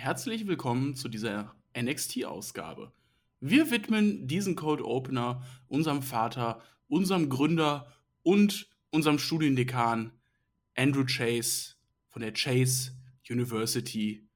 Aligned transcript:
herzlich 0.00 0.46
willkommen 0.46 0.94
zu 0.94 1.10
dieser 1.10 1.54
NXT-Ausgabe. 1.76 2.90
Wir 3.40 3.70
widmen 3.70 4.26
diesen 4.26 4.56
Code 4.56 4.86
Opener 4.86 5.44
unserem 5.68 6.00
Vater, 6.00 6.62
unserem 6.88 7.28
Gründer 7.28 7.86
und 8.22 8.70
unserem 8.88 9.18
Studiendekan 9.18 10.10
Andrew 10.74 11.04
Chase 11.04 11.74
von 12.08 12.22
der 12.22 12.32
Chase 12.32 12.92
University. 13.28 14.26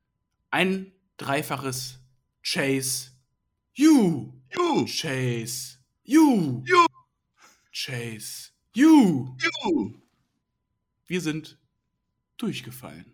Ein 0.50 0.92
dreifaches 1.16 1.98
Chase. 2.42 3.12
You. 3.72 4.34
You. 4.54 4.84
Chase. 4.84 5.78
You. 6.02 6.62
You. 6.66 6.84
Chase. 7.72 8.50
You. 8.74 9.34
You. 9.64 9.94
Wir 11.06 11.20
sind 11.22 11.58
durchgefallen. 12.36 13.13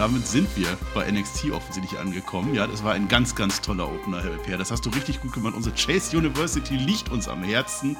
Damit 0.00 0.26
sind 0.26 0.48
wir 0.56 0.78
bei 0.94 1.10
NXT 1.12 1.50
offensichtlich 1.50 2.00
angekommen. 2.00 2.54
Ja, 2.54 2.66
das 2.66 2.82
war 2.82 2.94
ein 2.94 3.06
ganz, 3.06 3.34
ganz 3.34 3.60
toller 3.60 3.86
Opener, 3.86 4.22
Herr 4.22 4.30
Per. 4.38 4.56
Das 4.56 4.70
hast 4.70 4.86
du 4.86 4.88
richtig 4.88 5.20
gut 5.20 5.34
gemacht. 5.34 5.52
Unsere 5.54 5.74
Chase 5.74 6.16
University 6.16 6.74
liegt 6.74 7.10
uns 7.10 7.28
am 7.28 7.42
Herzen. 7.42 7.98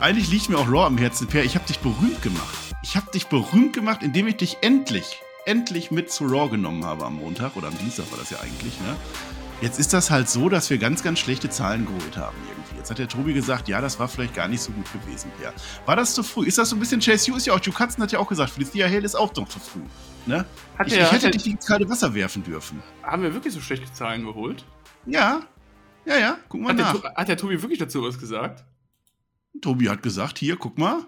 Eigentlich 0.00 0.30
liegt 0.30 0.48
mir 0.48 0.56
auch 0.56 0.66
Raw 0.66 0.86
am 0.86 0.96
Herzen, 0.96 1.26
Per. 1.26 1.44
Ich 1.44 1.54
habe 1.54 1.66
dich 1.66 1.80
berühmt 1.80 2.22
gemacht. 2.22 2.56
Ich 2.82 2.96
habe 2.96 3.10
dich 3.10 3.26
berühmt 3.26 3.74
gemacht, 3.74 4.02
indem 4.02 4.28
ich 4.28 4.38
dich 4.38 4.56
endlich, 4.62 5.20
endlich 5.44 5.90
mit 5.90 6.10
zu 6.10 6.24
Raw 6.24 6.48
genommen 6.48 6.86
habe 6.86 7.04
am 7.04 7.16
Montag. 7.16 7.54
Oder 7.54 7.68
am 7.68 7.76
Dienstag 7.76 8.10
war 8.10 8.18
das 8.18 8.30
ja 8.30 8.40
eigentlich, 8.40 8.80
ne? 8.80 8.96
Jetzt 9.60 9.78
ist 9.78 9.92
das 9.92 10.10
halt 10.10 10.30
so, 10.30 10.48
dass 10.48 10.70
wir 10.70 10.78
ganz, 10.78 11.02
ganz 11.02 11.18
schlechte 11.18 11.50
Zahlen 11.50 11.84
geholt 11.84 12.16
haben 12.16 12.38
irgendwie. 12.48 12.78
Jetzt 12.78 12.88
hat 12.90 12.98
der 12.98 13.08
Tobi 13.08 13.34
gesagt, 13.34 13.68
ja, 13.68 13.82
das 13.82 13.98
war 13.98 14.08
vielleicht 14.08 14.34
gar 14.34 14.48
nicht 14.48 14.62
so 14.62 14.72
gut 14.72 14.90
gewesen, 14.90 15.30
Per. 15.38 15.52
War 15.84 15.96
das 15.96 16.14
zu 16.14 16.22
früh? 16.22 16.46
Ist 16.46 16.56
das 16.56 16.70
so 16.70 16.76
ein 16.76 16.80
bisschen 16.80 17.02
Chase 17.02 17.30
U? 17.30 17.36
Ist 17.36 17.46
ja 17.46 17.52
auch, 17.52 17.60
Joe 17.60 17.74
Katzen 17.74 18.02
hat 18.02 18.10
ja 18.10 18.20
auch 18.20 18.28
gesagt, 18.28 18.52
Felicia 18.52 18.86
Hale 18.86 19.04
ist 19.04 19.14
auch 19.14 19.34
doch 19.34 19.46
zu 19.46 19.58
früh. 19.58 19.82
Ne? 20.26 20.44
Hat 20.78 20.86
ich, 20.88 20.94
der- 20.94 21.04
ich 21.06 21.12
hätte 21.12 21.22
der- 21.22 21.30
dich 21.32 21.46
ins 21.46 21.66
kalte 21.66 21.88
Wasser 21.88 22.12
werfen 22.14 22.42
dürfen. 22.42 22.82
Haben 23.02 23.22
wir 23.22 23.32
wirklich 23.32 23.54
so 23.54 23.60
schlechte 23.60 23.92
Zahlen 23.92 24.24
geholt? 24.24 24.64
Ja. 25.06 25.42
Ja, 26.04 26.18
ja, 26.18 26.38
guck 26.48 26.60
mal 26.60 26.70
Hat 26.70 26.78
der, 26.78 26.86
nach. 26.86 27.00
To- 27.00 27.14
hat 27.14 27.28
der 27.28 27.36
Tobi 27.36 27.60
wirklich 27.62 27.78
dazu 27.80 28.02
was 28.02 28.18
gesagt? 28.18 28.64
Tobi 29.60 29.88
hat 29.88 30.02
gesagt, 30.02 30.38
hier, 30.38 30.56
guck 30.56 30.78
mal. 30.78 31.04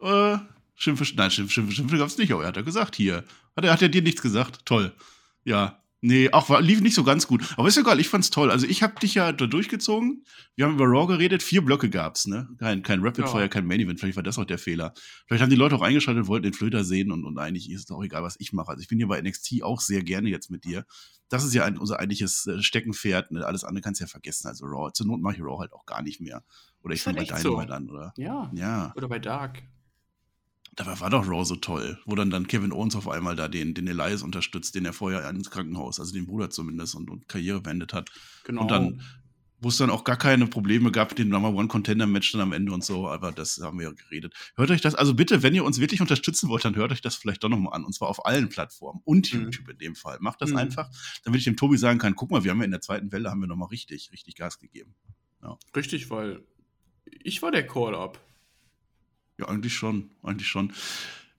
Äh, 0.00 0.38
Schimpfe, 0.74 1.04
nein, 1.16 1.30
Schimpfe, 1.30 1.52
Schimpfe, 1.52 1.72
Schimpfe 1.72 1.98
gab's 1.98 2.18
nicht, 2.18 2.30
aber 2.32 2.42
er 2.42 2.48
hat 2.48 2.56
er 2.56 2.62
gesagt, 2.62 2.94
hier. 2.96 3.24
Hat 3.56 3.64
er, 3.64 3.72
hat 3.72 3.82
er 3.82 3.88
dir 3.88 4.02
nichts 4.02 4.20
gesagt? 4.22 4.66
Toll. 4.66 4.92
Ja. 5.44 5.80
Nee, 6.02 6.30
auch 6.30 6.50
war, 6.50 6.60
lief 6.60 6.82
nicht 6.82 6.94
so 6.94 7.04
ganz 7.04 7.26
gut. 7.26 7.54
Aber 7.56 7.68
ist 7.68 7.76
egal, 7.78 7.98
ich 7.98 8.08
fand's 8.08 8.30
toll. 8.30 8.50
Also 8.50 8.66
ich 8.66 8.82
hab 8.82 9.00
dich 9.00 9.14
ja 9.14 9.32
da 9.32 9.46
durchgezogen. 9.46 10.24
Wir 10.54 10.66
haben 10.66 10.74
über 10.74 10.84
Raw 10.84 11.06
geredet, 11.06 11.42
vier 11.42 11.64
Blöcke 11.64 11.88
gab's, 11.88 12.26
ne? 12.26 12.48
Kein, 12.58 12.82
kein 12.82 13.00
Rapid 13.00 13.24
Ja. 13.24 13.30
Fire, 13.30 13.48
kein 13.48 13.66
Main 13.66 13.80
Event. 13.80 13.98
Vielleicht 13.98 14.16
war 14.16 14.22
das 14.22 14.38
auch 14.38 14.44
der 14.44 14.58
Fehler. 14.58 14.92
Vielleicht 15.26 15.42
haben 15.42 15.50
die 15.50 15.56
Leute 15.56 15.74
auch 15.74 15.82
eingeschaltet 15.82 16.24
und 16.24 16.28
wollten 16.28 16.44
den 16.44 16.52
Flöter 16.52 16.84
sehen 16.84 17.10
und, 17.10 17.24
und 17.24 17.38
eigentlich 17.38 17.70
ist 17.70 17.88
es 17.88 17.90
auch 17.90 18.04
egal, 18.04 18.22
was 18.22 18.36
ich 18.38 18.52
mache. 18.52 18.68
Also 18.68 18.82
ich 18.82 18.88
bin 18.88 18.98
hier 18.98 19.08
bei 19.08 19.20
NXT 19.20 19.62
auch 19.62 19.80
sehr 19.80 20.02
gerne 20.02 20.28
jetzt 20.28 20.50
mit 20.50 20.64
dir. 20.64 20.84
Das 21.28 21.44
ist 21.44 21.54
ja 21.54 21.64
ein, 21.64 21.78
unser 21.78 21.98
eigentliches 21.98 22.46
äh, 22.46 22.62
Steckenpferd. 22.62 23.32
Ne? 23.32 23.44
Alles 23.44 23.64
andere 23.64 23.80
kannst 23.82 24.00
du 24.00 24.04
ja 24.04 24.08
vergessen. 24.08 24.46
Also 24.48 24.66
Raw. 24.66 24.92
Zur 24.92 25.06
Not 25.06 25.20
mache 25.22 25.36
ich 25.36 25.40
Raw 25.40 25.58
halt 25.58 25.72
auch 25.72 25.86
gar 25.86 26.02
nicht 26.02 26.20
mehr. 26.20 26.44
Oder 26.82 26.94
ich 26.94 27.02
fange 27.02 27.16
bei 27.16 27.22
echt 27.22 27.38
so. 27.38 27.50
Dynamite 27.50 27.74
an, 27.74 27.90
oder? 27.90 28.12
Ja. 28.16 28.50
Ja. 28.54 28.92
Oder 28.96 29.08
bei 29.08 29.18
Dark. 29.18 29.62
Dabei 30.76 31.00
war 31.00 31.10
doch 31.10 31.26
Raw 31.26 31.44
so 31.44 31.56
toll, 31.56 31.98
wo 32.04 32.14
dann, 32.14 32.30
dann 32.30 32.46
Kevin 32.46 32.70
Owens 32.72 32.94
auf 32.96 33.08
einmal 33.08 33.34
da 33.34 33.48
den, 33.48 33.72
den 33.72 33.88
Elias 33.88 34.22
unterstützt, 34.22 34.74
den 34.74 34.84
er 34.84 34.92
vorher 34.92 35.28
ins 35.30 35.50
Krankenhaus, 35.50 35.98
also 35.98 36.12
den 36.12 36.26
Bruder 36.26 36.50
zumindest, 36.50 36.94
und, 36.94 37.10
und 37.10 37.28
Karriere 37.28 37.62
beendet 37.62 37.94
hat. 37.94 38.10
Genau. 38.44 38.60
Und 38.62 38.70
dann, 38.70 39.02
wo 39.58 39.70
es 39.70 39.78
dann 39.78 39.88
auch 39.88 40.04
gar 40.04 40.18
keine 40.18 40.46
Probleme 40.46 40.92
gab, 40.92 41.08
mit 41.08 41.18
dem 41.18 41.30
Number 41.30 41.48
One 41.48 41.68
Contender 41.68 42.06
Match 42.06 42.30
dann 42.32 42.42
am 42.42 42.52
Ende 42.52 42.72
und 42.72 42.84
so, 42.84 43.08
aber 43.08 43.32
das 43.32 43.58
haben 43.62 43.78
wir 43.78 43.86
ja 43.88 43.92
geredet. 43.94 44.34
Hört 44.54 44.70
euch 44.70 44.82
das, 44.82 44.94
also 44.94 45.14
bitte, 45.14 45.42
wenn 45.42 45.54
ihr 45.54 45.64
uns 45.64 45.80
wirklich 45.80 46.02
unterstützen 46.02 46.50
wollt, 46.50 46.66
dann 46.66 46.76
hört 46.76 46.92
euch 46.92 47.00
das 47.00 47.14
vielleicht 47.16 47.42
doch 47.42 47.48
nochmal 47.48 47.72
an, 47.72 47.82
und 47.84 47.94
zwar 47.94 48.08
auf 48.08 48.26
allen 48.26 48.50
Plattformen 48.50 49.00
und 49.04 49.32
Mhm. 49.32 49.44
YouTube 49.44 49.70
in 49.70 49.78
dem 49.78 49.94
Fall. 49.94 50.18
Macht 50.20 50.42
das 50.42 50.50
Mhm. 50.50 50.58
einfach, 50.58 50.90
damit 51.24 51.38
ich 51.38 51.44
dem 51.44 51.56
Tobi 51.56 51.78
sagen 51.78 51.98
kann, 51.98 52.14
guck 52.14 52.30
mal, 52.30 52.44
wir 52.44 52.50
haben 52.50 52.58
ja 52.58 52.66
in 52.66 52.70
der 52.70 52.82
zweiten 52.82 53.10
Welle, 53.12 53.30
haben 53.30 53.40
wir 53.40 53.48
nochmal 53.48 53.68
richtig, 53.68 54.10
richtig 54.12 54.34
Gas 54.34 54.58
gegeben. 54.58 54.94
Richtig, 55.74 56.10
weil 56.10 56.44
ich 57.22 57.40
war 57.40 57.50
der 57.50 57.66
Call-Up. 57.66 58.20
Ja, 59.38 59.48
eigentlich 59.48 59.74
schon, 59.74 60.10
eigentlich 60.22 60.48
schon. 60.48 60.72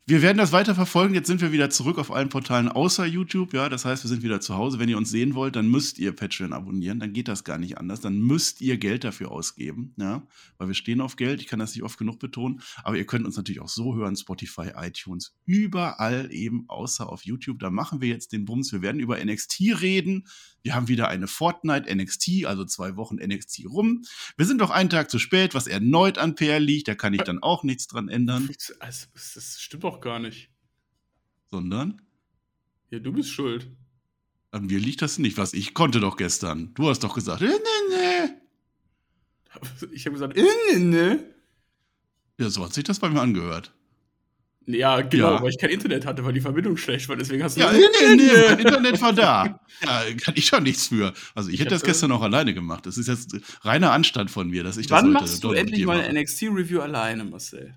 Wir 0.10 0.22
werden 0.22 0.38
das 0.38 0.54
weiter 0.54 0.74
verfolgen. 0.74 1.16
Jetzt 1.16 1.28
sind 1.28 1.42
wir 1.42 1.52
wieder 1.52 1.70
zurück 1.70 1.98
auf 1.98 2.14
allen 2.14 2.30
Portalen 2.30 2.70
außer 2.70 3.06
YouTube. 3.06 3.54
Ja, 3.54 3.68
das 3.68 3.84
heißt, 3.84 4.06
wir 4.06 4.08
sind 4.08 4.24
wieder 4.24 4.40
zu 4.40 4.56
Hause. 4.56 4.80
Wenn 4.80 4.88
ihr 4.88 4.98
uns 4.98 5.10
sehen 5.10 5.36
wollt, 5.36 5.58
dann 5.58 5.68
müsst 5.68 6.00
ihr 6.00 6.16
Patreon 6.16 6.54
abonnieren. 6.54 7.02
Dann 7.02 7.12
geht 7.12 7.28
das 7.28 7.44
gar 7.44 7.58
nicht 7.58 7.78
anders. 7.78 8.00
Dann 8.00 8.18
müsst 8.18 8.62
ihr 8.62 8.78
Geld 8.78 9.04
dafür 9.04 9.32
ausgeben. 9.32 9.94
Ja, 9.98 10.26
weil 10.60 10.70
wir 10.70 10.76
stehen 10.76 11.02
auf 11.02 11.18
Geld. 11.18 11.42
Ich 11.42 11.48
kann 11.48 11.60
das 11.60 11.76
nicht 11.76 11.84
oft 11.84 11.98
genug 12.00 12.20
betonen. 12.20 12.62
Aber 12.84 12.96
ihr 12.96 13.06
könnt 13.06 13.26
uns 13.26 13.36
natürlich 13.36 13.60
auch 13.60 13.68
so 13.68 13.96
hören: 13.96 14.16
Spotify, 14.16 14.72
iTunes, 14.78 15.36
überall 15.46 16.30
eben 16.32 16.70
außer 16.70 17.10
auf 17.10 17.26
YouTube. 17.26 17.60
Da 17.60 17.70
machen 17.70 18.00
wir 18.00 18.08
jetzt 18.08 18.32
den 18.32 18.46
Bums. 18.46 18.72
Wir 18.72 18.82
werden 18.82 19.02
über 19.02 19.22
NXT 19.22 19.82
reden. 19.82 20.26
Wir 20.68 20.76
haben 20.76 20.90
wieder 20.90 21.08
eine 21.08 21.28
Fortnite 21.30 21.90
NXT, 21.96 22.44
also 22.46 22.66
zwei 22.66 22.98
Wochen 22.98 23.16
NXT 23.26 23.68
rum. 23.70 24.04
Wir 24.36 24.46
sind 24.46 24.60
doch 24.60 24.70
einen 24.70 24.90
Tag 24.90 25.10
zu 25.10 25.18
spät, 25.18 25.54
was 25.56 25.66
erneut 25.66 26.18
an 26.18 26.36
PR 26.36 26.60
liegt. 26.60 26.90
Da 26.90 26.94
kann 26.96 27.14
ich 27.14 27.22
dann 27.22 27.42
auch 27.42 27.64
nichts 27.64 27.88
dran 27.88 28.10
ändern, 28.10 28.50
Also, 28.82 29.08
das 29.14 29.62
stimmt 29.62 29.86
doch 29.86 30.02
gar 30.02 30.20
nicht. 30.20 30.50
sondern 31.50 32.02
Ja, 32.90 33.00
du 33.00 33.14
bist 33.14 33.30
schuld. 33.30 33.72
an 34.52 34.66
mir 34.66 34.78
liegt 34.78 35.02
das 35.02 35.20
nicht. 35.20 35.38
Was 35.38 35.54
ich 35.54 35.74
konnte 35.74 36.02
doch 36.02 36.18
gestern. 36.18 36.74
Du 36.74 36.90
hast 36.90 37.02
doch 37.06 37.16
gesagt, 37.16 37.42
äh, 37.42 37.46
nee, 37.48 37.96
nee. 37.96 38.30
Ich 39.94 40.06
habe 40.06 40.16
gesagt, 40.16 40.36
äh, 40.36 40.80
ne. 40.80 41.24
Ja, 42.38 42.50
so 42.50 42.62
hat 42.66 42.74
sich 42.74 42.84
das 42.84 43.00
bei 43.00 43.08
mir 43.10 43.22
angehört. 43.22 43.74
Ja, 44.70 45.00
genau, 45.02 45.36
Ja. 45.36 45.42
weil 45.42 45.50
ich 45.50 45.58
kein 45.58 45.70
Internet 45.70 46.06
hatte, 46.06 46.26
weil 46.26 46.34
die 46.34 46.42
Verbindung 46.42 46.76
schlecht 46.76 47.08
war. 47.08 47.16
Deswegen 47.16 47.42
hast 47.42 47.56
du 47.56 47.62
Ja, 47.62 47.72
nee, 47.72 47.80
nee, 47.80 48.16
nee, 48.16 48.32
mein 48.50 48.60
Internet 48.60 49.02
war 49.02 49.14
da. 49.14 49.60
Ja, 49.84 50.02
kann 50.20 50.34
ich 50.36 50.48
schon 50.48 50.64
nichts 50.64 50.88
für. 50.88 51.14
Also 51.36 51.50
ich, 51.50 51.56
Ich 51.56 51.62
hätte 51.62 51.70
das 51.70 51.84
gestern 51.84 52.12
auch 52.12 52.22
alleine 52.22 52.54
gemacht. 52.54 52.86
Das 52.88 52.98
ist 52.98 53.08
jetzt 53.08 53.36
reiner 53.62 53.92
Anstand 53.92 54.30
von 54.32 54.50
mir, 54.50 54.64
dass 54.64 54.76
ich 54.78 54.88
das 54.88 54.98
Wann 54.98 55.06
heute 55.06 55.14
machst 55.14 55.44
du 55.44 55.52
endlich 55.52 55.86
mal 55.86 56.02
ein 56.02 56.16
NXT-Review 56.16 56.82
alleine, 56.82 57.24
Marcel? 57.26 57.76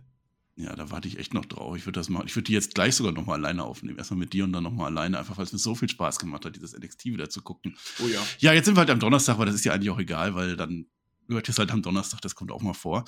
Ja, 0.56 0.74
da 0.74 0.90
warte 0.90 1.08
ich 1.08 1.18
echt 1.18 1.32
noch 1.34 1.44
drauf. 1.44 1.76
Ich 1.76 1.86
würde 1.86 2.00
das 2.00 2.08
machen. 2.08 2.24
Ich 2.26 2.34
würde 2.36 2.44
die 2.46 2.52
jetzt 2.54 2.74
gleich 2.74 2.94
sogar 2.96 3.12
noch 3.12 3.24
mal 3.26 3.34
alleine 3.34 3.64
aufnehmen. 3.64 3.98
Erstmal 3.98 4.18
mit 4.18 4.32
dir 4.32 4.44
und 4.44 4.52
dann 4.52 4.62
noch 4.64 4.72
mal 4.72 4.86
alleine, 4.86 5.18
einfach 5.18 5.36
weil 5.38 5.44
es 5.44 5.52
mir 5.52 5.58
so 5.58 5.74
viel 5.74 5.88
Spaß 5.88 6.18
gemacht 6.18 6.44
hat, 6.44 6.56
dieses 6.56 6.76
NXT 6.76 7.04
wieder 7.06 7.28
zu 7.30 7.42
gucken. 7.42 7.76
Oh 8.02 8.08
ja. 8.08 8.20
Ja, 8.38 8.52
jetzt 8.52 8.64
sind 8.64 8.76
wir 8.76 8.80
halt 8.80 8.90
am 8.90 8.98
Donnerstag, 9.00 9.34
aber 9.34 9.46
das 9.46 9.54
ist 9.54 9.64
ja 9.64 9.72
eigentlich 9.74 9.90
auch 9.90 9.98
egal, 9.98 10.34
weil 10.34 10.56
dann 10.56 10.86
hört 11.28 11.48
ihr 11.48 11.52
es 11.52 11.58
halt 11.58 11.70
am 11.70 11.82
Donnerstag, 11.82 12.20
das 12.22 12.34
kommt 12.34 12.50
auch 12.50 12.62
mal 12.62 12.74
vor. 12.74 13.04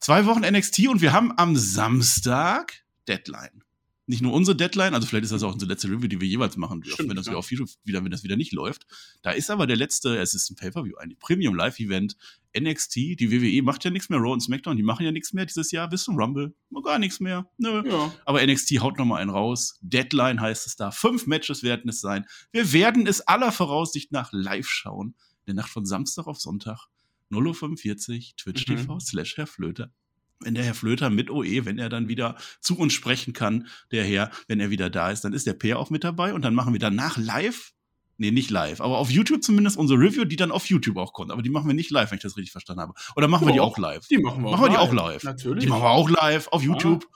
Zwei 0.00 0.24
Wochen 0.26 0.40
NXT 0.40 0.88
und 0.88 1.00
wir 1.00 1.12
haben 1.12 1.32
am 1.36 1.56
Samstag 1.56 2.72
Deadline. 3.08 3.62
Nicht 4.08 4.22
nur 4.22 4.32
unsere 4.32 4.56
Deadline, 4.56 4.94
also 4.94 5.04
vielleicht 5.04 5.24
ist 5.24 5.32
das 5.32 5.42
auch 5.42 5.52
unsere 5.52 5.68
letzte 5.68 5.88
Review, 5.88 6.06
die 6.06 6.20
wir 6.20 6.28
jeweils 6.28 6.56
machen 6.56 6.80
dürfen, 6.80 6.94
Stimmt, 6.94 7.08
wenn 7.08 7.16
das 7.16 7.26
ja. 7.26 7.32
wieder 7.32 7.38
auf 7.40 7.50
wieder, 7.50 8.04
wenn 8.04 8.12
das 8.12 8.22
wieder 8.22 8.36
nicht 8.36 8.52
läuft. 8.52 8.86
Da 9.22 9.32
ist 9.32 9.50
aber 9.50 9.66
der 9.66 9.76
letzte, 9.76 10.16
es 10.18 10.32
ist 10.32 10.48
ein 10.48 10.54
Pay-Per-View, 10.54 10.96
ein 10.98 11.16
Premium 11.18 11.56
Live-Event, 11.56 12.16
NXT, 12.56 12.94
die 12.94 13.32
WWE 13.32 13.62
macht 13.64 13.84
ja 13.84 13.90
nichts 13.90 14.08
mehr, 14.08 14.20
Raw 14.20 14.32
und 14.32 14.40
SmackDown, 14.40 14.76
die 14.76 14.84
machen 14.84 15.04
ja 15.04 15.10
nichts 15.10 15.32
mehr 15.32 15.44
dieses 15.44 15.72
Jahr 15.72 15.88
bis 15.88 16.04
zum 16.04 16.14
Rumble. 16.16 16.54
Gar 16.84 17.00
nichts 17.00 17.18
mehr. 17.18 17.50
Nö. 17.58 17.82
Ja. 17.84 18.14
Aber 18.24 18.46
NXT 18.46 18.78
haut 18.78 18.96
noch 18.96 19.06
mal 19.06 19.16
einen 19.20 19.30
raus. 19.30 19.76
Deadline 19.80 20.40
heißt 20.40 20.68
es 20.68 20.76
da. 20.76 20.92
Fünf 20.92 21.26
Matches 21.26 21.64
werden 21.64 21.88
es 21.88 22.00
sein. 22.00 22.26
Wir 22.52 22.72
werden 22.72 23.08
es 23.08 23.22
aller 23.22 23.50
Voraussicht 23.50 24.12
nach 24.12 24.30
live 24.32 24.68
schauen. 24.68 25.16
In 25.46 25.56
der 25.56 25.64
Nacht 25.64 25.70
von 25.70 25.84
Samstag 25.84 26.28
auf 26.28 26.38
Sonntag. 26.38 26.86
0.45 27.32 28.14
Uhr, 28.30 28.36
Twitch 28.36 28.68
Mhm. 28.68 28.76
TV 28.76 29.00
slash 29.00 29.36
Herr 29.36 29.48
Flöter. 29.48 29.92
Wenn 30.40 30.54
der 30.54 30.64
Herr 30.64 30.74
Flöter 30.74 31.10
mit 31.10 31.30
OE, 31.30 31.64
wenn 31.64 31.78
er 31.78 31.88
dann 31.88 32.08
wieder 32.08 32.36
zu 32.60 32.78
uns 32.78 32.92
sprechen 32.92 33.32
kann, 33.32 33.68
der 33.90 34.04
Herr, 34.04 34.30
wenn 34.48 34.60
er 34.60 34.70
wieder 34.70 34.90
da 34.90 35.10
ist, 35.10 35.24
dann 35.24 35.32
ist 35.32 35.46
der 35.46 35.54
Peer 35.54 35.78
auch 35.78 35.90
mit 35.90 36.04
dabei 36.04 36.34
und 36.34 36.42
dann 36.42 36.54
machen 36.54 36.72
wir 36.72 36.80
danach 36.80 37.16
live, 37.16 37.72
nee, 38.18 38.30
nicht 38.30 38.50
live, 38.50 38.80
aber 38.80 38.98
auf 38.98 39.10
YouTube 39.10 39.42
zumindest 39.42 39.78
unsere 39.78 39.98
Review, 39.98 40.24
die 40.24 40.36
dann 40.36 40.52
auf 40.52 40.66
YouTube 40.66 40.98
auch 40.98 41.12
kommt. 41.12 41.30
Aber 41.30 41.42
die 41.42 41.50
machen 41.50 41.66
wir 41.66 41.74
nicht 41.74 41.90
live, 41.90 42.10
wenn 42.10 42.16
ich 42.16 42.22
das 42.22 42.36
richtig 42.36 42.52
verstanden 42.52 42.82
habe. 42.82 42.94
Oder 43.16 43.28
machen 43.28 43.46
wir 43.46 43.54
die 43.54 43.60
auch 43.60 43.78
live? 43.78 44.06
Die 44.08 44.18
machen 44.18 44.42
wir 44.42 44.50
Machen 44.50 44.64
wir 44.64 44.70
die 44.70 44.76
auch 44.76 44.92
live? 44.92 45.22
Natürlich. 45.22 45.64
Die 45.64 45.70
machen 45.70 45.82
wir 45.82 45.90
auch 45.90 46.10
live 46.10 46.48
auf 46.48 46.62
YouTube. 46.62 47.08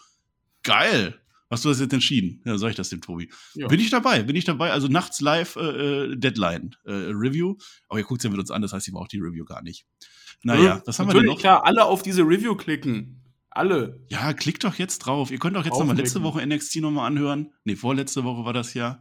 Geil. 0.62 1.20
Hast 1.50 1.64
du 1.64 1.68
das 1.68 1.80
jetzt 1.80 1.92
entschieden? 1.92 2.40
Ja, 2.44 2.56
sag 2.58 2.70
ich 2.70 2.76
das 2.76 2.90
dem 2.90 3.00
Tobi. 3.00 3.30
Ja. 3.54 3.66
Bin 3.66 3.80
ich 3.80 3.90
dabei, 3.90 4.22
bin 4.22 4.36
ich 4.36 4.44
dabei. 4.44 4.70
Also 4.70 4.86
nachts 4.86 5.20
live 5.20 5.56
äh, 5.56 6.12
äh, 6.12 6.16
Deadline 6.16 6.76
äh, 6.84 6.92
Review. 6.92 7.56
Aber 7.88 7.98
ihr 7.98 8.04
guckt 8.04 8.22
ja 8.22 8.30
mit 8.30 8.38
uns 8.38 8.52
an, 8.52 8.62
das 8.62 8.72
heißt, 8.72 8.86
ihr 8.86 8.94
braucht 8.94 9.12
die 9.12 9.18
Review 9.18 9.44
gar 9.44 9.60
nicht. 9.60 9.84
Naja, 10.42 10.80
was 10.86 10.98
haben 10.98 11.08
wir 11.08 11.14
denn 11.14 11.26
noch? 11.26 11.38
klar, 11.38 11.66
alle 11.66 11.84
auf 11.84 12.02
diese 12.02 12.22
Review 12.22 12.54
klicken. 12.54 13.20
Alle. 13.50 14.00
Ja, 14.08 14.32
klickt 14.32 14.62
doch 14.62 14.76
jetzt 14.76 15.00
drauf. 15.00 15.32
Ihr 15.32 15.40
könnt 15.40 15.56
auch 15.56 15.64
jetzt 15.64 15.76
nochmal 15.76 15.96
letzte. 15.96 16.22
Woche 16.22 16.46
NXT 16.46 16.76
nochmal 16.76 17.08
anhören. 17.08 17.52
Nee, 17.64 17.74
vorletzte 17.74 18.22
Woche 18.22 18.44
war 18.44 18.52
das 18.52 18.74
ja. 18.74 19.00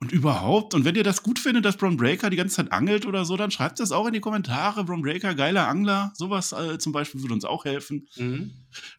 Und 0.00 0.12
überhaupt, 0.12 0.74
und 0.74 0.84
wenn 0.84 0.94
ihr 0.94 1.02
das 1.02 1.24
gut 1.24 1.40
findet, 1.40 1.64
dass 1.64 1.76
Bron 1.76 1.96
Breaker 1.96 2.30
die 2.30 2.36
ganze 2.36 2.56
Zeit 2.56 2.70
angelt 2.70 3.04
oder 3.04 3.24
so, 3.24 3.36
dann 3.36 3.50
schreibt 3.50 3.80
das 3.80 3.90
auch 3.90 4.06
in 4.06 4.12
die 4.12 4.20
Kommentare. 4.20 4.84
Bron 4.84 5.02
Breaker, 5.02 5.34
geiler 5.34 5.66
Angler, 5.66 6.12
sowas 6.14 6.52
äh, 6.52 6.78
zum 6.78 6.92
Beispiel 6.92 7.20
würde 7.22 7.34
uns 7.34 7.44
auch 7.44 7.64
helfen. 7.64 8.06
Mhm. 8.16 8.52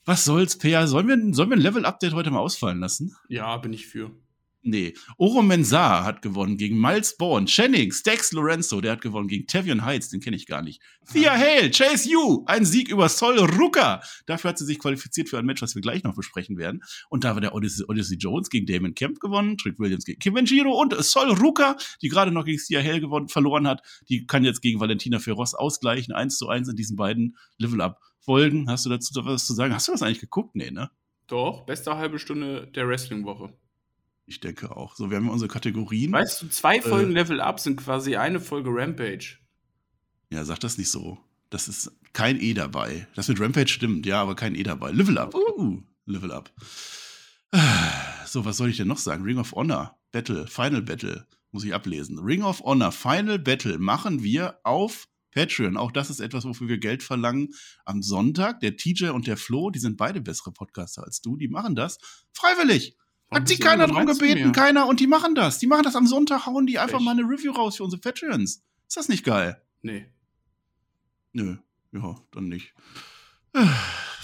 Was 0.03 0.25
soll's, 0.25 0.57
Peer? 0.57 0.87
Sollen 0.87 1.07
wir, 1.07 1.33
sollen 1.33 1.49
wir 1.49 1.57
ein 1.57 1.61
Level-Update 1.61 2.13
heute 2.13 2.31
mal 2.31 2.39
ausfallen 2.39 2.79
lassen? 2.79 3.15
Ja, 3.29 3.55
bin 3.57 3.71
ich 3.71 3.87
für. 3.87 4.11
Nee. 4.61 4.93
Oro 5.17 5.41
Mensah 5.41 6.03
hat 6.03 6.21
gewonnen 6.21 6.57
gegen 6.57 6.79
Miles 6.79 7.15
Bourne. 7.15 7.45
Jennings, 7.47 8.03
Dex 8.03 8.33
Lorenzo, 8.33 8.81
der 8.81 8.93
hat 8.93 9.01
gewonnen 9.01 9.29
gegen 9.29 9.47
Tavion 9.47 9.85
Heights, 9.85 10.09
den 10.09 10.19
kenne 10.19 10.35
ich 10.35 10.47
gar 10.47 10.61
nicht. 10.61 10.81
Thea 11.11 11.31
Hale, 11.31 11.71
Chase 11.71 12.09
Yu, 12.09 12.43
ein 12.45 12.65
Sieg 12.65 12.89
über 12.89 13.07
Sol 13.07 13.39
Ruka. 13.39 14.01
Dafür 14.25 14.49
hat 14.49 14.57
sie 14.57 14.65
sich 14.65 14.77
qualifiziert 14.77 15.29
für 15.29 15.37
ein 15.37 15.45
Match, 15.45 15.61
was 15.61 15.75
wir 15.75 15.81
gleich 15.81 16.03
noch 16.03 16.13
besprechen 16.13 16.57
werden. 16.57 16.81
Und 17.09 17.23
da 17.23 17.35
war 17.35 17.41
der 17.41 17.55
Odyssey, 17.55 17.85
Odyssey 17.87 18.17
Jones 18.17 18.49
gegen 18.49 18.65
Damon 18.65 18.95
Kemp 18.95 19.21
gewonnen, 19.21 19.57
Trick 19.57 19.79
Williams 19.79 20.03
gegen 20.03 20.19
Kim 20.19 20.33
Benjiro 20.33 20.77
und 20.77 20.93
Sol 21.03 21.31
Ruka, 21.31 21.77
die 22.01 22.09
gerade 22.09 22.31
noch 22.31 22.43
gegen 22.43 22.59
Thea 22.59 22.83
Hale 22.83 22.99
gewonnen, 22.99 23.29
verloren 23.29 23.65
hat. 23.65 23.81
Die 24.09 24.27
kann 24.27 24.43
jetzt 24.43 24.61
gegen 24.61 24.81
Valentina 24.81 25.19
Ferros 25.19 25.53
ausgleichen. 25.55 26.13
1 26.13 26.37
zu 26.37 26.49
1 26.49 26.67
in 26.67 26.75
diesen 26.75 26.97
beiden 26.97 27.37
Level-Up-Folgen. 27.59 28.69
Hast 28.69 28.85
du 28.85 28.89
dazu 28.89 29.13
was 29.23 29.45
zu 29.45 29.53
sagen? 29.53 29.73
Hast 29.73 29.87
du 29.87 29.93
das 29.93 30.01
eigentlich 30.01 30.19
geguckt? 30.19 30.55
Nee, 30.55 30.71
ne? 30.71 30.89
Doch, 31.27 31.65
beste 31.65 31.95
halbe 31.95 32.19
Stunde 32.19 32.67
der 32.75 32.87
Wrestling-Woche. 32.87 33.53
Ich 34.29 34.39
denke 34.39 34.75
auch. 34.75 34.95
So, 34.95 35.09
wir 35.09 35.17
haben 35.17 35.25
ja 35.25 35.31
unsere 35.31 35.49
Kategorien. 35.49 36.11
Weißt 36.11 36.41
du, 36.41 36.49
zwei 36.49 36.77
Äh. 36.77 36.81
Folgen 36.81 37.11
Level 37.11 37.41
Up 37.41 37.59
sind 37.59 37.77
quasi 37.77 38.15
eine 38.15 38.39
Folge 38.39 38.69
Rampage. 38.71 39.37
Ja, 40.29 40.45
sag 40.45 40.59
das 40.59 40.77
nicht 40.77 40.89
so. 40.91 41.17
Das 41.49 41.67
ist 41.67 41.91
kein 42.13 42.39
E 42.39 42.53
dabei. 42.53 43.07
Das 43.15 43.27
mit 43.27 43.39
Rampage 43.39 43.69
stimmt, 43.69 44.05
ja, 44.05 44.21
aber 44.21 44.35
kein 44.35 44.53
E 44.53 44.61
dabei. 44.61 44.91
Level 44.91 45.17
Up. 45.17 45.33
Uh, 45.33 45.81
Level 46.05 46.31
Up. 46.31 46.53
So, 48.27 48.45
was 48.45 48.57
soll 48.57 48.69
ich 48.69 48.77
denn 48.77 48.87
noch 48.87 48.99
sagen? 48.99 49.23
Ring 49.23 49.39
of 49.39 49.53
Honor 49.53 49.97
Battle, 50.11 50.45
Final 50.45 50.83
Battle, 50.83 51.25
muss 51.51 51.63
ich 51.63 51.73
ablesen. 51.73 52.19
Ring 52.19 52.43
of 52.43 52.61
Honor 52.61 52.91
Final 52.91 53.39
Battle 53.39 53.79
machen 53.79 54.21
wir 54.21 54.59
auf 54.63 55.07
Patreon. 55.31 55.77
Auch 55.77 55.91
das 55.91 56.11
ist 56.11 56.19
etwas, 56.19 56.45
wofür 56.45 56.67
wir 56.67 56.77
Geld 56.77 57.01
verlangen. 57.01 57.49
Am 57.85 58.03
Sonntag, 58.03 58.59
der 58.59 58.77
TJ 58.77 59.07
und 59.09 59.25
der 59.25 59.37
Flo, 59.37 59.71
die 59.71 59.79
sind 59.79 59.97
beide 59.97 60.21
bessere 60.21 60.51
Podcaster 60.51 61.03
als 61.03 61.21
du, 61.21 61.37
die 61.37 61.47
machen 61.47 61.75
das 61.75 61.97
freiwillig. 62.33 62.95
Hat 63.31 63.49
du 63.49 63.57
keiner 63.57 63.87
drum 63.87 64.05
gebeten, 64.05 64.51
keiner, 64.51 64.87
und 64.87 64.99
die 64.99 65.07
machen 65.07 65.35
das. 65.35 65.59
Die 65.59 65.67
machen 65.67 65.83
das 65.83 65.95
am 65.95 66.07
Sonntag, 66.07 66.45
hauen 66.45 66.65
die 66.65 66.79
einfach 66.79 66.97
Echt? 66.97 67.05
mal 67.05 67.11
eine 67.11 67.23
Review 67.23 67.51
raus 67.51 67.77
für 67.77 67.83
unsere 67.83 68.01
Patreons. 68.01 68.63
Ist 68.87 68.97
das 68.97 69.07
nicht 69.09 69.23
geil? 69.23 69.61
Nee. 69.81 70.07
Nö, 71.31 71.57
ja, 71.91 72.15
dann 72.31 72.49
nicht. 72.49 72.73
Äh, 73.53 73.65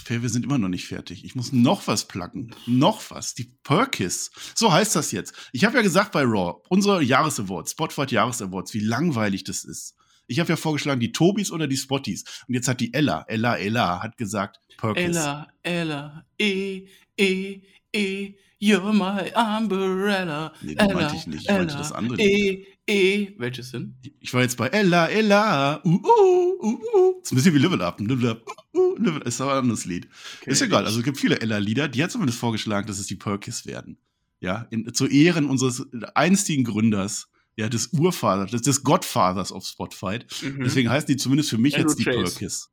Fair, 0.06 0.22
wir 0.22 0.28
sind 0.28 0.44
immer 0.44 0.58
noch 0.58 0.68
nicht 0.68 0.86
fertig. 0.86 1.24
Ich 1.24 1.34
muss 1.34 1.52
noch 1.52 1.88
was 1.88 2.06
placken. 2.06 2.54
Noch 2.66 3.10
was. 3.10 3.34
Die 3.34 3.50
Perkis. 3.64 4.30
So 4.54 4.72
heißt 4.72 4.94
das 4.94 5.10
jetzt. 5.10 5.34
Ich 5.50 5.64
habe 5.64 5.76
ja 5.76 5.82
gesagt 5.82 6.12
bei 6.12 6.22
Raw, 6.22 6.62
unsere 6.68 7.02
Jahresawards, 7.02 7.72
Spotfight 7.72 8.12
Jahresawards, 8.12 8.72
wie 8.72 8.78
langweilig 8.78 9.42
das 9.42 9.64
ist. 9.64 9.96
Ich 10.28 10.38
habe 10.38 10.48
ja 10.48 10.56
vorgeschlagen, 10.56 11.00
die 11.00 11.10
Tobis 11.10 11.50
oder 11.50 11.66
die 11.66 11.76
Spotties. 11.76 12.22
Und 12.46 12.54
jetzt 12.54 12.68
hat 12.68 12.80
die 12.80 12.94
Ella, 12.94 13.24
Ella, 13.26 13.56
Ella, 13.56 14.00
hat 14.00 14.16
gesagt, 14.16 14.60
Perkis. 14.76 15.16
Ella, 15.16 15.48
Ella, 15.64 16.24
E, 16.38 16.86
E, 17.16 17.62
E, 17.96 18.34
you're 18.60 18.92
my 18.92 19.32
umbrella. 19.34 20.52
Nee, 20.60 20.74
die 20.74 20.78
Ella, 20.78 20.94
meinte 20.94 21.16
ich 21.16 21.26
nicht. 21.26 21.42
Ich 21.42 21.48
meinte 21.48 21.74
Ella, 21.74 21.78
das 21.78 21.92
andere 21.92 22.22
E, 22.22 22.66
E. 22.86 23.32
Welches 23.38 23.72
denn? 23.72 23.96
Ich 24.20 24.32
war 24.32 24.42
jetzt 24.42 24.56
bei 24.56 24.68
Ella, 24.68 25.08
Ella, 25.08 25.82
uh, 25.84 25.88
uh, 25.88 26.62
uh, 26.62 26.80
uh. 26.94 27.20
Das 27.20 27.30
ist 27.30 27.32
ein 27.32 27.36
bisschen 27.36 27.54
wie 27.54 27.58
Level 27.58 27.82
Up. 27.82 28.00
Level 28.00 28.30
Up, 28.30 28.46
uh, 28.74 28.78
uh, 28.78 28.96
Level 28.98 29.22
Ist 29.22 29.40
aber 29.40 29.52
ein 29.52 29.58
anderes 29.58 29.84
Lied. 29.86 30.08
Okay. 30.40 30.50
Ist 30.50 30.62
egal. 30.62 30.84
Also 30.84 30.98
es 30.98 31.04
gibt 31.04 31.18
viele 31.18 31.40
Ella-Lieder. 31.40 31.88
Die 31.88 32.02
hat 32.02 32.10
zumindest 32.12 32.38
vorgeschlagen, 32.38 32.86
dass 32.86 32.98
es 32.98 33.06
die 33.06 33.16
Perkis 33.16 33.66
werden. 33.66 33.98
Ja, 34.40 34.66
in, 34.70 34.92
zu 34.92 35.06
Ehren 35.06 35.46
unseres 35.46 35.86
einstigen 36.14 36.64
Gründers, 36.64 37.28
ja, 37.56 37.68
des 37.68 37.88
Urvaters, 37.88 38.50
des, 38.50 38.62
des 38.62 38.82
Godfathers 38.84 39.50
of 39.50 39.66
Spotfight. 39.66 40.26
Mhm. 40.42 40.62
Deswegen 40.62 40.90
heißen 40.90 41.06
die 41.06 41.16
zumindest 41.16 41.50
für 41.50 41.58
mich 41.58 41.74
Andrew 41.74 41.88
jetzt 41.88 41.98
die 41.98 42.04
Chase. 42.04 42.38
Perkis. 42.38 42.70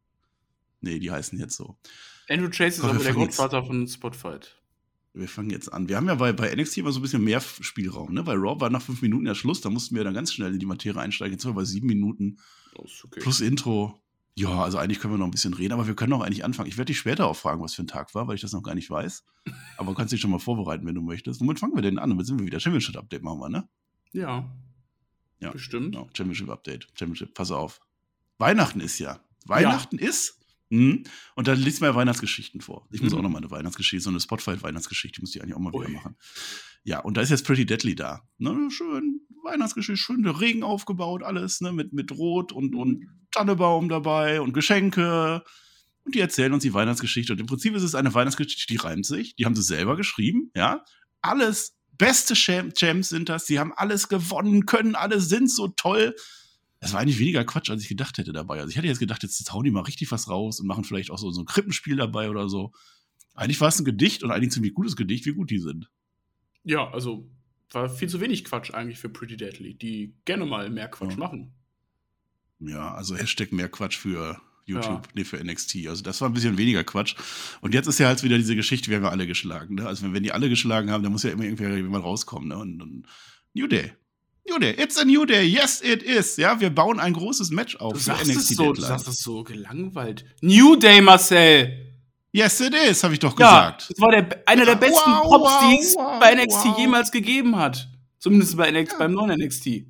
Nee, 0.82 1.00
die 1.00 1.10
heißen 1.10 1.40
jetzt 1.40 1.56
so. 1.56 1.78
Andrew 2.30 2.50
Chase 2.50 2.78
ist 2.78 2.84
aber 2.84 2.94
der 2.94 3.14
fangen 3.14 3.22
jetzt- 3.22 3.38
von 3.38 3.88
Spotfight. 3.88 4.58
Wir 5.14 5.28
fangen 5.28 5.52
jetzt 5.52 5.72
an. 5.72 5.88
Wir 5.88 5.98
haben 5.98 6.08
ja 6.08 6.16
bei, 6.16 6.34
bei 6.34 6.54
NXT 6.56 6.78
immer 6.80 6.92
so 6.92 7.00
ein 7.00 7.04
bisschen 7.04 7.24
mehr 7.24 7.40
Spielraum. 7.40 8.14
Ne? 8.14 8.24
Bei 8.24 8.34
Raw 8.34 8.60
war 8.60 8.72
nach 8.72 8.82
fünf 8.82 9.02
Minuten 9.04 9.28
ja 9.28 9.36
Schluss. 9.36 9.62
Da 9.62 9.70
mussten 9.70 9.96
wir 9.96 10.04
dann 10.04 10.16
ganz 10.16 10.34
schnell 10.34 10.54
in 10.54 10.60
die 10.60 10.66
Materie 10.66 11.00
einsteigen. 11.00 11.34
Jetzt 11.34 11.44
sind 11.44 11.52
wir 11.52 11.56
bei 11.56 11.66
sieben 11.66 11.86
Minuten. 11.86 12.40
Oh, 12.76 12.86
okay. 13.04 13.20
Plus 13.20 13.40
Intro. 13.40 14.00
Ja, 14.36 14.64
also 14.64 14.80
eigentlich 14.80 15.00
können 15.00 15.14
wir 15.14 15.20
noch 15.20 15.28
ein 15.28 15.32
bisschen 15.32 15.54
reden, 15.54 15.74
aber 15.74 15.86
wir 15.86 15.96
können 15.96 16.12
auch 16.14 16.22
eigentlich 16.22 16.44
anfangen. 16.44 16.68
Ich 16.68 16.78
werde 16.78 16.88
dich 16.88 16.98
später 16.98 17.28
auch 17.28 17.36
fragen, 17.36 17.62
was 17.62 17.76
für 17.76 17.84
ein 17.84 17.88
Tag 17.88 18.16
war, 18.16 18.28
weil 18.28 18.34
ich 18.34 18.42
das 18.42 18.54
noch 18.54 18.64
gar 18.64 18.74
nicht 18.74 18.90
weiß. 18.90 19.24
Aber 19.78 19.92
du 19.92 19.96
kannst 19.96 20.12
dich 20.12 20.22
schon 20.22 20.32
mal 20.32 20.40
vorbereiten, 20.40 20.88
wenn 20.88 20.96
du 20.96 21.02
möchtest. 21.02 21.40
Womit 21.40 21.60
fangen 21.60 21.76
wir 21.76 21.84
denn 21.84 22.00
an? 22.00 22.10
Damit 22.10 22.26
sind 22.26 22.40
wir 22.40 22.48
wieder. 22.48 22.60
Championship 22.60 22.98
Update 22.98 23.22
machen 23.22 23.40
wir, 23.40 23.50
ne? 23.50 23.70
Ja. 24.12 24.52
Ja, 25.40 25.52
Bestimmt. 25.52 25.92
Genau, 25.92 26.10
Championship 26.18 26.50
Update. 26.50 26.88
Championship, 26.98 27.36
pass 27.36 27.52
auf. 27.52 27.80
Weihnachten 28.40 28.80
ist 28.80 28.98
ja. 28.98 29.20
Weihnachten 29.46 30.00
ist. 30.00 30.40
Hm, 30.74 31.04
und 31.36 31.48
da 31.48 31.54
liest 31.54 31.82
man 31.82 31.92
ja 31.92 31.96
Weihnachtsgeschichten 31.96 32.62
vor. 32.62 32.88
Ich 32.92 33.02
muss 33.02 33.12
Mhm. 33.12 33.20
auch 33.20 33.24
noch 33.24 33.30
mal 33.30 33.38
eine 33.38 33.52
Weihnachtsgeschichte, 33.52 34.04
so 34.04 34.10
eine 34.10 34.20
Spotfight-Weihnachtsgeschichte, 34.20 35.22
muss 35.22 35.36
ich 35.36 35.42
eigentlich 35.42 35.56
auch 35.56 35.60
mal 35.60 35.72
wieder 35.72 35.86
Ui. 35.86 35.92
machen. 35.92 36.16
Ja, 36.84 37.00
und 37.00 37.16
da 37.16 37.22
ist 37.22 37.30
jetzt 37.30 37.46
Pretty 37.46 37.66
Deadly 37.66 37.96
da. 37.96 38.22
Ne, 38.40 38.70
schön 38.72 39.22
Weihnachtsgeschichte, 39.44 40.02
schön 40.02 40.24
der 40.24 40.40
Regen 40.42 40.64
aufgebaut, 40.64 41.22
alles, 41.22 41.62
ne, 41.62 41.72
mit, 41.74 41.94
mit 41.94 42.12
Rot 42.12 42.52
und, 42.52 42.74
und 42.76 43.06
Tannebaum 43.32 43.88
dabei 43.88 44.42
und 44.42 44.54
Geschenke. 44.54 45.44
Und 46.06 46.16
die 46.16 46.20
erzählen 46.20 46.52
uns 46.54 46.64
die 46.64 46.74
Weihnachtsgeschichte. 46.74 47.34
Und 47.34 47.40
im 47.40 47.46
Prinzip 47.46 47.76
ist 47.76 47.84
es 47.84 47.94
eine 47.96 48.14
Weihnachtsgeschichte, 48.14 48.66
die 48.68 48.78
reimt 48.78 49.06
sich. 49.06 49.36
Die 49.36 49.46
haben 49.46 49.56
sie 49.56 49.64
selber 49.64 49.96
geschrieben, 49.96 50.50
ja. 50.56 50.84
Alles 51.22 51.76
beste 51.98 52.34
Champ 52.34 52.74
Champs 52.76 53.10
sind 53.10 53.30
das. 53.30 53.46
Die 53.46 53.60
haben 53.60 53.72
alles 53.74 54.10
gewonnen, 54.10 54.66
können 54.66 54.96
alle, 54.96 55.22
sind 55.22 55.50
so 55.52 55.68
toll. 55.70 56.16
Das 56.84 56.92
war 56.92 57.00
eigentlich 57.00 57.18
weniger 57.20 57.46
Quatsch, 57.46 57.70
als 57.70 57.82
ich 57.82 57.88
gedacht 57.88 58.18
hätte 58.18 58.34
dabei. 58.34 58.60
Also 58.60 58.70
ich 58.70 58.76
hätte 58.76 58.88
jetzt 58.88 59.00
gedacht, 59.00 59.24
jetzt 59.24 59.54
hauen 59.54 59.64
die 59.64 59.72
mal 59.72 59.84
richtig 59.84 60.12
was 60.12 60.28
raus 60.28 60.60
und 60.60 60.68
machen 60.68 60.84
vielleicht 60.84 61.12
auch 61.12 61.18
so, 61.18 61.32
so 61.32 61.42
ein 61.42 61.46
Krippenspiel 61.46 61.96
dabei 61.96 62.30
oder 62.30 62.50
so. 62.50 62.74
Eigentlich 63.36 63.62
war 63.62 63.70
es 63.70 63.80
ein 63.80 63.86
Gedicht 63.86 64.22
und 64.22 64.32
eigentlich 64.32 64.50
ein 64.50 64.52
ziemlich 64.52 64.74
gutes 64.74 64.98
Gedicht, 64.98 65.26
wie 65.26 65.32
gut 65.34 65.50
die 65.50 65.60
sind. 65.60 65.90
Ja, 66.66 66.90
also 66.92 67.30
war 67.72 67.90
viel 67.90 68.10
zu 68.10 68.20
wenig 68.20 68.44
Quatsch 68.44 68.72
eigentlich 68.74 69.00
für 69.00 69.08
Pretty 69.08 69.38
Deadly, 69.38 69.76
die 69.76 70.14
gerne 70.26 70.46
mal 70.46 70.70
mehr 70.70 70.90
Quatsch 70.90 71.12
Ja. 71.14 71.18
machen. 71.18 71.54
Ja, 72.60 72.94
also 72.94 73.16
Hashtag 73.16 73.54
mehr 73.54 73.70
Quatsch 73.70 73.98
für 73.98 74.42
YouTube, 74.66 75.06
Ja. 75.08 75.12
nee, 75.16 75.24
für 75.24 75.38
NXT. 75.44 75.88
Also 75.88 76.04
das 76.04 76.20
war 76.20 76.30
ein 76.30 76.34
bisschen 76.34 76.58
weniger 76.58 76.84
Quatsch. 76.84 77.16
Und 77.62 77.74
jetzt 77.74 77.88
ist 77.88 78.00
ja 78.00 78.08
halt 78.08 78.24
wieder 78.24 78.38
diese 78.38 78.56
Geschichte, 78.58 78.90
wir 78.90 78.98
haben 78.98 79.04
ja 79.04 79.10
alle 79.10 79.26
geschlagen. 79.28 79.76
Ne? 79.76 79.88
Also 79.88 80.04
wenn, 80.04 80.14
wenn 80.14 80.24
die 80.24 80.34
alle 80.34 80.50
geschlagen 80.50 80.92
haben, 80.92 81.02
dann 81.04 81.14
muss 81.14 81.24
ja 81.24 81.32
immer 81.32 81.44
irgendwer 81.46 81.76
jemand 81.76 82.04
rauskommen. 82.04 82.50
Ne? 82.50 82.58
Und, 82.58 82.82
und 82.82 83.08
New 83.54 83.68
Day. 83.68 83.94
New 84.50 84.60
Day. 84.60 84.72
It's 84.78 84.98
a 84.98 85.06
New 85.06 85.26
Day. 85.26 85.46
Yes, 85.46 85.82
it 85.82 86.04
is. 86.04 86.38
Ja, 86.38 86.60
wir 86.60 86.70
bauen 86.70 87.00
ein 87.00 87.14
großes 87.14 87.52
Match 87.52 87.76
auf 87.78 87.94
Du 87.94 88.00
sagst, 88.00 88.30
es 88.30 88.48
so, 88.50 88.74
du 88.74 88.82
sagst 88.82 89.08
es 89.08 89.20
so 89.20 89.44
gelangweilt. 89.44 90.26
New 90.42 90.76
Day, 90.76 91.02
Marcel! 91.02 91.80
Yes, 92.32 92.60
it 92.62 92.74
is, 92.74 93.04
habe 93.04 93.14
ich 93.14 93.20
doch 93.20 93.38
Ja, 93.40 93.70
gesagt. 93.70 93.92
das 93.92 94.02
war 94.02 94.12
der, 94.12 94.44
einer 94.48 94.66
der 94.66 94.76
besten 94.76 95.12
wow, 95.12 95.24
Pops, 95.24 95.52
die 95.70 95.80
es 95.80 95.96
wow, 95.96 96.20
bei 96.20 96.34
NXT 96.34 96.66
wow. 96.66 96.80
jemals 96.80 97.12
gegeben 97.12 97.56
hat. 97.58 97.88
Zumindest 98.18 98.58
bei 98.58 98.72
NXT, 98.72 98.94
Ja. 98.94 98.98
beim 98.98 99.14
neuen 99.14 99.40
NXT. 99.40 99.86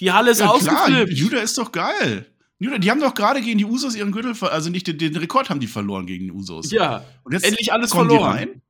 Die 0.00 0.12
Halle 0.12 0.32
ist 0.32 0.40
Ja, 0.40 0.50
ausgeflippt. 0.50 1.12
Judah 1.12 1.40
ist 1.40 1.56
doch 1.56 1.72
geil. 1.72 2.26
Judah, 2.58 2.78
die 2.78 2.90
haben 2.90 3.00
doch 3.00 3.14
gerade 3.14 3.40
gegen 3.40 3.58
die 3.58 3.64
Usos 3.64 3.96
ihren 3.96 4.12
Gürtel, 4.12 4.34
also 4.48 4.70
nicht 4.70 4.86
den, 4.86 4.98
den 4.98 5.16
Rekord 5.16 5.48
haben 5.50 5.60
die 5.60 5.66
verloren 5.66 6.06
gegen 6.06 6.26
die 6.26 6.32
Usos. 6.32 6.70
Ja, 6.70 7.04
Und 7.24 7.32
jetzt 7.32 7.44
endlich 7.44 7.72
alles 7.72 7.90
verloren. 7.92 8.62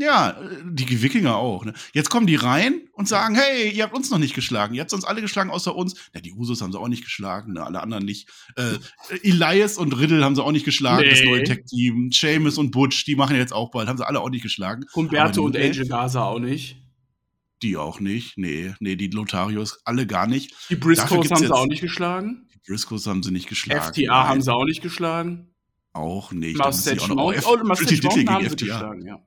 Ja, 0.00 0.36
die 0.64 1.02
Wikinger 1.02 1.36
auch. 1.36 1.64
Ne? 1.64 1.72
Jetzt 1.92 2.08
kommen 2.08 2.26
die 2.28 2.36
rein 2.36 2.82
und 2.92 3.08
sagen, 3.08 3.34
hey, 3.34 3.70
ihr 3.70 3.82
habt 3.82 3.94
uns 3.94 4.10
noch 4.10 4.18
nicht 4.18 4.34
geschlagen. 4.34 4.74
Ihr 4.74 4.82
habt 4.82 4.92
uns 4.92 5.04
alle 5.04 5.20
geschlagen 5.20 5.50
außer 5.50 5.74
uns. 5.74 5.94
Ja, 6.14 6.20
die 6.20 6.32
Usos 6.32 6.60
haben 6.62 6.70
sie 6.70 6.78
auch 6.78 6.86
nicht 6.88 7.02
geschlagen, 7.04 7.54
ne? 7.54 7.64
alle 7.66 7.80
anderen 7.82 8.04
nicht. 8.04 8.28
Äh, 8.56 8.74
Elias 9.24 9.76
und 9.76 9.98
Riddle 9.98 10.24
haben 10.24 10.36
sie 10.36 10.42
auch 10.44 10.52
nicht 10.52 10.64
geschlagen, 10.64 11.04
das 11.08 11.18
Nee. 11.20 11.26
neue 11.26 11.42
Tech-Team. 11.44 12.10
Seamus 12.12 12.58
und 12.58 12.70
Butch, 12.70 13.04
die 13.06 13.16
machen 13.16 13.36
jetzt 13.36 13.52
auch 13.52 13.70
bald, 13.72 13.88
haben 13.88 13.98
sie 13.98 14.06
alle 14.06 14.20
auch 14.20 14.30
nicht 14.30 14.42
geschlagen. 14.42 14.84
Humberto 14.94 15.42
und? 15.44 15.56
AJ 15.56 15.88
Gaza 15.88 16.22
auch 16.24 16.38
nicht. 16.38 16.76
Die 17.62 17.76
auch 17.76 17.98
nicht. 17.98 18.38
Nee, 18.38 18.74
nee, 18.78 18.94
die 18.94 19.08
Lotharios 19.08 19.80
alle 19.84 20.06
gar 20.06 20.28
nicht. 20.28 20.54
Die 20.70 20.76
Briscoes 20.76 21.28
haben 21.32 21.44
sie 21.44 21.52
auch 21.52 21.66
nicht 21.66 21.80
geschlagen. 21.80 22.46
Die 22.54 22.70
Briscoes 22.70 23.04
haben 23.08 23.24
sie 23.24 23.32
nicht 23.32 23.48
geschlagen. 23.48 23.80
FTA 23.92 24.02
Nein, 24.06 24.28
haben 24.28 24.42
sie 24.42 24.52
auch 24.54 24.64
nicht 24.64 24.80
geschlagen. 24.80 25.50
auch 25.92 26.30
nicht. 26.30 26.56
Mustache 26.56 27.12
Mountain, 27.14 27.42
oh, 27.46 27.56
Mustache 27.64 28.00
Mountain 28.02 28.28
haben 28.28 28.38
gegen 28.44 28.50
sie 28.50 28.64
FTA. 28.66 28.74
geschlagen, 28.74 29.06
ja. 29.06 29.18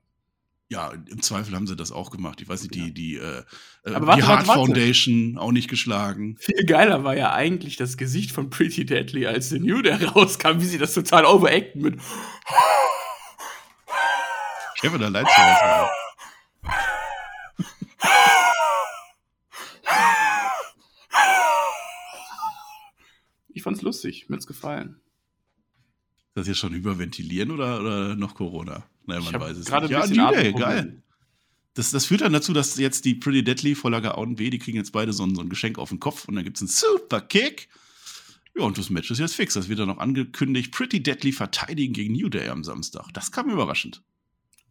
Ja, 0.68 0.90
im 0.90 1.20
Zweifel 1.20 1.54
haben 1.54 1.66
sie 1.66 1.76
das 1.76 1.92
auch 1.92 2.10
gemacht. 2.10 2.40
Ich 2.40 2.48
weiß 2.48 2.62
nicht, 2.62 2.74
die, 2.74 2.94
die, 2.94 3.16
äh, 3.16 3.42
äh, 3.84 3.94
Aber 3.94 4.06
warte, 4.06 4.22
die 4.22 4.26
warte, 4.26 4.26
Hart 4.26 4.48
warte. 4.48 4.60
Foundation 4.60 5.36
auch 5.36 5.52
nicht 5.52 5.68
geschlagen. 5.68 6.36
Viel 6.38 6.64
geiler 6.64 7.04
war 7.04 7.14
ja 7.14 7.34
eigentlich 7.34 7.76
das 7.76 7.98
Gesicht 7.98 8.32
von 8.32 8.48
Pretty 8.48 8.86
Deadly, 8.86 9.26
als 9.26 9.50
The 9.50 9.58
New 9.58 9.82
Day 9.82 10.02
rauskam, 10.04 10.60
wie 10.60 10.64
sie 10.64 10.78
das 10.78 10.94
total 10.94 11.26
overacten 11.26 11.82
mit 11.82 12.00
Kevin 14.80 15.02
allein 15.02 15.26
zu 15.26 15.36
Hause. 15.36 15.90
Ich 23.54 23.62
fand's 23.62 23.82
lustig, 23.82 24.28
mir 24.28 24.36
hat's 24.36 24.46
gefallen. 24.46 25.00
Ist 26.34 26.40
das 26.40 26.46
jetzt 26.46 26.58
schon 26.58 26.72
überventilieren 26.72 27.50
oder, 27.50 27.80
oder 27.80 28.16
noch 28.16 28.34
Corona? 28.34 28.84
Naja, 29.04 29.20
man 29.20 29.38
weiß 29.38 29.58
es 29.58 29.70
nicht. 29.70 29.90
Ja, 29.90 30.00
bisschen 30.00 30.16
New 30.16 30.30
Day, 30.30 30.38
Atemprobleme. 30.38 30.82
geil. 30.82 31.02
das, 31.74 31.90
das 31.90 32.06
führt 32.06 32.22
dann 32.22 32.32
dazu, 32.32 32.54
dass 32.54 32.78
jetzt 32.78 33.04
die 33.04 33.14
Pretty 33.14 33.44
Deadly 33.44 33.74
Vorlage 33.74 34.14
A 34.14 34.18
und 34.18 34.36
B, 34.36 34.48
die 34.48 34.58
kriegen 34.58 34.78
jetzt 34.78 34.92
beide 34.92 35.12
so 35.12 35.24
ein, 35.24 35.34
so 35.34 35.42
ein 35.42 35.50
Geschenk 35.50 35.78
auf 35.78 35.90
den 35.90 36.00
Kopf 36.00 36.26
und 36.26 36.34
dann 36.34 36.44
gibt 36.44 36.56
es 36.56 36.62
einen 36.62 36.68
Super 36.68 37.20
Kick. 37.20 37.68
Ja, 38.56 38.64
und 38.64 38.78
das 38.78 38.88
Match 38.88 39.10
ist 39.10 39.18
jetzt 39.18 39.34
fix. 39.34 39.52
Das 39.52 39.68
wird 39.68 39.78
dann 39.78 39.88
noch 39.88 39.98
angekündigt. 39.98 40.72
Pretty 40.72 41.02
Deadly 41.02 41.32
verteidigen 41.32 41.92
gegen 41.92 42.14
New 42.14 42.30
Day 42.30 42.48
am 42.48 42.64
Samstag. 42.64 43.12
Das 43.12 43.30
kam 43.30 43.50
überraschend. 43.50 44.02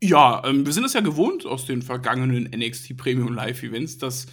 Ja, 0.02 0.44
ähm, 0.44 0.66
wir 0.66 0.74
sind 0.74 0.86
es 0.86 0.94
ja 0.94 1.02
gewohnt 1.02 1.46
aus 1.46 1.66
den 1.68 1.84
vergangenen 1.84 2.50
NXT 2.56 2.98
Premium 2.98 3.34
Live 3.34 3.62
Events, 3.62 4.00
dass 4.00 4.26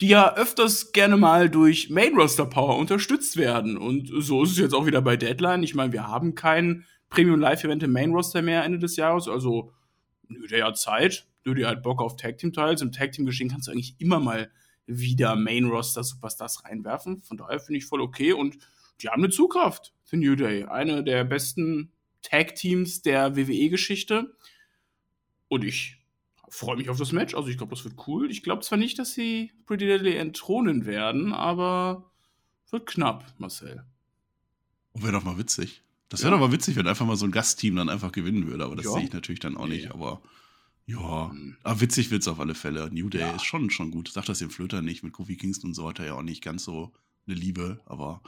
die 0.00 0.08
ja 0.08 0.34
öfters 0.36 0.92
gerne 0.92 1.16
mal 1.16 1.48
durch 1.48 1.90
Main 1.90 2.14
Roster 2.14 2.46
Power 2.46 2.76
unterstützt 2.78 3.36
werden. 3.36 3.76
Und 3.76 4.10
so 4.18 4.42
ist 4.42 4.52
es 4.52 4.58
jetzt 4.58 4.74
auch 4.74 4.86
wieder 4.86 5.02
bei 5.02 5.16
Deadline. 5.16 5.62
Ich 5.62 5.74
meine, 5.74 5.92
wir 5.92 6.08
haben 6.08 6.34
kein 6.34 6.84
Premium 7.08 7.40
Live 7.40 7.64
Event 7.64 7.82
im 7.82 7.92
Main 7.92 8.12
Roster 8.12 8.42
mehr 8.42 8.64
Ende 8.64 8.78
des 8.78 8.96
Jahres. 8.96 9.28
Also, 9.28 9.72
nö, 10.28 10.46
der 10.48 10.66
hat 10.66 10.78
Zeit. 10.78 11.26
Nö, 11.44 11.54
der 11.54 11.68
hat 11.68 11.82
Bock 11.82 12.02
auf 12.02 12.16
Tag 12.16 12.38
Team 12.38 12.52
Teils. 12.52 12.82
Im 12.82 12.92
Tag 12.92 13.12
Team 13.12 13.24
Geschehen 13.26 13.50
kannst 13.50 13.68
du 13.68 13.72
eigentlich 13.72 13.94
immer 13.98 14.18
mal 14.18 14.50
wieder 14.86 15.36
Main 15.36 15.66
Roster 15.66 16.02
Superstars 16.02 16.64
reinwerfen. 16.64 17.22
Von 17.22 17.36
daher 17.36 17.60
finde 17.60 17.78
ich 17.78 17.86
voll 17.86 18.00
okay. 18.00 18.32
Und 18.32 18.58
die 19.00 19.08
haben 19.08 19.22
eine 19.22 19.30
Zugkraft 19.32 19.94
für 20.02 20.16
New 20.16 20.34
Day. 20.34 20.64
Eine 20.64 21.04
der 21.04 21.24
besten 21.24 21.92
Tag 22.22 22.54
Teams 22.56 23.02
der 23.02 23.36
WWE-Geschichte. 23.36 24.34
Und 25.48 25.64
ich 25.64 26.03
freue 26.54 26.76
mich 26.76 26.88
auf 26.88 26.98
das 26.98 27.12
Match. 27.12 27.34
Also 27.34 27.48
ich 27.48 27.56
glaube, 27.56 27.74
das 27.74 27.84
wird 27.84 27.94
cool. 28.06 28.30
Ich 28.30 28.42
glaube 28.42 28.62
zwar 28.62 28.78
nicht, 28.78 28.98
dass 28.98 29.12
sie 29.12 29.52
Pretty 29.66 29.86
Deadly 29.86 30.14
entthronen 30.14 30.86
werden, 30.86 31.32
aber 31.32 32.10
wird 32.70 32.86
knapp, 32.86 33.34
Marcel. 33.38 33.84
Und 34.92 35.02
wäre 35.02 35.12
doch 35.12 35.24
mal 35.24 35.38
witzig. 35.38 35.82
Das 36.08 36.22
wäre 36.22 36.32
ja. 36.32 36.38
doch 36.38 36.46
mal 36.46 36.52
witzig, 36.52 36.76
wenn 36.76 36.86
einfach 36.86 37.06
mal 37.06 37.16
so 37.16 37.26
ein 37.26 37.32
Gastteam 37.32 37.76
dann 37.76 37.88
einfach 37.88 38.12
gewinnen 38.12 38.46
würde. 38.46 38.64
Aber 38.64 38.76
das 38.76 38.86
ja. 38.86 38.92
sehe 38.92 39.04
ich 39.04 39.12
natürlich 39.12 39.40
dann 39.40 39.56
auch 39.56 39.66
nicht. 39.66 39.86
Ja. 39.86 39.94
Aber 39.94 40.22
ja, 40.86 41.32
mhm. 41.32 41.56
aber 41.62 41.80
witzig 41.80 42.10
wird 42.10 42.22
es 42.22 42.28
auf 42.28 42.38
alle 42.38 42.54
Fälle. 42.54 42.88
New 42.92 43.08
Day 43.08 43.34
ist 43.34 43.44
schon, 43.44 43.70
schon 43.70 43.90
gut. 43.90 44.10
Sag 44.12 44.26
das 44.26 44.38
dem 44.38 44.50
Flöter 44.50 44.82
nicht. 44.82 45.02
Mit 45.02 45.12
Kofi 45.12 45.36
Kingston 45.36 45.70
und 45.70 45.74
so 45.74 45.88
hat 45.88 45.98
er 45.98 46.06
ja 46.06 46.14
auch 46.14 46.22
nicht 46.22 46.42
ganz 46.42 46.64
so 46.64 46.92
eine 47.26 47.34
Liebe. 47.34 47.80
Aber 47.86 48.22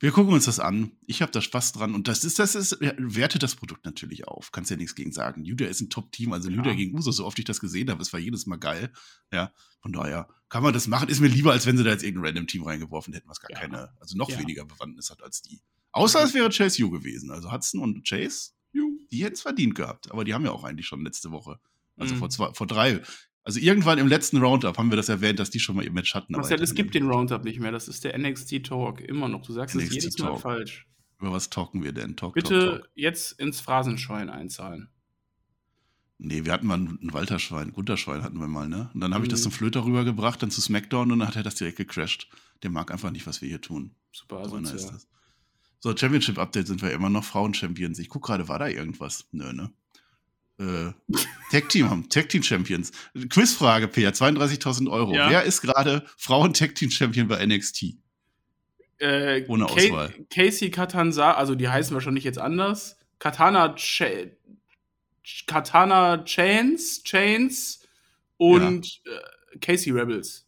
wir 0.00 0.12
gucken 0.12 0.32
uns 0.32 0.46
das 0.46 0.58
an. 0.58 0.92
Ich 1.06 1.20
habe 1.20 1.30
da 1.30 1.42
Spaß 1.42 1.72
dran. 1.72 1.94
Und 1.94 2.08
das 2.08 2.24
ist, 2.24 2.38
das 2.38 2.54
ist, 2.54 2.78
wertet 2.80 3.42
das 3.42 3.54
Produkt 3.54 3.84
natürlich 3.84 4.26
auf. 4.26 4.50
Kannst 4.50 4.70
ja 4.70 4.78
nichts 4.78 4.94
gegen 4.94 5.12
sagen. 5.12 5.44
Juda 5.44 5.66
ist 5.66 5.82
ein 5.82 5.90
Top-Team. 5.90 6.32
Also 6.32 6.48
Juda 6.48 6.72
gegen 6.72 6.96
Uso, 6.96 7.10
so 7.10 7.26
oft 7.26 7.38
ich 7.38 7.44
das 7.44 7.60
gesehen 7.60 7.90
habe, 7.90 8.00
es 8.00 8.10
war 8.14 8.18
jedes 8.18 8.46
Mal 8.46 8.56
geil. 8.56 8.90
Ja, 9.30 9.52
von 9.82 9.92
daher 9.92 10.26
kann 10.48 10.62
man 10.62 10.72
das 10.72 10.88
machen. 10.88 11.10
Ist 11.10 11.20
mir 11.20 11.28
lieber, 11.28 11.52
als 11.52 11.66
wenn 11.66 11.76
sie 11.76 11.84
da 11.84 11.90
jetzt 11.90 12.02
irgendein 12.02 12.28
random 12.28 12.46
Team 12.46 12.62
reingeworfen 12.62 13.12
hätten, 13.12 13.28
was 13.28 13.40
gar 13.40 13.50
ja. 13.50 13.60
keine, 13.60 13.90
also 14.00 14.16
noch 14.16 14.30
ja. 14.30 14.38
weniger 14.38 14.64
Bewandtnis 14.64 15.10
hat 15.10 15.22
als 15.22 15.42
die. 15.42 15.60
Außer 15.92 16.24
es 16.24 16.32
wäre 16.32 16.48
Chase 16.48 16.82
U 16.82 16.90
gewesen. 16.90 17.30
Also 17.30 17.52
Hudson 17.52 17.82
und 17.82 18.08
Chase, 18.08 18.52
die 18.72 19.22
hätten 19.22 19.34
es 19.34 19.42
verdient 19.42 19.74
gehabt. 19.74 20.10
Aber 20.10 20.24
die 20.24 20.32
haben 20.32 20.46
ja 20.46 20.52
auch 20.52 20.64
eigentlich 20.64 20.86
schon 20.86 21.04
letzte 21.04 21.30
Woche. 21.30 21.60
Also 21.98 22.14
mhm. 22.14 22.18
vor, 22.20 22.30
zwei, 22.30 22.52
vor 22.54 22.66
drei. 22.66 23.02
Also 23.50 23.58
irgendwann 23.58 23.98
im 23.98 24.06
letzten 24.06 24.36
Roundup 24.36 24.78
haben 24.78 24.90
wir 24.90 24.96
das 24.96 25.08
erwähnt, 25.08 25.40
dass 25.40 25.50
die 25.50 25.58
schon 25.58 25.74
mal 25.74 25.84
ihr 25.84 25.90
Match 25.90 26.14
hatten. 26.14 26.34
Marcel, 26.34 26.62
es 26.62 26.72
gibt 26.72 26.94
den 26.94 27.10
Roundup 27.10 27.42
nicht 27.42 27.58
mehr. 27.58 27.72
Das 27.72 27.88
ist 27.88 28.04
der 28.04 28.16
NXT 28.16 28.62
Talk. 28.62 29.00
Immer 29.00 29.26
noch. 29.26 29.42
Du 29.42 29.52
sagst 29.52 29.74
es 29.74 29.92
jedes 29.92 30.16
Mal 30.18 30.36
falsch. 30.36 30.86
Über 31.18 31.32
was 31.32 31.50
talken 31.50 31.82
wir 31.82 31.90
denn? 31.90 32.14
Talk, 32.14 32.34
Bitte 32.34 32.60
talk, 32.60 32.80
talk. 32.82 32.90
jetzt 32.94 33.32
ins 33.40 33.60
Phrasenschwein 33.60 34.30
einzahlen. 34.30 34.88
Nee, 36.18 36.44
wir 36.44 36.52
hatten 36.52 36.68
mal 36.68 36.78
ein 36.78 37.12
Walterschwein, 37.12 37.70
ein 37.70 37.72
Gunterschwein 37.72 38.22
hatten 38.22 38.38
wir 38.38 38.46
mal, 38.46 38.68
ne? 38.68 38.88
Und 38.94 39.00
dann 39.00 39.14
habe 39.14 39.24
ich 39.24 39.30
das 39.30 39.40
mhm. 39.40 39.42
zum 39.44 39.52
Flöter 39.52 39.84
rübergebracht, 39.84 40.40
dann 40.40 40.52
zu 40.52 40.60
SmackDown 40.60 41.10
und 41.10 41.18
dann 41.18 41.26
hat 41.26 41.34
er 41.34 41.42
das 41.42 41.56
direkt 41.56 41.78
gecrashed. 41.78 42.28
Der 42.62 42.70
mag 42.70 42.92
einfach 42.92 43.10
nicht, 43.10 43.26
was 43.26 43.42
wir 43.42 43.48
hier 43.48 43.60
tun. 43.60 43.96
Super, 44.12 44.36
also 44.36 44.62
so 44.62 44.76
ist 44.76 44.90
das. 44.90 45.08
So, 45.80 45.96
Championship 45.96 46.38
Update 46.38 46.68
sind 46.68 46.82
wir 46.82 46.92
immer 46.92 47.10
noch 47.10 47.24
Frauen-Champions. 47.24 47.98
Ich 47.98 48.10
gucke 48.10 48.28
gerade, 48.28 48.46
war 48.46 48.60
da 48.60 48.68
irgendwas? 48.68 49.26
Nö, 49.32 49.52
ne? 49.52 49.72
Äh, 50.60 50.92
Tag 51.50 51.68
Team 51.70 51.88
haben, 51.88 52.08
Tag 52.08 52.28
Team 52.28 52.42
Champions. 52.42 52.92
Quizfrage, 53.30 53.88
Peer, 53.88 54.12
32.000 54.12 54.90
Euro. 54.90 55.14
Ja. 55.14 55.30
Wer 55.30 55.42
ist 55.44 55.62
gerade 55.62 56.04
Frauen 56.16 56.52
Tag 56.52 56.74
Team 56.74 56.90
Champion 56.90 57.28
bei 57.28 57.44
NXT? 57.44 57.94
Äh, 58.98 59.44
Ohne 59.48 59.66
Auswahl. 59.66 60.12
Casey 60.28 60.70
Katanza, 60.70 61.32
also 61.32 61.54
die 61.54 61.68
heißen 61.68 61.94
wahrscheinlich 61.94 62.24
jetzt 62.24 62.38
anders. 62.38 62.98
Katana, 63.18 63.74
Ch 63.74 64.02
Katana 65.46 66.24
Chains, 66.24 67.02
Chains 67.04 67.86
und 68.36 69.00
ja. 69.04 69.12
äh, 69.12 69.58
Casey 69.60 69.92
Rebels. 69.92 70.46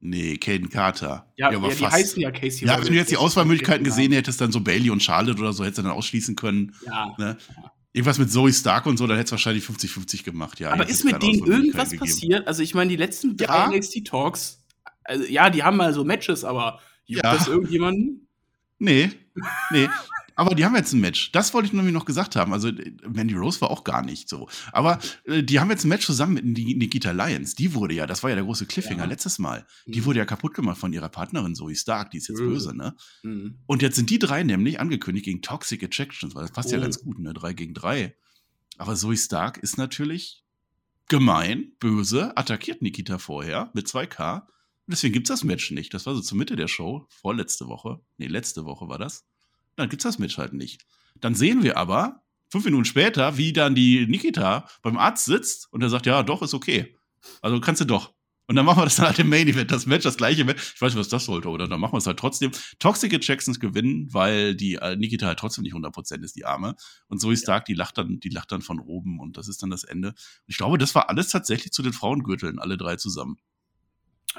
Nee, 0.00 0.36
Caden 0.36 0.68
Carter. 0.68 1.32
Ja, 1.36 1.50
ja, 1.50 1.58
ja 1.58 1.68
die 1.68 1.86
heißen 1.86 2.22
ja 2.22 2.30
Casey 2.30 2.66
Ja, 2.66 2.74
Rebels. 2.74 2.86
wenn 2.86 2.92
du 2.92 2.98
jetzt 3.00 3.10
die 3.10 3.16
Auswahlmöglichkeiten 3.16 3.82
gesehen 3.82 4.12
hättest, 4.12 4.40
dann 4.40 4.52
so 4.52 4.60
Bailey 4.60 4.90
und 4.90 5.02
Charlotte 5.02 5.40
oder 5.40 5.52
so, 5.52 5.64
hättest 5.64 5.78
du 5.78 5.82
dann 5.82 5.92
ausschließen 5.92 6.36
können. 6.36 6.76
Ja. 6.86 7.14
Ne? 7.18 7.36
Irgendwas 7.92 8.18
mit 8.18 8.30
Zoe 8.30 8.52
Stark 8.52 8.86
und 8.86 8.96
so, 8.96 9.06
dann 9.06 9.16
hätte 9.16 9.28
es 9.28 9.32
wahrscheinlich 9.32 9.64
50-50 9.64 10.24
gemacht, 10.24 10.60
ja. 10.60 10.70
Aber 10.70 10.88
ist 10.88 11.04
mit 11.04 11.22
denen 11.22 11.46
irgendwas 11.46 11.96
passiert? 11.96 12.46
Also, 12.46 12.62
ich 12.62 12.74
meine, 12.74 12.90
die 12.90 12.96
letzten 12.96 13.36
drei 13.36 13.46
ja. 13.46 13.68
NXT-Talks, 13.70 14.64
also, 15.04 15.24
ja, 15.24 15.50
die 15.50 15.62
haben 15.62 15.76
mal 15.76 15.94
so 15.94 16.04
Matches, 16.04 16.44
aber 16.44 16.80
juckt 17.06 17.24
ja. 17.24 17.34
das 17.34 17.48
irgendjemanden? 17.48 18.28
Nee, 18.78 19.10
nee. 19.70 19.88
Aber 20.38 20.54
die 20.54 20.64
haben 20.64 20.76
jetzt 20.76 20.92
ein 20.92 21.00
Match. 21.00 21.32
Das 21.32 21.52
wollte 21.52 21.66
ich 21.66 21.72
nämlich 21.72 21.92
noch 21.92 22.04
gesagt 22.04 22.36
haben. 22.36 22.52
Also 22.52 22.70
Mandy 23.08 23.34
Rose 23.34 23.60
war 23.60 23.72
auch 23.72 23.82
gar 23.82 24.04
nicht 24.04 24.28
so. 24.28 24.48
Aber 24.70 25.00
äh, 25.24 25.42
die 25.42 25.58
haben 25.58 25.68
jetzt 25.68 25.84
ein 25.84 25.88
Match 25.88 26.06
zusammen 26.06 26.34
mit 26.34 26.44
Nikita 26.44 27.10
Lyons. 27.10 27.56
Die 27.56 27.74
wurde 27.74 27.94
ja, 27.94 28.06
das 28.06 28.22
war 28.22 28.30
ja 28.30 28.36
der 28.36 28.44
große 28.44 28.66
Cliffhanger 28.66 29.02
ja. 29.02 29.06
letztes 29.06 29.40
Mal. 29.40 29.66
Die 29.86 30.00
mhm. 30.00 30.04
wurde 30.04 30.20
ja 30.20 30.24
kaputt 30.24 30.54
gemacht 30.54 30.78
von 30.78 30.92
ihrer 30.92 31.08
Partnerin 31.08 31.56
Zoe 31.56 31.74
Stark. 31.74 32.12
Die 32.12 32.18
ist 32.18 32.28
jetzt 32.28 32.40
mhm. 32.40 32.50
böse, 32.50 32.76
ne? 32.76 32.94
Mhm. 33.24 33.58
Und 33.66 33.82
jetzt 33.82 33.96
sind 33.96 34.10
die 34.10 34.20
drei 34.20 34.44
nämlich 34.44 34.78
angekündigt 34.78 35.24
gegen 35.24 35.42
Toxic 35.42 35.82
Attractions. 35.82 36.36
Weil 36.36 36.42
das 36.42 36.52
passt 36.52 36.68
oh. 36.68 36.76
ja 36.76 36.78
ganz 36.78 37.00
gut, 37.00 37.18
ne? 37.18 37.34
Drei 37.34 37.52
gegen 37.52 37.74
drei. 37.74 38.14
Aber 38.76 38.94
Zoe 38.94 39.16
Stark 39.16 39.58
ist 39.58 39.76
natürlich 39.76 40.44
gemein, 41.08 41.72
böse, 41.80 42.36
attackiert 42.36 42.80
Nikita 42.80 43.18
vorher 43.18 43.72
mit 43.74 43.88
2K. 43.88 44.42
Und 44.42 44.46
deswegen 44.86 45.14
gibt's 45.14 45.30
das 45.30 45.42
Match 45.42 45.72
nicht. 45.72 45.92
Das 45.94 46.06
war 46.06 46.14
so 46.14 46.20
zur 46.20 46.38
Mitte 46.38 46.54
der 46.54 46.68
Show, 46.68 47.08
vorletzte 47.08 47.66
Woche. 47.66 47.98
Nee, 48.18 48.28
letzte 48.28 48.66
Woche 48.66 48.88
war 48.88 48.98
das 48.98 49.26
dann 49.78 49.88
gibt's 49.88 50.04
das 50.04 50.18
Match 50.18 50.38
halt 50.38 50.52
nicht. 50.52 50.84
Dann 51.20 51.34
sehen 51.34 51.62
wir 51.62 51.76
aber, 51.76 52.22
fünf 52.50 52.64
Minuten 52.64 52.84
später, 52.84 53.36
wie 53.36 53.52
dann 53.52 53.74
die 53.74 54.06
Nikita 54.06 54.68
beim 54.82 54.98
Arzt 54.98 55.24
sitzt 55.24 55.72
und 55.72 55.82
er 55.82 55.90
sagt, 55.90 56.06
ja, 56.06 56.22
doch, 56.22 56.42
ist 56.42 56.54
okay. 56.54 56.96
Also 57.42 57.60
kannst 57.60 57.80
du 57.80 57.84
doch. 57.84 58.14
Und 58.46 58.56
dann 58.56 58.64
machen 58.64 58.78
wir 58.78 58.84
das 58.84 58.96
dann 58.96 59.06
halt 59.06 59.18
im 59.18 59.28
Main 59.28 59.46
Event, 59.46 59.70
das 59.70 59.84
Match, 59.84 60.04
das 60.04 60.16
gleiche 60.16 60.42
Match. 60.42 60.72
Ich 60.74 60.80
weiß 60.80 60.94
nicht, 60.94 61.00
was 61.00 61.10
das 61.10 61.26
sollte, 61.26 61.48
oder 61.48 61.68
dann 61.68 61.78
machen 61.78 61.92
wir 61.92 61.98
es 61.98 62.06
halt 62.06 62.18
trotzdem. 62.18 62.50
Toxic 62.78 63.12
Jacksons 63.22 63.60
gewinnen, 63.60 64.08
weil 64.14 64.54
die 64.54 64.76
äh, 64.76 64.96
Nikita 64.96 65.26
halt 65.26 65.38
trotzdem 65.38 65.64
nicht 65.64 65.74
100% 65.74 66.24
ist, 66.24 66.34
die 66.34 66.46
Arme. 66.46 66.74
Und 67.08 67.20
Zoe 67.20 67.36
Stark, 67.36 67.66
die 67.66 67.74
lacht 67.74 67.98
dann, 67.98 68.20
die 68.20 68.30
lacht 68.30 68.50
dann 68.50 68.62
von 68.62 68.80
oben 68.80 69.20
und 69.20 69.36
das 69.36 69.48
ist 69.48 69.62
dann 69.62 69.68
das 69.68 69.84
Ende. 69.84 70.08
Und 70.08 70.16
ich 70.46 70.56
glaube, 70.56 70.78
das 70.78 70.94
war 70.94 71.10
alles 71.10 71.28
tatsächlich 71.28 71.72
zu 71.72 71.82
den 71.82 71.92
Frauengürteln, 71.92 72.58
alle 72.58 72.78
drei 72.78 72.96
zusammen. 72.96 73.36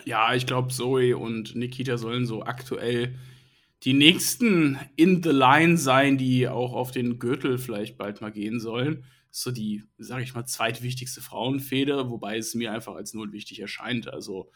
Ja, 0.06 0.34
ich 0.34 0.48
glaube, 0.48 0.70
Zoe 0.70 1.16
und 1.16 1.56
Nikita 1.56 2.00
sollen 2.00 2.26
so 2.26 2.44
aktuell 2.44 3.16
die 3.84 3.94
nächsten 3.94 4.78
in 4.96 5.24
the 5.24 5.30
line 5.30 5.78
sein, 5.78 6.18
die 6.18 6.48
auch 6.48 6.74
auf 6.74 6.92
den 6.92 7.20
Gürtel 7.20 7.58
vielleicht 7.58 7.98
bald 7.98 8.22
mal 8.22 8.32
gehen 8.32 8.60
sollen. 8.60 9.06
so 9.32 9.52
die, 9.52 9.84
sage 10.00 10.24
ich 10.24 10.34
mal, 10.34 10.46
zweitwichtigste 10.46 11.22
Frauenfeder, 11.22 12.10
wobei 12.10 12.38
es 12.38 12.56
mir 12.56 12.72
einfach 12.72 12.96
als 12.96 13.14
null 13.14 13.32
wichtig 13.32 13.60
erscheint. 13.60 14.12
Also 14.12 14.52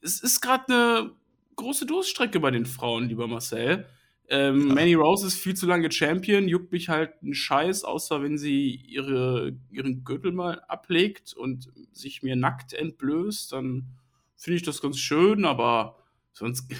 es 0.00 0.20
ist 0.20 0.40
gerade 0.40 0.64
eine 0.68 1.12
große 1.56 1.86
Durststrecke 1.86 2.40
bei 2.40 2.50
den 2.50 2.66
Frauen, 2.66 3.08
lieber 3.08 3.26
Marcel. 3.26 3.86
Ähm, 4.28 4.68
ja. 4.68 4.74
Manny 4.74 4.94
Rose 4.94 5.26
ist 5.26 5.36
viel 5.36 5.54
zu 5.54 5.66
lange 5.66 5.92
Champion, 5.92 6.48
juckt 6.48 6.72
mich 6.72 6.88
halt 6.88 7.22
ein 7.22 7.34
Scheiß, 7.34 7.84
außer 7.84 8.22
wenn 8.22 8.38
sie 8.38 8.74
ihre, 8.74 9.54
ihren 9.70 10.04
Gürtel 10.04 10.32
mal 10.32 10.60
ablegt 10.62 11.34
und 11.34 11.70
sich 11.92 12.22
mir 12.22 12.34
nackt 12.34 12.72
entblößt, 12.72 13.52
dann 13.52 13.88
finde 14.36 14.56
ich 14.56 14.62
das 14.62 14.80
ganz 14.80 14.98
schön, 14.98 15.44
aber 15.44 15.98
sonst 16.32 16.74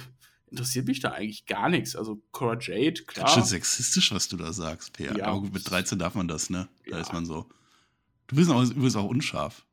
interessiert 0.55 0.87
mich 0.87 1.01
da 1.01 1.11
eigentlich 1.11 1.45
gar 1.45 1.69
nichts. 1.69 1.95
Also 1.95 2.21
Cora 2.31 2.57
Jade, 2.59 3.03
klar. 3.03 3.25
Ganz 3.25 3.35
schön 3.35 3.43
sexistisch, 3.43 4.11
was 4.11 4.27
du 4.27 4.37
da 4.37 4.53
sagst, 4.53 4.93
Peer. 4.93 5.15
Ja. 5.17 5.27
Aber 5.27 5.41
mit 5.41 5.69
13 5.69 5.99
darf 5.99 6.15
man 6.15 6.27
das, 6.27 6.49
ne? 6.49 6.67
Da 6.85 6.95
ja. 6.95 7.01
ist 7.01 7.13
man 7.13 7.25
so. 7.25 7.45
Du 8.27 8.35
bist 8.37 8.49
auch, 8.49 8.63
übrigens 8.63 8.95
auch 8.95 9.09
unscharf. 9.09 9.65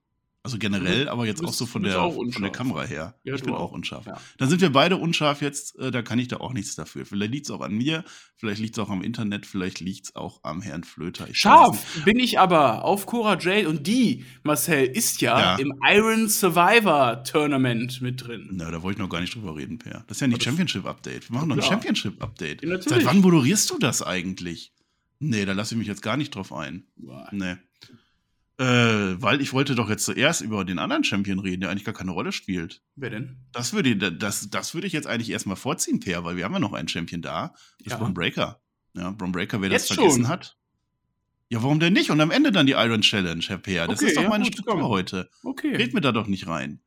Also 0.45 0.59
generell, 0.59 1.09
aber 1.09 1.25
jetzt 1.25 1.45
auch 1.45 1.53
so 1.53 1.67
von 1.67 1.85
der, 1.85 2.11
von 2.11 2.43
der 2.43 2.51
Kamera 2.51 2.83
her. 2.83 3.15
Ja, 3.23 3.35
ich 3.35 3.45
bin 3.45 3.55
auch, 3.55 3.71
unscharf. 3.71 4.07
Ja. 4.07 4.21
Dann 4.39 4.51
sind 4.51 4.61
wir 4.61 4.71
beide 4.71 4.97
unscharf 4.97 5.41
jetzt, 5.41 5.79
äh, 5.79 5.93
da 5.93 6.03
kann 6.03 6.19
ich 6.19 6.27
da 6.27 6.39
auch 6.39 6.53
nichts 6.53 6.75
dafür. 6.75 7.07
Vielleicht 7.07 7.33
liegt 7.33 7.47
es 7.47 7.53
auch 7.53 7.61
an 7.61 7.73
mir, 7.73 8.03
vielleicht 8.37 8.61
liegt 8.61 8.77
es 8.77 8.83
auch 8.83 8.91
am 8.91 9.03
Internet, 9.03 9.47
vielleicht 9.47 9.79
liegt 9.79 10.07
es 10.07 10.17
auch 10.17 10.41
am 10.43 10.61
Herrn 10.61 10.83
Flöter. 10.83 11.29
Ich 11.29 11.39
Scharf 11.39 12.03
bin 12.05 12.19
ich 12.19 12.41
aber 12.41 12.85
auf 12.85 13.07
Cora 13.07 13.39
Jade 13.39 13.69
und 13.69 13.87
die, 13.87 14.25
Marcel, 14.43 14.85
ist 14.87 15.21
ja, 15.21 15.39
ja, 15.39 15.57
im 15.57 15.75
Iron 15.81 16.29
Survivor 16.29 17.23
Tournament 17.23 18.03
mit 18.03 18.27
drin. 18.27 18.49
Na, 18.51 18.73
da 18.73 18.83
wollte 18.83 18.97
ich 18.97 19.03
noch 19.03 19.11
gar 19.11 19.21
nicht 19.21 19.37
drüber 19.37 19.55
reden, 19.55 19.79
Per. 19.79 20.03
Das 20.09 20.17
ist 20.17 20.23
ja 20.23 20.27
ein 20.27 20.41
Championship-Update. 20.41 21.31
Wir 21.31 21.35
machen 21.37 21.51
noch 21.51 21.57
ein 21.57 21.63
Championship-Update. 21.63 22.63
Seit 22.83 23.05
wann 23.05 23.21
moderierst 23.21 23.71
du 23.71 23.79
das 23.79 24.03
eigentlich? 24.03 24.73
Nee, 25.21 25.45
da 25.45 25.53
lasse 25.53 25.77
ich 25.77 25.79
mich 25.79 25.87
jetzt 25.87 26.03
gar 26.03 26.17
nicht 26.17 26.35
drauf 26.35 26.53
ein. 26.53 26.83
Boah. 26.97 27.29
Nee. 27.31 27.59
Äh, 28.63 29.21
weil 29.21 29.41
ich 29.41 29.53
wollte 29.53 29.75
doch 29.75 29.91
jetzt 29.91 30.05
zuerst 30.05 30.41
über 30.41 30.65
den 30.65 30.79
anderen 30.79 31.03
Champion 31.03 31.41
reden, 31.41 31.63
der 31.63 31.71
eigentlich 31.71 31.85
gar 31.85 31.95
keine 31.95 32.13
Rolle 32.13 32.31
spielt. 32.31 32.81
Wer 32.95 33.11
denn? 33.11 33.39
Das 33.51 33.73
würde, 33.73 33.97
das, 33.97 34.51
das 34.51 34.75
würde 34.75 34.87
ich 34.87 34.93
jetzt 34.93 35.09
eigentlich 35.09 35.31
erstmal 35.31 35.57
vorziehen, 35.57 35.99
Per, 35.99 36.23
weil 36.23 36.37
wir 36.37 36.45
haben 36.45 36.53
ja 36.53 36.61
noch 36.61 36.73
einen 36.73 36.87
Champion 36.87 37.23
da. 37.23 37.55
Das 37.79 37.89
ja. 37.89 37.95
ist 37.95 37.99
Bron 37.99 38.15
Breaker. 38.15 38.61
Ja, 38.95 39.11
Bron 39.11 39.33
Breaker, 39.33 39.61
wer 39.61 39.71
jetzt 39.71 39.91
das 39.91 39.97
vergessen 39.97 40.23
schon? 40.23 40.29
hat. 40.29 40.57
Ja, 41.49 41.61
warum 41.63 41.81
denn 41.81 41.93
nicht? 41.93 42.11
Und 42.11 42.21
am 42.21 42.31
Ende 42.31 42.53
dann 42.53 42.67
die 42.67 42.73
Iron 42.73 43.01
Challenge, 43.01 43.43
Herr 43.47 43.59
Peer. 43.59 43.89
Das 43.89 43.99
Okay, 43.99 44.09
ist 44.09 44.17
doch 44.17 44.23
ja, 44.23 44.29
meine 44.29 44.45
gut, 44.45 44.53
Struktur 44.53 44.75
komm. 44.81 44.89
heute. 44.89 45.29
Okay. 45.43 45.75
Red 45.75 45.93
mir 45.93 46.01
da 46.01 46.13
doch 46.13 46.29
nicht 46.29 46.47
rein. 46.47 46.81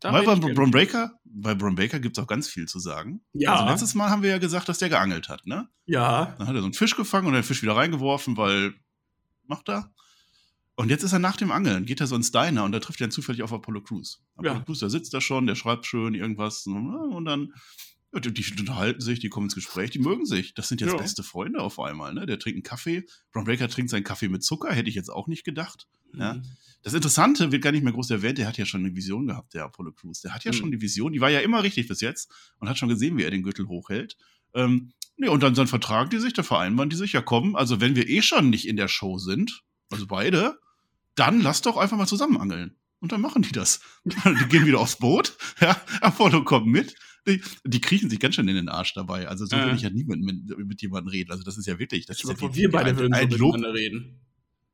Da 0.00 0.12
Weil 0.12 0.24
bei. 0.24 0.34
Bron 0.34 0.70
Breaker, 0.70 1.18
bei 1.24 1.54
Bron 1.54 1.76
Breaker 1.76 1.98
gibt 1.98 2.18
es 2.18 2.22
auch 2.22 2.26
ganz 2.28 2.46
viel 2.46 2.66
zu 2.66 2.78
sagen. 2.78 3.22
Ja. 3.32 3.54
Also 3.54 3.70
letztes 3.70 3.94
Mal 3.94 4.10
haben 4.10 4.22
wir 4.22 4.30
ja 4.30 4.38
gesagt, 4.38 4.68
dass 4.68 4.78
der 4.78 4.90
geangelt 4.90 5.30
hat, 5.30 5.46
ne? 5.46 5.68
Ja. 5.86 6.34
Dann 6.36 6.46
hat 6.46 6.54
er 6.54 6.60
so 6.60 6.66
einen 6.66 6.74
Fisch 6.74 6.94
gefangen 6.94 7.26
und 7.28 7.32
den 7.32 7.42
Fisch 7.42 7.62
wieder 7.62 7.76
reingeworfen, 7.76 8.36
weil 8.36 8.74
macht 9.46 9.70
er. 9.70 9.90
Und 10.82 10.88
jetzt 10.88 11.04
ist 11.04 11.12
er 11.12 11.20
nach 11.20 11.36
dem 11.36 11.52
Angeln, 11.52 11.84
geht 11.86 12.00
er 12.00 12.08
so 12.08 12.16
ins 12.16 12.32
Diner 12.32 12.64
und 12.64 12.72
da 12.72 12.80
trifft 12.80 13.00
er 13.00 13.06
dann 13.06 13.12
zufällig 13.12 13.44
auf 13.44 13.52
Apollo 13.52 13.82
Crews. 13.82 14.20
Apollo 14.34 14.54
Ja. 14.54 14.60
Crews, 14.64 14.80
der 14.80 14.90
sitzt 14.90 15.14
da 15.14 15.20
schon, 15.20 15.46
der 15.46 15.54
schreibt 15.54 15.86
schön 15.86 16.12
irgendwas 16.14 16.66
und 16.66 17.24
dann 17.24 17.52
ja, 18.12 18.18
die, 18.18 18.32
die 18.32 18.58
unterhalten 18.58 19.00
sich, 19.00 19.20
die 19.20 19.28
kommen 19.28 19.46
ins 19.46 19.54
Gespräch, 19.54 19.90
die 19.90 20.00
mögen 20.00 20.26
sich. 20.26 20.54
Das 20.54 20.68
sind 20.68 20.80
jetzt 20.80 20.90
Ja. 20.90 20.96
beste 20.98 21.22
Freunde 21.22 21.60
auf 21.60 21.78
einmal, 21.78 22.12
ne? 22.12 22.26
Der 22.26 22.40
trinkt 22.40 22.56
einen 22.56 22.62
Kaffee. 22.64 23.04
Bron 23.30 23.44
Breaker 23.44 23.68
trinkt 23.68 23.90
seinen 23.92 24.02
Kaffee 24.02 24.28
mit 24.28 24.42
Zucker, 24.42 24.72
hätte 24.74 24.88
ich 24.90 24.96
jetzt 24.96 25.08
auch 25.08 25.28
nicht 25.28 25.44
gedacht. 25.44 25.86
Ja. 26.14 26.34
Mhm. 26.34 26.42
Das 26.82 26.94
Interessante 26.94 27.52
wird 27.52 27.62
gar 27.62 27.70
nicht 27.70 27.84
mehr 27.84 27.92
groß 27.92 28.10
erwähnt, 28.10 28.38
der 28.38 28.48
hat 28.48 28.58
ja 28.58 28.66
schon 28.66 28.84
eine 28.84 28.94
Vision 28.96 29.28
gehabt, 29.28 29.54
der 29.54 29.62
Apollo 29.64 29.92
Crews. 29.92 30.20
Der 30.22 30.34
hat 30.34 30.42
ja 30.44 30.50
Mhm. 30.50 30.56
schon 30.56 30.70
die 30.72 30.80
Vision, 30.80 31.12
die 31.12 31.20
war 31.20 31.30
ja 31.30 31.38
immer 31.40 31.62
richtig 31.62 31.86
bis 31.86 32.00
jetzt 32.00 32.28
und 32.58 32.68
hat 32.68 32.76
schon 32.76 32.88
gesehen, 32.88 33.16
wie 33.16 33.22
er 33.22 33.30
den 33.30 33.44
Gürtel 33.44 33.68
hochhält. 33.68 34.16
Ähm, 34.52 34.92
nee, 35.16 35.28
und 35.28 35.44
dann, 35.44 35.54
dann 35.54 35.68
vertragen 35.68 36.10
die 36.10 36.18
sich, 36.18 36.32
da 36.32 36.42
vereinbaren 36.42 36.90
die 36.90 36.96
sich, 36.96 37.12
ja 37.12 37.22
komm, 37.22 37.54
also 37.54 37.80
wenn 37.80 37.94
wir 37.94 38.08
eh 38.08 38.20
schon 38.20 38.50
nicht 38.50 38.66
in 38.66 38.76
der 38.76 38.88
Show 38.88 39.18
sind, 39.18 39.62
also 39.90 40.06
beide, 40.08 40.58
dann 41.14 41.40
lass 41.40 41.62
doch 41.62 41.76
einfach 41.76 41.96
mal 41.96 42.06
zusammen 42.06 42.36
angeln. 42.38 42.76
Und 43.00 43.10
dann 43.12 43.20
machen 43.20 43.42
die 43.42 43.52
das. 43.52 43.80
die 44.04 44.48
gehen 44.48 44.64
wieder 44.66 44.78
aufs 44.80 44.96
Boot, 44.96 45.36
ja, 45.60 45.76
Apollo 46.00 46.44
kommt 46.44 46.66
mit. 46.66 46.94
Die, 47.26 47.40
die 47.64 47.80
kriechen 47.80 48.10
sich 48.10 48.18
ganz 48.18 48.34
schön 48.34 48.48
in 48.48 48.56
den 48.56 48.68
Arsch 48.68 48.94
dabei. 48.94 49.28
Also 49.28 49.46
so 49.46 49.54
Ja. 49.56 49.64
würde 49.64 49.76
ich 49.76 49.82
ja 49.82 49.90
nie 49.90 50.04
mit, 50.04 50.20
mit, 50.20 50.58
mit 50.66 50.82
jemandem 50.82 51.08
reden. 51.10 51.30
Also 51.30 51.44
das 51.44 51.56
ist 51.56 51.66
ja 51.66 51.78
wirklich, 51.78 52.06
das 52.06 52.22
ist 52.22 52.28
ja 52.28 52.40
wie- 52.40 52.54
wir 52.54 52.70
beide 52.70 52.96
würden 52.96 53.14
ein 53.14 53.30
so 53.30 53.36
Lob, 53.36 53.54
miteinander 53.54 53.78
reden. 53.78 54.21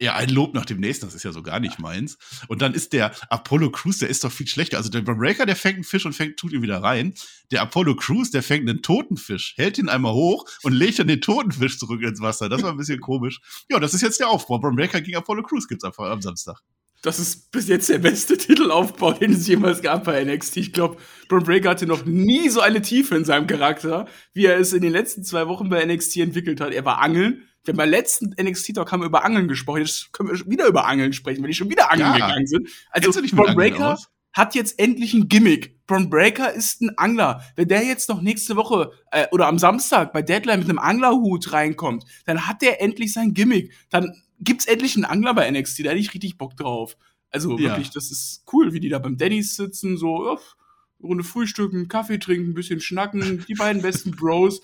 Ja, 0.00 0.14
ein 0.14 0.28
Lob 0.28 0.54
nach 0.54 0.64
dem 0.64 0.78
nächsten, 0.78 1.06
das 1.06 1.14
ist 1.14 1.24
ja 1.24 1.32
so 1.32 1.42
gar 1.42 1.60
nicht 1.60 1.78
meins. 1.78 2.18
Und 2.46 2.62
dann 2.62 2.74
ist 2.74 2.92
der 2.92 3.12
Apollo 3.30 3.70
Crews, 3.70 3.98
der 3.98 4.08
ist 4.08 4.22
doch 4.22 4.30
viel 4.30 4.46
schlechter. 4.46 4.76
Also 4.76 4.90
der 4.90 5.00
Bron 5.00 5.18
Breaker, 5.18 5.44
der 5.44 5.56
fängt 5.56 5.76
einen 5.76 5.84
Fisch 5.84 6.06
und 6.06 6.12
fängt, 6.12 6.36
tut 6.36 6.52
ihn 6.52 6.62
wieder 6.62 6.82
rein. 6.82 7.14
Der 7.50 7.62
Apollo 7.62 7.96
Crews, 7.96 8.30
der 8.30 8.42
fängt 8.42 8.68
einen 8.68 8.82
toten 8.82 9.16
Fisch, 9.16 9.54
hält 9.56 9.78
ihn 9.78 9.88
einmal 9.88 10.12
hoch 10.12 10.44
und 10.62 10.72
legt 10.72 10.98
dann 10.98 11.08
den 11.08 11.20
toten 11.20 11.52
Fisch 11.52 11.78
zurück 11.78 12.02
ins 12.02 12.20
Wasser. 12.20 12.48
Das 12.48 12.62
war 12.62 12.70
ein 12.70 12.76
bisschen 12.76 13.00
komisch. 13.00 13.40
Ja, 13.68 13.80
das 13.80 13.94
ist 13.94 14.02
jetzt 14.02 14.20
der 14.20 14.28
Aufbau. 14.28 14.58
Bron 14.58 14.76
Breaker 14.76 15.00
gegen 15.00 15.16
Apollo 15.16 15.42
Crews 15.42 15.66
gibt's 15.66 15.84
am, 15.84 15.92
am 15.96 16.22
Samstag. 16.22 16.62
Das 17.02 17.20
ist 17.20 17.52
bis 17.52 17.68
jetzt 17.68 17.88
der 17.88 17.98
beste 17.98 18.36
Titelaufbau, 18.38 19.12
den 19.12 19.32
es 19.32 19.46
jemals 19.46 19.82
gab 19.82 20.04
bei 20.04 20.22
NXT. 20.24 20.56
Ich 20.58 20.72
glaube, 20.72 20.96
Braun 21.28 21.44
Breaker 21.44 21.70
hatte 21.70 21.86
noch 21.86 22.04
nie 22.04 22.48
so 22.48 22.60
eine 22.60 22.82
Tiefe 22.82 23.16
in 23.16 23.24
seinem 23.24 23.46
Charakter, 23.46 24.06
wie 24.32 24.46
er 24.46 24.58
es 24.58 24.72
in 24.72 24.82
den 24.82 24.92
letzten 24.92 25.22
zwei 25.22 25.46
Wochen 25.46 25.68
bei 25.68 25.84
NXT 25.84 26.16
entwickelt 26.18 26.60
hat. 26.60 26.72
Er 26.72 26.84
war 26.84 27.00
Angeln. 27.00 27.47
Wir 27.64 27.72
haben 27.72 27.78
beim 27.78 27.90
letzten 27.90 28.34
NXT-Talk 28.40 28.90
haben 28.92 29.00
wir 29.02 29.06
über 29.06 29.24
Angeln 29.24 29.48
gesprochen. 29.48 29.80
Jetzt 29.80 30.12
können 30.12 30.30
wir 30.30 30.46
wieder 30.50 30.66
über 30.66 30.86
Angeln 30.86 31.12
sprechen, 31.12 31.42
weil 31.42 31.48
die 31.48 31.54
schon 31.54 31.68
wieder 31.70 31.90
angeln 31.90 32.08
Ja. 32.16 32.26
gegangen 32.28 32.46
sind. 32.46 32.68
Also, 32.90 33.10
Braun 33.36 33.54
Breaker 33.54 33.92
aus? 33.94 34.08
hat 34.32 34.54
jetzt 34.54 34.78
endlich 34.78 35.14
ein 35.14 35.28
Gimmick. 35.28 35.84
Braun 35.86 36.08
Breaker 36.10 36.52
ist 36.52 36.80
ein 36.80 36.96
Angler. 36.96 37.42
Wenn 37.56 37.68
der 37.68 37.84
jetzt 37.84 38.08
noch 38.08 38.22
nächste 38.22 38.56
Woche 38.56 38.92
äh, 39.10 39.26
oder 39.32 39.48
am 39.48 39.58
Samstag 39.58 40.12
bei 40.12 40.22
Deadline 40.22 40.60
mit 40.60 40.68
einem 40.68 40.78
Anglerhut 40.78 41.52
reinkommt, 41.52 42.04
dann 42.24 42.46
hat 42.46 42.62
der 42.62 42.80
endlich 42.80 43.12
sein 43.12 43.34
Gimmick. 43.34 43.72
Dann 43.90 44.12
gibt's 44.40 44.66
endlich 44.66 44.94
einen 44.96 45.04
Angler 45.06 45.34
bei 45.34 45.50
NXT. 45.50 45.80
Da 45.80 45.90
hätte 45.90 45.98
ich 46.00 46.14
richtig 46.14 46.38
Bock 46.38 46.56
drauf. 46.56 46.96
Also 47.30 47.58
Ja. 47.58 47.70
wirklich, 47.70 47.90
das 47.90 48.10
ist 48.10 48.44
cool, 48.52 48.72
wie 48.72 48.80
die 48.80 48.88
da 48.88 48.98
beim 48.98 49.16
Denny's 49.16 49.56
sitzen, 49.56 49.96
so 49.98 50.24
ja, 50.24 50.30
eine 50.32 51.08
Runde 51.08 51.24
frühstücken, 51.24 51.88
Kaffee 51.88 52.18
trinken, 52.18 52.50
ein 52.50 52.54
bisschen 52.54 52.80
schnacken, 52.80 53.44
die 53.48 53.54
beiden 53.54 53.82
besten 53.82 54.10
Bros. 54.16 54.60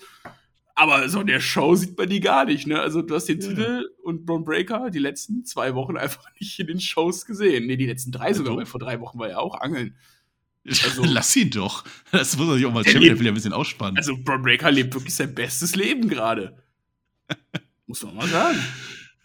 Aber 0.77 1.07
so 1.07 1.21
in 1.21 1.27
der 1.27 1.39
Show 1.39 1.73
sieht 1.75 1.97
man 1.97 2.09
die 2.09 2.19
gar 2.19 2.43
nicht, 2.45 2.67
ne? 2.67 2.79
Also 2.81 3.01
du 3.01 3.15
hast 3.15 3.25
den 3.29 3.39
Ja. 3.39 3.47
Titel 3.47 3.89
und 4.03 4.25
Braun 4.25 4.43
Breaker 4.43 4.89
die 4.89 4.99
letzten 4.99 5.45
zwei 5.45 5.73
Wochen 5.73 5.95
einfach 5.97 6.25
nicht 6.39 6.59
in 6.59 6.67
den 6.67 6.79
Shows 6.81 7.25
gesehen. 7.25 7.65
Nee, 7.65 7.77
die 7.77 7.85
letzten 7.85 8.11
drei 8.11 8.33
sogar, 8.33 8.57
weil 8.57 8.65
vor 8.65 8.79
drei 8.79 8.99
Wochen 8.99 9.17
war 9.17 9.29
er 9.29 9.39
auch 9.39 9.59
Angeln. 9.61 9.95
Also- 10.67 11.03
Lass 11.07 11.35
ihn 11.35 11.49
doch. 11.49 11.85
Das 12.11 12.35
muss 12.37 12.47
er 12.49 12.55
sich 12.55 12.65
auch 12.65 12.73
mal 12.73 12.83
Champion, 12.83 13.03
lebt- 13.03 13.19
will 13.19 13.25
ja 13.27 13.31
ein 13.31 13.35
bisschen 13.35 13.53
ausspannen. 13.53 13.97
Also 13.97 14.17
Braun 14.17 14.41
Breaker 14.41 14.69
lebt 14.71 14.93
wirklich 14.93 15.15
sein 15.15 15.33
bestes 15.33 15.75
Leben 15.75 16.09
gerade. 16.09 16.57
Muss 17.87 18.03
man 18.03 18.15
mal 18.15 18.27
sagen. 18.27 18.57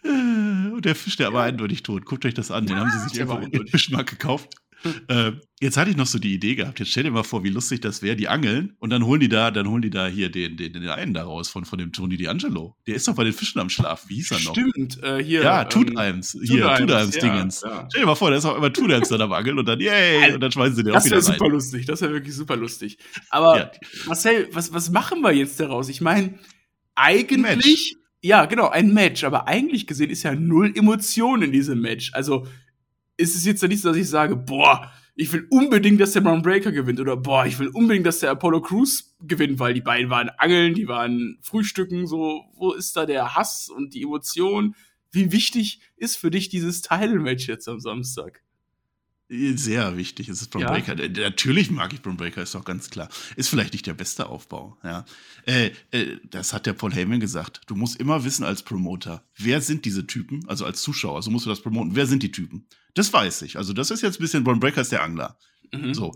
Und 0.03 0.85
der 0.85 0.95
Fisch, 0.95 1.15
der 1.17 1.33
war 1.33 1.45
Ja. 1.45 1.49
eindeutig 1.49 1.83
tot. 1.83 2.05
Guckt 2.05 2.25
euch 2.25 2.33
das 2.33 2.49
an. 2.51 2.65
Den 2.65 2.77
haben 2.77 2.89
sie 2.91 3.09
sich 3.09 3.27
war 3.27 3.37
im 3.39 3.45
eindeutig. 3.45 3.71
Fischmarkt 3.71 4.09
gekauft. 4.11 4.55
äh, 5.09 5.31
jetzt 5.59 5.77
hatte 5.77 5.91
ich 5.91 5.97
noch 5.97 6.07
so 6.07 6.17
die 6.19 6.33
Idee 6.33 6.55
gehabt. 6.55 6.79
Jetzt 6.79 6.89
stell 6.89 7.03
dir 7.03 7.11
mal 7.11 7.23
vor, 7.23 7.43
wie 7.43 7.49
lustig 7.49 7.81
das 7.81 8.01
wäre. 8.01 8.15
Die 8.15 8.27
angeln 8.27 8.75
und 8.79 8.89
dann 8.89 9.05
holen 9.05 9.19
die 9.19 9.29
da, 9.29 9.51
dann 9.51 9.67
holen 9.69 9.81
die 9.81 9.89
da 9.89 10.07
hier 10.07 10.29
den, 10.29 10.57
den, 10.57 10.73
den 10.73 10.87
einen 10.89 11.13
da 11.13 11.23
raus 11.23 11.49
von, 11.49 11.65
von 11.65 11.77
dem 11.79 11.91
Tony 11.91 12.15
D'Angelo. 12.15 12.73
Der 12.87 12.95
ist 12.95 13.07
doch 13.07 13.15
bei 13.15 13.23
den 13.23 13.33
Fischen 13.33 13.59
am 13.59 13.69
Schlaf. 13.69 14.05
Wie 14.07 14.15
hieß 14.15 14.31
er 14.31 14.39
noch? 14.41 14.55
Stimmt, 14.55 15.01
äh, 15.03 15.23
hier. 15.23 15.43
Ja, 15.43 15.61
ähm, 15.63 15.69
Tudheims. 15.69 16.37
Hier, 16.43 16.75
Tudheims 16.75 17.15
ja, 17.15 17.21
Dingens. 17.21 17.61
ja. 17.61 17.87
Stell 17.89 18.01
dir 18.01 18.07
mal 18.07 18.15
vor, 18.15 18.31
da 18.31 18.37
ist 18.37 18.45
auch 18.45 18.57
immer 18.57 18.73
Tudheims 18.73 19.09
dann 19.09 19.21
am 19.21 19.33
Angeln 19.33 19.59
und 19.59 19.67
dann, 19.67 19.79
yay, 19.79 20.33
und 20.33 20.39
dann 20.41 20.51
schmeißen 20.51 20.75
sie 20.75 20.83
den 20.83 20.91
auch 20.91 20.95
Das 20.95 21.05
wieder 21.05 21.17
wäre 21.17 21.23
super 21.25 21.45
rein. 21.45 21.51
lustig, 21.51 21.85
das 21.85 22.01
wäre 22.01 22.13
wirklich 22.13 22.35
super 22.35 22.55
lustig. 22.55 22.97
Aber 23.29 23.57
Ja. 23.57 23.71
Marcel, 24.07 24.49
was, 24.51 24.73
was 24.73 24.89
machen 24.89 25.21
wir 25.21 25.31
jetzt 25.31 25.59
daraus? 25.59 25.89
Ich 25.89 26.01
meine, 26.01 26.39
eigentlich, 26.95 27.95
ja, 28.21 28.45
genau, 28.45 28.69
ein 28.69 28.93
Match, 28.93 29.23
aber 29.23 29.47
eigentlich 29.47 29.87
gesehen 29.87 30.09
ist 30.09 30.23
ja 30.23 30.35
null 30.35 30.71
Emotion 30.75 31.41
in 31.41 31.51
diesem 31.51 31.81
Match. 31.81 32.11
Also 32.13 32.47
ist 33.21 33.35
es 33.35 33.45
jetzt 33.45 33.61
ja 33.61 33.67
nicht 33.67 33.81
so, 33.81 33.89
dass 33.89 33.97
ich 33.97 34.09
sage, 34.09 34.35
boah, 34.35 34.91
ich 35.15 35.31
will 35.33 35.45
unbedingt, 35.49 35.99
dass 36.01 36.13
der 36.13 36.21
Braun 36.21 36.41
Breaker 36.41 36.71
gewinnt 36.71 36.99
oder 36.99 37.17
boah, 37.17 37.45
ich 37.45 37.59
will 37.59 37.67
unbedingt, 37.67 38.05
dass 38.05 38.19
der 38.19 38.31
Apollo 38.31 38.61
Crews 38.61 39.15
gewinnt, 39.21 39.59
weil 39.59 39.73
die 39.73 39.81
beiden 39.81 40.09
waren 40.09 40.29
angeln, 40.29 40.73
die 40.73 40.87
waren 40.87 41.37
frühstücken, 41.41 42.07
so, 42.07 42.43
wo 42.55 42.71
ist 42.71 42.95
da 42.95 43.05
der 43.05 43.35
Hass 43.35 43.69
und 43.69 43.93
die 43.93 44.03
Emotion? 44.03 44.75
Wie 45.11 45.31
wichtig 45.31 45.81
ist 45.97 46.15
für 46.15 46.31
dich 46.31 46.49
dieses 46.49 46.81
Title-Match 46.81 47.47
jetzt 47.47 47.67
am 47.67 47.79
Samstag? 47.79 48.41
Sehr 49.55 49.95
wichtig. 49.95 50.27
Es 50.27 50.41
ist 50.41 50.49
Braun 50.49 50.63
Ja. 50.63 50.71
Breaker. 50.71 50.95
Der- 50.95 51.29
Natürlich 51.29 51.71
mag 51.71 51.93
ich 51.93 52.01
Braun 52.01 52.17
Breaker, 52.17 52.41
ist 52.43 52.53
doch 52.53 52.65
ganz 52.65 52.89
klar. 52.89 53.07
Ist 53.37 53.47
vielleicht 53.47 53.71
nicht 53.71 53.87
der 53.87 53.93
beste 53.93 54.27
Aufbau. 54.27 54.77
Ja. 54.83 55.05
Äh, 55.45 55.71
äh, 55.91 56.17
das 56.29 56.51
hat 56.51 56.65
der 56.65 56.73
Paul 56.73 56.93
Heyman 56.93 57.21
gesagt. 57.21 57.61
Du 57.67 57.75
musst 57.75 57.95
immer 57.97 58.25
wissen 58.25 58.43
als 58.43 58.61
Promoter, 58.63 59.23
wer 59.37 59.61
sind 59.61 59.85
diese 59.85 60.05
Typen, 60.05 60.45
also 60.49 60.65
als 60.65 60.81
Zuschauer, 60.81 61.23
so 61.23 61.31
musst 61.31 61.45
du 61.45 61.49
das 61.49 61.61
promoten. 61.61 61.95
Wer 61.95 62.07
sind 62.07 62.23
die 62.23 62.31
Typen? 62.31 62.65
Das 62.93 63.13
weiß 63.13 63.43
ich. 63.43 63.55
Also 63.57 63.71
das 63.71 63.89
ist 63.89 64.01
jetzt 64.01 64.19
ein 64.19 64.21
bisschen, 64.21 64.43
Braun 64.43 64.59
Breaker 64.59 64.81
ist 64.81 64.91
der 64.91 65.01
Angler. 65.03 65.37
Mhm. 65.73 65.93
So. 65.93 66.13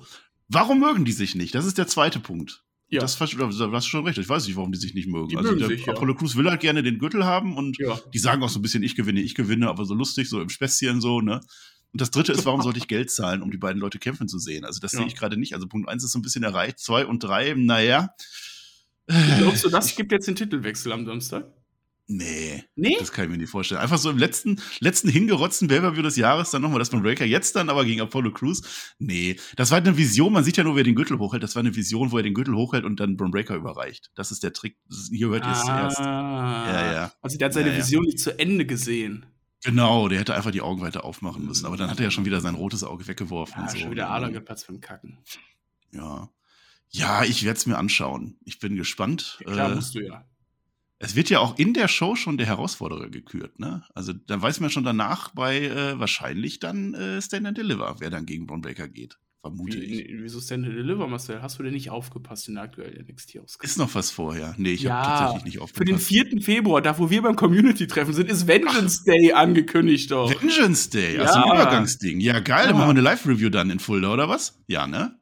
Warum 0.50 0.82
mögen 0.82 1.06
die 1.06 1.14
sich 1.14 1.36
nicht? 1.36 1.56
Das 1.56 1.66
ist 1.66 1.78
der 1.78 1.88
zweite 1.88 2.20
Punkt. 2.20 2.64
Ja. 2.90 3.00
Das 3.00 3.20
hast 3.20 3.34
du 3.34 3.82
schon 3.82 4.06
recht. 4.06 4.18
Ich 4.20 4.30
weiß 4.30 4.46
nicht, 4.46 4.58
warum 4.58 4.72
die 4.74 4.78
sich 4.78 4.94
nicht 4.94 5.08
mögen. 5.08 5.30
Die 5.30 5.38
also 5.38 5.50
mögen 5.52 5.60
der 5.60 5.70
sich, 5.70 5.86
ja. 5.86 5.94
Apollo 5.94 6.16
Crews 6.16 6.36
will 6.36 6.50
halt 6.50 6.60
gerne 6.62 6.84
den 6.84 7.00
Gürtel 7.00 7.24
haben 7.26 7.56
und 7.58 7.78
Ja. 7.80 7.98
die 8.14 8.20
sagen 8.20 8.44
auch 8.44 8.50
so 8.50 8.60
ein 8.60 8.62
bisschen, 8.62 8.84
ich 8.84 8.96
gewinne, 8.96 9.22
ich 9.22 9.34
gewinne, 9.36 9.70
aber 9.70 9.86
so 9.86 9.94
lustig, 9.96 10.30
so 10.30 10.40
im 10.42 10.50
Späßchen 10.50 11.00
so, 11.02 11.20
ne? 11.22 11.40
Und 11.96 12.02
das 12.02 12.12
dritte 12.12 12.34
ist, 12.34 12.46
warum 12.46 12.62
sollte 12.62 12.78
ich 12.78 12.88
Geld 12.90 13.10
zahlen, 13.10 13.42
um 13.42 13.52
die 13.52 13.58
beiden 13.58 13.80
Leute 13.80 14.00
kämpfen 14.00 14.28
zu 14.28 14.38
sehen? 14.38 14.66
Also 14.66 14.82
das 14.82 14.92
Ja. 14.92 15.00
sehe 15.00 15.08
ich 15.08 15.16
gerade 15.16 15.38
nicht. 15.38 15.54
Also 15.54 15.66
Punkt 15.66 15.88
eins 15.88 16.04
ist 16.04 16.12
so 16.12 16.20
ein 16.20 16.24
bisschen 16.24 16.44
erreicht, 16.44 16.78
zwei 16.78 17.06
und 17.06 17.24
drei, 17.24 17.54
naja. 17.56 18.10
Glaubst 19.38 19.64
du, 19.64 19.70
das 19.70 19.96
gibt 19.96 20.12
jetzt 20.12 20.28
den 20.28 20.36
Titelwechsel 20.36 20.92
am 20.92 21.06
Samstag? 21.06 21.46
Nee, 22.08 22.66
Nee? 22.76 22.98
das 23.00 23.14
kann 23.14 23.24
ich 23.26 23.32
mir 23.32 23.38
nicht 23.38 23.50
vorstellen. 23.50 23.80
Einfach 23.80 23.98
so 23.98 24.10
im 24.10 24.18
letzten, 24.18 24.62
letzten 24.82 25.08
hingerotzten 25.08 25.70
Pay-Per-View 25.70 26.02
des 26.04 26.18
Jahres 26.18 26.52
dann 26.52 26.62
nochmal 26.62 26.80
das 26.80 26.90
von 26.90 27.02
Breaker, 27.02 27.24
jetzt 27.24 27.56
dann 27.56 27.70
aber 27.70 27.86
gegen 27.86 28.02
Apollo 28.02 28.32
Crews. 28.34 28.62
Nee, 29.00 29.38
das 29.56 29.72
war 29.72 29.78
eine 29.78 29.96
Vision, 29.98 30.34
man 30.34 30.44
sieht 30.44 30.58
ja 30.58 30.66
nur, 30.66 30.76
wer 30.76 30.84
den 30.84 30.96
Gürtel 30.96 31.18
hochhält. 31.18 31.44
Das 31.44 31.56
war 31.56 31.62
eine 31.62 31.74
Vision, 31.78 32.12
wo 32.12 32.18
er 32.18 32.24
den 32.24 32.34
Gürtel 32.34 32.56
hochhält 32.56 32.84
und 32.84 33.00
dann 33.00 33.16
Braun 33.16 33.32
Breaker 33.32 33.56
überreicht. 33.56 34.12
Das 34.16 34.32
ist 34.32 34.44
der 34.44 34.52
Trick. 34.52 34.76
Ist, 34.90 35.12
hier 35.14 35.30
hört 35.30 35.46
ihr 35.46 35.52
es 35.54 35.62
zuerst. 35.64 36.00
Ah. 36.00 36.66
Ja, 36.74 36.94
ja. 36.94 37.12
Also 37.22 37.38
der 37.38 37.46
hat 37.46 37.54
seine 37.54 37.70
Ja, 37.70 37.74
ja. 37.74 37.80
Vision 37.80 38.04
nicht 38.04 38.20
zu 38.20 38.38
Ende 38.38 38.66
gesehen. 38.66 39.26
Genau, 39.66 40.08
der 40.08 40.20
hätte 40.20 40.36
einfach 40.36 40.52
die 40.52 40.62
Augen 40.62 40.82
weiter 40.82 41.04
aufmachen 41.04 41.44
müssen. 41.44 41.66
Aber 41.66 41.76
dann 41.76 41.90
hat 41.90 41.98
er 42.00 42.06
ja 42.06 42.12
schon 42.12 42.26
wieder 42.26 42.40
sein 42.40 42.54
rotes 42.54 42.84
Auge 42.84 43.08
weggeworfen. 43.08 43.56
Ja, 43.58 43.64
und 43.64 43.72
so. 43.72 43.78
schon 43.80 43.90
wieder 43.92 44.10
Ader 44.12 44.32
geplatzt 44.32 44.68
beim 44.68 44.80
Kacken. 44.80 45.18
Ja. 45.92 46.30
Ja, 46.90 47.24
ich 47.24 47.44
werde 47.44 47.58
es 47.58 47.66
mir 47.66 47.78
anschauen. 47.78 48.38
Ich 48.46 48.60
bin 48.60 48.76
gespannt. 48.76 49.40
Ja, 49.48 49.54
klar, 49.54 49.72
Äh, 49.72 49.76
musst 49.76 49.96
du 49.96 50.02
ja. 50.06 50.24
es 51.00 51.16
wird 51.16 51.32
ja 51.32 51.40
auch 51.40 51.58
in 51.58 51.74
der 51.74 51.88
Show 51.88 52.16
schon 52.16 52.38
der 52.38 52.46
Herausforderer 52.46 53.10
gekürt, 53.10 53.58
ne? 53.60 53.84
Also 53.96 54.14
da 54.14 54.40
weiß 54.40 54.60
man 54.60 54.70
schon 54.70 54.84
danach 54.84 55.30
bei 55.34 55.62
äh, 55.66 56.00
wahrscheinlich 56.00 56.60
dann 56.60 56.94
äh, 56.94 57.20
Stand 57.22 57.48
and 57.48 57.58
Deliver, 57.58 57.96
wer 58.00 58.12
dann 58.12 58.28
gegen 58.28 58.46
Braun 58.46 58.62
Breaker 58.62 58.88
geht. 58.88 59.18
Vermute 59.46 59.78
ich. 59.78 60.08
Wie, 60.08 60.24
wieso 60.24 60.42
Stand 60.42 60.66
and 60.66 60.76
Deliver, 60.76 61.08
Marcel? 61.08 61.40
Hast 61.40 61.60
du 61.60 61.64
denn 61.64 61.74
nicht 61.74 61.92
aufgepasst 61.92 62.48
in 62.48 62.56
der 62.56 62.64
aktuellen 62.64 63.06
NXT-Ausgabe? 63.08 63.64
Ist 63.64 63.78
noch 63.78 63.94
was 63.94 64.10
vorher? 64.10 64.56
Nee, 64.58 64.72
ich 64.74 64.82
Ja, 64.82 64.96
habe 64.96 65.08
tatsächlich 65.08 65.44
nicht 65.60 65.70
Für 65.76 65.86
den 65.86 65.96
aufgepasst. 65.96 66.08
4. 66.08 66.42
Februar, 66.42 66.82
da 66.82 66.98
wo 66.98 67.12
wir 67.12 67.22
beim 67.22 67.36
Community-Treffen 67.36 68.12
sind, 68.12 68.28
ist 68.32 68.48
Vengeance 68.48 69.04
Day 69.04 69.34
angekündigt 69.34 70.10
doch. 70.10 70.32
Vengeance 70.42 70.90
Day, 70.90 71.20
also 71.20 71.36
ein 71.36 71.44
Ja. 71.48 71.54
Übergangsding. 71.62 72.20
Ja, 72.22 72.40
geil, 72.40 72.62
Ja. 72.64 72.68
dann 72.70 72.78
machen 72.78 72.88
wir 72.88 72.90
eine 72.92 73.02
Live-Review 73.02 73.50
dann 73.52 73.70
in 73.70 73.78
Fulda, 73.78 74.12
oder 74.12 74.28
was? 74.30 74.58
Ja, 74.66 74.88
ne? 74.88 75.20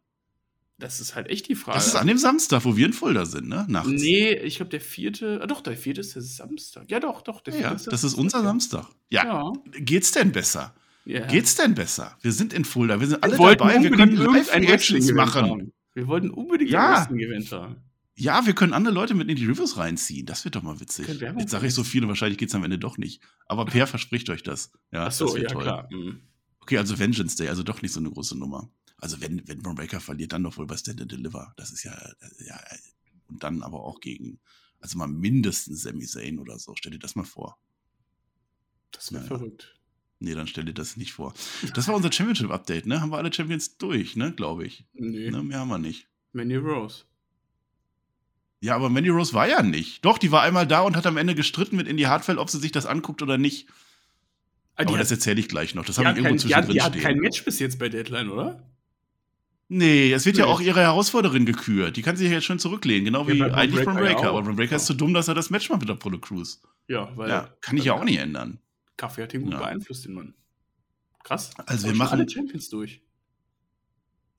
Das 0.79 1.01
ist 1.01 1.15
halt 1.15 1.27
echt 1.27 1.49
die 1.49 1.55
Frage. 1.55 1.77
Das 1.77 1.87
ist 1.87 1.95
an 1.95 2.07
dem 2.07 2.17
Samstag, 2.17 2.63
wo 2.63 2.77
wir 2.77 2.85
in 2.85 2.93
Fulda 2.93 3.25
sind, 3.25 3.49
ne? 3.49 3.65
Nachts. 3.67 3.89
Nee, 3.89 4.33
ich 4.35 4.55
glaube 4.55 4.69
der 4.71 4.81
vierte. 4.81 5.39
Ah, 5.43 5.47
doch, 5.47 5.59
der 5.59 5.75
vierte 5.75 5.99
ist 5.99 6.15
der 6.15 6.21
Samstag. 6.21 6.89
Ja, 6.89 7.01
doch, 7.01 7.21
doch, 7.23 7.41
der 7.41 7.53
vierte 7.53 7.67
Ja, 7.67 7.75
ist 7.75 7.85
der 7.87 7.91
das 7.91 8.03
ist 8.05 8.13
unser 8.13 8.41
Samstag. 8.41 8.87
Ja. 9.09 9.25
Ja. 9.25 9.53
Geht's 9.79 10.11
denn 10.13 10.31
besser? 10.31 10.73
Ja. 11.05 11.25
Geht's 11.27 11.55
denn 11.55 11.75
besser? 11.75 12.17
Wir 12.21 12.31
sind 12.31 12.53
in 12.53 12.65
Fulda, 12.65 12.99
wir 12.99 13.07
sind 13.07 13.23
alle 13.23 13.37
wir 13.37 13.55
dabei, 13.55 13.81
wir 13.81 13.91
können 13.91 14.15
Live-Reactions 14.15 15.11
machen. 15.13 15.49
haben. 15.49 15.73
Wir 15.93 16.07
wollten 16.07 16.29
unbedingt 16.29 16.71
Ja. 16.71 16.89
ein 16.89 16.99
Wrestling-Event 17.01 17.51
haben. 17.51 17.75
Ja, 18.15 18.45
wir 18.45 18.53
können 18.53 18.73
andere 18.73 18.93
Leute 18.93 19.15
mit 19.15 19.27
in 19.29 19.35
die 19.35 19.45
Reviews 19.45 19.75
reinziehen. 19.77 20.25
Das 20.27 20.45
wird 20.45 20.55
doch 20.55 20.61
mal 20.61 20.79
witzig. 20.79 21.07
Jetzt 21.07 21.49
sage 21.49 21.65
ich 21.67 21.73
so 21.73 21.83
viel 21.83 22.03
und 22.03 22.09
wahrscheinlich 22.09 22.37
geht 22.37 22.49
es 22.49 22.55
am 22.55 22.63
Ende 22.63 22.77
doch 22.77 22.97
nicht. 22.99 23.21
Aber 23.47 23.65
Per 23.65 23.87
verspricht 23.87 24.29
euch 24.29 24.43
das. 24.43 24.71
Ja, 24.91 25.07
Ach 25.07 25.11
so, 25.11 25.25
das 25.25 25.33
wird 25.35 25.43
ja 25.43 25.49
toll. 25.49 25.63
klar. 25.63 25.87
Mhm. 25.91 26.21
Okay, 26.59 26.77
also 26.77 26.97
Vengeance 26.99 27.35
Day, 27.37 27.49
also 27.49 27.63
doch 27.63 27.81
nicht 27.81 27.91
so 27.91 27.99
eine 27.99 28.09
große 28.11 28.37
Nummer. 28.37 28.69
Also 28.97 29.19
wenn, 29.19 29.45
wenn 29.47 29.61
Braun 29.61 29.75
Breaker 29.75 29.99
verliert, 29.99 30.31
dann 30.31 30.43
doch 30.43 30.55
wohl 30.57 30.67
bei 30.67 30.77
Stand 30.77 31.01
and 31.01 31.11
Deliver. 31.11 31.53
Das 31.57 31.71
ist 31.71 31.83
ja, 31.83 31.91
ja, 32.45 32.59
und 33.27 33.43
dann 33.43 33.63
aber 33.63 33.81
auch 33.83 33.99
gegen, 33.99 34.39
also 34.79 34.97
mal 34.97 35.07
mindestens 35.07 35.81
Sami 35.81 36.05
Zayn 36.05 36.39
oder 36.39 36.57
so. 36.59 36.73
Stell 36.77 36.91
dir 36.93 36.99
das 36.99 37.15
mal 37.15 37.25
vor. 37.25 37.57
Das 38.91 39.11
wäre 39.11 39.23
Ja. 39.23 39.27
verrückt. 39.27 39.75
Nee, 40.19 40.35
dann 40.35 40.47
stell 40.47 40.63
dir 40.65 40.73
das 40.73 40.95
nicht 40.95 41.13
vor. 41.13 41.33
Das 41.75 41.87
war 41.87 41.95
unser 41.95 42.11
Championship-Update, 42.11 42.85
ne? 42.85 43.01
Haben 43.01 43.11
wir 43.11 43.17
alle 43.17 43.33
Champions 43.33 43.77
durch, 43.77 44.15
ne? 44.15 44.31
Glaube 44.33 44.65
ich. 44.65 44.85
Nee, 44.93 45.29
Ne? 45.31 45.43
Mehr 45.43 45.59
haben 45.59 45.67
wir 45.69 45.77
nicht. 45.79 46.07
Mandy 46.31 46.55
Rose. 46.55 47.03
Ja, 48.61 48.75
aber 48.75 48.89
Mandy 48.89 49.09
Rose 49.09 49.33
war 49.33 49.47
ja 49.49 49.61
nicht. 49.61 50.05
Doch, 50.05 50.17
die 50.17 50.31
war 50.31 50.41
einmal 50.41 50.65
da 50.65 50.81
und 50.81 50.95
hat 50.95 51.05
am 51.05 51.17
Ende 51.17 51.35
gestritten 51.35 51.75
mit 51.75 51.87
Indy 51.87 52.03
Hartwell, 52.03 52.37
ob 52.37 52.49
sie 52.49 52.59
sich 52.59 52.71
das 52.71 52.85
anguckt 52.85 53.21
oder 53.21 53.37
nicht. 53.37 53.67
Ah, 54.75 54.83
die 54.83 54.87
aber 54.87 54.93
hat- 54.97 55.01
das 55.01 55.11
erzähle 55.11 55.41
ich 55.41 55.49
gleich 55.49 55.75
noch. 55.75 55.83
Das 55.85 55.97
die 55.97 55.99
habe 55.99 56.09
hat 56.11 56.17
ich 56.17 56.23
irgendwo 56.23 56.41
kein, 56.43 56.47
die, 56.47 56.55
hat, 56.55 56.63
zwischendrin 56.65 56.73
die 56.75 56.81
hat 56.81 56.93
stehen. 56.93 57.03
kein 57.03 57.17
Match 57.19 57.43
bis 57.43 57.59
jetzt 57.59 57.77
bei 57.77 57.89
Deadline, 57.89 58.29
oder? 58.29 58.63
Nee, 59.67 60.11
es 60.13 60.25
wird 60.25 60.37
ja 60.37 60.45
Nee. 60.45 60.51
auch 60.51 60.61
ihre 60.61 60.79
Herausforderin 60.81 61.45
gekürt. 61.45 61.97
Die 61.97 62.01
kann 62.01 62.15
sich 62.15 62.27
ja 62.27 62.33
jetzt 62.35 62.45
schon 62.45 62.59
zurücklehnen, 62.59 63.05
genau 63.05 63.27
Ja, 63.27 63.33
wie 63.33 63.43
eigentlich 63.43 63.83
Bron 63.83 63.95
ja 63.95 64.01
Breaker. 64.01 64.29
Aber 64.29 64.41
Bron 64.43 64.55
Breaker 64.55 64.75
ist 64.77 64.85
zu 64.85 64.93
dumm, 64.93 65.13
dass 65.13 65.27
er 65.27 65.33
das 65.35 65.49
Match 65.49 65.69
macht 65.69 65.81
mit 65.81 65.89
Apollo 65.89 66.19
Crews. 66.19 66.61
Ja, 66.87 67.11
weil 67.17 67.29
Ja, 67.29 67.49
kann 67.61 67.75
ich 67.77 67.85
ja 67.85 67.93
auch 67.93 68.03
nicht 68.03 68.17
ändern. 68.17 68.59
Kaffee 69.03 69.23
hat 69.23 69.33
ihn 69.33 69.41
gut 69.43 69.51
Ja. 69.51 69.59
beeinflusst, 69.59 70.05
den 70.05 70.13
Mann. 70.13 70.33
Krass. 71.25 71.51
Also 71.65 71.83
wir 71.83 71.89
Schon 71.89 71.97
machen- 71.97 72.19
alle 72.19 72.29
Champions 72.29 72.69
durch. 72.69 73.01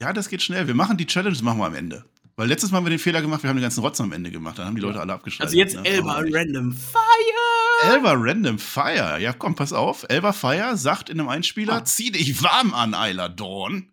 Ja, 0.00 0.12
das 0.14 0.28
geht 0.30 0.42
schnell. 0.42 0.66
Wir 0.66 0.74
machen 0.74 0.96
die 0.96 1.06
Challenge, 1.06 1.36
machen 1.42 1.58
wir 1.58 1.66
am 1.66 1.74
Ende. 1.74 2.06
Weil 2.36 2.48
letztes 2.48 2.70
Mal 2.70 2.78
haben 2.78 2.86
wir 2.86 2.90
den 2.90 2.98
Fehler 2.98 3.20
gemacht, 3.20 3.42
wir 3.42 3.50
haben 3.50 3.56
den 3.58 3.62
ganzen 3.62 3.80
Rotz 3.80 4.00
am 4.00 4.10
Ende 4.12 4.30
gemacht. 4.30 4.58
Dann 4.58 4.66
haben 4.66 4.74
die 4.74 4.80
Leute 4.80 5.00
alle 5.00 5.12
abgeschaltet. 5.12 5.44
Also 5.48 5.56
jetzt 5.58 5.76
ne? 5.76 5.84
Elba 5.84 6.16
wir 6.16 6.22
nicht. 6.24 6.34
Random 6.34 6.72
Fire. 6.72 7.92
Elba 7.92 8.12
Random 8.16 8.58
Fire. 8.58 9.18
Ja, 9.20 9.32
komm, 9.34 9.54
pass 9.54 9.72
auf. 9.74 10.06
Elba 10.08 10.32
Fire 10.32 10.76
sagt 10.78 11.10
in 11.10 11.20
einem 11.20 11.28
Einspieler, 11.28 11.74
Ah. 11.74 11.84
zieh 11.84 12.10
dich 12.10 12.42
warm 12.42 12.72
an, 12.72 12.94
Ayla 12.94 13.28
Dawn. 13.28 13.92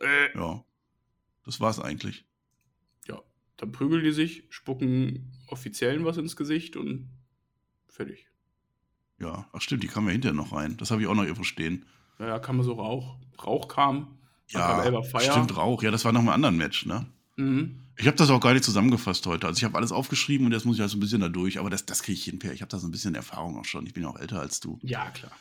Äh, 0.00 0.36
Ja, 0.38 0.64
das 1.44 1.58
war's 1.60 1.80
eigentlich. 1.80 2.24
ja, 3.08 3.20
dann 3.56 3.72
prügeln 3.72 4.04
die 4.04 4.12
sich, 4.12 4.44
spucken 4.50 5.32
Offiziellen 5.48 6.04
was 6.04 6.16
ins 6.16 6.36
Gesicht 6.36 6.76
und 6.76 7.10
fertig. 7.88 8.28
Ja, 9.18 9.46
ach 9.52 9.60
stimmt, 9.60 9.82
die 9.82 9.88
kamen 9.88 10.08
ja 10.08 10.12
hinterher 10.12 10.34
noch 10.34 10.52
rein. 10.52 10.76
Das 10.76 10.90
habe 10.90 11.02
ich 11.02 11.08
auch 11.08 11.14
noch 11.14 11.22
irgendwo 11.22 11.44
stehen. 11.44 11.84
Naja, 12.18 12.38
kam 12.38 12.62
so 12.62 12.74
Rauch. 12.74 13.16
Rauch 13.44 13.68
kam. 13.68 14.18
Ja, 14.48 14.82
kam 14.82 15.20
stimmt, 15.20 15.56
Rauch. 15.56 15.82
Ja, 15.82 15.90
das 15.90 16.04
war 16.04 16.12
noch 16.12 16.22
mal 16.22 16.32
ein 16.32 16.36
anderen 16.36 16.56
Match, 16.56 16.86
ne? 16.86 17.06
Mhm. 17.36 17.80
Ich 17.98 18.06
habe 18.06 18.16
das 18.16 18.28
auch 18.30 18.40
gar 18.40 18.52
nicht 18.52 18.64
zusammengefasst 18.64 19.26
heute. 19.26 19.46
Also 19.46 19.58
ich 19.58 19.64
habe 19.64 19.76
alles 19.76 19.90
aufgeschrieben 19.90 20.46
und 20.46 20.52
jetzt 20.52 20.66
muss 20.66 20.76
ich 20.76 20.80
halt 20.80 20.90
so 20.90 20.98
ein 20.98 21.00
bisschen 21.00 21.20
da 21.20 21.28
durch. 21.28 21.58
Aber 21.58 21.70
das, 21.70 21.86
das 21.86 22.02
kriege 22.02 22.18
ich 22.18 22.24
hin, 22.24 22.38
Per. 22.38 22.52
Ich 22.52 22.60
habe 22.60 22.68
da 22.68 22.78
so 22.78 22.86
ein 22.86 22.90
bisschen 22.90 23.14
Erfahrung 23.14 23.58
auch 23.58 23.64
schon. 23.64 23.86
Ich 23.86 23.94
bin 23.94 24.02
ja 24.02 24.10
auch 24.10 24.18
älter 24.18 24.40
als 24.40 24.60
du. 24.60 24.78
Ja, 24.82 25.10
klar. 25.10 25.32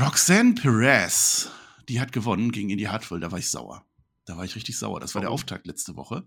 Roxanne 0.00 0.54
Perez, 0.54 1.50
die 1.88 2.00
hat 2.00 2.12
gewonnen 2.12 2.50
gegen 2.50 2.70
Indy 2.70 2.84
Hartwell. 2.84 3.20
Da 3.20 3.30
war 3.30 3.38
ich 3.38 3.50
sauer. 3.50 3.84
Da 4.24 4.36
war 4.36 4.44
ich 4.44 4.56
richtig 4.56 4.78
sauer. 4.78 5.00
Das 5.00 5.14
war 5.14 5.20
der? 5.20 5.30
Auftakt 5.30 5.66
letzte 5.66 5.96
Woche. 5.96 6.24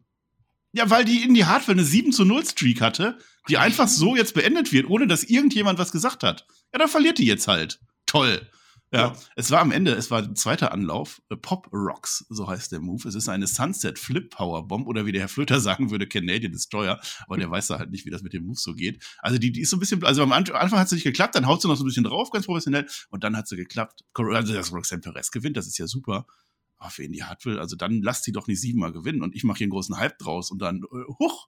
Ja, 0.77 0.89
weil 0.91 1.05
die 1.05 1.23
Indy 1.23 1.41
Hartwell 1.41 1.75
eine 1.75 1.83
7 1.83 2.11
zu 2.11 2.23
0 2.23 2.45
Streak 2.45 2.81
hatte, 2.81 3.17
die 3.49 3.57
einfach 3.57 3.87
so 3.87 4.15
jetzt 4.15 4.33
beendet 4.35 4.71
wird, 4.71 4.87
ohne 4.89 5.07
dass 5.07 5.23
irgendjemand 5.23 5.79
was 5.79 5.91
gesagt 5.91 6.23
hat. 6.23 6.45
Ja, 6.71 6.79
dann 6.79 6.87
verliert 6.89 7.17
die 7.17 7.25
jetzt 7.25 7.47
halt. 7.47 7.79
Toll. 8.05 8.47
Ja, 8.91 8.99
Ja. 9.07 9.15
es 9.35 9.51
war 9.51 9.59
am 9.59 9.71
Ende, 9.71 9.91
es 9.93 10.11
war 10.11 10.21
ein 10.23 10.35
zweiter 10.35 10.71
Anlauf. 10.71 11.21
äh, 11.29 11.35
Pop 11.35 11.67
Rocks, 11.73 12.25
so 12.29 12.47
heißt 12.47 12.71
der 12.71 12.79
Move. 12.79 13.05
Es 13.07 13.15
ist 13.15 13.27
eine 13.27 13.45
Sunset 13.47 13.99
Flip 13.99 14.29
Power 14.29 14.67
Bomb 14.67 14.87
oder 14.87 15.05
wie 15.05 15.11
der 15.11 15.21
Herr 15.21 15.27
Flöter 15.29 15.59
sagen 15.59 15.89
würde, 15.91 16.07
Canadian 16.07 16.51
Destroyer. 16.53 17.01
Aber 17.25 17.37
der 17.37 17.49
weiß 17.51 17.67
da 17.67 17.79
halt 17.79 17.89
nicht, 17.91 18.05
wie 18.05 18.11
das 18.11 18.21
mit 18.21 18.31
dem 18.33 18.45
Move 18.45 18.57
so 18.59 18.73
geht. 18.73 19.03
Also 19.19 19.37
die, 19.39 19.51
die 19.51 19.61
ist 19.61 19.71
so 19.71 19.77
ein 19.77 19.79
bisschen, 19.79 20.03
also 20.05 20.21
am 20.23 20.31
Anfang 20.31 20.79
hat 20.79 20.87
sie 20.87 20.95
nicht 20.95 21.03
geklappt, 21.03 21.35
dann 21.35 21.47
haut 21.47 21.61
sie 21.61 21.67
noch 21.67 21.75
so 21.75 21.83
ein 21.83 21.87
bisschen 21.87 22.03
drauf, 22.05 22.29
ganz 22.31 22.45
professionell. 22.45 22.85
Und 23.09 23.23
dann 23.23 23.35
hat 23.35 23.47
sie 23.47 23.57
geklappt. 23.57 24.03
Also 24.13 24.53
dass 24.53 24.71
Roxanne 24.71 25.01
Perez 25.01 25.31
gewinnt, 25.31 25.57
das 25.57 25.67
ist 25.67 25.77
ja 25.79 25.87
super. 25.87 26.25
Aber 26.77 26.89
für 26.91 27.03
Indy 27.03 27.19
Hartwell, 27.19 27.59
also 27.59 27.75
dann 27.75 28.01
lasst 28.01 28.23
sie 28.23 28.31
doch 28.31 28.47
nicht 28.47 28.61
siebenmal 28.61 28.91
gewinnen 28.91 29.21
und 29.23 29.35
ich 29.35 29.43
mache 29.43 29.59
hier 29.59 29.65
einen 29.65 29.71
großen 29.71 29.97
Hype 29.97 30.17
draus 30.19 30.51
und 30.51 30.59
dann, 30.61 30.83
äh, 30.83 31.13
huch, 31.19 31.47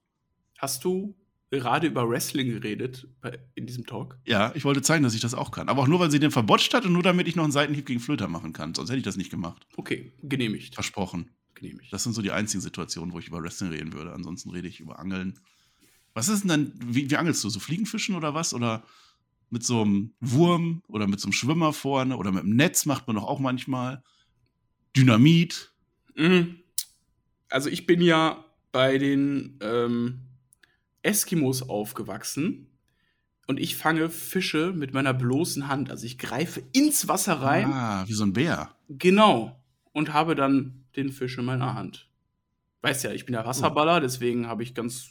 Hast 0.58 0.84
du 0.84 1.16
gerade 1.50 1.86
über 1.86 2.08
Wrestling 2.08 2.48
geredet 2.48 3.08
bei, 3.22 3.38
in 3.54 3.66
diesem 3.66 3.86
Talk? 3.86 4.18
ja, 4.26 4.52
ich 4.54 4.64
wollte 4.64 4.82
zeigen, 4.82 5.02
dass 5.02 5.14
ich 5.14 5.20
das 5.22 5.32
auch 5.34 5.50
kann. 5.50 5.68
Aber 5.68 5.82
auch 5.82 5.88
nur, 5.88 5.98
weil 5.98 6.10
sie 6.10 6.18
den 6.20 6.30
verbotscht 6.30 6.74
hat 6.74 6.84
und 6.84 6.92
nur 6.92 7.02
damit 7.02 7.26
ich 7.28 7.34
noch 7.36 7.44
einen 7.44 7.52
Seitenhieb 7.52 7.86
gegen 7.86 8.00
Flöter 8.00 8.28
machen 8.28 8.52
kann. 8.52 8.74
Sonst 8.74 8.90
hätte 8.90 8.98
ich 8.98 9.04
das 9.04 9.16
nicht 9.16 9.30
gemacht. 9.30 9.66
Okay, 9.76 10.12
genehmigt. 10.22 10.74
Versprochen. 10.74 11.30
Genehmigt. 11.54 11.92
Das 11.92 12.02
sind 12.04 12.12
so 12.12 12.22
die 12.22 12.30
einzigen 12.30 12.60
Situationen, 12.60 13.12
wo 13.14 13.18
ich 13.18 13.28
über 13.28 13.42
Wrestling 13.42 13.70
reden 13.70 13.92
würde. 13.94 14.12
Ansonsten 14.12 14.50
rede 14.50 14.68
ich 14.68 14.80
über 14.80 14.98
Angeln. 14.98 15.38
Was 16.12 16.28
ist 16.28 16.42
denn 16.42 16.48
dann, 16.48 16.72
wie, 16.76 17.10
wie 17.10 17.16
angelst 17.16 17.42
du? 17.42 17.48
So 17.48 17.58
Fliegenfischen 17.58 18.14
oder 18.14 18.34
was? 18.34 18.52
Oder 18.52 18.84
mit 19.48 19.64
so 19.64 19.80
einem 19.80 20.12
Wurm 20.20 20.82
oder 20.88 21.06
mit 21.06 21.20
so 21.20 21.26
einem 21.26 21.32
Schwimmer 21.32 21.72
vorne 21.72 22.16
oder 22.16 22.32
mit 22.32 22.44
einem 22.44 22.54
Netz 22.54 22.84
macht 22.84 23.06
man 23.06 23.16
doch 23.16 23.24
auch 23.24 23.40
manchmal. 23.40 24.02
Dynamit. 24.96 25.72
Mhm. 26.16 26.56
Also 27.48 27.68
ich 27.68 27.86
bin 27.86 28.00
ja 28.00 28.44
bei 28.72 28.98
den 28.98 29.58
ähm, 29.62 30.20
Eskimos 31.02 31.62
aufgewachsen 31.68 32.68
und 33.46 33.58
ich 33.58 33.76
fange 33.76 34.08
Fische 34.10 34.72
mit 34.72 34.94
meiner 34.94 35.14
bloßen 35.14 35.66
Hand. 35.68 35.90
Also 35.90 36.06
ich 36.06 36.18
greife 36.18 36.62
ins 36.72 37.08
Wasser 37.08 37.34
rein, 37.42 37.72
Ah, 37.72 38.04
wie 38.06 38.12
so 38.12 38.24
ein 38.24 38.32
Bär. 38.32 38.74
genau, 38.88 39.60
und 39.92 40.12
habe 40.12 40.34
dann 40.34 40.84
den 40.96 41.10
Fisch 41.10 41.38
in 41.38 41.44
meiner 41.44 41.74
Hand. 41.74 42.08
Weißt 42.82 43.04
ja, 43.04 43.12
ich 43.12 43.26
bin 43.26 43.34
ja 43.34 43.44
Wasserballer, 43.44 44.00
deswegen 44.00 44.46
habe 44.46 44.62
ich 44.62 44.74
ganz 44.74 45.10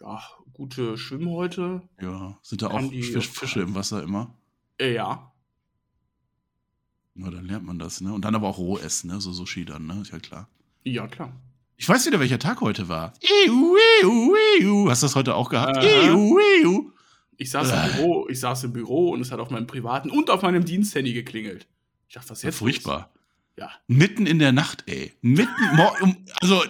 ja, 0.00 0.20
gute 0.52 0.96
Schwimmhäute. 0.96 1.82
Ja, 2.00 2.38
sind 2.42 2.62
da 2.62 2.68
Kann 2.68 2.86
auch 2.86 2.90
die 2.90 3.02
Fische 3.02 3.60
im 3.60 3.74
Wasser 3.74 4.02
immer? 4.02 4.34
Äh, 4.78 4.94
ja, 4.94 5.32
Na, 7.20 7.30
dann 7.30 7.46
lernt 7.46 7.64
man 7.66 7.78
das, 7.80 8.00
ne? 8.00 8.12
Und 8.12 8.24
dann 8.24 8.34
aber 8.36 8.46
auch 8.46 8.58
roh 8.58 8.78
essen, 8.78 9.10
ne? 9.10 9.20
So 9.20 9.32
Sushi 9.32 9.64
dann, 9.64 9.86
ne? 9.86 9.98
Ist 10.02 10.12
ja 10.12 10.20
klar. 10.20 10.48
ja 10.84 11.06
klar. 11.08 11.32
Ich 11.76 11.88
weiß 11.88 12.06
wieder, 12.06 12.20
welcher 12.20 12.38
Tag 12.38 12.60
heute 12.60 12.88
war. 12.88 13.12
Iu, 13.46 13.76
iu, 14.02 14.34
iu. 14.60 14.90
Hast 14.90 15.02
du 15.02 15.06
das 15.06 15.16
heute 15.16 15.34
auch 15.34 15.48
gehabt? 15.48 15.78
Aha. 15.78 16.06
Iu, 16.08 16.38
iu. 16.62 16.92
Ich 17.36 17.50
saß 17.50 17.70
im 17.72 17.92
Büro, 17.96 18.28
ich 18.28 18.38
saß 18.40 18.64
im 18.64 18.72
Büro 18.72 19.10
und 19.10 19.20
es 19.20 19.30
hat 19.32 19.38
auf 19.40 19.50
meinem 19.50 19.66
privaten 19.66 20.10
und 20.10 20.30
auf 20.30 20.42
meinem 20.42 20.64
Diensthandy 20.64 21.12
geklingelt. 21.12 21.66
Ich 22.08 22.14
dachte, 22.14 22.30
was 22.30 22.38
ist 22.38 22.42
Ja, 22.44 22.48
jetzt? 22.50 22.58
furchtbar. 22.58 23.10
Los? 23.56 23.66
Ja. 23.66 23.70
Mitten 23.88 24.26
in 24.26 24.38
der 24.38 24.52
Nacht, 24.52 24.84
ey. 24.86 25.12
Mitten, 25.20 25.50
um, 26.00 26.16
also, 26.40 26.62
äh, 26.64 26.68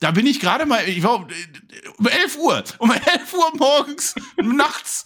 da 0.00 0.10
bin 0.12 0.26
ich 0.26 0.40
gerade 0.40 0.66
mal, 0.66 0.88
ich 0.88 1.02
war 1.02 1.16
um, 1.16 1.28
äh, 1.28 1.88
um 1.98 2.06
11 2.06 2.38
Uhr, 2.38 2.64
um 2.78 2.90
11 2.90 3.34
Uhr 3.34 3.56
morgens, 3.56 4.14
nachts. 4.42 5.04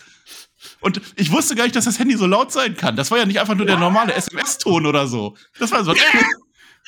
Und 0.84 1.00
ich 1.16 1.32
wusste 1.32 1.54
gar 1.54 1.64
nicht, 1.64 1.74
dass 1.74 1.86
das 1.86 1.98
Handy 1.98 2.16
so 2.16 2.26
laut 2.26 2.52
sein 2.52 2.76
kann. 2.76 2.94
Das 2.94 3.10
war 3.10 3.18
ja 3.18 3.24
nicht 3.24 3.40
einfach 3.40 3.54
nur 3.54 3.66
der 3.66 3.78
normale 3.78 4.12
SMS-Ton 4.14 4.84
oder 4.86 5.06
so. 5.06 5.34
Das 5.58 5.72
war 5.72 5.82
so, 5.82 5.94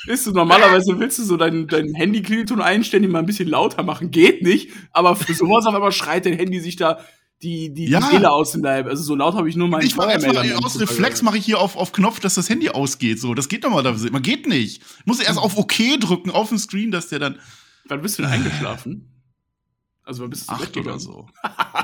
Ist 0.06 0.26
du 0.26 0.32
normalerweise 0.32 0.98
willst 0.98 1.18
du 1.18 1.24
so 1.24 1.36
deinen 1.36 1.66
dein 1.66 1.94
Handy-Klingelton 1.94 2.60
einstellen, 2.60 3.02
die 3.02 3.08
mal 3.08 3.20
ein 3.20 3.26
bisschen 3.26 3.48
lauter 3.48 3.82
machen, 3.82 4.10
geht 4.10 4.42
nicht. 4.42 4.70
Aber 4.92 5.16
für 5.16 5.32
sowas 5.34 5.64
auf 5.66 5.74
einmal 5.74 5.92
schreit 5.92 6.26
dein 6.26 6.34
Handy 6.34 6.60
sich 6.60 6.76
da 6.76 7.00
die 7.42 7.72
die, 7.72 7.86
Ja. 7.88 8.00
die 8.00 8.06
Seele 8.16 8.30
aus 8.30 8.52
dem 8.52 8.62
Leib. 8.62 8.86
Also 8.86 9.02
so 9.02 9.14
laut 9.14 9.34
habe 9.34 9.48
ich 9.48 9.56
nur 9.56 9.68
meinen 9.68 9.86
ich 9.86 9.96
mache 9.96 10.08
mal 10.08 10.20
Feuermelder 10.20 10.64
aus 10.64 10.78
Reflex 10.78 11.22
mache 11.22 11.38
ich 11.38 11.44
hier 11.44 11.58
auf, 11.58 11.76
auf 11.76 11.92
Knopf, 11.92 12.20
dass 12.20 12.34
das 12.34 12.48
Handy 12.48 12.68
ausgeht. 12.68 13.18
So, 13.18 13.34
das 13.34 13.48
geht 13.48 13.62
normalerweise 13.62 14.08
immer. 14.08 14.20
Geht 14.20 14.46
nicht. 14.46 14.82
Ich 15.00 15.06
muss 15.06 15.20
erst 15.20 15.38
auf 15.38 15.56
OK 15.56 15.74
drücken 16.00 16.30
auf 16.30 16.50
dem 16.50 16.58
Screen, 16.58 16.90
dass 16.90 17.08
der 17.08 17.18
dann 17.18 17.38
Wann 17.88 18.02
bist 18.02 18.18
du 18.18 18.22
denn 18.22 18.32
eingeschlafen? 18.32 19.15
Also 20.06 20.22
wann 20.22 20.30
bist 20.30 20.48
du 20.48 20.54
acht 20.54 20.74
oder 20.76 20.98
so. 20.98 21.28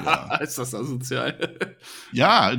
Ja, 0.04 0.36
Ist 0.36 0.56
das 0.56 0.74
asozial? 0.74 1.36
ja 2.12 2.54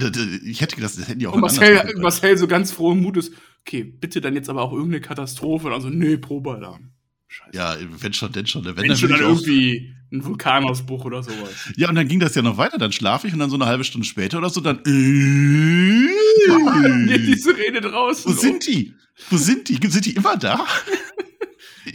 ich 0.45 0.62
hätte 0.62 0.76
gedacht, 0.76 0.93
das 0.97 1.08
Handy 1.08 1.26
auch 1.26 1.34
Und 1.34 1.41
Marcel. 1.41 1.95
Marcel 1.97 2.38
so 2.38 2.45
ganz 2.47 2.71
frohen 2.71 3.02
Mutes, 3.02 3.32
okay, 3.65 3.84
bitte 3.84 4.21
dann 4.21 4.36
jetzt 4.36 4.49
aber 4.49 4.62
auch 4.62 4.71
irgendeine 4.71 5.02
Katastrophe. 5.02 5.71
Also, 5.71 5.89
nee, 5.89 6.17
Probealarm. 6.17 6.91
Scheiße. 7.28 7.58
Ja, 7.58 7.76
wenn 7.80 8.13
schon, 8.13 8.32
denn 8.32 8.45
schon. 8.45 8.63
Wenn, 8.65 8.78
Wenn 8.78 8.89
dann 8.89 8.97
schon 8.97 9.10
dann 9.10 9.21
irgendwie 9.21 9.95
ein 10.12 10.23
Vulkanausbruch 10.23 11.06
oder 11.06 11.23
sowas. 11.23 11.71
Ja, 11.76 11.89
und 11.89 11.95
dann 11.95 12.08
ging 12.08 12.19
das 12.19 12.36
ja 12.36 12.43
noch 12.43 12.58
weiter. 12.58 12.78
Dann 12.78 12.91
schlafe 12.91 13.26
ich 13.28 13.34
und 13.34 13.39
dann 13.39 13.49
so 13.49 13.56
eine 13.56 13.65
halbe 13.65 13.84
Stunde 13.84 14.06
später 14.06 14.38
oder 14.38 14.52
so, 14.52 14.62
dann. 14.62 14.78
Geht 14.84 14.86
diese 17.28 17.58
Rede 17.58 17.82
draußen. 17.82 18.32
Wo 18.32 18.38
sind 18.38 18.67
die? 18.67 18.93
Wo 19.30 19.38
sind 19.38 19.69
die? 19.69 19.80
Sind 19.89 20.06
die 20.06 20.15
immer 20.15 20.38
da? 20.38 20.67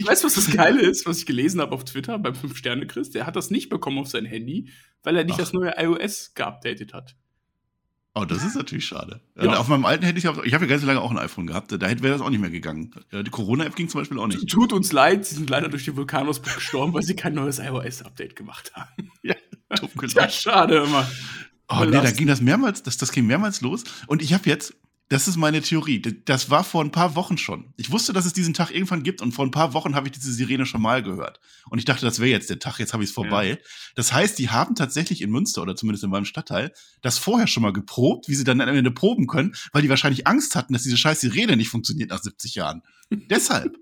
Weißt 0.03 0.23
du, 0.23 0.27
was 0.27 0.35
das 0.35 0.51
Geile 0.55 0.81
ist, 0.81 1.05
was 1.05 1.19
ich 1.19 1.25
gelesen 1.25 1.61
habe 1.61 1.73
auf 1.73 1.83
Twitter 1.85 2.19
beim 2.19 2.33
5-Sterne-Chris? 2.33 3.11
Der 3.11 3.25
hat 3.25 3.35
das 3.35 3.49
nicht 3.51 3.69
bekommen 3.69 3.97
auf 3.99 4.07
sein 4.07 4.25
Handy, 4.25 4.69
weil 5.03 5.15
er 5.17 5.23
nicht 5.23 5.35
Ach. 5.35 5.39
das 5.39 5.53
neue 5.53 5.73
iOS 5.77 6.33
geupdatet 6.35 6.93
hat. 6.93 7.15
Oh, 8.15 8.25
das 8.25 8.43
ist 8.43 8.55
natürlich 8.55 8.85
schade. 8.85 9.21
Ja. 9.37 9.45
Ja. 9.45 9.57
Auf 9.59 9.67
meinem 9.67 9.85
alten 9.85 10.03
Handy, 10.03 10.19
ich 10.19 10.25
habe 10.25 10.45
ich 10.45 10.53
hab 10.53 10.61
ja 10.61 10.67
ganz 10.67 10.83
lange 10.83 10.99
auch 10.99 11.11
ein 11.11 11.17
iPhone 11.19 11.47
gehabt, 11.47 11.71
da 11.71 11.79
wäre 11.79 12.09
das 12.09 12.21
auch 12.21 12.29
nicht 12.31 12.39
mehr 12.41 12.49
gegangen. 12.49 12.91
Ja, 13.11 13.21
Die 13.23 13.29
Corona-App 13.31 13.75
ging 13.75 13.87
zum 13.87 14.01
Beispiel 14.01 14.17
auch 14.19 14.27
nicht. 14.27 14.49
Tut 14.49 14.73
uns 14.73 14.91
leid, 14.91 15.25
sie 15.25 15.35
sind 15.35 15.49
leider 15.49 15.69
durch 15.69 15.85
den 15.85 15.95
Vulkanausbruch 15.95 16.55
gestorben, 16.55 16.93
weil 16.93 17.03
sie 17.03 17.15
kein 17.15 17.35
neues 17.35 17.59
iOS-Update 17.59 18.35
gemacht 18.35 18.73
haben. 18.75 18.89
Dumm 18.97 19.09
Ja, 19.23 19.35
gelaufen. 19.95 20.29
schade 20.31 20.77
immer. 20.77 21.09
Oh 21.69 21.85
nee, 21.85 21.91
da 21.91 22.09
ging 22.09 22.25
das 22.25 22.41
mehrmals, 22.41 22.81
das, 22.81 22.97
das 22.97 23.11
ging 23.11 23.27
mehrmals 23.27 23.61
los. 23.61 23.83
Und 24.07 24.23
ich 24.23 24.33
habe 24.33 24.49
jetzt, 24.49 24.73
Das 25.09 25.27
ist 25.27 25.37
meine 25.37 25.61
Theorie. 25.61 25.99
Das 26.01 26.51
war 26.51 26.63
vor 26.63 26.83
ein 26.83 26.91
paar 26.91 27.15
Wochen 27.15 27.39
schon. 27.39 27.73
Ich 27.77 27.89
wusste, 27.89 28.13
dass 28.13 28.27
es 28.27 28.33
diesen 28.33 28.53
Tag 28.53 28.69
irgendwann 28.69 29.01
gibt 29.01 29.23
und 29.23 29.31
vor 29.31 29.43
ein 29.43 29.49
paar 29.49 29.73
Wochen 29.73 29.95
habe 29.95 30.07
ich 30.07 30.11
diese 30.11 30.31
Sirene 30.31 30.67
schon 30.67 30.83
mal 30.83 31.01
gehört. 31.01 31.39
Und 31.71 31.79
ich 31.79 31.85
dachte, 31.85 32.05
das 32.05 32.19
wäre 32.19 32.29
jetzt 32.29 32.51
der 32.51 32.59
Tag, 32.59 32.77
jetzt 32.77 32.93
habe 32.93 33.03
ich 33.03 33.09
es 33.09 33.13
vorbei. 33.15 33.49
Ja. 33.49 33.57
Das 33.95 34.13
heißt, 34.13 34.37
die 34.37 34.49
haben 34.49 34.75
tatsächlich 34.75 35.21
in 35.23 35.31
Münster 35.31 35.63
oder 35.63 35.75
zumindest 35.75 36.03
in 36.03 36.11
meinem 36.11 36.25
Stadtteil 36.25 36.71
das 37.01 37.17
vorher 37.17 37.47
schon 37.47 37.63
mal 37.63 37.73
geprobt, 37.73 38.29
wie 38.29 38.35
sie 38.35 38.43
dann 38.43 38.61
am 38.61 38.69
Ende 38.69 38.91
proben 38.91 39.25
können, 39.25 39.55
weil 39.71 39.81
die 39.81 39.89
wahrscheinlich 39.89 40.27
Angst 40.27 40.55
hatten, 40.55 40.73
dass 40.73 40.83
diese 40.83 40.97
scheiß 40.97 41.21
Sirene 41.21 41.57
nicht 41.57 41.69
funktioniert 41.69 42.11
nach 42.11 42.21
70 42.21 42.53
Jahren. 42.53 42.83
Deshalb. 43.09 43.79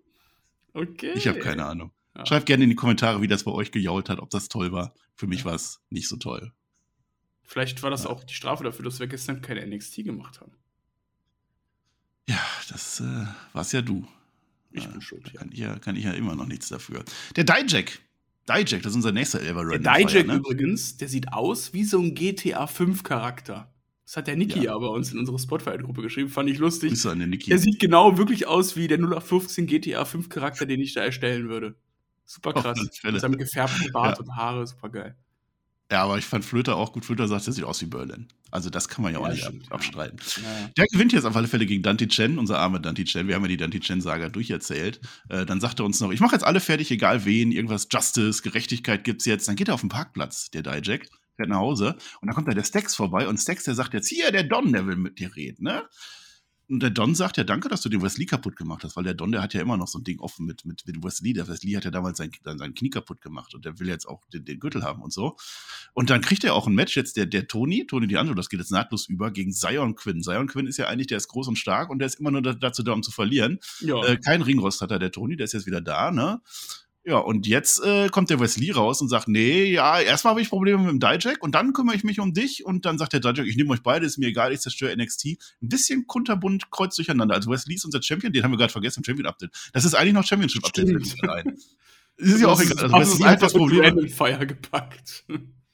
Okay. 0.73 1.11
Ich 1.15 1.27
habe 1.27 1.39
keine 1.39 1.65
Ahnung. 1.65 1.91
Ja. 2.15 2.25
Schreibt 2.25 2.45
gerne 2.45 2.63
in 2.63 2.69
die 2.69 2.77
Kommentare, 2.77 3.21
wie 3.21 3.27
das 3.27 3.43
bei 3.43 3.51
euch 3.51 3.71
gejault 3.71 4.07
hat, 4.07 4.19
ob 4.19 4.29
das 4.29 4.47
toll 4.47 4.71
war. 4.71 4.93
Für 5.13 5.27
mich 5.27 5.43
war 5.43 5.55
es 5.55 5.81
nicht 5.89 6.07
so 6.07 6.15
toll. 6.15 6.53
Vielleicht 7.43 7.83
war 7.83 7.89
das 7.89 8.05
ja. 8.05 8.11
auch 8.11 8.23
die 8.23 8.33
Strafe 8.33 8.63
dafür, 8.63 8.85
dass 8.85 9.01
wir 9.01 9.07
gestern 9.07 9.41
keine 9.41 9.65
NXT 9.67 10.05
gemacht 10.05 10.39
haben. 10.39 10.53
Ja, 12.27 12.39
das 12.69 12.99
äh, 12.99 13.25
war's 13.53 13.71
ja 13.71 13.81
du. 13.81 14.05
Ich 14.71 14.85
äh, 14.85 14.87
bin 14.87 15.01
schuld. 15.01 15.33
Kann, 15.33 15.49
ich 15.51 15.59
ja, 15.59 15.79
kann 15.79 15.95
ich 15.95 16.03
ja 16.03 16.11
immer 16.11 16.35
noch 16.35 16.45
nichts 16.45 16.69
dafür. 16.69 17.03
Der 17.35 17.43
Dijak. 17.43 17.99
Dijak, 18.49 18.81
das 18.81 18.91
ist 18.91 18.95
unser 18.95 19.11
nächster 19.11 19.41
Ever 19.41 19.65
Der 19.77 19.79
Dijak 19.79 20.27
ne? 20.27 20.35
übrigens, 20.35 20.97
der 20.97 21.09
sieht 21.09 21.33
aus 21.33 21.73
wie 21.73 21.83
so 21.83 21.99
ein 21.99 22.15
GTA 22.15 22.67
5 22.67 23.03
Charakter. 23.03 23.73
Das 24.05 24.15
hat 24.15 24.27
der 24.27 24.37
Niki 24.37 24.59
ja. 24.59 24.71
ja 24.71 24.77
bei 24.77 24.87
uns 24.87 25.11
in 25.11 25.19
unserer 25.19 25.37
Spotify-Gruppe 25.37 26.01
geschrieben, 26.01 26.29
fand 26.29 26.49
ich 26.49 26.59
lustig. 26.59 26.91
Grüße 26.91 27.11
an 27.11 27.19
den 27.19 27.29
Niki. 27.29 27.49
Der 27.49 27.59
sieht 27.59 27.79
genau 27.79 28.17
wirklich 28.17 28.47
aus 28.47 28.77
wie 28.77 28.87
der 28.87 28.99
0815 28.99 29.67
GTA 29.67 30.05
5 30.05 30.29
Charakter, 30.29 30.65
den 30.65 30.79
ich 30.79 30.93
da 30.93 31.01
erstellen 31.01 31.49
würde. 31.49 31.75
Super 32.25 32.53
krass. 32.53 32.79
Mit 33.03 33.19
seinem 33.19 33.37
gefärbten 33.37 33.91
Bart 33.91 34.17
ja. 34.17 34.23
und 34.23 34.35
Haare, 34.35 34.65
super 34.65 34.89
geil. 34.89 35.17
Ja, 35.91 36.03
aber 36.03 36.17
ich 36.17 36.25
fand 36.25 36.43
Flöter 36.43 36.75
auch 36.75 36.91
gut. 36.91 37.05
Flöter 37.05 37.27
sagt, 37.27 37.47
der 37.47 37.53
sieht 37.53 37.63
aus 37.63 37.81
wie 37.81 37.85
Berlin. 37.85 38.27
Also 38.51 38.69
das 38.69 38.87
kann 38.89 39.03
man 39.03 39.13
ja, 39.13 39.19
ja 39.19 39.25
auch 39.25 39.29
nicht 39.29 39.43
stimmt, 39.43 39.71
abstreiten. 39.71 40.19
Ja. 40.37 40.69
Der 40.77 40.85
gewinnt 40.87 41.13
jetzt 41.13 41.25
auf 41.25 41.35
alle 41.35 41.47
Fälle 41.47 41.65
gegen 41.65 41.83
Dante 41.83 42.07
Chen, 42.07 42.37
unser 42.37 42.59
armer 42.59 42.79
Dante 42.79 43.03
Chen. 43.03 43.27
Wir 43.27 43.35
haben 43.35 43.43
ja 43.43 43.49
die 43.49 43.57
Dante 43.57 43.79
Chen-Saga 43.79 44.29
durcherzählt. 44.29 44.99
Äh, 45.29 45.45
dann 45.45 45.61
sagt 45.61 45.79
er 45.79 45.85
uns 45.85 45.99
noch, 45.99 46.11
ich 46.11 46.19
mache 46.19 46.35
jetzt 46.35 46.43
alle 46.43 46.59
fertig, 46.59 46.91
egal 46.91 47.25
wen, 47.25 47.51
irgendwas 47.51 47.87
Justice, 47.91 48.41
Gerechtigkeit 48.41 49.03
gibt's 49.03 49.25
jetzt. 49.25 49.47
Dann 49.47 49.55
geht 49.55 49.69
er 49.69 49.73
auf 49.73 49.81
den 49.81 49.89
Parkplatz, 49.89 50.49
der 50.51 50.63
Dijak, 50.63 51.07
fährt 51.35 51.49
nach 51.49 51.57
Hause 51.57 51.95
und 52.21 52.27
dann 52.27 52.35
kommt 52.35 52.47
da 52.47 52.53
der 52.53 52.63
Stax 52.63 52.95
vorbei 52.95 53.27
und 53.27 53.37
Stax, 53.37 53.63
der 53.63 53.75
sagt 53.75 53.93
jetzt, 53.93 54.09
hier, 54.09 54.31
der 54.31 54.43
Don, 54.43 54.73
der 54.73 54.87
will 54.87 54.95
mit 54.95 55.19
dir 55.19 55.35
reden, 55.35 55.63
ne? 55.63 55.83
Und 56.69 56.81
der 56.81 56.89
Don 56.89 57.15
sagt 57.15 57.37
ja, 57.37 57.45
danke, 57.45 57.69
dass 57.69 57.81
du 57.81 57.89
den 57.89 58.01
Wesley 58.01 58.25
kaputt 58.25 58.57
gemacht 58.57 58.83
hast, 58.83 58.97
weil 58.97 59.03
der 59.05 59.13
Don, 59.13 59.31
der 59.31 59.41
hat 59.41 59.53
ja 59.53 59.61
immer 59.61 59.77
noch 59.77 59.87
so 59.87 59.99
ein 59.99 60.03
Ding 60.03 60.19
offen 60.19 60.45
mit, 60.45 60.65
mit, 60.65 60.85
mit 60.85 61.01
Wesley. 61.01 61.31
Der 61.31 61.47
Wesley 61.47 61.73
hat 61.73 61.85
ja 61.85 61.91
damals 61.91 62.17
sein, 62.17 62.31
sein 62.43 62.73
Knie 62.73 62.89
kaputt 62.89 63.21
gemacht 63.21 63.55
und 63.55 63.63
der 63.63 63.79
will 63.79 63.87
jetzt 63.87 64.05
auch 64.05 64.25
den, 64.33 64.43
den 64.43 64.59
Gürtel 64.59 64.83
haben 64.83 65.01
und 65.01 65.13
so. 65.13 65.37
Und 65.93 66.09
dann 66.09 66.21
kriegt 66.21 66.43
er 66.43 66.53
auch 66.53 66.67
ein 66.67 66.75
Match 66.75 66.97
jetzt, 66.97 67.15
der, 67.15 67.25
der 67.25 67.47
Tony, 67.47 67.87
Tony 67.87 68.07
D'Angelo, 68.07 68.35
das 68.35 68.49
geht 68.49 68.59
jetzt 68.59 68.71
nahtlos 68.71 69.07
über, 69.07 69.31
gegen 69.31 69.53
Zion 69.53 69.95
Quinn. 69.95 70.21
Zion 70.21 70.47
Quinn 70.47 70.67
ist 70.67 70.77
ja 70.77 70.87
eigentlich, 70.87 71.07
der 71.07 71.17
ist 71.17 71.29
groß 71.29 71.47
und 71.47 71.57
stark 71.57 71.89
und 71.89 71.99
der 71.99 72.07
ist 72.07 72.19
immer 72.19 72.31
nur 72.31 72.41
dazu 72.41 72.83
da, 72.83 72.91
um 72.91 73.01
zu 73.01 73.11
verlieren. 73.11 73.59
Ja. 73.79 74.03
Äh, 74.03 74.17
kein 74.17 74.41
Ringrost 74.41 74.81
hat 74.81 74.91
er, 74.91 74.99
der 74.99 75.11
Tony, 75.11 75.37
der 75.37 75.45
ist 75.45 75.53
jetzt 75.53 75.67
wieder 75.67 75.81
da, 75.81 76.11
ne? 76.11 76.41
Ja, 77.07 77.19
und 77.19 77.47
jetzt 77.47 77.81
äh, 77.85 78.09
kommt 78.09 78.29
der 78.29 78.41
Wesley 78.41 78.71
raus 78.71 78.99
und 78.99 79.07
sagt, 79.07 79.29
nee, 79.29 79.63
ja, 79.71 79.97
erstmal 79.97 80.31
habe 80.31 80.41
ich 80.41 80.49
Probleme 80.49 80.79
mit 80.79 80.89
dem 80.89 80.99
Dijak 80.99 81.41
und 81.41 81.55
dann 81.55 81.71
kümmere 81.71 81.95
ich 81.95 82.03
mich 82.03 82.19
um 82.19 82.33
dich. 82.33 82.65
Und 82.65 82.85
dann 82.85 82.97
sagt 82.97 83.13
der 83.13 83.21
Dijak, 83.21 83.47
ich 83.47 83.55
nehme 83.55 83.69
euch 83.69 83.81
beide, 83.81 84.05
ist 84.05 84.17
mir 84.17 84.27
egal, 84.27 84.51
ich 84.51 84.59
zerstöre 84.59 84.93
NXT. 84.93 85.25
Ein 85.27 85.69
bisschen 85.69 86.05
kunterbunt, 86.05 86.69
kreuz 86.69 86.97
durcheinander. 86.97 87.35
Also 87.35 87.49
Wesley 87.49 87.75
ist 87.75 87.85
unser 87.85 88.03
Champion, 88.03 88.33
den 88.33 88.43
haben 88.43 88.51
wir 88.51 88.57
gerade 88.57 88.73
vergessen, 88.73 89.05
Champion-Update. 89.05 89.51
Das 89.71 89.85
ist 89.85 89.93
eigentlich 89.93 90.15
noch 90.15 90.25
Championship-Update. 90.25 90.89
Das 92.19 92.29
ist 92.29 92.41
ja 92.41 92.47
auch 92.49 92.59
egal. 92.59 92.93
Also 92.93 93.13
Wesley 93.13 93.25
hat 93.25 93.41
das 93.41 93.53
Problem. 93.53 94.09
Fire 94.09 94.45
gepackt. 94.45 95.23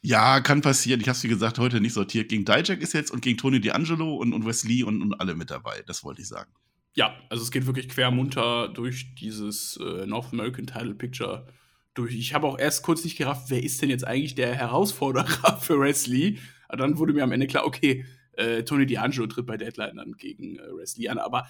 Ja, 0.02 0.39
kann 0.41 0.62
passieren. 0.62 1.02
Ich 1.02 1.10
habe 1.10 1.17
wie 1.24 1.30
gesagt 1.30 1.58
heute 1.58 1.82
nicht 1.82 1.93
sortiert. 1.93 2.30
Gegen 2.30 2.46
Dijak 2.46 2.82
ist 2.82 2.93
jetzt 2.93 3.10
und 3.10 3.24
gegen 3.24 3.39
Tony 3.39 3.58
D'Angelo 3.58 4.17
und, 4.17 4.34
und 4.34 4.46
Wesley 4.46 4.84
und, 4.84 5.02
und 5.02 5.19
alle 5.19 5.34
mit 5.34 5.50
dabei. 5.50 5.82
Das 5.88 6.04
wollte 6.04 6.22
ich 6.22 6.28
sagen. 6.28 6.52
Ja, 6.95 7.15
also 7.29 7.43
es 7.43 7.51
geht 7.51 7.65
wirklich 7.65 7.89
quer 7.89 8.12
munter 8.12 8.69
durch 8.69 9.15
dieses 9.15 9.77
äh, 9.77 10.06
North 10.06 10.32
American 10.32 10.67
Title 10.67 10.93
Picture 10.93 11.47
durch. 11.93 12.13
Ich 12.15 12.34
habe 12.34 12.47
auch 12.47 12.60
erst 12.60 12.84
kurz 12.84 13.03
nicht 13.03 13.17
gerafft, 13.17 13.49
wer 13.49 13.63
ist 13.63 13.82
denn 13.82 13.89
jetzt 13.89 14.06
eigentlich 14.06 14.36
der 14.36 14.53
Herausforderer 14.53 15.58
für 15.62 15.79
Wesley? 15.79 16.39
Aber 16.67 16.77
dann 16.77 16.97
wurde 16.97 17.13
mir 17.13 17.23
am 17.23 17.32
Ende 17.32 17.47
klar, 17.47 17.65
okay, 17.65 18.06
äh, 18.34 18.63
Tony 18.63 18.86
D'Angelo 18.86 19.27
tritt 19.27 19.45
bei 19.45 19.58
Deadline 19.58 19.97
dann 19.97 20.13
gegen 20.13 20.58
äh, 20.58 20.77
Wesley 20.77 21.10
an. 21.10 21.17
Aber 21.17 21.47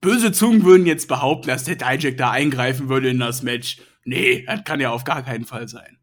böse 0.00 0.32
Zungen 0.32 0.64
würden 0.64 0.86
jetzt 0.86 1.08
behaupten, 1.08 1.48
dass 1.48 1.64
der 1.64 1.76
Dijak 1.76 2.16
da 2.16 2.30
eingreifen 2.30 2.88
würde 2.88 3.10
in 3.10 3.20
das 3.20 3.42
Match. 3.42 3.78
Nee, 4.04 4.44
das 4.46 4.64
kann 4.64 4.80
ja 4.80 4.90
auf 4.90 5.04
gar 5.04 5.22
keinen 5.22 5.44
Fall 5.44 5.68
sein. 5.68 5.98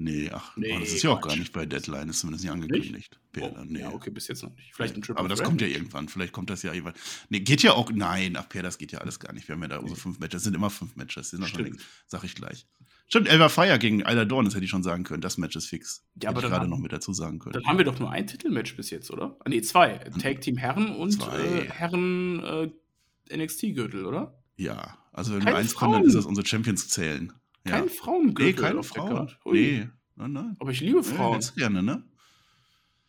Nee, 0.00 0.30
ach, 0.32 0.56
nee, 0.56 0.72
oh, 0.76 0.78
das 0.78 0.92
ist 0.92 1.02
ja 1.02 1.10
auch 1.10 1.20
gar 1.20 1.34
nicht 1.34 1.52
bei 1.52 1.66
Deadline, 1.66 2.08
ist 2.08 2.20
zumindest 2.20 2.44
nicht 2.44 2.52
angekündigt. 2.52 3.18
Nicht? 3.34 3.42
Oh, 3.42 3.52
nee. 3.66 3.80
Ja, 3.80 3.90
okay, 3.90 4.10
bis 4.10 4.28
jetzt 4.28 4.44
noch 4.44 4.54
nicht. 4.54 4.72
Vielleicht 4.72 4.94
ein 4.94 5.02
Triple 5.02 5.18
Aber 5.18 5.28
das 5.28 5.42
kommt 5.42 5.60
ja 5.60 5.66
irgendwann, 5.66 6.08
vielleicht 6.08 6.32
kommt 6.32 6.50
das 6.50 6.62
ja 6.62 6.72
irgendwann. 6.72 6.94
Nee, 7.30 7.40
geht 7.40 7.64
ja 7.64 7.72
auch, 7.72 7.90
nein, 7.90 8.36
ach, 8.36 8.48
Per, 8.48 8.62
das 8.62 8.78
geht 8.78 8.92
ja 8.92 9.00
alles 9.00 9.18
gar 9.18 9.32
nicht. 9.32 9.48
Wir 9.48 9.56
haben 9.56 9.62
ja 9.62 9.68
da 9.68 9.78
unsere 9.78 9.98
fünf 9.98 10.20
Matches, 10.20 10.34
das 10.34 10.42
sind 10.44 10.54
immer 10.54 10.70
fünf 10.70 10.94
Matches, 10.94 11.32
das 11.32 11.50
sind 11.50 11.80
sag 12.06 12.22
ich 12.22 12.36
gleich. 12.36 12.68
Stimmt, 13.08 13.26
Elva 13.28 13.48
Fire 13.48 13.76
gegen 13.80 14.04
Ayla 14.04 14.24
Dawn, 14.24 14.44
das 14.44 14.54
hätte 14.54 14.64
ich 14.64 14.70
schon 14.70 14.84
sagen 14.84 15.02
können, 15.02 15.20
das 15.20 15.36
Match 15.36 15.56
ist 15.56 15.66
fix. 15.66 16.04
Ja, 16.22 16.28
aber 16.28 16.42
dann 16.42 16.50
gerade 16.52 16.68
noch 16.68 16.78
mit 16.78 16.92
dazu 16.92 17.12
sagen 17.12 17.40
können. 17.40 17.54
Dann 17.54 17.64
haben 17.66 17.78
wir 17.78 17.84
doch 17.84 17.98
nur 17.98 18.12
ein 18.12 18.28
Titelmatch 18.28 18.76
bis 18.76 18.90
jetzt, 18.90 19.10
oder? 19.10 19.36
Ah, 19.40 19.48
nee, 19.48 19.62
zwei. 19.62 19.98
Tag 20.22 20.42
Team 20.42 20.58
Herren 20.58 20.94
und 20.94 21.18
äh, 21.22 21.70
Herren 21.70 22.44
äh, 22.44 23.36
NXT-Gürtel, 23.36 24.04
oder? 24.04 24.38
Ja, 24.56 24.98
also 25.12 25.32
wenn 25.32 25.40
Keine 25.40 25.52
wir 25.52 25.58
eins 25.58 25.72
Frauen. 25.72 25.92
können, 25.92 26.02
dann 26.02 26.08
ist 26.08 26.14
das 26.14 26.26
unsere 26.26 26.46
Champions 26.46 26.88
zählen. 26.88 27.32
Kein 27.68 27.84
ja. 27.84 27.90
Frauengürtel. 27.90 28.46
Nee, 28.46 28.52
keine 28.52 28.82
Frauen. 28.82 29.30
Nee, 29.44 29.88
Nein, 30.18 30.32
nein. 30.32 30.56
Aber 30.58 30.70
ich 30.72 30.80
liebe 30.80 31.04
Frauen. 31.04 31.26
Ja, 31.26 31.32
ganz 31.32 31.54
gerne, 31.54 31.82
ne? 31.82 32.02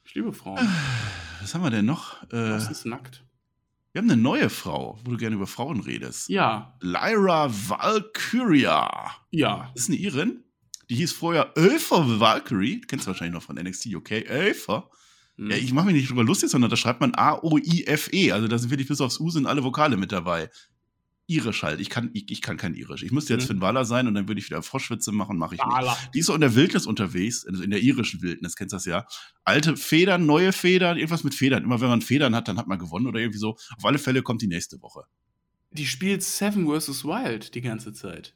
Ich 0.05 0.13
liebe 0.13 0.31
Frauen. 0.31 0.59
Was 1.41 1.55
haben 1.55 1.63
wir 1.63 1.71
denn 1.71 1.85
noch? 1.85 2.21
Äh, 2.23 2.27
das 2.29 2.69
ist 2.69 2.85
nackt. 2.85 3.25
Wir 3.91 4.01
haben 4.01 4.09
eine 4.11 4.21
neue 4.21 4.51
Frau, 4.51 4.99
wo 5.03 5.11
du 5.11 5.17
gerne 5.17 5.35
über 5.35 5.47
Frauen 5.47 5.79
redest. 5.79 6.29
Ja. 6.29 6.77
Lyra 6.81 7.49
Valkyria. 7.49 9.11
Ja. 9.31 9.71
Das 9.73 9.83
ist 9.83 9.89
eine 9.89 9.97
Irin. 9.97 10.43
Die 10.89 10.95
hieß 10.95 11.13
vorher 11.13 11.53
Ölfer 11.57 12.19
Valkyrie. 12.19 12.81
Kennst 12.81 13.05
du 13.05 13.07
wahrscheinlich 13.07 13.33
noch 13.33 13.43
von 13.43 13.55
NXT, 13.55 13.95
okay? 13.95 14.25
Ölfer. 14.29 14.89
Hm. 15.37 15.49
Ja, 15.49 15.57
ich 15.57 15.73
mache 15.73 15.87
mich 15.87 15.95
nicht 15.95 16.09
drüber 16.11 16.23
lustig, 16.23 16.51
sondern 16.51 16.69
da 16.69 16.77
schreibt 16.77 17.01
man 17.01 17.15
A-O-I-F-E. 17.15 18.31
Also 18.31 18.47
da 18.47 18.59
sind 18.59 18.69
wirklich 18.69 18.87
bis 18.87 19.01
aufs 19.01 19.19
U 19.19 19.31
sind 19.31 19.47
alle 19.47 19.63
Vokale 19.63 19.97
mit 19.97 20.11
dabei. 20.11 20.51
Irisch 21.29 21.63
halt. 21.63 21.79
Ich 21.79 21.89
kann, 21.89 22.09
ich, 22.13 22.29
ich 22.31 22.41
kann 22.41 22.57
kein 22.57 22.73
Irisch. 22.73 23.03
Ich 23.03 23.11
müsste 23.11 23.33
jetzt 23.33 23.43
mhm. 23.43 23.47
Finn 23.47 23.61
Waller 23.61 23.85
sein 23.85 24.07
und 24.07 24.15
dann 24.15 24.27
würde 24.27 24.39
ich 24.39 24.49
wieder 24.49 24.61
Froschwitze 24.61 25.11
machen, 25.11 25.37
mache 25.37 25.55
ich 25.55 25.61
nicht. 25.63 26.13
Die 26.13 26.19
ist 26.19 26.25
so 26.25 26.33
in 26.33 26.41
der 26.41 26.55
Wildnis 26.55 26.85
unterwegs, 26.85 27.45
also 27.45 27.63
in 27.63 27.71
der 27.71 27.81
irischen 27.81 28.21
Wildnis, 28.21 28.55
kennst 28.55 28.73
du 28.73 28.77
das 28.77 28.85
ja. 28.85 29.05
Alte 29.43 29.77
Federn, 29.77 30.25
neue 30.25 30.51
Federn, 30.51 30.97
irgendwas 30.97 31.23
mit 31.23 31.35
Federn. 31.35 31.63
Immer 31.63 31.79
wenn 31.81 31.89
man 31.89 32.01
Federn 32.01 32.35
hat, 32.35 32.47
dann 32.47 32.57
hat 32.57 32.67
man 32.67 32.79
gewonnen 32.79 33.07
oder 33.07 33.19
irgendwie 33.19 33.39
so. 33.39 33.57
Auf 33.77 33.85
alle 33.85 33.99
Fälle 33.99 34.21
kommt 34.21 34.41
die 34.41 34.47
nächste 34.47 34.81
Woche. 34.81 35.03
Die 35.71 35.85
spielt 35.85 36.23
Seven 36.23 36.67
vs. 36.67 37.05
Wild 37.05 37.53
die 37.53 37.61
ganze 37.61 37.93
Zeit. 37.93 38.35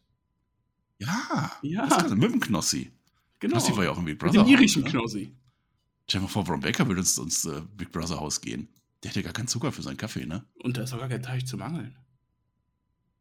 Ja, 0.99 1.51
ja. 1.61 1.87
Das 1.87 2.07
kann, 2.07 2.17
mit 2.17 2.31
dem 2.31 2.39
Knossi. 2.39 2.91
Genau. 3.39 3.53
Knossi 3.57 3.75
war 3.75 3.83
ja 3.83 3.91
auch 3.91 3.97
im 3.97 4.05
Big 4.05 4.19
Brother. 4.19 4.39
Mit 4.39 4.47
dem 4.47 4.53
irischen 4.53 4.83
Haus, 4.83 4.93
ne? 4.93 4.99
Knossi. 4.99 5.35
Stell 6.07 6.19
dir 6.19 6.23
mal 6.23 6.29
vor, 6.29 6.43
Bron 6.43 6.59
Baker 6.59 6.87
würde 6.87 6.99
uns 6.99 7.17
ins 7.17 7.45
äh, 7.45 7.61
Big 7.75 7.91
Brother 7.91 8.19
Haus 8.19 8.41
gehen. 8.41 8.67
Der 9.03 9.09
hätte 9.09 9.23
gar 9.23 9.33
keinen 9.33 9.47
Zucker 9.47 9.71
für 9.71 9.81
seinen 9.81 9.97
Kaffee, 9.97 10.25
ne? 10.25 10.45
Und 10.61 10.77
da 10.77 10.83
ist 10.83 10.93
auch 10.93 10.99
gar 10.99 11.09
kein 11.09 11.23
Teich 11.23 11.45
zum 11.45 11.61
Angeln. 11.61 11.95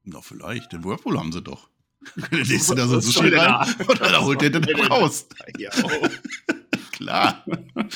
Na, 0.04 0.20
vielleicht. 0.20 0.72
Den 0.72 0.84
Whirlpool 0.84 1.18
haben 1.18 1.32
sie 1.32 1.42
doch. 1.42 1.68
Der 2.30 2.44
legst 2.44 2.70
du 2.70 2.74
da 2.76 2.86
so 2.86 3.00
Sushi 3.00 3.28
rein 3.28 3.74
und 3.88 4.00
dann 4.00 4.24
holt 4.24 4.40
der 4.40 4.50
den 4.50 4.64
raus. 4.86 5.26
Ja, 5.58 5.70
oh. 5.82 6.08
Klar. 6.92 7.44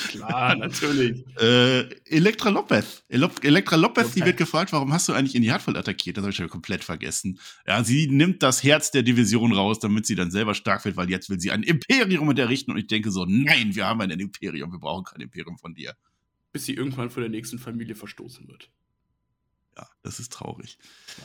Klar, 0.09 0.55
natürlich. 0.55 1.23
Äh, 1.39 1.81
Elektra 2.05 2.49
Lopez. 2.49 3.03
Elektra 3.07 3.77
Lopez, 3.77 4.07
okay. 4.07 4.13
die 4.19 4.25
wird 4.25 4.37
gefragt, 4.37 4.73
warum 4.73 4.91
hast 4.91 5.07
du 5.07 5.13
eigentlich 5.13 5.35
in 5.35 5.43
die 5.43 5.51
Hardfall 5.51 5.77
attackiert? 5.77 6.17
Das 6.17 6.23
habe 6.23 6.31
ich 6.31 6.37
ja 6.37 6.47
komplett 6.47 6.83
vergessen. 6.83 7.39
Ja, 7.65 7.83
sie 7.85 8.07
nimmt 8.07 8.43
das 8.43 8.63
Herz 8.63 8.91
der 8.91 9.03
Division 9.03 9.53
raus, 9.53 9.79
damit 9.79 10.05
sie 10.05 10.15
dann 10.15 10.29
selber 10.29 10.53
stark 10.55 10.83
wird, 10.83 10.97
weil 10.97 11.09
jetzt 11.09 11.29
will 11.29 11.39
sie 11.39 11.51
ein 11.51 11.63
Imperium 11.63 12.27
mit 12.27 12.39
errichten. 12.39 12.71
Und 12.71 12.77
ich 12.77 12.87
denke 12.87 13.11
so, 13.11 13.25
nein, 13.25 13.75
wir 13.75 13.85
haben 13.85 14.01
ein 14.01 14.09
Imperium, 14.11 14.73
wir 14.73 14.79
brauchen 14.79 15.05
kein 15.05 15.21
Imperium 15.21 15.57
von 15.57 15.73
dir. 15.73 15.95
Bis 16.51 16.65
sie 16.65 16.73
irgendwann 16.73 17.09
von 17.09 17.21
der 17.21 17.29
nächsten 17.29 17.59
Familie 17.59 17.95
verstoßen 17.95 18.47
wird. 18.47 18.69
Ja, 19.77 19.87
das 20.07 20.19
ist 20.19 20.31
traurig. 20.31 20.77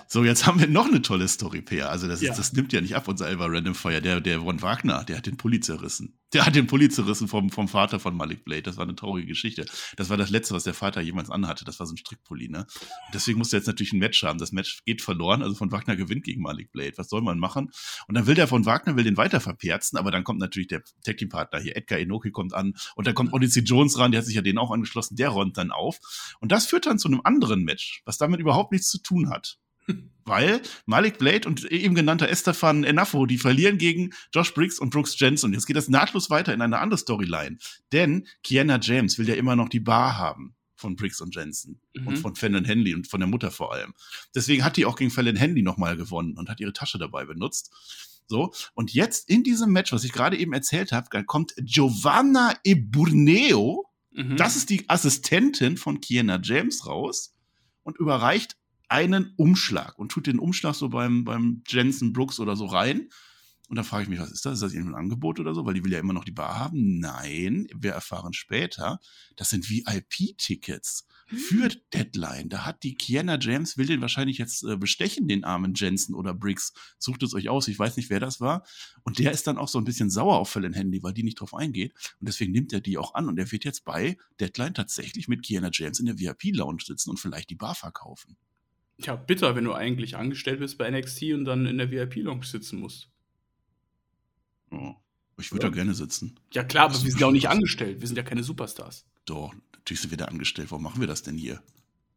So, 0.08 0.24
jetzt 0.24 0.46
haben 0.46 0.58
wir 0.58 0.66
noch 0.66 0.86
eine 0.86 1.02
tolle 1.02 1.28
Story, 1.28 1.62
Peer. 1.62 1.90
Also, 1.90 2.08
das, 2.08 2.20
ist, 2.20 2.28
ja. 2.28 2.34
das 2.34 2.52
nimmt 2.52 2.72
ja 2.72 2.80
nicht 2.80 2.96
ab, 2.96 3.06
unser 3.06 3.28
Elva 3.28 3.46
Random 3.46 3.74
Fire. 3.74 4.02
Der, 4.02 4.20
der 4.20 4.38
Ron 4.38 4.60
Wagner, 4.60 5.04
der 5.04 5.18
hat 5.18 5.26
den 5.26 5.36
Pulli 5.36 5.60
zerrissen. 5.60 6.18
Der 6.32 6.46
hat 6.46 6.56
den 6.56 6.66
Pulli 6.66 6.88
zerrissen 6.88 7.28
vom, 7.28 7.50
vom 7.50 7.68
Vater 7.68 8.00
von 8.00 8.16
Malik 8.16 8.44
Blade. 8.44 8.62
Das 8.62 8.78
war 8.78 8.84
eine 8.84 8.94
traurige 8.94 9.28
Geschichte. 9.28 9.66
Das 9.96 10.08
war 10.08 10.16
das 10.16 10.30
Letzte, 10.30 10.54
was 10.54 10.64
der 10.64 10.72
Vater 10.72 11.02
jemals 11.02 11.30
anhatte. 11.30 11.64
Das 11.64 11.78
war 11.78 11.86
so 11.86 11.92
ein 11.92 11.98
Strickpulli, 11.98 12.48
ne? 12.48 12.60
Und 12.60 13.14
deswegen 13.14 13.38
musste 13.38 13.56
er 13.56 13.60
jetzt 13.60 13.66
natürlich 13.66 13.92
ein 13.92 13.98
Match 13.98 14.22
haben. 14.24 14.38
Das 14.38 14.50
Match 14.50 14.82
geht 14.84 15.02
verloren. 15.02 15.42
Also, 15.42 15.54
von 15.54 15.70
Wagner 15.70 15.94
gewinnt 15.94 16.24
gegen 16.24 16.42
Malik 16.42 16.72
Blade. 16.72 16.94
Was 16.96 17.08
soll 17.08 17.22
man 17.22 17.38
machen? 17.38 17.70
Und 18.08 18.16
dann 18.16 18.26
will 18.26 18.34
der 18.34 18.48
von 18.48 18.66
Wagner, 18.66 18.96
will 18.96 19.04
den 19.04 19.16
weiter 19.16 19.40
verperzen. 19.40 19.98
Aber 19.98 20.10
dann 20.10 20.24
kommt 20.24 20.40
natürlich 20.40 20.68
der 20.68 20.82
Tag 21.04 21.18
Team 21.18 21.28
Partner 21.28 21.60
hier. 21.60 21.76
Edgar 21.76 21.98
Enoki 21.98 22.30
kommt 22.30 22.54
an. 22.54 22.74
Und 22.96 23.06
dann 23.06 23.14
kommt 23.14 23.32
Odyssey 23.32 23.62
Jones 23.62 23.98
ran. 23.98 24.10
Der 24.10 24.18
hat 24.18 24.26
sich 24.26 24.34
ja 24.34 24.42
den 24.42 24.58
auch 24.58 24.70
angeschlossen. 24.70 25.16
Der 25.16 25.28
räumt 25.28 25.58
dann 25.58 25.70
auf. 25.70 26.00
Und 26.40 26.50
das 26.50 26.66
führt 26.66 26.86
dann 26.86 26.98
zu 26.98 27.08
einem 27.08 27.20
anderen 27.24 27.62
Match, 27.62 28.02
was 28.06 28.16
damit 28.18 28.40
überhaupt 28.40 28.71
nichts 28.72 28.88
zu 28.88 28.98
tun 28.98 29.30
hat. 29.30 29.58
Weil 30.24 30.62
Malik 30.86 31.18
Blade 31.18 31.48
und 31.48 31.64
eben 31.64 31.96
genannter 31.96 32.28
Estefan 32.28 32.84
Enafo, 32.84 33.26
die 33.26 33.38
verlieren 33.38 33.76
gegen 33.78 34.10
Josh 34.32 34.54
Briggs 34.54 34.78
und 34.78 34.90
Brooks 34.90 35.18
Jensen. 35.18 35.52
Jetzt 35.52 35.66
geht 35.66 35.74
das 35.76 35.88
nahtlos 35.88 36.30
weiter 36.30 36.54
in 36.54 36.62
eine 36.62 36.78
andere 36.78 36.98
Storyline. 36.98 37.58
Denn 37.90 38.28
Kiana 38.44 38.78
James 38.80 39.18
will 39.18 39.28
ja 39.28 39.34
immer 39.34 39.56
noch 39.56 39.68
die 39.68 39.80
Bar 39.80 40.16
haben 40.18 40.54
von 40.76 40.94
Briggs 40.94 41.20
und 41.20 41.34
Jensen 41.34 41.80
Mhm. 41.96 42.06
und 42.06 42.16
von 42.18 42.36
Fallon 42.36 42.64
Henley 42.64 42.94
und 42.94 43.08
von 43.08 43.18
der 43.20 43.28
Mutter 43.28 43.50
vor 43.50 43.72
allem. 43.72 43.94
Deswegen 44.34 44.64
hat 44.64 44.76
die 44.76 44.86
auch 44.86 44.94
gegen 44.96 45.10
Fallon 45.10 45.36
Henley 45.36 45.62
nochmal 45.62 45.96
gewonnen 45.96 46.36
und 46.38 46.48
hat 46.48 46.60
ihre 46.60 46.72
Tasche 46.72 46.98
dabei 46.98 47.24
benutzt. 47.24 47.72
So, 48.28 48.52
und 48.74 48.94
jetzt 48.94 49.28
in 49.28 49.42
diesem 49.42 49.72
Match, 49.72 49.92
was 49.92 50.04
ich 50.04 50.12
gerade 50.12 50.38
eben 50.38 50.52
erzählt 50.52 50.92
habe, 50.92 51.24
kommt 51.24 51.54
Giovanna 51.58 52.54
Eburneo, 52.64 53.88
Mhm. 54.14 54.36
das 54.36 54.56
ist 54.56 54.70
die 54.70 54.88
Assistentin 54.88 55.76
von 55.76 56.00
Kiana 56.00 56.38
James 56.42 56.86
raus 56.86 57.34
und 57.82 57.98
überreicht 57.98 58.56
einen 58.92 59.32
Umschlag 59.36 59.98
und 59.98 60.12
tut 60.12 60.26
den 60.26 60.38
Umschlag 60.38 60.74
so 60.74 60.90
beim, 60.90 61.24
beim 61.24 61.62
Jensen 61.66 62.12
Brooks 62.12 62.38
oder 62.38 62.56
so 62.56 62.66
rein. 62.66 63.08
Und 63.68 63.76
dann 63.76 63.86
frage 63.86 64.02
ich 64.02 64.08
mich, 64.10 64.18
was 64.18 64.30
ist 64.30 64.44
das? 64.44 64.54
Ist 64.54 64.62
das 64.62 64.74
irgendein 64.74 65.00
Angebot 65.00 65.40
oder 65.40 65.54
so? 65.54 65.64
Weil 65.64 65.72
die 65.72 65.82
will 65.82 65.92
ja 65.92 65.98
immer 65.98 66.12
noch 66.12 66.26
die 66.26 66.30
Bar 66.30 66.58
haben. 66.58 66.98
Nein, 66.98 67.68
wir 67.74 67.92
erfahren 67.92 68.34
später, 68.34 69.00
das 69.36 69.48
sind 69.48 69.70
VIP-Tickets 69.70 71.06
für 71.26 71.70
Deadline. 71.94 72.50
Da 72.50 72.66
hat 72.66 72.82
die 72.82 72.94
Kiana 72.94 73.38
James, 73.40 73.78
will 73.78 73.86
den 73.86 74.02
wahrscheinlich 74.02 74.36
jetzt 74.36 74.62
äh, 74.64 74.76
bestechen, 74.76 75.26
den 75.26 75.44
armen 75.44 75.72
Jensen 75.74 76.14
oder 76.14 76.34
Briggs. 76.34 76.74
Sucht 76.98 77.22
es 77.22 77.32
euch 77.32 77.48
aus, 77.48 77.66
ich 77.66 77.78
weiß 77.78 77.96
nicht, 77.96 78.10
wer 78.10 78.20
das 78.20 78.42
war. 78.42 78.66
Und 79.04 79.18
der 79.18 79.32
ist 79.32 79.46
dann 79.46 79.56
auch 79.56 79.68
so 79.68 79.78
ein 79.78 79.84
bisschen 79.84 80.10
sauer 80.10 80.36
auf 80.36 80.50
Fallon 80.50 80.74
Handy, 80.74 81.02
weil 81.02 81.14
die 81.14 81.22
nicht 81.22 81.40
drauf 81.40 81.54
eingeht. 81.54 81.94
Und 82.20 82.28
deswegen 82.28 82.52
nimmt 82.52 82.74
er 82.74 82.82
die 82.82 82.98
auch 82.98 83.14
an. 83.14 83.26
Und 83.26 83.38
er 83.38 83.50
wird 83.52 83.64
jetzt 83.64 83.86
bei 83.86 84.18
Deadline 84.38 84.74
tatsächlich 84.74 85.28
mit 85.28 85.42
Kiana 85.42 85.70
James 85.72 85.98
in 85.98 86.04
der 86.04 86.18
VIP-Lounge 86.18 86.82
sitzen 86.84 87.08
und 87.08 87.20
vielleicht 87.20 87.48
die 87.48 87.54
Bar 87.54 87.74
verkaufen. 87.74 88.36
Ja, 89.06 89.16
bitter, 89.16 89.54
wenn 89.56 89.64
du 89.64 89.72
eigentlich 89.72 90.16
angestellt 90.16 90.60
bist 90.60 90.78
bei 90.78 90.90
NXT 90.90 91.32
und 91.34 91.44
dann 91.44 91.66
in 91.66 91.78
der 91.78 91.90
VIP-Lounge 91.90 92.44
sitzen 92.46 92.78
musst. 92.80 93.08
Ja. 94.70 94.96
Ich 95.38 95.50
würde 95.52 95.64
Ja. 95.64 95.70
da 95.70 95.74
gerne 95.74 95.94
sitzen. 95.94 96.38
Ja, 96.52 96.62
klar, 96.62 96.84
aber 96.84 96.94
wir 97.02 97.10
sind 97.10 97.20
ja 97.20 97.26
auch 97.26 97.32
nicht 97.32 97.48
angestellt. 97.48 98.00
Wir 98.00 98.06
sind 98.06 98.16
ja 98.16 98.22
keine 98.22 98.42
Superstars. 98.42 99.06
Doch, 99.24 99.54
natürlich 99.72 100.00
sind 100.00 100.10
wir 100.10 100.18
da 100.18 100.26
angestellt. 100.26 100.70
Warum 100.70 100.82
machen 100.84 101.00
wir 101.00 101.06
das 101.08 101.22
denn 101.22 101.36
hier? 101.36 101.62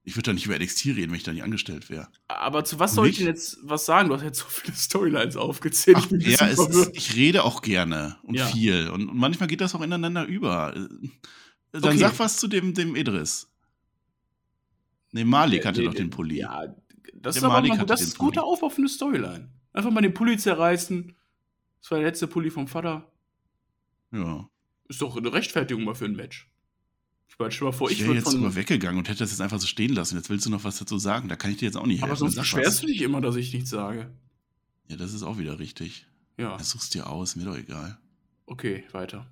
Ich 0.04 0.16
würde 0.16 0.24
da 0.30 0.34
nicht 0.34 0.46
über 0.46 0.58
NXT 0.60 0.86
reden, 0.88 1.12
wenn 1.12 1.16
ich 1.18 1.24
da 1.24 1.34
nicht 1.34 1.42
angestellt 1.44 1.90
wäre. 1.90 2.08
Aber 2.28 2.64
zu 2.64 2.78
was 2.78 2.94
soll 2.94 3.08
ich 3.08 3.18
denn 3.18 3.26
jetzt 3.26 3.58
was 3.64 3.86
sagen? 3.86 4.10
Du 4.10 4.16
hast 4.16 4.22
jetzt 4.22 4.40
so 4.40 4.46
viele 4.48 4.76
Storylines 4.78 5.36
aufgezählt. 5.36 5.98
Ach, 6.00 6.12
ein 6.12 6.20
ja, 6.22 6.46
ist, 6.46 6.90
ich 6.94 7.16
rede 7.16 7.44
auch 7.44 7.64
gerne 7.64 8.18
und 8.22 8.36
Ja. 8.36 8.46
viel. 8.46 8.90
Und, 8.90 9.10
und 9.10 9.18
manchmal 9.18 9.48
geht 9.48 9.62
das 9.62 9.74
auch 9.74 9.82
ineinander 9.82 10.26
über. 10.26 10.76
Äh, 10.76 10.88
Dann 11.72 11.84
Okay. 11.86 11.98
sag 11.98 12.20
was 12.20 12.38
zu 12.38 12.48
dem, 12.48 12.74
dem 12.76 12.96
Idris. 12.96 13.52
Nee, 15.16 15.24
Malik 15.24 15.62
Der- 15.62 15.70
hatte 15.70 15.80
der- 15.82 15.90
doch 15.92 15.96
den 15.96 16.10
Pulli. 16.10 16.40
Ja, 16.40 16.66
das 17.14 17.36
Der 17.36 17.40
ist 17.40 17.44
aber 17.46 17.54
Malik 17.54 17.78
mal, 17.78 17.86
das 17.86 18.02
ist 18.02 18.18
guter. 18.18 18.44
Aufbau 18.44 18.68
für 18.70 18.80
eine 18.80 18.90
Storyline. 18.90 19.50
Einfach 19.72 19.90
mal 19.92 20.02
den 20.02 20.14
Pulli 20.14 20.38
zerreißen. 20.38 21.16
Das 21.82 21.92
war 21.92 22.00
der 22.00 22.08
letzte 22.08 22.28
Pulli 22.28 22.50
vom 22.50 22.68
Vater. 22.68 23.10
ja. 24.12 24.50
Ist 24.88 25.02
doch 25.02 25.18
eine 25.18 25.34
Rechtfertigung 25.34 25.84
mal 25.84 25.96
für 25.96 26.06
ein 26.06 26.16
Match. 26.16 26.48
Ich 27.28 27.40
meine, 27.40 27.52
stell 27.52 27.66
mal 27.66 27.72
vor, 27.72 27.90
Ich 27.90 28.00
ich, 28.02 28.04
wäre 28.06 28.16
jetzt 28.16 28.26
von. 28.26 28.34
sogar 28.34 28.54
weggegegangen 28.56 29.00
und 29.00 29.10
hätte 29.10 29.20
das 29.20 29.32
jetzt 29.32 29.42
einfach 29.42 29.60
so 29.60 29.66
stehen 29.68 29.94
lassen. 29.96 30.16
Jetzt 30.18 30.30
willst 30.30 30.46
du 30.46 30.52
noch 30.52 30.64
was 30.64 30.78
dazu 30.78 31.00
sagen. 31.00 31.28
Da 31.28 31.36
kann 31.36 31.50
ich 31.50 31.58
dir 31.58 31.66
jetzt 31.66 31.76
auch 31.78 31.88
nicht 31.88 32.04
aber 32.04 32.10
helfen. 32.12 32.20
sonst 32.20 32.36
Sag 32.36 32.42
beschwerst 32.44 32.84
du 32.84 32.88
dich 32.88 33.02
immer, 33.02 33.20
dass 33.22 33.36
ich 33.36 33.52
nichts 33.52 33.72
sage. 33.72 34.12
Ja, 34.90 34.96
das 34.98 35.14
ist 35.14 35.24
auch 35.24 35.40
wieder 35.40 35.58
richtig. 35.58 36.06
Ja, 36.38 36.52
Ja, 36.52 36.60
such's 36.64 36.90
dir 36.92 37.10
aus, 37.10 37.36
mir 37.36 37.46
doch 37.46 37.58
egal. 37.58 37.98
okay, 38.46 38.84
weiter. 38.92 39.26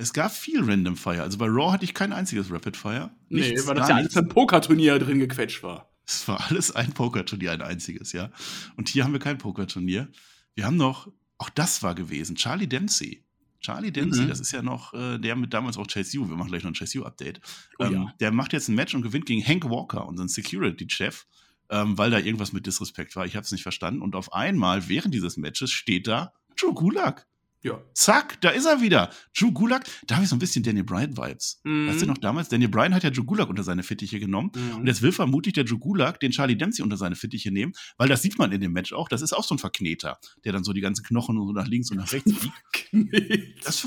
Es 0.00 0.12
gab 0.14 0.32
viel 0.32 0.62
Random 0.62 0.96
Fire. 0.96 1.22
Also 1.22 1.36
bei 1.38 1.46
Raw 1.46 1.72
hatte 1.72 1.84
ich 1.84 1.92
kein 1.92 2.12
einziges 2.12 2.50
Rapid 2.50 2.76
Fire. 2.76 3.10
Nee, 3.28 3.40
Nichts, 3.50 3.66
weil 3.66 3.74
das 3.74 3.88
ja 3.88 3.96
alles 3.96 4.16
ein 4.16 4.28
Pokerturnier 4.28 4.98
drin 4.98 5.18
gequetscht 5.18 5.62
war. 5.62 5.90
Es 6.06 6.26
war 6.26 6.40
alles 6.48 6.74
ein 6.74 6.92
Pokerturnier, 6.92 7.52
ein 7.52 7.62
einziges, 7.62 8.12
ja. 8.12 8.30
Und 8.76 8.88
hier 8.88 9.04
haben 9.04 9.12
wir 9.12 9.20
kein 9.20 9.38
Pokerturnier. 9.38 10.08
Wir 10.54 10.64
haben 10.64 10.76
noch, 10.76 11.12
auch 11.38 11.50
das 11.50 11.82
war 11.82 11.94
gewesen, 11.94 12.34
Charlie 12.36 12.66
Dempsey. 12.66 13.24
Charlie 13.60 13.92
Dempsey, 13.92 14.24
Mhm. 14.24 14.28
das 14.28 14.40
ist 14.40 14.52
ja 14.52 14.62
noch 14.62 14.94
äh, 14.94 15.18
der 15.18 15.36
mit 15.36 15.52
damals 15.52 15.76
auch 15.76 15.86
Chase 15.86 16.18
U. 16.18 16.26
Wir 16.28 16.34
machen 16.34 16.48
gleich 16.48 16.62
noch 16.62 16.70
ein 16.70 16.74
Chase 16.74 16.98
U-Update. 17.00 17.40
Oh 17.78 17.84
ähm, 17.84 17.92
ja. 17.92 18.14
Der 18.20 18.32
macht 18.32 18.54
jetzt 18.54 18.68
ein 18.68 18.74
Match 18.74 18.94
und 18.94 19.02
gewinnt 19.02 19.26
gegen 19.26 19.46
Hank 19.46 19.66
Walker, 19.68 20.06
unseren 20.08 20.28
Security-Chef, 20.28 21.26
ähm, 21.68 21.98
weil 21.98 22.10
da 22.10 22.18
irgendwas 22.18 22.54
mit 22.54 22.64
Disrespect 22.66 23.14
war. 23.16 23.26
Ich 23.26 23.36
habe 23.36 23.44
es 23.44 23.52
nicht 23.52 23.62
verstanden. 23.62 24.00
Und 24.00 24.16
auf 24.16 24.32
einmal 24.32 24.88
während 24.88 25.12
dieses 25.12 25.36
Matches 25.36 25.70
steht 25.70 26.06
da 26.06 26.32
Drew 26.56 26.72
Gulak. 26.72 27.26
Ja. 27.62 27.78
Zack, 27.92 28.40
da 28.40 28.50
ist 28.50 28.64
er 28.64 28.80
wieder. 28.80 29.10
Drew 29.38 29.52
Gulak, 29.52 29.84
da 30.06 30.14
habe 30.14 30.24
ich 30.24 30.30
so 30.30 30.36
ein 30.36 30.38
bisschen 30.38 30.62
Daniel 30.62 30.84
Bryan-Vibes. 30.84 31.60
Mhm. 31.64 31.88
Weißt 31.88 32.02
du 32.02 32.06
noch 32.06 32.18
damals? 32.18 32.48
Daniel 32.48 32.70
Bryan 32.70 32.94
hat 32.94 33.04
ja 33.04 33.10
Drew 33.10 33.24
Gulak 33.24 33.50
unter 33.50 33.62
seine 33.62 33.82
Fittiche 33.82 34.18
genommen. 34.18 34.50
Mhm. 34.54 34.76
Und 34.76 34.86
jetzt 34.86 35.02
will 35.02 35.12
vermutlich 35.12 35.52
der 35.54 35.64
Drew 35.64 35.78
Gulak 35.78 36.20
den 36.20 36.30
Charlie 36.30 36.56
Dempsey 36.56 36.82
unter 36.82 36.96
seine 36.96 37.16
Fittiche 37.16 37.50
nehmen, 37.50 37.72
weil 37.98 38.08
das 38.08 38.22
sieht 38.22 38.38
man 38.38 38.50
in 38.52 38.60
dem 38.60 38.72
Match 38.72 38.92
auch. 38.92 39.08
Das 39.08 39.20
ist 39.20 39.34
auch 39.34 39.44
so 39.44 39.54
ein 39.54 39.58
Verkneter, 39.58 40.18
der 40.44 40.52
dann 40.52 40.64
so 40.64 40.72
die 40.72 40.80
ganzen 40.80 41.04
Knochen 41.04 41.36
so 41.36 41.52
nach 41.52 41.66
links 41.66 41.90
und 41.90 41.98
nach 41.98 42.12
rechts 42.12 42.32
biegt. 42.32 43.64
Das, 43.64 43.86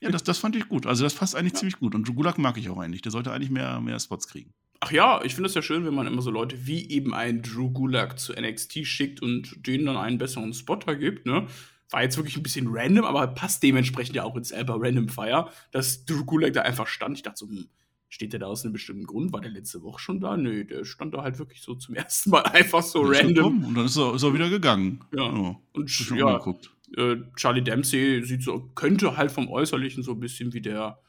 ja, 0.00 0.10
das, 0.10 0.22
das 0.22 0.38
fand 0.38 0.54
ich 0.54 0.68
gut. 0.68 0.86
Also 0.86 1.02
das 1.02 1.14
passt 1.14 1.34
eigentlich 1.34 1.54
ziemlich 1.54 1.78
gut. 1.78 1.94
Und 1.94 2.06
Drew 2.06 2.14
Gulak 2.14 2.38
mag 2.38 2.56
ich 2.56 2.68
auch 2.70 2.78
eigentlich. 2.78 3.02
Der 3.02 3.10
sollte 3.10 3.32
eigentlich 3.32 3.50
mehr, 3.50 3.80
mehr 3.80 3.98
Spots 3.98 4.28
kriegen. 4.28 4.54
Ach 4.80 4.92
ja, 4.92 5.22
ich 5.22 5.34
finde 5.34 5.48
es 5.48 5.54
ja 5.54 5.62
schön, 5.62 5.84
wenn 5.84 5.94
man 5.94 6.06
immer 6.06 6.22
so 6.22 6.30
Leute 6.30 6.66
wie 6.66 6.88
eben 6.88 7.12
einen 7.12 7.42
Drew 7.42 7.70
Gulak 7.70 8.18
zu 8.18 8.32
NXT 8.32 8.86
schickt 8.86 9.20
und 9.20 9.66
denen 9.66 9.84
dann 9.84 9.98
einen 9.98 10.16
besseren 10.16 10.54
Spotter 10.54 10.96
gibt, 10.96 11.26
ne? 11.26 11.46
War 11.90 12.02
jetzt 12.02 12.16
wirklich 12.16 12.36
ein 12.36 12.42
bisschen 12.42 12.68
random, 12.70 13.04
aber 13.04 13.26
passt 13.28 13.62
dementsprechend 13.62 14.14
ja 14.16 14.22
auch 14.24 14.36
ins 14.36 14.50
selber 14.50 14.76
Random 14.80 15.08
Fire, 15.08 15.50
dass 15.72 16.04
Drew 16.04 16.24
Gulak 16.24 16.52
da 16.52 16.62
einfach 16.62 16.86
stand. 16.86 17.16
Ich 17.16 17.22
dachte 17.22 17.38
so, 17.38 17.48
hm, 17.48 17.66
steht 18.08 18.32
der 18.32 18.40
da 18.40 18.46
aus 18.46 18.64
einem 18.64 18.72
bestimmten 18.72 19.04
Grund? 19.06 19.32
War 19.32 19.40
der 19.40 19.50
letzte 19.50 19.82
Woche 19.82 19.98
schon 20.00 20.20
da? 20.20 20.36
Nö, 20.36 20.64
der 20.64 20.84
stand 20.84 21.14
da 21.14 21.22
halt 21.22 21.38
wirklich 21.38 21.62
so 21.62 21.74
zum 21.74 21.94
ersten 21.96 22.30
Mal 22.30 22.42
einfach 22.42 22.82
so 22.82 23.04
er 23.10 23.20
random. 23.24 23.64
Und 23.64 23.74
dann 23.74 23.86
ist 23.86 23.96
er, 23.96 24.14
ist 24.14 24.22
er 24.22 24.32
wieder 24.34 24.48
gegangen. 24.48 25.00
Ja. 25.12 25.24
Ja. 25.32 25.56
Und 25.72 26.10
ja, 26.16 26.26
umgeguckt. 26.26 26.70
äh, 26.96 27.16
Charlie 27.36 27.62
Dempsey 27.62 28.22
sieht 28.24 28.42
so, 28.42 28.70
könnte 28.74 29.16
halt 29.16 29.32
vom 29.32 29.48
Äußerlichen 29.48 30.02
so 30.04 30.12
ein 30.12 30.20
bisschen 30.20 30.52
wie 30.52 30.60
der 30.60 31.00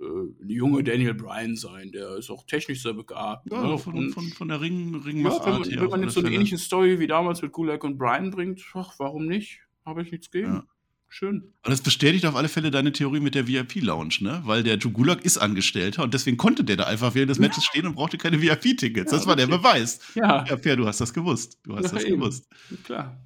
äh, 0.00 0.04
junge 0.46 0.84
Daniel 0.84 1.14
Bryan 1.14 1.56
sein. 1.56 1.92
Der 1.92 2.16
ist 2.16 2.28
auch 2.30 2.44
technisch 2.44 2.82
sehr 2.82 2.92
begabt. 2.92 3.50
Ja, 3.50 3.66
ne? 3.66 3.78
von, 3.78 3.94
Und- 3.94 4.10
von, 4.12 4.28
von 4.28 4.48
der 4.48 4.60
Ring, 4.60 4.92
Ja, 4.92 5.00
Ringmachart 5.00 5.46
wenn 5.66 5.74
man, 5.76 5.80
wenn 5.80 5.90
man 5.90 6.02
jetzt 6.02 6.12
so 6.14 6.20
eine 6.20 6.30
ähnliche 6.30 6.58
Story 6.58 6.98
wie 6.98 7.06
damals 7.06 7.40
mit 7.40 7.52
Gulak 7.52 7.84
und 7.84 7.96
Brian 7.96 8.30
bringt, 8.30 8.62
ach, 8.74 8.94
warum 8.98 9.24
nicht? 9.26 9.60
Habe 9.86 10.02
ich 10.02 10.10
nichts 10.12 10.30
gegen. 10.30 10.46
Ja. 10.54 10.64
Schön. 11.08 11.54
Aber 11.62 11.70
das 11.70 11.80
bestätigt 11.82 12.26
auf 12.26 12.34
alle 12.34 12.48
Fälle 12.48 12.72
deine 12.72 12.90
Theorie 12.92 13.20
mit 13.20 13.36
der 13.36 13.46
VIP-Lounge, 13.46 14.16
ne? 14.20 14.42
Weil 14.44 14.64
der 14.64 14.76
Drew 14.76 14.90
Gulak 14.90 15.24
ist 15.24 15.38
Angestellter 15.38 16.02
und 16.02 16.12
deswegen 16.12 16.36
konnte 16.36 16.64
der 16.64 16.76
da 16.76 16.84
einfach 16.84 17.14
während 17.14 17.30
des 17.30 17.38
Matches 17.38 17.64
stehen 17.64 17.86
und 17.86 17.94
brauchte 17.94 18.18
keine 18.18 18.42
VIP-Tickets. 18.42 19.12
Ja, 19.12 19.16
das 19.18 19.26
war 19.26 19.36
der 19.36 19.46
richtig. 19.46 19.62
Beweis. 19.62 20.00
Ja, 20.16 20.44
Ja, 20.44 20.56
Per, 20.56 20.74
du 20.76 20.86
hast 20.86 21.00
das 21.00 21.14
gewusst. 21.14 21.58
Du 21.62 21.76
hast 21.76 21.84
Ja, 21.84 21.90
das 21.92 22.04
eben. 22.04 22.18
gewusst. 22.18 22.48
klar. 22.84 23.16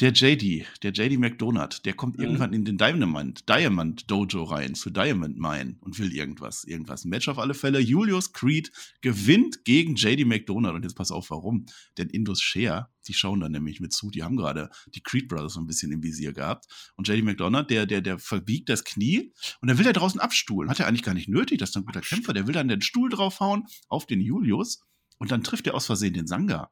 Der 0.00 0.12
JD, 0.12 0.64
der 0.82 0.92
JD 0.92 1.18
McDonald, 1.18 1.84
der 1.84 1.92
kommt 1.92 2.16
Mhm. 2.16 2.24
irgendwann 2.24 2.52
in 2.54 2.64
den 2.64 2.78
Diamond, 2.78 3.46
Diamond 3.46 4.10
Dojo 4.10 4.44
rein, 4.44 4.74
zu 4.74 4.88
Diamond 4.88 5.38
Mine 5.38 5.76
und 5.80 5.98
will 5.98 6.14
irgendwas, 6.14 6.64
irgendwas. 6.64 7.04
Ein 7.04 7.10
Match 7.10 7.28
auf 7.28 7.38
alle 7.38 7.52
Fälle. 7.52 7.78
Julius 7.78 8.32
Creed 8.32 8.72
gewinnt 9.02 9.64
gegen 9.66 9.96
JD 9.96 10.24
McDonald. 10.24 10.74
Und 10.76 10.82
jetzt 10.84 10.94
pass 10.94 11.10
auf, 11.10 11.28
warum. 11.28 11.66
Denn 11.98 12.08
Indus 12.08 12.40
Share, 12.40 12.88
die 13.06 13.12
schauen 13.12 13.40
da 13.40 13.50
nämlich 13.50 13.80
mit 13.80 13.92
zu, 13.92 14.10
die 14.10 14.22
haben 14.22 14.36
gerade 14.36 14.70
die 14.94 15.02
Creed 15.02 15.28
Brothers 15.28 15.54
so 15.54 15.60
ein 15.60 15.66
bisschen 15.66 15.92
im 15.92 16.02
Visier 16.02 16.32
gehabt. 16.32 16.66
Und 16.96 17.06
JD 17.06 17.22
McDonald, 17.24 17.68
der, 17.68 17.84
der, 17.84 18.00
der 18.00 18.18
verbiegt 18.18 18.70
das 18.70 18.82
Knie 18.84 19.32
und 19.60 19.68
dann 19.68 19.76
will 19.78 19.86
er 19.86 19.92
draußen 19.92 20.20
abstuhlen. 20.20 20.70
Hat 20.70 20.80
er 20.80 20.86
eigentlich 20.86 21.02
gar 21.02 21.14
nicht 21.14 21.28
nötig, 21.28 21.58
das 21.58 21.70
ist 21.70 21.76
ein 21.76 21.84
guter 21.84 22.00
Kämpfer. 22.00 22.32
Der 22.32 22.46
will 22.46 22.54
dann 22.54 22.68
den 22.68 22.80
Stuhl 22.80 23.10
draufhauen 23.10 23.64
auf 23.88 24.06
den 24.06 24.20
Julius 24.22 24.80
und 25.18 25.30
dann 25.30 25.42
trifft 25.42 25.66
er 25.66 25.74
aus 25.74 25.84
Versehen 25.86 26.14
den 26.14 26.26
Sanga 26.26 26.70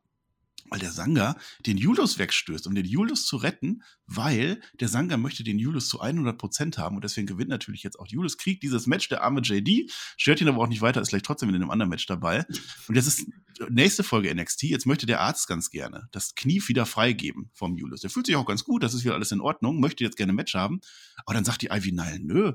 weil 0.71 0.79
der 0.79 0.91
Sanga 0.91 1.37
den 1.67 1.77
Julius 1.77 2.19
wegstößt, 2.19 2.67
um 2.67 2.75
den 2.75 2.85
Julius 2.85 3.27
zu 3.27 3.37
retten, 3.37 3.83
weil 4.07 4.61
der 4.81 4.89
Sanga 4.89 5.17
möchte 5.17 5.45
den 5.45 5.59
Julius 5.59 5.89
zu 5.89 6.03
100% 6.03 6.79
haben 6.79 6.97
und 6.97 7.05
deswegen 7.05 7.27
gewinnt 7.27 7.51
natürlich 7.51 7.83
jetzt 7.83 7.99
auch 7.99 8.07
Julius, 8.07 8.39
kriegt 8.39 8.63
dieses 8.63 8.87
Match, 8.87 9.09
der 9.09 9.23
arme 9.23 9.41
JD, 9.41 9.91
stört 10.17 10.41
ihn 10.41 10.49
aber 10.49 10.63
auch 10.63 10.69
nicht 10.69 10.81
weiter, 10.81 11.01
ist 11.01 11.11
vielleicht 11.11 11.27
trotzdem 11.27 11.49
in 11.49 11.55
einem 11.57 11.71
anderen 11.71 11.91
Match 11.91 12.07
dabei. 12.07 12.45
Und 12.89 12.95
jetzt 12.95 13.07
ist 13.07 13.27
nächste 13.69 14.03
Folge 14.03 14.35
NXT, 14.35 14.65
jetzt 14.65 14.87
möchte 14.87 15.07
der 15.07 15.21
Arzt 15.21 15.49
ganz 15.49 15.71
gerne 15.71 16.09
das 16.13 16.35
Knie 16.35 16.63
wieder 16.67 16.87
freigeben 16.87 17.51
vom 17.53 17.77
Julius. 17.77 18.01
Der 18.01 18.11
fühlt 18.11 18.27
sich 18.27 18.37
auch 18.37 18.47
ganz 18.47 18.65
gut, 18.65 18.83
das 18.83 18.95
ist 18.95 19.05
wieder 19.05 19.15
alles 19.15 19.33
in 19.33 19.41
Ordnung, 19.41 19.81
möchte 19.81 20.05
jetzt 20.05 20.17
gerne 20.17 20.33
ein 20.33 20.37
Match 20.37 20.55
haben, 20.55 20.81
aber 21.25 21.35
dann 21.35 21.45
sagt 21.45 21.63
die 21.63 21.69
Ivy 21.71 21.93
Nile, 21.93 22.21
nö, 22.21 22.53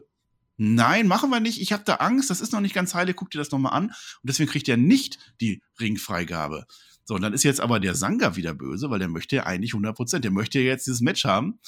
Nein, 0.63 1.07
machen 1.07 1.31
wir 1.31 1.39
nicht. 1.39 1.59
Ich 1.59 1.73
habe 1.73 1.81
da 1.83 1.95
Angst. 1.95 2.29
Das 2.29 2.39
ist 2.39 2.53
noch 2.53 2.59
nicht 2.61 2.75
ganz 2.75 2.93
heilig. 2.93 3.15
Guck 3.15 3.31
dir 3.31 3.39
das 3.39 3.49
nochmal 3.49 3.73
an. 3.73 3.85
Und 3.85 3.95
deswegen 4.21 4.47
kriegt 4.47 4.69
er 4.69 4.77
nicht 4.77 5.17
die 5.41 5.63
Ringfreigabe. 5.79 6.67
So, 7.03 7.15
und 7.15 7.23
dann 7.23 7.33
ist 7.33 7.41
jetzt 7.41 7.59
aber 7.59 7.79
der 7.79 7.95
Sanga 7.95 8.35
wieder 8.35 8.53
böse, 8.53 8.91
weil 8.91 8.99
der 8.99 9.07
möchte 9.07 9.37
ja 9.37 9.47
eigentlich 9.47 9.71
100%. 9.71 10.19
Der 10.19 10.29
möchte 10.29 10.59
ja 10.59 10.65
jetzt 10.65 10.85
dieses 10.85 11.01
Match 11.01 11.25
haben. 11.25 11.59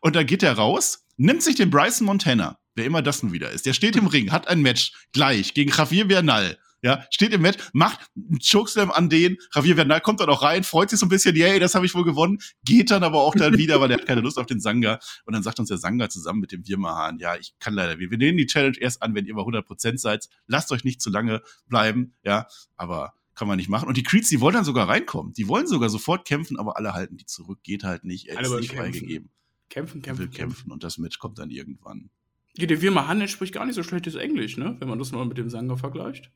Und 0.00 0.16
dann 0.16 0.24
geht 0.24 0.42
er 0.42 0.54
raus, 0.54 1.04
nimmt 1.18 1.42
sich 1.42 1.56
den 1.56 1.68
Bryson 1.68 2.06
Montana, 2.06 2.58
wer 2.74 2.86
immer 2.86 3.02
das 3.02 3.22
nun 3.22 3.34
wieder 3.34 3.50
ist. 3.50 3.66
Der 3.66 3.74
steht 3.74 3.96
im 3.96 4.06
Ring, 4.06 4.32
hat 4.32 4.48
ein 4.48 4.62
Match 4.62 4.94
gleich 5.12 5.52
gegen 5.52 5.70
Javier 5.70 6.08
Bernal. 6.08 6.56
Ja, 6.86 7.04
steht 7.10 7.32
im 7.32 7.42
Match, 7.42 7.58
macht 7.72 7.98
einen 8.14 8.38
Chokeslam 8.38 8.92
an 8.92 9.08
den. 9.08 9.38
Javier 9.52 9.74
Bernal 9.74 10.00
kommt 10.00 10.20
dann 10.20 10.28
auch 10.28 10.42
rein, 10.42 10.62
freut 10.62 10.88
sich 10.88 11.00
so 11.00 11.06
ein 11.06 11.08
bisschen, 11.08 11.34
yay, 11.34 11.58
das 11.58 11.74
habe 11.74 11.84
ich 11.84 11.92
wohl 11.96 12.04
gewonnen. 12.04 12.38
Geht 12.64 12.92
dann 12.92 13.02
aber 13.02 13.22
auch 13.22 13.34
dann 13.34 13.58
wieder, 13.58 13.80
weil 13.80 13.90
er 13.90 13.98
hat 13.98 14.06
keine 14.06 14.20
Lust 14.20 14.38
auf 14.38 14.46
den 14.46 14.60
Sanga. 14.60 15.00
Und 15.24 15.34
dann 15.34 15.42
sagt 15.42 15.58
uns 15.58 15.68
der 15.68 15.78
Sanga 15.78 16.08
zusammen 16.08 16.38
mit 16.38 16.52
dem 16.52 16.64
Wirmahan, 16.64 17.18
ja, 17.18 17.34
ich 17.34 17.54
kann 17.58 17.74
leider, 17.74 17.98
wir, 17.98 18.08
wir 18.12 18.18
nehmen 18.18 18.38
die 18.38 18.46
Challenge 18.46 18.76
erst 18.78 19.02
an, 19.02 19.16
wenn 19.16 19.26
ihr 19.26 19.34
bei 19.34 19.42
100% 19.42 19.98
seid. 19.98 20.28
Lasst 20.46 20.70
euch 20.70 20.84
nicht 20.84 21.02
zu 21.02 21.10
lange 21.10 21.42
bleiben, 21.66 22.14
ja, 22.22 22.46
aber 22.76 23.14
kann 23.34 23.48
man 23.48 23.56
nicht 23.56 23.68
machen. 23.68 23.88
Und 23.88 23.96
die 23.96 24.04
Creeds, 24.04 24.28
die 24.28 24.40
wollen 24.40 24.54
dann 24.54 24.64
sogar 24.64 24.88
reinkommen. 24.88 25.32
Die 25.32 25.48
wollen 25.48 25.66
sogar 25.66 25.88
sofort 25.88 26.24
kämpfen, 26.24 26.56
aber 26.56 26.76
alle 26.76 26.94
halten 26.94 27.16
die 27.16 27.26
zurück. 27.26 27.58
Geht 27.64 27.82
halt 27.82 28.04
nicht. 28.04 28.28
Er 28.28 28.38
Alle 28.38 28.46
ist 28.46 28.54
nicht 28.60 28.70
kämpfen. 28.70 28.92
freigegeben. 28.92 29.30
Kämpfen, 29.70 30.02
Er 30.04 30.16
will 30.18 30.26
kämpfen, 30.28 30.30
kämpfen. 30.30 30.36
kämpfen 30.54 30.72
und 30.72 30.84
das 30.84 30.98
Match 30.98 31.18
kommt 31.18 31.38
dann 31.40 31.50
irgendwann. 31.50 32.10
Ja, 32.56 32.66
der 32.66 32.80
Wirma 32.80 33.08
Hannet 33.08 33.28
spricht 33.28 33.52
gar 33.52 33.66
nicht 33.66 33.74
so 33.74 33.82
schlechtes 33.82 34.14
Englisch, 34.14 34.56
ne? 34.56 34.76
Wenn 34.78 34.88
man 34.88 34.98
das 35.00 35.10
mal 35.12 35.26
mit 35.26 35.36
dem 35.36 35.50
Sanger 35.50 35.76
vergleicht. 35.76 36.30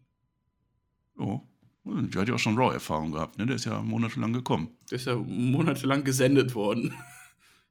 Oh. 1.16 1.40
Der 1.84 2.20
hat 2.22 2.28
ja 2.28 2.34
auch 2.34 2.38
schon 2.38 2.56
Raw-Erfahrung 2.58 3.12
gehabt, 3.12 3.38
ne? 3.38 3.46
Der 3.46 3.56
ist 3.56 3.64
ja 3.64 3.80
monatelang 3.82 4.32
gekommen. 4.32 4.76
Der 4.90 4.96
ist 4.96 5.06
ja 5.06 5.16
monatelang 5.16 6.04
gesendet 6.04 6.54
worden. 6.54 6.94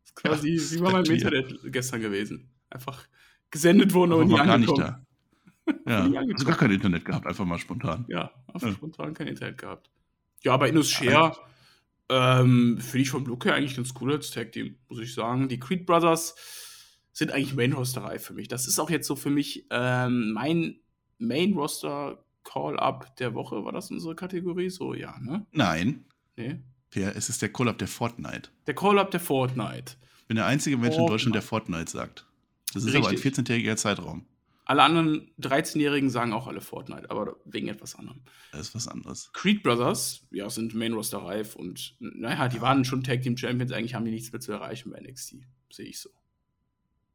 Das 0.01 0.11
ist 0.11 0.15
quasi, 0.15 0.49
Ja, 0.55 0.71
wie 0.71 0.79
war 0.81 0.91
mein 0.91 1.03
das 1.03 1.09
ist 1.13 1.23
Internet 1.23 1.59
gestern 1.71 2.01
gewesen. 2.01 2.49
Einfach 2.71 3.07
gesendet 3.51 3.93
worden, 3.93 4.13
aber 4.13 4.25
nie 4.25 4.35
gar 4.35 4.57
nicht 4.57 4.69
angekommen. 4.69 5.05
da. 5.85 6.09
Ja, 6.09 6.21
also 6.21 6.45
gar 6.45 6.57
kein 6.57 6.71
Internet 6.71 7.05
gehabt, 7.05 7.27
einfach 7.27 7.45
mal 7.45 7.59
spontan. 7.59 8.05
Ja, 8.09 8.31
Ja. 8.59 8.71
spontan 8.73 9.13
kein 9.13 9.27
Internet 9.27 9.59
gehabt. 9.59 9.91
Ja, 10.43 10.53
aber 10.53 10.67
Inus 10.67 10.89
Share 10.89 11.37
ähm, 12.09 12.79
finde 12.81 13.01
ich 13.03 13.09
vom 13.11 13.25
Look 13.27 13.45
her 13.45 13.53
eigentlich 13.53 13.75
ganz 13.75 13.93
cool 14.01 14.13
als 14.13 14.31
Tag 14.31 14.51
Team, 14.51 14.77
muss 14.89 14.99
ich 14.99 15.13
sagen. 15.13 15.47
Die 15.47 15.59
Creed 15.59 15.85
Brothers 15.85 16.33
sind 17.13 17.31
eigentlich 17.31 17.53
Main 17.55 17.73
Rosterei 17.73 18.17
für 18.17 18.33
mich. 18.33 18.47
Das 18.47 18.67
ist 18.67 18.79
auch 18.79 18.89
jetzt 18.89 19.05
so 19.07 19.15
für 19.15 19.29
mich 19.29 19.67
ähm, 19.69 20.31
mein 20.33 20.79
Main 21.19 21.53
Roster 21.53 22.25
Call-Up 22.43 23.15
der 23.17 23.33
Woche. 23.33 23.63
War 23.63 23.71
das 23.71 23.91
unsere 23.91 24.15
Kategorie? 24.15 24.69
So, 24.69 24.93
ja, 24.93 25.17
ne? 25.19 25.45
Nein, 25.51 26.05
Nee. 26.39 26.59
Per, 26.89 27.15
es 27.15 27.29
ist 27.29 27.41
der 27.41 27.51
Call-Up 27.51 27.77
der 27.77 27.87
Fortnite. 27.87 28.49
Der 28.65 28.73
Call-Up 28.73 29.11
der 29.11 29.19
Fortnite. 29.19 29.97
Ich 30.21 30.25
bin 30.27 30.37
der 30.37 30.45
einzige 30.47 30.77
Mensch 30.77 30.95
in 30.95 31.01
Fortnite. 31.01 31.11
Deutschland, 31.11 31.35
der 31.35 31.41
Fortnite 31.41 31.91
sagt. 31.91 32.25
Das 32.73 32.83
ist 32.83 32.95
aber 32.95 33.09
ein 33.09 33.15
Richtig. 33.15 33.37
14-tägiger 33.37 33.75
Zeitraum. 33.75 34.25
Alle 34.65 34.83
anderen 34.83 35.31
13-Jährigen 35.39 36.09
sagen 36.09 36.31
auch 36.31 36.47
alle 36.47 36.61
Fortnite, 36.61 37.09
aber 37.11 37.35
wegen 37.45 37.67
etwas 37.67 37.95
anderem. 37.95 38.21
Das 38.51 38.61
ist 38.69 38.75
was 38.75 38.87
anderes. 38.87 39.31
Creed 39.33 39.63
Brothers, 39.63 40.27
ja, 40.31 40.49
sind 40.49 40.73
Main 40.75 40.93
Roster 40.93 41.17
reif 41.19 41.55
und 41.55 41.95
naja, 41.99 42.47
die 42.47 42.61
waren 42.61 42.85
schon 42.85 43.03
Tag 43.03 43.21
Team 43.23 43.35
Champions, 43.35 43.71
eigentlich 43.71 43.95
haben 43.95 44.05
die 44.05 44.11
nichts 44.11 44.31
mehr 44.31 44.39
zu 44.39 44.51
erreichen 44.51 44.91
bei 44.91 44.99
NXT. 44.99 45.37
Sehe 45.71 45.87
ich 45.87 45.99
so. 45.99 46.09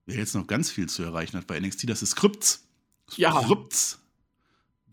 Wer 0.07 0.17
jetzt 0.17 0.35
noch 0.35 0.47
ganz 0.47 0.71
viel 0.71 0.89
zu 0.89 1.03
erreichen 1.05 1.37
hat 1.39 1.47
bei 1.47 1.59
NXT, 1.59 1.89
das 1.89 2.03
ist 2.03 2.11
Skripts. 2.11 2.69
Ja. 3.17 3.41
Skripts. 3.41 4.01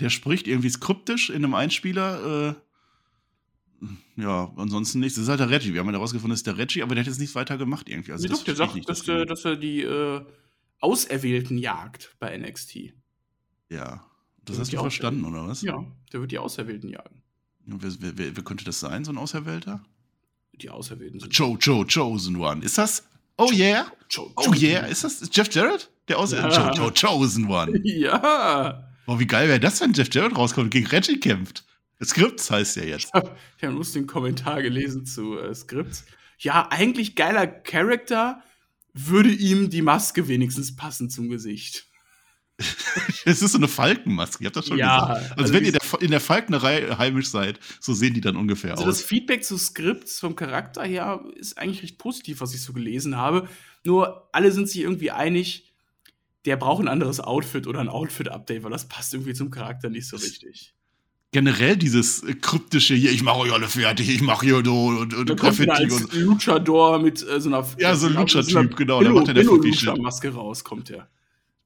Der 0.02 0.10
spricht 0.10 0.48
irgendwie 0.48 0.70
skriptisch 0.70 1.30
in 1.30 1.38
einem 1.38 1.54
Einspieler. 1.54 2.56
Äh, 3.82 4.22
ja, 4.22 4.52
ansonsten 4.58 5.00
nichts. 5.00 5.16
Das 5.16 5.24
ist 5.24 5.30
halt 5.30 5.40
der 5.40 5.50
Reggie. 5.50 5.74
Wir 5.74 5.80
haben 5.80 5.88
ja 5.88 5.94
herausgefunden, 5.94 6.32
das 6.32 6.40
ist 6.40 6.48
der 6.48 6.58
Reggie, 6.58 6.84
aber 6.84 6.96
der 6.96 7.04
hat 7.04 7.08
jetzt 7.08 7.20
nichts 7.20 7.36
weiter 7.36 7.58
gemacht 7.58 7.88
irgendwie. 7.90 8.12
Also 8.12 8.28
Nee, 8.28 8.34
doch, 8.34 8.44
der 8.44 8.56
sagt, 8.56 8.76
nicht, 8.76 8.90
dass, 8.90 9.00
das 9.00 9.06
der, 9.06 9.26
dass 9.26 9.46
er 9.46 9.56
die 9.56 9.82
äh, 9.82 10.22
Auserwählten 10.80 11.58
jagt 11.58 12.16
bei 12.20 12.38
NXT. 12.38 12.94
Ja. 13.70 14.06
Das 14.44 14.60
hast 14.60 14.74
du 14.74 14.78
verstanden, 14.78 15.24
oder 15.26 15.48
was? 15.48 15.62
Ja, 15.62 15.86
der 16.12 16.22
wird 16.22 16.32
die 16.32 16.40
Auserwählten 16.40 16.90
jagen. 16.90 17.22
Wer, 17.66 17.92
wer, 18.00 18.18
wer, 18.18 18.36
wer 18.36 18.44
könnte 18.44 18.66
das 18.66 18.80
sein, 18.80 19.06
so 19.06 19.12
ein 19.12 19.18
Auserwählter? 19.18 19.84
Die 20.54 20.70
Auserwählten 20.70 21.20
sind. 21.20 21.36
Joe, 21.36 21.58
Joe, 21.60 21.86
Chosen 21.86 22.36
One. 22.38 22.64
Ist 22.66 22.78
das? 22.78 23.08
Oh 23.38 23.52
yeah? 23.54 23.86
Joe, 24.10 24.32
Oh 24.36 24.54
yeah? 24.54 24.86
Ist 24.88 25.04
das 25.04 25.30
Jeff 25.32 25.54
Jarrett? 25.54 25.90
Der 26.08 26.18
Auserwählte? 26.20 26.56
Ja. 26.60 26.74
Joe, 26.74 26.92
Joe, 26.94 26.94
Chosen 26.94 27.48
One. 27.48 27.80
Ja! 27.84 28.91
Boah, 29.12 29.20
wie 29.20 29.28
geil 29.28 29.50
wäre 29.50 29.60
das, 29.60 29.82
wenn 29.82 29.92
Jeff 29.92 30.08
Jarrett 30.14 30.38
rauskommt 30.38 30.64
und 30.64 30.70
gegen 30.70 30.88
Reggie 30.88 31.20
kämpft? 31.20 31.66
Skripts 32.02 32.50
heißt 32.50 32.78
ja 32.78 32.84
jetzt. 32.84 33.08
Ich 33.08 33.14
habe 33.14 33.32
hab 33.32 33.38
einen 33.62 33.76
lustigen 33.76 34.08
Kommentar 34.08 34.62
gelesen 34.62 35.06
zu 35.06 35.38
äh, 35.38 35.54
Skripts. 35.54 36.06
Ja, 36.38 36.70
eigentlich 36.72 37.18
geiler 37.18 37.46
Charakter, 37.46 38.42
würde 38.94 39.30
ihm 39.30 39.70
die 39.70 39.82
Maske 39.82 40.30
wenigstens 40.30 40.78
passen 40.78 41.10
zum 41.10 41.28
Gesicht. 41.28 41.88
Es 43.26 43.42
ist 43.42 43.52
so 43.52 43.58
eine 43.58 43.68
Falkenmaske, 43.68 44.44
ich 44.44 44.46
hab 44.46 44.54
das 44.54 44.68
schon 44.68 44.78
Ja, 44.78 45.02
gesagt. 45.02 45.32
Also, 45.32 45.42
also 45.42 45.54
wenn 45.56 45.66
ihr 45.66 45.74
der, 45.74 45.82
in 46.02 46.12
der 46.12 46.22
Falknerei 46.22 46.96
heimisch 46.98 47.28
seid, 47.28 47.60
so 47.82 47.94
sehen 47.94 48.14
die 48.14 48.22
dann 48.22 48.38
ungefähr 48.38 48.72
Also 48.72 48.86
das 48.86 49.00
aus. 49.00 49.04
Feedback 49.04 49.44
zu 49.44 49.58
Skripts 49.58 50.22
vom 50.22 50.38
Charakter 50.38 50.86
her 50.86 51.22
ist 51.36 51.58
eigentlich 51.58 51.84
recht 51.84 51.98
positiv, 51.98 52.40
was 52.40 52.54
ich 52.56 52.62
so 52.62 52.72
gelesen 52.72 53.18
habe. 53.18 53.50
Nur 53.84 54.30
alle 54.32 54.54
sind 54.54 54.70
sich 54.70 54.80
irgendwie 54.82 55.12
einig, 55.12 55.71
der 56.46 56.58
braucht 56.58 56.82
ein 56.82 56.88
anderes 56.88 57.20
Outfit 57.20 57.68
oder 57.68 57.80
ein 57.80 57.90
Outfit-Update, 57.90 58.64
weil 58.64 58.72
das 58.72 58.88
passt 58.88 59.14
irgendwie 59.14 59.34
zum 59.34 59.52
Charakter 59.52 59.90
nicht 59.90 60.08
so 60.08 60.18
richtig. 60.18 60.74
Generell 61.34 61.78
dieses 61.78 62.24
äh, 62.24 62.34
kryptische 62.34 62.94
hier, 62.94 63.12
ich 63.12 63.24
mache 63.24 63.38
euch 63.40 63.54
alle 63.54 63.68
fertig, 63.70 64.10
ich 64.10 64.22
mache 64.22 64.46
hier 64.48 64.62
so 64.66 64.88
und, 64.88 65.14
und 65.14 65.30
Da 65.30 65.36
kommt 65.36 65.60
wieder 65.60 65.76
Graffiti 65.76 65.94
und. 66.04 66.14
Luchador 66.14 67.00
mit 67.00 67.26
äh, 67.26 67.40
so 67.40 67.48
einer 67.50 67.66
Ja, 67.78 67.96
so 67.96 68.08
ein 68.08 68.14
Lucha-Typ, 68.14 68.76
genau, 68.76 69.02
da 69.02 69.12
macht 69.12 69.30
er 69.30 69.36
der. 69.36 69.44
Billo-Lucha-Maske 69.44 70.34
raus, 70.34 70.64
kommt 70.64 70.90
der. 70.90 71.08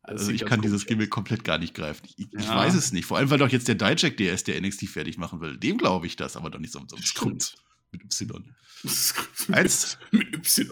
Also 0.03 0.31
ich 0.31 0.45
kann 0.45 0.61
dieses 0.61 0.85
Gimmick 0.85 1.09
komplett 1.09 1.43
gar 1.43 1.57
nicht 1.57 1.73
greifen. 1.73 2.05
Ich, 2.15 2.27
ich 2.31 2.45
Ja. 2.45 2.57
weiß 2.57 2.75
es 2.75 2.91
nicht. 2.91 3.05
Vor 3.05 3.17
allem, 3.17 3.31
weil 3.31 3.39
doch 3.39 3.49
jetzt 3.49 3.67
der 3.67 3.73
Dijak 3.73 4.17
der 4.17 4.33
ist, 4.35 4.47
der 4.47 4.61
NXT 4.61 4.87
fertig 4.87 5.17
machen 5.17 5.41
will. 5.41 5.57
Dem 5.57 5.79
glaube 5.79 6.05
ich 6.05 6.15
das, 6.15 6.37
aber 6.37 6.51
doch 6.51 6.59
nicht 6.59 6.71
so, 6.73 6.83
so. 6.87 6.95
Skript 6.97 7.55
mit 7.91 8.03
Y. 8.03 8.53
Eins 9.51 9.97
mit 10.11 10.31
Y. 10.35 10.69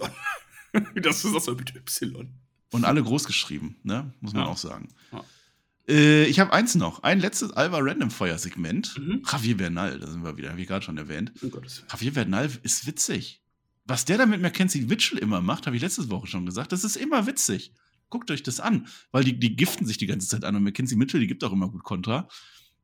das 1.01 1.26
ist 1.26 1.34
so 1.45 1.56
mit 1.56 1.76
Y. 1.76 2.30
und 2.74 2.86
alle 2.86 3.01
groß 3.03 3.26
geschrieben, 3.26 3.76
ne? 3.84 4.11
Muss 4.21 4.34
man 4.34 4.43
Ja. 4.45 4.49
auch 4.49 4.57
sagen. 4.57 4.89
Ja. 5.11 5.24
Äh, 5.88 6.26
ich 6.26 6.39
habe 6.39 6.53
eins 6.53 6.76
noch. 6.76 7.03
Ein 7.03 7.19
letztes 7.19 7.51
Alva 7.51 7.80
Random 7.80 8.09
Fire 8.11 8.38
Segment. 8.38 8.97
Mhm. 8.97 9.24
Javier 9.30 9.57
Bernal, 9.57 9.99
da 9.99 10.07
sind 10.07 10.24
wir 10.24 10.38
wieder, 10.38 10.49
habe 10.49 10.61
ich 10.61 10.67
gerade 10.67 10.84
schon 10.86 10.97
erwähnt. 10.97 11.32
Willen. 11.41 11.53
Javier 11.91 12.13
Bernal 12.13 12.49
ist 12.63 12.86
witzig. 12.88 13.41
Was 13.86 14.05
der 14.05 14.17
da 14.17 14.26
mit 14.26 14.41
Mackenzie 14.41 14.82
Mitchell 14.82 15.17
immer 15.17 15.41
macht, 15.41 15.65
habe 15.65 15.76
ich 15.76 15.82
letzte 15.82 16.09
Woche 16.09 16.28
schon 16.28 16.45
gesagt, 16.45 16.71
das 16.71 16.84
ist 16.86 16.95
immer 16.95 17.28
witzig. 17.28 17.74
Guckt 18.09 18.32
euch 18.32 18.43
das 18.43 18.59
an, 18.59 18.88
weil 19.11 19.24
die, 19.24 19.38
die 19.39 19.55
giften 19.55 19.86
sich 19.86 19.97
die 19.97 20.05
ganze 20.05 20.28
Zeit 20.28 20.45
an 20.45 20.55
und 20.55 20.63
Mackenzie 20.63 20.95
Mitchell, 20.95 21.19
die 21.19 21.28
gibt 21.28 21.43
auch 21.43 21.51
immer 21.51 21.67
gut 21.67 21.84
Kontra. 21.84 22.30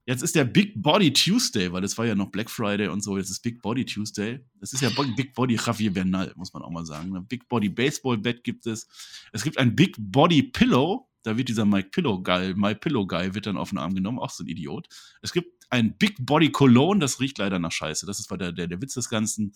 Jetzt 0.05 0.23
ist 0.23 0.35
der 0.35 0.45
Big 0.45 0.81
Body 0.81 1.13
Tuesday, 1.13 1.71
weil 1.71 1.81
das 1.81 1.97
war 1.97 2.05
ja 2.05 2.15
noch 2.15 2.31
Black 2.31 2.49
Friday 2.49 2.87
und 2.87 3.03
so, 3.03 3.17
jetzt 3.17 3.29
ist 3.29 3.41
Big 3.41 3.61
Body 3.61 3.85
Tuesday. 3.85 4.39
Das 4.59 4.73
ist 4.73 4.81
ja 4.81 4.89
Big 5.15 5.33
Body 5.33 5.55
Javier 5.55 5.93
Bernal, 5.93 6.33
muss 6.35 6.51
man 6.53 6.63
auch 6.63 6.71
mal 6.71 6.85
sagen. 6.85 7.15
Ein 7.15 7.27
Big 7.27 7.47
Body 7.47 7.69
Baseball 7.69 8.17
Bat 8.17 8.43
gibt 8.43 8.65
es. 8.65 8.87
Es 9.31 9.43
gibt 9.43 9.57
ein 9.57 9.75
Big 9.75 9.95
Body 9.99 10.43
Pillow, 10.43 11.09
da 11.23 11.37
wird 11.37 11.49
dieser 11.49 11.65
Mike 11.65 11.89
Pillow 11.89 12.21
Guy, 12.23 12.53
My 12.55 12.73
Pillow 12.73 13.05
Guy 13.05 13.33
wird 13.35 13.45
dann 13.45 13.57
auf 13.57 13.69
den 13.69 13.77
Arm 13.77 13.93
genommen, 13.93 14.19
auch 14.19 14.31
so 14.31 14.43
ein 14.43 14.47
Idiot. 14.47 14.87
Es 15.21 15.31
gibt 15.31 15.59
ein 15.69 15.97
Big 15.97 16.15
Body 16.19 16.51
Cologne, 16.51 16.99
das 16.99 17.19
riecht 17.19 17.37
leider 17.37 17.59
nach 17.59 17.71
Scheiße. 17.71 18.05
Das 18.05 18.19
ist 18.19 18.31
der, 18.31 18.51
der, 18.51 18.67
der 18.67 18.81
Witz 18.81 18.95
des 18.95 19.09
Ganzen. 19.09 19.53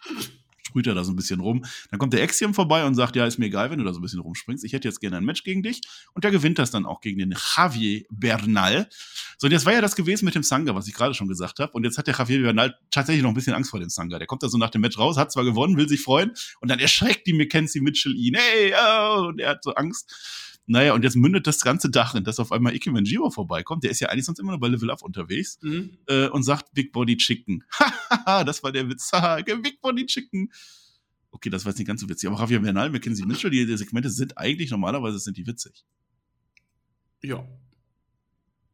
Sprüht 0.66 0.88
er 0.88 0.96
da 0.96 1.04
so 1.04 1.12
ein 1.12 1.16
bisschen 1.16 1.42
rum. 1.42 1.66
Dann 1.92 2.00
kommt 2.00 2.14
der 2.14 2.24
Axiom 2.24 2.54
vorbei 2.54 2.86
und 2.86 2.96
sagt, 2.96 3.16
ja, 3.16 3.26
ist 3.26 3.38
mir 3.38 3.48
egal, 3.48 3.70
wenn 3.70 3.80
du 3.80 3.84
da 3.84 3.94
so 3.94 4.00
ein 4.00 4.02
bisschen 4.02 4.22
rumspringst. 4.22 4.64
Ich 4.64 4.72
hätte 4.74 4.88
jetzt 4.88 5.02
gerne 5.02 5.18
ein 5.18 5.26
Match 5.26 5.44
gegen 5.44 5.62
dich. 5.62 5.82
Und 6.14 6.24
der 6.24 6.32
gewinnt 6.32 6.58
das 6.58 6.72
dann 6.72 6.86
auch 6.86 7.02
gegen 7.02 7.20
den 7.20 7.36
Javier 7.56 8.04
Bernal. 8.10 8.88
So, 9.38 9.48
und 9.48 9.52
jetzt 9.52 9.66
war 9.66 9.74
ja 9.74 9.82
das 9.82 9.96
gewesen 9.96 10.26
mit 10.26 10.36
dem 10.36 10.44
Sanga, 10.44 10.74
was 10.74 10.88
ich 10.88 10.94
gerade 10.94 11.14
schon 11.14 11.28
gesagt 11.28 11.60
habe. 11.60 11.74
Und 11.74 11.84
jetzt 11.84 11.98
hat 11.98 12.08
der 12.08 12.16
Javier 12.16 12.42
Bernal 12.42 12.78
tatsächlich 12.92 13.24
noch 13.24 13.32
ein 13.32 13.36
bisschen 13.36 13.54
Angst 13.54 13.72
vor 13.72 13.80
dem 13.80 13.90
Sanga. 13.90 14.18
Der 14.18 14.28
kommt 14.28 14.42
da 14.42 14.48
so 14.48 14.58
nach 14.58 14.70
dem 14.70 14.82
Match 14.82 14.98
raus, 14.98 15.18
hat 15.18 15.32
zwar 15.32 15.44
gewonnen, 15.44 15.76
will 15.78 15.90
sich 15.90 16.02
freuen. 16.02 16.32
Und 16.62 16.72
dann 16.72 16.80
erschreckt 16.80 17.28
die 17.28 17.34
Mackenzie 17.34 17.82
Mitchell 17.82 18.16
ihn. 18.16 18.36
Hey, 18.36 18.74
oh, 18.74 19.28
und 19.28 19.40
er 19.40 19.50
hat 19.50 19.64
so 19.64 19.74
Angst. 19.76 20.53
Naja, 20.66 20.94
und 20.94 21.04
jetzt 21.04 21.16
mündet 21.18 21.46
das 21.46 21.60
ganze 21.60 21.90
Darin, 21.90 22.24
dass 22.24 22.40
auf 22.40 22.52
einmal 22.54 22.74
Ike 22.74 22.90
Manjiro 22.92 23.30
vorbeikommt. 23.30 23.84
Der 23.84 23.92
ist 23.92 24.00
ja 24.00 24.10
eigentlich 24.10 24.26
sonst 24.26 24.40
immer 24.40 24.52
nur 24.52 24.60
bei 24.60 24.70
Level 24.70 24.90
Up 24.92 25.02
unterwegs 25.02 25.60
Mhm. 25.62 25.98
äh, 26.08 26.28
und 26.30 26.44
sagt 26.44 26.74
Big 26.74 26.92
Body 26.94 27.18
Chicken. 27.18 27.64
Hahaha, 27.72 28.44
das 28.46 28.64
war 28.64 28.72
der 28.72 28.88
Witz. 28.90 29.12
Big 29.62 29.82
Body 29.82 30.06
Chicken. 30.06 30.52
Okay, 31.32 31.50
das 31.50 31.66
war 31.66 31.72
jetzt 31.72 31.80
nicht 31.80 31.88
ganz 31.88 32.00
so 32.00 32.08
witzig. 32.08 32.30
Aber 32.30 32.40
Javier 32.40 32.60
Bernal, 32.62 32.90
Mackenzie 32.92 33.26
Mitchell, 33.26 33.50
die, 33.50 33.66
die 33.66 33.76
Segmente 33.78 34.10
sind 34.10 34.38
eigentlich 34.38 34.72
normalerweise 34.72 35.20
sind 35.20 35.36
die 35.36 35.46
witzig. 35.48 35.84
Ja. 37.24 37.46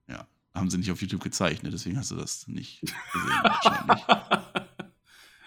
Ja, 0.07 0.27
haben 0.53 0.69
sie 0.69 0.77
nicht 0.77 0.91
auf 0.91 1.01
YouTube 1.01 1.23
gezeigt, 1.23 1.63
ne? 1.63 1.69
deswegen 1.69 1.97
hast 1.97 2.11
du 2.11 2.15
das 2.15 2.47
nicht 2.47 2.81
gesehen 2.81 3.39
wahrscheinlich. 3.43 4.05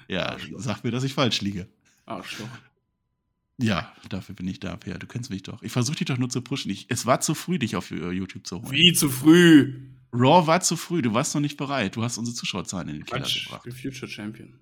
Ja, 0.09 0.37
sag 0.59 0.85
mir, 0.85 0.91
dass 0.91 1.05
ich 1.05 1.15
falsch 1.15 1.41
liege. 1.41 1.69
Arschloch. 2.05 2.49
Ja, 3.59 3.93
dafür 4.09 4.35
bin 4.35 4.49
ich 4.49 4.61
da, 4.61 4.77
Per. 4.77 4.99
Du 4.99 5.07
kennst 5.07 5.31
mich 5.31 5.43
doch. 5.43 5.63
Ich 5.63 5.73
versuche 5.73 5.97
dich 5.97 6.07
doch 6.07 6.19
nur 6.19 6.29
zu 6.31 6.41
pushen. 6.43 6.71
Ich, 6.71 6.87
es 6.89 7.07
war 7.07 7.21
zu 7.21 7.35
früh, 7.35 7.59
dich 7.59 7.77
auf 7.77 7.91
äh, 7.91 8.11
YouTube 8.11 8.47
zu 8.47 8.61
holen. 8.63 8.73
Wie 8.73 8.93
zu 8.93 9.09
früh. 9.09 9.89
Raw 10.13 10.47
war 10.47 10.61
zu 10.61 10.77
früh. 10.77 11.01
Du 11.03 11.15
warst 11.15 11.35
noch 11.35 11.41
nicht 11.43 11.57
bereit. 11.57 11.97
Du 11.97 12.03
hast 12.03 12.19
unsere 12.19 12.35
Zuschauerzahlen 12.37 12.89
in 12.89 12.95
den 12.97 13.05
Keller 13.05 13.21
Quatsch. 13.23 13.37
Ich 13.37 13.45
gebracht. 13.45 13.63
bin 13.65 13.73
Future 13.73 14.11
Champion. 14.11 14.59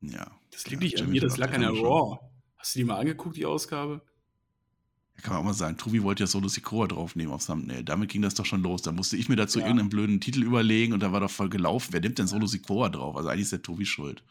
Ja. 0.00 0.30
Das 0.50 0.66
liegt 0.68 0.82
Ja, 0.82 0.86
nicht 0.88 1.02
an 1.02 1.10
mir, 1.10 1.20
das 1.20 1.36
lag 1.38 1.52
an 1.52 1.60
der 1.62 1.70
Raw. 1.70 2.18
Hast 2.56 2.74
du 2.74 2.78
die 2.80 2.84
mal 2.84 2.98
angeguckt, 2.98 3.36
die 3.36 3.46
Ausgabe? 3.46 4.02
Kann 5.22 5.32
man 5.32 5.40
auch 5.40 5.46
mal 5.46 5.54
sagen, 5.54 5.78
Trubi 5.78 6.02
wollte 6.02 6.24
ja 6.24 6.26
Solo 6.26 6.46
Sikoa 6.48 6.86
draufnehmen 6.88 7.32
auf 7.32 7.46
Thumbnail. 7.46 7.82
Damit 7.82 8.10
ging 8.10 8.20
das 8.20 8.34
doch 8.34 8.44
schon 8.44 8.62
los. 8.62 8.82
Da 8.82 8.92
musste 8.92 9.16
ich 9.16 9.28
mir 9.30 9.36
dazu 9.36 9.58
Ja. 9.60 9.64
irgendeinen 9.64 9.88
blöden 9.88 10.20
Titel 10.20 10.42
überlegen 10.42 10.92
und 10.92 11.00
da 11.00 11.10
war 11.12 11.20
doch 11.20 11.30
voll 11.30 11.48
gelaufen. 11.48 11.92
Wer 11.92 12.00
nimmt 12.02 12.18
denn 12.18 12.26
Solo 12.26 12.46
Sikoa 12.46 12.90
drauf? 12.90 13.16
Also 13.16 13.30
eigentlich 13.30 13.44
ist 13.44 13.52
der 13.52 13.62
Tobi 13.62 13.86
schuld. 13.86 14.22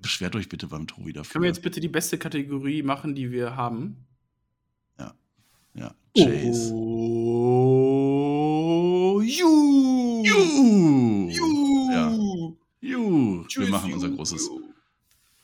Beschwert 0.00 0.34
euch 0.36 0.48
bitte 0.48 0.66
beim 0.66 0.86
Tobi 0.86 1.12
dafür. 1.12 1.32
Können 1.32 1.44
wir 1.44 1.48
jetzt 1.48 1.62
bitte 1.62 1.80
die 1.80 1.88
beste 1.88 2.18
Kategorie 2.18 2.82
machen, 2.82 3.14
die 3.14 3.30
wir 3.30 3.56
haben? 3.56 4.06
ja. 5.74 5.94
Chase. 6.16 6.72
Oh, 6.74 6.82
you. 9.22 10.22
Juhu! 10.24 11.28
You. 11.30 11.90
Ja. 11.90 12.12
Juhu! 12.80 13.44
Wir 13.56 13.68
machen 13.70 13.92
unser 13.92 14.08
you. 14.08 14.16
großes 14.16 14.50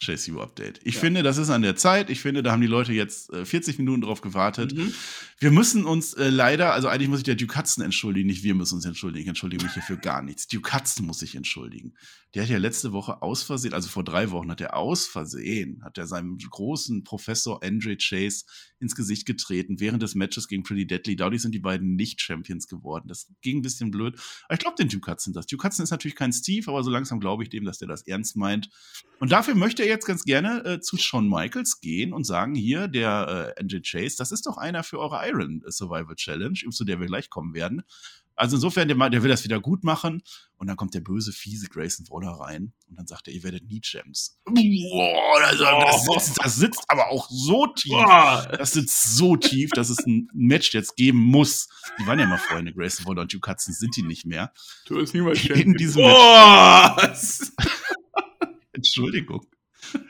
Chase 0.03 0.33
U 0.33 0.41
Update. 0.41 0.81
Ich 0.85 0.95
Ja. 0.95 1.01
finde, 1.01 1.23
das 1.23 1.39
ist 1.39 1.51
an 1.51 1.63
der 1.63 1.77
Zeit. 1.77 2.11
Ich 2.11 2.21
finde, 2.21 2.43
da 2.43 2.53
haben 2.53 2.61
die 2.61 2.67
Leute 2.67 2.93
jetzt 2.93 3.33
äh, 3.33 3.45
40 3.45 3.79
Minuten 3.79 4.03
drauf 4.03 4.21
gewartet. 4.21 4.75
Mhm. 4.75 4.95
Wir 5.41 5.51
müssen 5.51 5.85
uns 5.85 6.15
äh, 6.15 6.31
leider, 6.31 6.73
also 6.73 6.89
eigentlich 6.89 7.09
muss 7.09 7.19
ich 7.19 7.25
der 7.25 7.35
Duke 7.37 7.57
Hudson 7.59 7.85
entschuldigen, 7.85 8.27
nicht 8.29 8.43
wir 8.43 8.55
müssen 8.55 8.77
uns 8.77 8.85
entschuldigen. 8.85 9.23
Ich 9.23 9.29
entschuldige 9.29 9.65
mich 9.65 9.75
hier 9.75 9.83
für 9.83 9.97
gar 9.97 10.23
nichts. 10.23 10.47
Duke 10.49 10.73
Hudson 10.73 11.07
muss 11.07 11.19
sich 11.21 11.35
entschuldigen. 11.35 11.95
Der 12.35 12.43
hat 12.43 12.51
ja 12.51 12.59
letzte 12.59 12.93
Woche 12.93 13.23
aus 13.23 13.43
Versehen, 13.43 13.73
also 13.73 13.89
vor 13.89 14.05
drei 14.05 14.31
Wochen 14.31 14.51
hat 14.51 14.61
er 14.61 14.77
aus 14.77 15.07
Versehen, 15.07 15.83
hat 15.83 15.97
er 15.97 16.07
seinem 16.07 16.37
großen 16.37 17.03
Professor 17.03 17.63
Andre 17.63 17.97
Chase 17.97 18.45
ins 18.81 18.95
Gesicht 18.95 19.25
getreten 19.27 19.81
während 19.81 20.03
des 20.03 20.15
Matches 20.15 20.47
gegen 20.47 20.63
Pretty 20.63 20.87
Deadly. 20.87 21.17
Dadurch 21.17 21.41
sind 21.43 21.55
die 21.55 21.59
beiden 21.59 21.97
nicht 21.97 22.21
Champions 22.21 22.67
geworden. 22.69 23.09
Das 23.09 23.29
ging 23.41 23.59
ein 23.59 23.63
bisschen 23.63 23.91
blöd. 23.91 24.15
Aber 24.45 24.55
ich 24.55 24.61
glaube 24.61 24.77
den 24.77 24.89
Duke 24.89 25.11
Hudson 25.11 25.33
das. 25.33 25.47
Duke 25.47 25.67
Hudson 25.67 25.83
ist 25.85 25.91
natürlich 25.91 26.17
kein 26.17 26.33
Steve, 26.33 26.69
aber 26.71 26.83
so 26.85 26.91
langsam 26.91 27.19
glaube 27.19 27.43
ich 27.45 27.49
dem, 27.49 27.65
dass 27.65 27.79
der 27.79 27.89
das 27.89 28.03
ernst 28.07 28.37
meint. 28.37 28.69
Und 29.21 29.33
dafür 29.33 29.55
möchte 29.55 29.83
er 29.83 29.88
jetzt 29.89 30.07
ganz 30.07 30.25
gerne 30.25 30.65
äh, 30.65 30.81
zu 30.81 30.97
Shawn 30.97 31.29
Michaels 31.29 31.81
gehen 31.81 32.13
und 32.13 32.25
sagen, 32.25 32.55
hier, 32.55 32.89
der 32.89 33.55
äh, 33.57 33.63
NJ 33.63 33.81
Chase, 33.81 34.17
das 34.19 34.33
ist 34.33 34.47
doch 34.47 34.57
einer 34.57 34.83
für 34.85 34.99
eure 34.99 35.27
Iron 35.29 35.63
Survival 35.67 36.15
Challenge, 36.15 36.59
zu 36.71 36.85
der 36.85 37.01
wir 37.01 37.07
gleich 37.07 37.31
kommen 37.31 37.55
werden. 37.55 37.83
Also 38.39 38.57
insofern, 38.57 38.87
der, 38.87 39.11
der 39.11 39.23
will 39.25 39.31
das 39.31 39.43
wieder 39.43 39.59
gut 39.59 39.83
machen. 39.83 40.23
Und 40.59 40.69
dann 40.69 40.77
kommt 40.77 40.95
der 40.95 41.01
böse, 41.01 41.33
fiese 41.33 41.69
Grayson 41.69 42.07
Waller 42.09 42.33
rein 42.41 42.73
und 42.89 42.97
dann 42.97 43.07
sagt 43.07 43.27
er, 43.27 43.35
ihr 43.35 43.43
werdet 43.43 43.69
nie 43.69 43.81
Champs. 43.81 44.39
Boah, 44.45 45.41
also, 45.45 45.65
das, 45.65 46.05
sitzt, 46.05 46.39
das 46.45 46.57
sitzt 46.57 46.85
aber 46.89 47.09
auch 47.09 47.29
so 47.31 47.67
tief. 47.67 47.93
Boah. 47.93 48.47
Das 48.57 48.73
sitzt 48.73 49.17
so 49.17 49.37
tief, 49.37 49.71
dass 49.71 49.91
es 49.91 49.99
ein 50.07 50.29
Match 50.33 50.73
jetzt 50.73 50.97
geben 50.97 51.19
muss. 51.19 51.69
Die 51.99 52.07
waren 52.07 52.19
ja 52.19 52.27
mal 52.27 52.39
Freunde, 52.39 52.73
Grayson 52.73 53.07
Waller 53.07 53.23
und 53.23 53.33
Duke 53.33 53.51
Hudson 53.51 53.75
sind 53.75 53.97
die 53.97 54.03
nicht 54.03 54.25
mehr. 54.25 54.53
Du 54.87 54.95
bist 54.95 55.15
niemals 55.15 55.41
In 55.41 55.47
Champion. 55.47 55.75
diesem 55.75 56.03
Boah. 56.03 56.97
Entschuldigung. 58.73 59.45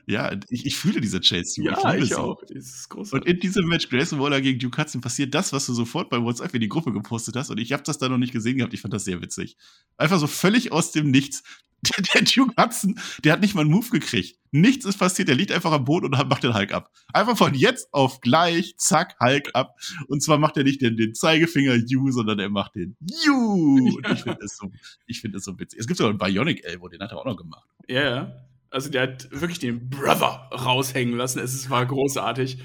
Ja, 0.06 0.34
ich, 0.48 0.64
ich 0.64 0.76
fühle 0.76 1.00
diese 1.00 1.20
Chase. 1.20 1.62
Ja, 1.62 1.90
liebe 1.92 2.04
ich 2.04 2.10
sie. 2.10 2.18
auch. 2.18 2.42
Das 2.48 2.88
Und 3.12 3.26
in 3.26 3.40
diesem 3.40 3.66
Match 3.66 3.90
Grayson 3.90 4.18
Waller 4.20 4.40
gegen 4.40 4.58
Duke 4.58 4.80
Hudson 4.80 5.00
passiert 5.00 5.34
das, 5.34 5.52
was 5.52 5.66
du 5.66 5.74
sofort 5.74 6.08
bei 6.08 6.22
WhatsApp 6.22 6.54
in 6.54 6.62
die 6.62 6.68
Gruppe 6.68 6.92
gepostet 6.92 7.36
hast. 7.36 7.50
Und 7.50 7.58
ich 7.58 7.72
habe 7.72 7.82
das 7.82 7.98
da 7.98 8.08
noch 8.08 8.16
nicht 8.16 8.32
gesehen 8.32 8.56
gehabt. 8.56 8.72
Ich 8.72 8.80
fand 8.80 8.94
das 8.94 9.04
sehr 9.04 9.20
witzig. 9.20 9.56
Einfach 9.98 10.18
so 10.18 10.26
völlig 10.26 10.72
aus 10.72 10.92
dem 10.92 11.10
Nichts. 11.10 11.42
Der, 11.86 12.02
der 12.12 12.22
Duke 12.22 12.60
Hudson, 12.60 12.98
der 13.22 13.32
hat 13.32 13.40
nicht 13.40 13.54
mal 13.54 13.60
einen 13.60 13.70
Move 13.70 13.88
gekriegt. 13.90 14.36
Nichts 14.50 14.84
ist 14.84 14.98
passiert. 14.98 15.28
Der 15.28 15.36
liegt 15.36 15.52
einfach 15.52 15.70
am 15.70 15.84
Boden 15.84 16.06
und 16.06 16.28
macht 16.28 16.42
den 16.42 16.52
Hulk 16.52 16.72
ab. 16.72 16.90
Einfach 17.12 17.36
von 17.38 17.54
jetzt 17.54 17.94
auf 17.94 18.20
gleich, 18.20 18.74
zack, 18.78 19.14
Hulk 19.20 19.50
ab. 19.54 19.76
Und 20.08 20.20
zwar 20.20 20.38
macht 20.38 20.56
er 20.56 20.64
nicht 20.64 20.82
den, 20.82 20.96
den 20.96 21.14
Zeigefinger 21.14 21.76
You, 21.76 22.10
sondern 22.10 22.40
er 22.40 22.48
macht 22.48 22.74
den 22.74 22.96
You. 23.24 23.94
Und 23.96 24.08
ich 24.12 24.22
finde 24.24 24.40
es 24.44 24.56
so, 24.56 24.72
ich 25.06 25.20
finde 25.20 25.38
es 25.38 25.44
so 25.44 25.56
witzig. 25.60 25.78
Es 25.78 25.86
gibt 25.86 25.98
sogar 25.98 26.10
einen 26.10 26.18
Bionic 26.18 26.64
Elbow, 26.64 26.88
den 26.88 27.00
hat 27.00 27.12
er 27.12 27.18
auch 27.18 27.24
noch 27.24 27.36
gemacht. 27.36 27.68
Ja, 27.86 28.02
ja. 28.02 28.47
Also 28.70 28.90
der 28.90 29.02
hat 29.02 29.28
wirklich 29.30 29.58
den 29.58 29.88
Brother 29.88 30.48
raushängen 30.52 31.16
lassen. 31.16 31.38
Es 31.38 31.68
war 31.70 31.86
großartig. 31.86 32.58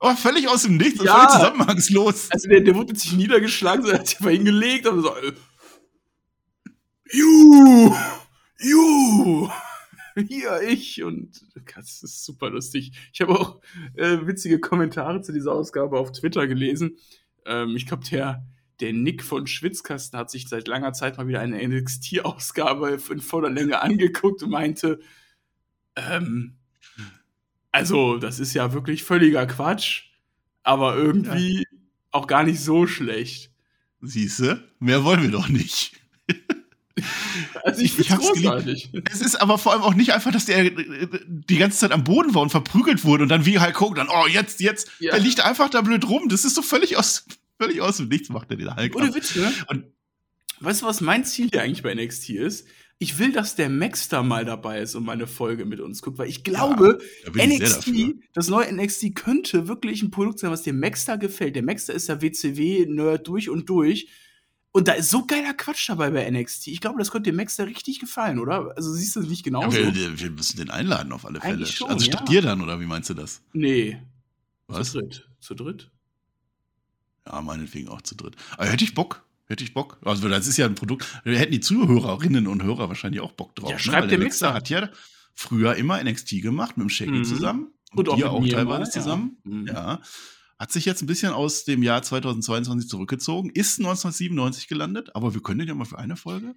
Aber 0.00 0.16
völlig 0.16 0.48
aus 0.48 0.62
dem 0.62 0.76
Nichts 0.76 1.00
und 1.00 1.06
Ja. 1.06 1.14
völlig 1.14 1.30
zusammenhangslos. 1.30 2.28
Also 2.30 2.48
der, 2.48 2.60
der 2.60 2.74
wurde 2.74 2.94
sich 2.96 3.12
niedergeschlagen, 3.12 3.84
so 3.84 3.90
er 3.90 3.98
hat 4.00 4.08
sich 4.08 4.18
einfach 4.18 4.30
hingelegt 4.30 4.86
und 4.86 5.02
so. 5.02 5.14
äh, 5.16 5.32
Ju! 7.10 7.94
Ju! 8.60 9.48
Hier, 10.26 10.60
ich. 10.66 11.02
Und 11.04 11.40
das 11.76 12.02
ist 12.02 12.24
super 12.24 12.50
lustig. 12.50 12.92
Ich 13.12 13.20
habe 13.20 13.38
auch 13.38 13.60
äh, 13.94 14.26
witzige 14.26 14.58
Kommentare 14.58 15.22
zu 15.22 15.32
dieser 15.32 15.52
Ausgabe 15.52 15.98
auf 15.98 16.10
Twitter 16.12 16.46
gelesen. 16.48 16.96
Ähm, 17.46 17.76
ich 17.76 17.86
glaube, 17.86 18.04
der, 18.10 18.44
der 18.80 18.92
Nick 18.92 19.22
von 19.22 19.46
Schwitzkasten 19.46 20.18
hat 20.18 20.30
sich 20.30 20.48
seit 20.48 20.66
langer 20.68 20.92
Zeit 20.92 21.16
mal 21.18 21.28
wieder 21.28 21.40
eine 21.40 21.66
NXT-Ausgabe 21.66 22.98
in 23.10 23.20
voller 23.20 23.50
Länge 23.50 23.80
angeguckt 23.80 24.42
und 24.42 24.50
meinte, 24.50 24.98
ähm, 25.98 26.54
also, 27.72 28.16
das 28.18 28.38
ist 28.40 28.54
ja 28.54 28.72
wirklich 28.72 29.04
völliger 29.04 29.46
Quatsch, 29.46 30.04
aber 30.62 30.96
irgendwie 30.96 31.66
auch 32.10 32.26
gar 32.26 32.42
nicht 32.44 32.60
so 32.60 32.86
schlecht. 32.86 33.50
Siehste, 34.00 34.68
mehr 34.78 35.04
wollen 35.04 35.22
wir 35.22 35.30
doch 35.30 35.48
nicht. 35.48 35.92
Also 37.62 37.80
ich, 37.82 37.96
Ich- 37.96 38.10
hab's 38.10 38.32
geliebt. 38.32 38.90
Es 39.12 39.20
ist 39.20 39.36
aber 39.36 39.56
vor 39.56 39.72
allem 39.72 39.82
auch 39.82 39.94
nicht 39.94 40.12
einfach, 40.12 40.32
dass 40.32 40.46
der 40.46 40.64
äh, 40.64 41.08
die 41.26 41.56
ganze 41.58 41.78
Zeit 41.78 41.92
am 41.92 42.02
Boden 42.02 42.34
war 42.34 42.42
und 42.42 42.50
verprügelt 42.50 43.04
wurde 43.04 43.22
und 43.22 43.28
dann 43.28 43.46
wie 43.46 43.60
Hulk 43.60 43.78
Hogan 43.80 44.08
dann, 44.08 44.08
oh, 44.08 44.26
jetzt, 44.26 44.58
jetzt. 44.60 44.90
Ja. 44.98 45.12
Der 45.12 45.20
liegt 45.20 45.40
einfach 45.44 45.70
da 45.70 45.80
blöd 45.80 46.08
rum. 46.08 46.28
Das 46.28 46.44
ist 46.44 46.56
so 46.56 46.62
völlig 46.62 46.96
aus, 46.96 47.24
völlig 47.60 47.80
aus 47.80 47.98
dem 47.98 48.08
Nichts 48.08 48.30
macht 48.30 48.50
er 48.50 48.56
den 48.56 48.74
Hulk. 48.74 48.96
Ohne. 48.96 49.14
Witz, 49.14 49.36
ne? 49.36 49.52
Und- 49.68 49.84
weißt 50.58 50.82
du, 50.82 50.86
was 50.86 51.00
mein 51.00 51.24
Ziel 51.24 51.48
hier 51.52 51.62
eigentlich 51.62 51.84
bei 51.84 51.94
NXT 51.94 52.30
ist? 52.30 52.66
Ich 53.00 53.18
will, 53.20 53.30
dass 53.32 53.54
der 53.54 53.68
Max 53.68 54.08
da 54.08 54.24
mal 54.24 54.44
dabei 54.44 54.80
ist 54.80 54.96
und 54.96 55.04
meine 55.04 55.28
Folge 55.28 55.64
mit 55.64 55.78
uns 55.78 56.02
guckt, 56.02 56.18
weil 56.18 56.28
ich 56.28 56.42
glaube, 56.42 56.98
Da 57.24 57.30
bin 57.30 57.50
ich. 57.50 57.60
NXT, 57.60 57.90
das 58.32 58.48
neue 58.48 58.72
NXT 58.72 59.14
könnte 59.14 59.68
wirklich 59.68 60.02
ein 60.02 60.10
Produkt 60.10 60.40
sein, 60.40 60.50
was 60.50 60.62
dem 60.62 60.80
Max 60.80 61.04
da 61.04 61.14
gefällt. 61.16 61.54
Der 61.54 61.62
Max, 61.62 61.86
der 61.86 61.94
ist 61.94 62.08
ja 62.08 62.20
WCW-Nerd 62.20 63.26
durch 63.28 63.50
und 63.50 63.68
durch. 63.68 64.08
Und 64.72 64.88
da 64.88 64.92
ist 64.92 65.10
so 65.10 65.24
geiler 65.26 65.54
Quatsch 65.54 65.88
dabei 65.88 66.10
bei 66.10 66.28
NXT. 66.28 66.66
Ich 66.68 66.80
glaube, 66.80 66.98
das 66.98 67.10
könnte 67.10 67.30
dem 67.30 67.36
Max 67.36 67.56
da 67.56 67.64
richtig 67.64 68.00
gefallen, 68.00 68.38
oder? 68.40 68.72
Also 68.76 68.92
siehst 68.92 69.14
du 69.16 69.20
das 69.20 69.28
nicht 69.28 69.46
Ja, 69.46 69.52
genauso? 69.60 69.76
wir, 69.76 70.20
wir 70.20 70.30
müssen 70.30 70.56
den 70.58 70.70
einladen 70.70 71.12
auf 71.12 71.24
alle 71.24 71.40
Fälle. 71.40 71.66
Schon, 71.66 71.88
also 71.90 72.04
statt 72.04 72.22
ja. 72.26 72.26
dir 72.26 72.42
dann, 72.42 72.60
oder 72.60 72.80
wie 72.80 72.86
meinst 72.86 73.08
du 73.10 73.14
das? 73.14 73.42
nee. 73.52 73.96
Was? 74.66 74.92
Zu 74.92 75.00
dritt. 75.00 75.28
Zu 75.40 75.54
dritt? 75.54 75.90
Ja, 77.26 77.40
meinetwegen 77.40 77.88
auch 77.88 78.02
zu 78.02 78.14
dritt. 78.14 78.36
Aber 78.56 78.66
hätte 78.66 78.84
ich 78.84 78.94
Bock. 78.94 79.24
Hätte 79.48 79.64
ich 79.64 79.72
Bock. 79.74 79.98
Also, 80.04 80.28
das 80.28 80.46
ist 80.46 80.58
ja 80.58 80.66
ein 80.66 80.74
Produkt. 80.74 81.06
Da 81.24 81.30
hätten 81.30 81.52
die 81.52 81.60
Zuhörerinnen 81.60 82.46
und 82.46 82.62
Hörer 82.62 82.88
wahrscheinlich 82.88 83.20
auch 83.22 83.32
Bock 83.32 83.54
drauf. 83.56 83.70
Ja, 83.70 83.76
ne? 83.76 83.80
schreibt 83.82 84.02
Weil 84.02 84.08
der 84.08 84.18
Mixer 84.18 84.52
hat 84.52 84.68
ja 84.68 84.90
früher 85.34 85.74
immer 85.76 86.02
NXT 86.02 86.42
gemacht 86.42 86.76
mit 86.76 86.84
dem 86.84 86.90
Shaggy 86.90 87.12
Mhm. 87.12 87.24
zusammen. 87.24 87.72
Und 87.92 88.08
auch 88.10 88.16
dir 88.16 88.24
mit 88.26 88.32
auch 88.34 88.40
mir 88.40 88.52
teilweise 88.52 88.78
mal, 88.80 88.84
ja. 88.84 88.90
zusammen. 88.90 89.36
Mhm. 89.44 89.66
Ja. 89.66 90.00
Hat 90.58 90.72
sich 90.72 90.84
jetzt 90.84 91.02
ein 91.02 91.06
bisschen 91.06 91.32
aus 91.32 91.64
dem 91.64 91.82
Jahr 91.82 92.02
2022 92.02 92.90
zurückgezogen, 92.90 93.48
ist 93.50 93.78
1997 93.78 94.68
gelandet, 94.68 95.14
aber 95.14 95.32
wir 95.32 95.40
können 95.40 95.60
den 95.60 95.68
ja 95.68 95.74
mal 95.74 95.84
für 95.86 95.98
eine 95.98 96.16
Folge. 96.16 96.54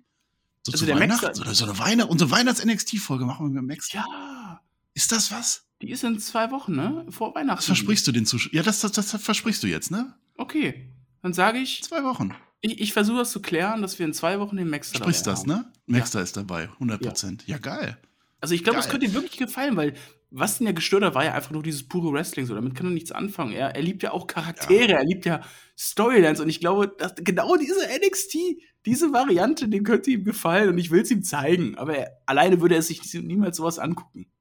So 0.64 0.74
Also 0.74 0.80
zu 0.80 0.86
der 0.86 1.00
Weihnachten, 1.00 1.34
so, 1.34 1.44
so 1.54 1.66
eine 1.66 1.80
Weihnacht, 1.80 2.10
unsere 2.10 2.32
Weihnachts-NXT-Folge 2.32 3.26
machen 3.26 3.54
wir 3.54 3.62
mit 3.62 3.78
Max. 3.78 3.94
Ja. 3.94 4.60
Ist 4.94 5.12
das 5.12 5.32
was? 5.32 5.68
Die 5.82 5.89
ist 5.89 6.04
in 6.04 6.20
zwei 6.20 6.52
Wochen, 6.52 6.76
ne? 6.76 7.06
Vor 7.10 7.34
Weihnachten. 7.34 7.60
Was 7.60 7.66
versprichst 7.66 8.06
du 8.08 8.12
den 8.12 8.26
Zuschauern? 8.26 8.56
Ja, 8.56 8.64
das, 8.64 8.82
das, 8.82 8.92
das 8.92 9.12
versprichst 9.24 9.64
du 9.64 9.68
jetzt, 9.68 9.89
ne? 9.92 10.14
Okay. 10.38 10.92
Dann 11.22 11.34
sage 11.34 11.60
ich, 11.60 11.84
Zwei 11.84 12.04
Wochen. 12.04 12.34
Ich, 12.62 12.80
ich 12.80 12.93
versuche 12.93 13.18
das 13.20 13.32
zu 13.32 13.41
klären, 13.41 13.82
dass 13.82 13.99
wir 13.99 14.05
in 14.05 14.14
zwei 14.14 14.39
Wochen 14.39 14.57
den 14.57 14.70
Max 14.70 14.91
dabei 14.91 15.05
Sprichst 15.05 15.28
das, 15.28 15.41
haben. 15.41 15.49
ne? 15.49 15.72
Maxter 15.88 16.22
ist 16.22 16.38
dabei, 16.38 16.70
100 16.74 17.01
Prozent. 17.01 17.43
Ja. 17.47 17.57
geil. 17.57 17.97
Also 18.39 18.55
ich 18.55 18.64
glaube, 18.64 18.78
das 18.78 18.86
Geil. 18.86 18.93
könnte 18.93 19.05
ihm 19.07 19.14
wirklich 19.14 19.38
gefallen, 19.38 19.76
weil 19.76 19.93
was 20.32 20.59
ihn 20.59 20.66
ja 20.66 20.72
gestört 20.72 21.03
hat, 21.03 21.14
war 21.14 21.26
ja 21.26 21.34
einfach 21.34 21.51
nur 21.51 21.62
dieses 21.62 21.88
pure 21.88 22.14
Wrestling. 22.14 22.45
So, 22.45 22.55
damit 22.55 22.74
kann 22.74 22.88
er 22.88 22.91
nichts 22.91 23.12
anfangen. 23.12 23.51
Er, 23.51 23.76
er 23.76 23.82
liebt 23.82 24.01
ja 24.01 24.12
auch 24.12 24.28
Charaktere, 24.28 24.93
er 24.93 25.03
liebt 25.03 25.26
ja 25.26 25.41
Storylines 25.78 26.39
und 26.39 26.49
ich 26.49 26.59
glaube, 26.59 26.93
dass 26.97 27.14
genau 27.16 27.57
diese 27.57 27.82
NXT, 27.82 28.38
diese 28.86 29.12
Variante, 29.12 29.68
dem 29.68 29.84
könnte 29.84 30.09
ihm 30.09 30.24
gefallen 30.24 30.70
und 30.70 30.78
ich 30.78 30.89
will 30.89 31.01
es 31.01 31.12
ihm 31.12 31.22
zeigen. 31.24 31.78
Aber 31.78 31.97
er, 31.97 32.22
alleine 32.26 32.62
würde 32.62 32.76
er 32.76 32.82
sich 32.82 33.01
niemals 33.14 33.57
sowas 33.57 33.78
angucken. 33.78 34.32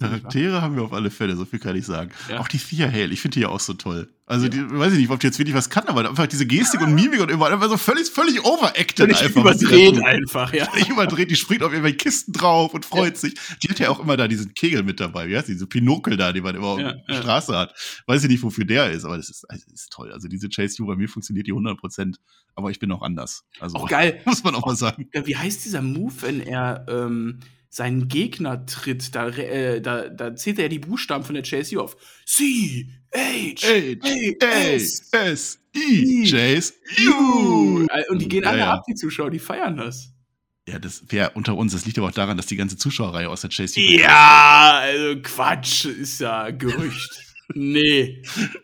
Charaktere 0.00 0.60
haben 0.62 0.76
wir 0.76 0.82
auf 0.82 0.92
alle 0.92 1.10
Fälle, 1.10 1.36
so 1.36 1.44
viel 1.44 1.58
kann 1.58 1.76
ich 1.76 1.86
sagen. 1.86 2.10
Ja. 2.28 2.40
Auch 2.40 2.48
die 2.48 2.58
Thea 2.58 2.90
Hale, 2.90 3.06
ich 3.12 3.20
finde 3.20 3.34
die 3.34 3.40
ja 3.40 3.48
auch 3.48 3.60
so 3.60 3.74
toll. 3.74 4.08
Also, 4.26 4.46
Ja. 4.46 4.50
die, 4.50 4.70
weiß 4.70 4.92
ich 4.94 4.98
nicht, 4.98 5.10
ob 5.10 5.20
die 5.20 5.26
jetzt 5.26 5.38
wirklich 5.38 5.54
was 5.54 5.68
kann, 5.68 5.84
aber 5.86 6.08
einfach 6.08 6.26
diese 6.26 6.46
Gestik 6.46 6.80
und 6.80 6.94
Mimik 6.94 7.20
und 7.20 7.30
immer 7.30 7.46
einfach 7.50 7.68
so 7.68 7.76
völlig, 7.76 8.08
völlig 8.08 8.42
overacted 8.44 8.96
Völlig 8.98 9.20
einfach. 9.22 9.40
überdreht 9.42 10.02
einfach, 10.02 10.52
ja. 10.54 10.64
Völlig 10.64 10.88
überdreht, 10.88 11.30
die 11.30 11.36
springt 11.36 11.62
auf 11.62 11.72
irgendwelche 11.72 11.98
Kisten 11.98 12.32
drauf 12.32 12.72
und 12.74 12.84
freut 12.86 13.16
sich. 13.18 13.34
Die 13.62 13.68
hat 13.68 13.78
ja 13.78 13.90
auch 13.90 14.00
immer 14.00 14.16
da 14.16 14.26
diesen 14.26 14.54
Kegel 14.54 14.82
mit 14.82 14.98
dabei, 14.98 15.28
wie 15.28 15.36
heißt 15.36 15.48
die, 15.48 15.52
diese 15.52 15.66
Pinokel 15.66 16.16
da, 16.16 16.32
die 16.32 16.40
man 16.40 16.54
immer 16.56 16.80
Ja, 16.80 16.90
auf 16.90 16.96
der 17.06 17.14
ja. 17.16 17.22
Straße 17.22 17.56
hat. 17.56 17.74
Weiß 18.06 18.22
ich 18.24 18.30
nicht, 18.30 18.42
wofür 18.42 18.64
der 18.64 18.90
ist, 18.90 19.04
aber 19.04 19.16
das 19.18 19.28
ist, 19.28 19.44
also, 19.50 19.64
das 19.70 19.82
ist 19.82 19.92
toll. 19.92 20.10
Also 20.12 20.26
diese 20.28 20.48
Chase 20.48 20.82
U 20.82 20.86
bei 20.86 20.96
mir 20.96 21.08
funktioniert 21.08 21.46
die 21.46 21.52
100 21.52 21.78
Prozent, 21.78 22.16
aber 22.54 22.70
ich 22.70 22.78
bin 22.78 22.90
auch 22.92 23.02
anders. 23.02 23.44
Also, 23.60 23.76
Auch 23.76 23.88
geil. 23.88 24.20
muss 24.24 24.42
man 24.42 24.54
auch 24.54 24.64
mal 24.64 24.74
sagen. 24.76 25.06
Ja, 25.12 25.26
Wie 25.26 25.36
heißt 25.36 25.64
dieser 25.66 25.82
Move, 25.82 26.14
wenn 26.22 26.40
er 26.40 26.86
ähm, 26.88 27.40
seinen 27.74 28.08
Gegner 28.08 28.66
tritt? 28.66 29.14
Da, 29.14 29.28
äh, 29.28 29.80
da, 29.80 30.08
da 30.08 30.36
zählt 30.36 30.58
er 30.58 30.68
die 30.68 30.78
Buchstaben 30.78 31.24
von 31.24 31.34
der 31.34 31.42
Chase 31.44 31.76
U 31.76 31.80
auf. 31.80 31.96
C, 32.24 32.88
H, 33.14 33.20
H, 33.62 34.06
A, 34.42 34.46
S, 34.46 35.08
S, 35.12 35.58
I, 35.76 36.24
Chase 36.30 36.74
U. 37.08 37.86
Und 38.08 38.22
die 38.22 38.28
gehen 38.28 38.44
alle 38.44 38.58
Ja, 38.58 38.66
ja. 38.66 38.72
ab, 38.74 38.84
die 38.88 38.94
Zuschauer, 38.94 39.30
die 39.30 39.38
feiern 39.38 39.76
das. 39.76 40.12
Ja, 40.68 40.78
das 40.78 41.04
wäre 41.08 41.30
unter 41.34 41.56
uns. 41.56 41.72
Das 41.72 41.84
liegt 41.84 41.98
aber 41.98 42.08
auch 42.08 42.12
daran, 42.12 42.36
dass 42.36 42.46
die 42.46 42.56
ganze 42.56 42.76
Zuschauerreihe 42.76 43.28
aus 43.28 43.42
der 43.42 43.50
Chase 43.50 43.78
U 43.78 43.82
Ja, 43.82 44.78
also 44.80 45.20
Quatsch, 45.20 45.84
ist 45.84 46.20
ja 46.20 46.50
Gerücht. 46.50 47.24
nee. 47.54 48.22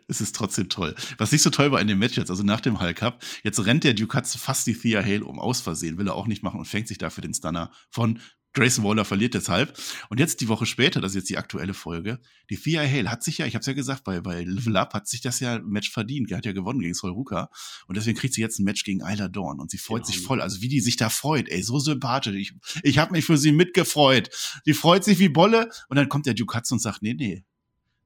Es 0.08 0.20
ist 0.20 0.34
trotzdem 0.34 0.68
toll. 0.68 0.94
Was 1.18 1.32
nicht 1.32 1.42
so 1.42 1.50
toll 1.50 1.72
war 1.72 1.80
in 1.80 1.88
dem 1.88 1.98
Match 1.98 2.16
jetzt, 2.16 2.30
also 2.30 2.42
nach 2.42 2.60
dem 2.60 2.80
Hulk 2.80 2.96
Cup, 2.96 3.22
jetzt 3.42 3.64
rennt 3.66 3.84
der 3.84 3.94
Hudson 3.94 4.40
fast 4.40 4.66
die 4.66 4.74
Thea 4.74 5.02
Hale 5.02 5.24
um, 5.24 5.38
aus 5.38 5.60
Versehen, 5.60 5.98
will 5.98 6.06
er 6.06 6.14
auch 6.14 6.26
nicht 6.26 6.42
machen 6.42 6.60
und 6.60 6.66
fängt 6.66 6.88
sich 6.88 6.96
dafür 6.96 7.22
den 7.22 7.34
Stunner 7.34 7.70
von 7.90 8.20
Grayson 8.52 8.84
Waller 8.84 9.04
verliert 9.04 9.34
deshalb. 9.34 9.78
Und 10.08 10.18
jetzt 10.18 10.40
die 10.40 10.48
Woche 10.48 10.66
später, 10.66 11.00
das 11.00 11.12
ist 11.12 11.16
jetzt 11.16 11.30
die 11.30 11.38
aktuelle 11.38 11.74
Folge, 11.74 12.20
die 12.50 12.56
Thea 12.56 12.82
Hale 12.82 13.10
hat 13.10 13.22
sich 13.22 13.38
ja, 13.38 13.46
ich 13.46 13.54
habe 13.54 13.60
es 13.60 13.66
ja 13.66 13.72
gesagt, 13.72 14.04
bei, 14.04 14.20
bei 14.20 14.42
Level 14.42 14.76
Up 14.76 14.94
hat 14.94 15.06
sich 15.06 15.20
das 15.20 15.40
ja 15.40 15.54
ein 15.54 15.66
Match 15.66 15.90
verdient. 15.90 16.30
Er 16.30 16.38
hat 16.38 16.46
ja 16.46 16.52
gewonnen 16.52 16.80
gegen 16.80 16.94
Sol 16.94 17.12
Ruka. 17.12 17.50
Und 17.86 17.96
deswegen 17.96 18.18
kriegt 18.18 18.34
sie 18.34 18.40
jetzt 18.40 18.58
ein 18.58 18.64
Match 18.64 18.82
gegen 18.84 19.00
Isla 19.00 19.28
Dawn. 19.28 19.60
Und 19.60 19.70
sie 19.70 19.78
freut 19.78 20.02
genau. 20.02 20.12
sich 20.12 20.20
voll. 20.20 20.40
Also 20.40 20.60
wie 20.60 20.68
die 20.68 20.80
sich 20.80 20.96
da 20.96 21.08
freut, 21.08 21.48
ey, 21.48 21.62
so 21.62 21.78
sympathisch. 21.78 22.34
Ich, 22.34 22.54
ich 22.82 22.98
habe 22.98 23.12
mich 23.12 23.24
für 23.24 23.38
sie 23.38 23.52
mitgefreut. 23.52 24.30
Die 24.66 24.74
freut 24.74 25.04
sich 25.04 25.18
wie 25.18 25.28
Bolle. 25.28 25.70
Und 25.88 25.96
dann 25.96 26.08
kommt 26.08 26.26
der 26.26 26.34
Duke 26.34 26.56
Hudson 26.56 26.76
und 26.76 26.80
sagt, 26.80 27.02
nee, 27.02 27.14
nee, 27.14 27.44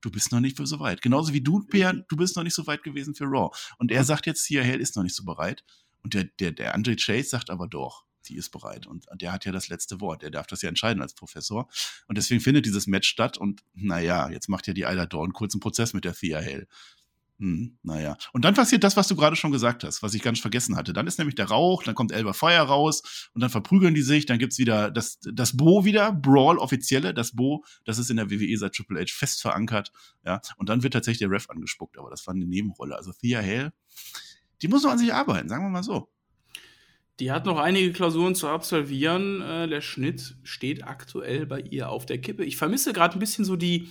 du 0.02 0.10
bist 0.10 0.30
noch 0.30 0.40
nicht 0.40 0.58
so 0.58 0.80
weit. 0.80 1.00
Genauso 1.00 1.32
wie 1.32 1.40
du, 1.40 1.60
Peer, 1.60 2.04
du 2.08 2.16
bist 2.16 2.36
noch 2.36 2.42
nicht 2.42 2.54
so 2.54 2.66
weit 2.66 2.82
gewesen 2.82 3.14
für 3.14 3.24
Raw. 3.24 3.56
Und 3.78 3.90
er 3.90 4.04
sagt 4.04 4.26
jetzt, 4.26 4.44
Thea 4.46 4.62
Hale 4.62 4.78
ist 4.78 4.96
noch 4.96 5.02
nicht 5.02 5.16
so 5.16 5.24
bereit. 5.24 5.64
Und 6.02 6.12
der, 6.12 6.24
der, 6.24 6.52
der 6.52 6.74
Andre 6.74 6.96
Chase 6.96 7.30
sagt 7.30 7.48
aber 7.48 7.66
doch 7.66 8.04
die 8.28 8.36
ist 8.36 8.50
bereit. 8.50 8.86
Und 8.86 9.06
der 9.14 9.32
hat 9.32 9.44
ja 9.44 9.52
das 9.52 9.68
letzte 9.68 10.00
Wort. 10.00 10.22
Der 10.22 10.30
darf 10.30 10.46
das 10.46 10.62
ja 10.62 10.68
entscheiden 10.68 11.02
als 11.02 11.14
Professor. 11.14 11.68
Und 12.06 12.18
deswegen 12.18 12.40
findet 12.40 12.66
dieses 12.66 12.86
Match 12.86 13.08
statt. 13.08 13.38
Und 13.38 13.62
naja, 13.74 14.30
jetzt 14.30 14.48
macht 14.48 14.66
ja 14.66 14.74
die 14.74 14.82
Isla 14.82 15.06
Dawn 15.06 15.32
kurzen 15.32 15.60
Prozess 15.60 15.92
mit 15.92 16.04
der 16.04 16.14
Thea 16.14 16.40
Hale. 16.40 16.66
Hm, 17.40 17.78
naja. 17.82 18.16
Und 18.32 18.44
dann 18.44 18.54
passiert 18.54 18.84
das, 18.84 18.96
was 18.96 19.08
du 19.08 19.16
gerade 19.16 19.34
schon 19.34 19.50
gesagt 19.50 19.82
hast, 19.82 20.04
was 20.04 20.14
ich 20.14 20.22
ganz 20.22 20.38
vergessen 20.38 20.76
hatte. 20.76 20.92
Dann 20.92 21.08
ist 21.08 21.18
nämlich 21.18 21.34
der 21.34 21.46
Rauch, 21.46 21.82
dann 21.82 21.96
kommt 21.96 22.12
Elba 22.12 22.32
Feuer 22.32 22.62
raus 22.62 23.28
und 23.34 23.40
dann 23.40 23.50
verprügeln 23.50 23.94
die 23.94 24.02
sich, 24.02 24.24
dann 24.24 24.38
gibt's 24.38 24.58
wieder 24.58 24.90
das, 24.92 25.18
das 25.20 25.56
Bo 25.56 25.84
wieder, 25.84 26.12
Brawl 26.12 26.58
offizielle, 26.58 27.12
das 27.12 27.32
Bo, 27.32 27.64
das 27.84 27.98
ist 27.98 28.08
in 28.08 28.18
der 28.18 28.30
WWE 28.30 28.56
seit 28.56 28.74
Triple 28.74 29.00
H 29.00 29.12
fest 29.12 29.42
verankert, 29.42 29.90
ja. 30.24 30.40
Und 30.58 30.68
dann 30.68 30.84
wird 30.84 30.92
tatsächlich 30.92 31.18
der 31.18 31.30
Ref 31.30 31.50
angespuckt, 31.50 31.98
aber 31.98 32.08
das 32.08 32.24
war 32.26 32.34
eine 32.34 32.46
Nebenrolle. 32.46 32.96
Also 32.96 33.12
Thea 33.12 33.42
Hale, 33.42 33.72
die 34.62 34.68
muss 34.68 34.84
noch 34.84 34.92
an 34.92 34.98
sich 34.98 35.12
arbeiten, 35.12 35.48
sagen 35.48 35.64
wir 35.64 35.70
mal 35.70 35.82
so. 35.82 36.13
Die 37.20 37.30
hat 37.30 37.46
noch 37.46 37.58
einige 37.58 37.92
Klausuren 37.92 38.34
zu 38.34 38.48
absolvieren. 38.48 39.40
Äh, 39.40 39.68
der 39.68 39.80
Schnitt 39.80 40.36
steht 40.42 40.84
aktuell 40.84 41.46
bei 41.46 41.60
ihr 41.60 41.88
auf 41.88 42.06
der 42.06 42.18
Kippe. 42.18 42.44
Ich 42.44 42.56
vermisse 42.56 42.92
gerade 42.92 43.16
ein 43.16 43.20
bisschen 43.20 43.44
so 43.44 43.54
die 43.56 43.88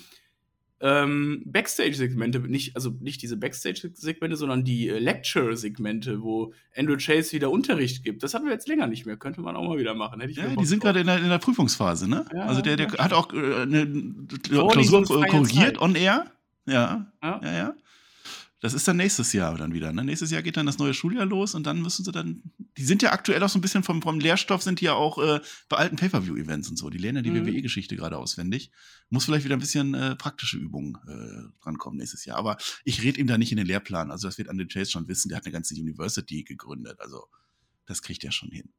ähm, 0.82 1.42
Backstage-Segmente, 1.46 2.42
nicht, 2.42 2.76
also 2.76 2.90
nicht 3.00 3.22
diese 3.22 3.38
Backstage-Segmente, 3.38 4.36
sondern 4.36 4.66
die 4.66 4.90
äh, 4.90 5.00
Lecture-Segmente, 5.00 6.22
wo 6.22 6.54
Andrew 6.76 6.98
Chase 6.98 7.32
wieder 7.32 7.50
Unterricht 7.50 8.04
gibt. 8.04 8.22
Das 8.22 8.34
hatten 8.34 8.46
wir 8.46 8.52
jetzt 8.52 8.68
länger 8.68 8.88
nicht 8.88 9.06
mehr. 9.06 9.16
Könnte 9.16 9.40
man 9.40 9.56
auch 9.56 9.64
mal 9.64 9.78
wieder 9.78 9.96
machen. 9.96 10.22
ja, 10.30 10.48
die 10.48 10.66
sind 10.66 10.82
gerade 10.82 11.00
in, 11.00 11.08
in 11.08 11.30
der, 11.30 11.38
Prüfungsphase, 11.38 12.10
ne? 12.10 12.26
Ja, 12.34 12.42
also 12.42 12.62
der, 12.62 12.76
der 12.76 12.92
hat 12.92 13.14
auch 13.14 13.32
äh, 13.32 13.62
eine 13.62 13.88
Klausur 14.42 15.26
korrigiert 15.26 15.80
on 15.80 15.96
air. 15.96 16.26
Ja, 16.66 17.08
ja, 17.22 17.40
ja. 17.42 17.54
ja. 17.54 17.76
Das 18.64 18.74
ist 18.74 18.88
dann 18.88 18.96
nächstes 18.96 19.34
Jahr 19.34 19.58
dann 19.58 19.74
wieder. 19.74 19.92
Ne? 19.92 20.06
Nächstes 20.06 20.32
Jahr 20.32 20.42
geht 20.42 20.56
dann 20.56 20.66
das 20.66 20.78
neue 20.78 20.94
Schuljahr 20.94 21.26
los 21.26 21.54
und 21.54 21.68
dann 21.68 21.82
müssen 21.82 22.06
sie 22.06 22.14
dann. 22.14 22.44
Die 22.78 22.86
sind 22.86 23.02
ja 23.02 23.12
aktuell 23.12 23.44
auch 23.44 23.50
so 23.50 23.60
ein 23.60 23.62
bisschen 23.62 23.84
vom, 23.84 24.02
vom 24.02 24.22
Lehrstoff, 24.22 24.64
sind 24.64 24.80
die 24.80 24.86
ja 24.86 24.94
auch 24.94 25.18
äh, 25.18 25.42
bei 25.68 25.76
alten 25.76 25.98
Pay-Per-View-Events 25.98 26.70
und 26.70 26.78
so. 26.78 26.90
Die 26.90 26.98
lernen 26.98 27.18
ja 27.18 27.22
die 27.24 27.32
mhm. 27.32 27.46
WWE-Geschichte 27.46 27.98
gerade 27.98 28.18
auswendig. 28.18 28.72
Muss 29.10 29.26
vielleicht 29.26 29.44
wieder 29.44 29.58
ein 29.58 29.60
bisschen 29.60 29.94
äh, 29.96 30.16
praktische 30.16 30.56
Übungen 30.56 30.96
äh, 31.10 31.62
drankommen 31.62 32.00
nächstes 32.00 32.24
Jahr. 32.24 32.38
Aber 32.38 32.56
ich 32.86 33.04
rede 33.04 33.20
ihm 33.20 33.28
da 33.28 33.38
nicht 33.38 33.52
in 33.52 33.58
den 33.58 33.68
Lehrplan. 33.68 34.12
Also, 34.12 34.30
das 34.30 34.38
wird 34.38 34.48
Andy 34.48 34.66
Chase 34.66 34.92
schon 34.92 35.10
wissen. 35.10 35.28
Der 35.28 35.40
hat 35.40 35.46
eine 35.46 35.52
ganze 35.52 35.76
University 35.76 36.44
gegründet. 36.44 37.02
Also, 37.02 37.26
das 37.86 38.02
kriegt 38.02 38.24
er 38.24 38.32
schon 38.32 38.50
hin. 38.50 38.70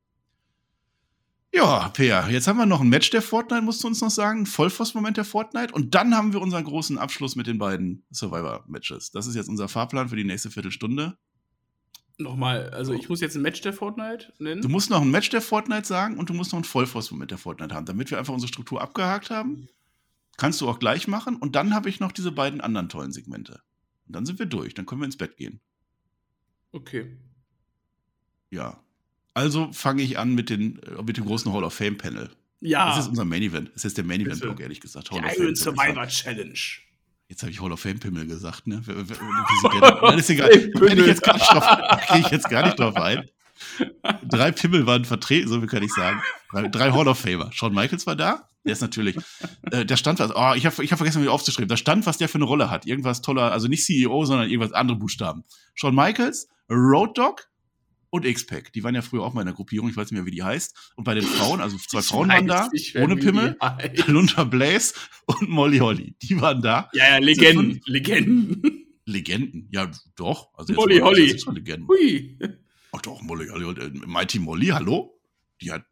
Ja, 1.54 1.88
Peer, 1.90 2.26
jetzt 2.30 2.48
haben 2.48 2.56
wir 2.56 2.66
noch 2.66 2.80
ein 2.80 2.88
Match 2.88 3.10
der 3.10 3.22
Fortnite, 3.22 3.62
musst 3.62 3.84
du 3.84 3.86
uns 3.86 4.00
noch 4.00 4.10
sagen. 4.10 4.40
Ein 4.40 4.46
Vollforce-Moment 4.46 5.16
der 5.16 5.24
Fortnite. 5.24 5.72
Und 5.72 5.94
dann 5.94 6.12
haben 6.16 6.32
wir 6.32 6.40
unseren 6.40 6.64
großen 6.64 6.98
Abschluss 6.98 7.36
mit 7.36 7.46
den 7.46 7.58
beiden 7.58 8.04
Survivor-Matches. 8.10 9.12
Das 9.12 9.28
ist 9.28 9.36
jetzt 9.36 9.48
unser 9.48 9.68
Fahrplan 9.68 10.08
für 10.08 10.16
die 10.16 10.24
nächste 10.24 10.50
Viertelstunde. 10.50 11.16
Nochmal, 12.18 12.70
also 12.70 12.92
ich 12.92 13.08
muss 13.08 13.20
jetzt 13.20 13.36
ein 13.36 13.42
Match 13.42 13.60
der 13.60 13.72
Fortnite 13.72 14.32
nennen. 14.40 14.62
Du 14.62 14.68
musst 14.68 14.90
noch 14.90 15.00
ein 15.00 15.10
Match 15.12 15.30
der 15.30 15.40
Fortnite 15.40 15.86
sagen 15.86 16.18
und 16.18 16.28
du 16.28 16.34
musst 16.34 16.52
noch 16.52 16.58
ein 16.58 16.64
Vollforce-Moment 16.64 17.30
der 17.30 17.38
Fortnite 17.38 17.72
haben, 17.72 17.86
damit 17.86 18.10
wir 18.10 18.18
einfach 18.18 18.34
unsere 18.34 18.48
Struktur 18.48 18.82
abgehakt 18.82 19.30
haben. 19.30 19.68
Kannst 20.36 20.60
du 20.60 20.68
auch 20.68 20.80
gleich 20.80 21.06
machen. 21.06 21.36
Und 21.36 21.54
dann 21.54 21.72
habe 21.72 21.88
ich 21.88 22.00
noch 22.00 22.10
diese 22.10 22.32
beiden 22.32 22.60
anderen 22.60 22.88
tollen 22.88 23.12
Segmente. 23.12 23.60
Und 24.08 24.16
dann 24.16 24.26
sind 24.26 24.40
wir 24.40 24.46
durch. 24.46 24.74
Dann 24.74 24.86
können 24.86 25.02
wir 25.02 25.06
ins 25.06 25.18
Bett 25.18 25.36
gehen. 25.36 25.60
Okay. 26.72 27.16
Ja, 28.50 28.84
also 29.34 29.72
fange 29.72 30.02
ich 30.02 30.18
an 30.18 30.34
mit, 30.34 30.48
den, 30.50 30.80
äh, 30.82 31.02
mit 31.02 31.16
dem 31.16 31.24
großen 31.24 31.52
Hall 31.52 31.64
of 31.64 31.74
Fame 31.74 31.98
Panel. 31.98 32.30
Ja. 32.60 32.88
Das 32.88 33.00
ist 33.04 33.08
unser 33.08 33.24
Main 33.24 33.42
Event. 33.42 33.70
Das 33.74 33.84
ist 33.84 33.98
der 33.98 34.04
Main 34.04 34.20
Event 34.20 34.40
Block, 34.40 34.60
ehrlich 34.60 34.80
gesagt. 34.80 35.10
Hall 35.10 35.20
die 35.20 35.42
Iron 35.42 35.54
Survivor 35.54 36.06
Challenge. 36.08 36.58
Jetzt 37.28 37.42
habe 37.42 37.50
ich 37.50 37.60
Hall 37.60 37.72
of 37.72 37.80
Fame 37.80 37.98
Pimmel 37.98 38.26
gesagt, 38.26 38.66
ne? 38.66 38.82
Nein, 38.86 40.18
ist 40.18 40.30
egal. 40.30 40.48
Kriege 40.48 41.00
ich, 41.00 41.06
jetzt 41.06 41.22
gar 41.22 41.34
nicht 41.34 41.50
drauf, 41.50 41.64
ich 42.16 42.28
jetzt 42.28 42.48
gar 42.48 42.64
nicht 42.64 42.78
drauf 42.78 42.96
ein. 42.96 43.28
Drei 44.28 44.52
Pimmel 44.52 44.86
waren 44.86 45.04
vertreten, 45.04 45.48
so 45.48 45.62
wie 45.62 45.66
kann 45.66 45.82
ich 45.82 45.92
sagen. 45.92 46.22
Drei, 46.50 46.68
drei 46.68 46.92
Hall 46.92 47.08
of 47.08 47.18
Famer. 47.18 47.50
Shawn 47.52 47.74
Michaels 47.74 48.06
war 48.06 48.16
da. 48.16 48.48
Der 48.64 48.72
ist 48.72 48.80
natürlich, 48.80 49.16
äh, 49.70 49.84
der 49.84 49.96
stand 49.96 50.18
was, 50.20 50.34
oh, 50.34 50.52
ich 50.54 50.64
habe 50.64 50.82
ich 50.82 50.90
hab 50.90 50.98
vergessen, 50.98 51.22
wie 51.22 51.28
aufzuschreiben. 51.28 51.68
Da 51.68 51.76
stand, 51.76 52.06
was 52.06 52.18
der 52.18 52.28
für 52.28 52.36
eine 52.36 52.44
Rolle 52.44 52.70
hat. 52.70 52.86
Irgendwas 52.86 53.20
toller, 53.20 53.52
also 53.52 53.68
nicht 53.68 53.84
CEO, 53.84 54.24
sondern 54.24 54.48
irgendwas 54.48 54.72
andere 54.72 54.98
Buchstaben. 54.98 55.44
Shawn 55.74 55.94
Michaels, 55.94 56.48
Road 56.70 57.18
Dog, 57.18 57.48
und 58.14 58.24
X-Pac. 58.24 58.72
Die 58.72 58.84
waren 58.84 58.94
ja 58.94 59.02
früher 59.02 59.24
auch 59.24 59.34
mal 59.34 59.40
in 59.40 59.48
der 59.48 59.56
Gruppierung, 59.56 59.90
ich 59.90 59.96
weiß 59.96 60.12
nicht 60.12 60.20
mehr, 60.20 60.24
wie 60.24 60.30
die 60.30 60.44
heißt. 60.44 60.92
Und 60.94 61.02
bei 61.02 61.14
den 61.14 61.24
Frauen, 61.24 61.60
also 61.60 61.76
zwei 61.76 61.98
ich 61.98 62.06
Frauen 62.06 62.28
waren 62.28 62.46
da, 62.46 62.68
ohne 63.00 63.16
Pimmel, 63.16 63.56
Lunter 64.06 64.44
Blaze 64.44 64.94
und 65.26 65.48
Molly 65.48 65.78
Holly. 65.78 66.14
Die 66.22 66.40
waren 66.40 66.62
da. 66.62 66.88
Ja, 66.92 67.14
ja, 67.14 67.18
Legenden, 67.18 67.80
Legenden. 67.86 68.86
Legenden, 69.04 69.68
ja, 69.72 69.90
doch. 70.14 70.54
Also 70.54 70.74
Molly 70.74 71.00
mal, 71.00 71.06
Holly. 71.06 71.36
Legenden. 71.54 71.88
Hui. 71.88 72.38
Ach 72.92 73.02
doch, 73.02 73.20
Molly 73.20 73.48
Holly. 73.48 73.80
Äh, 73.80 73.90
Mighty 74.06 74.38
Molly, 74.38 74.68
hallo? 74.68 75.20
Die 75.60 75.72
hat, 75.72 75.84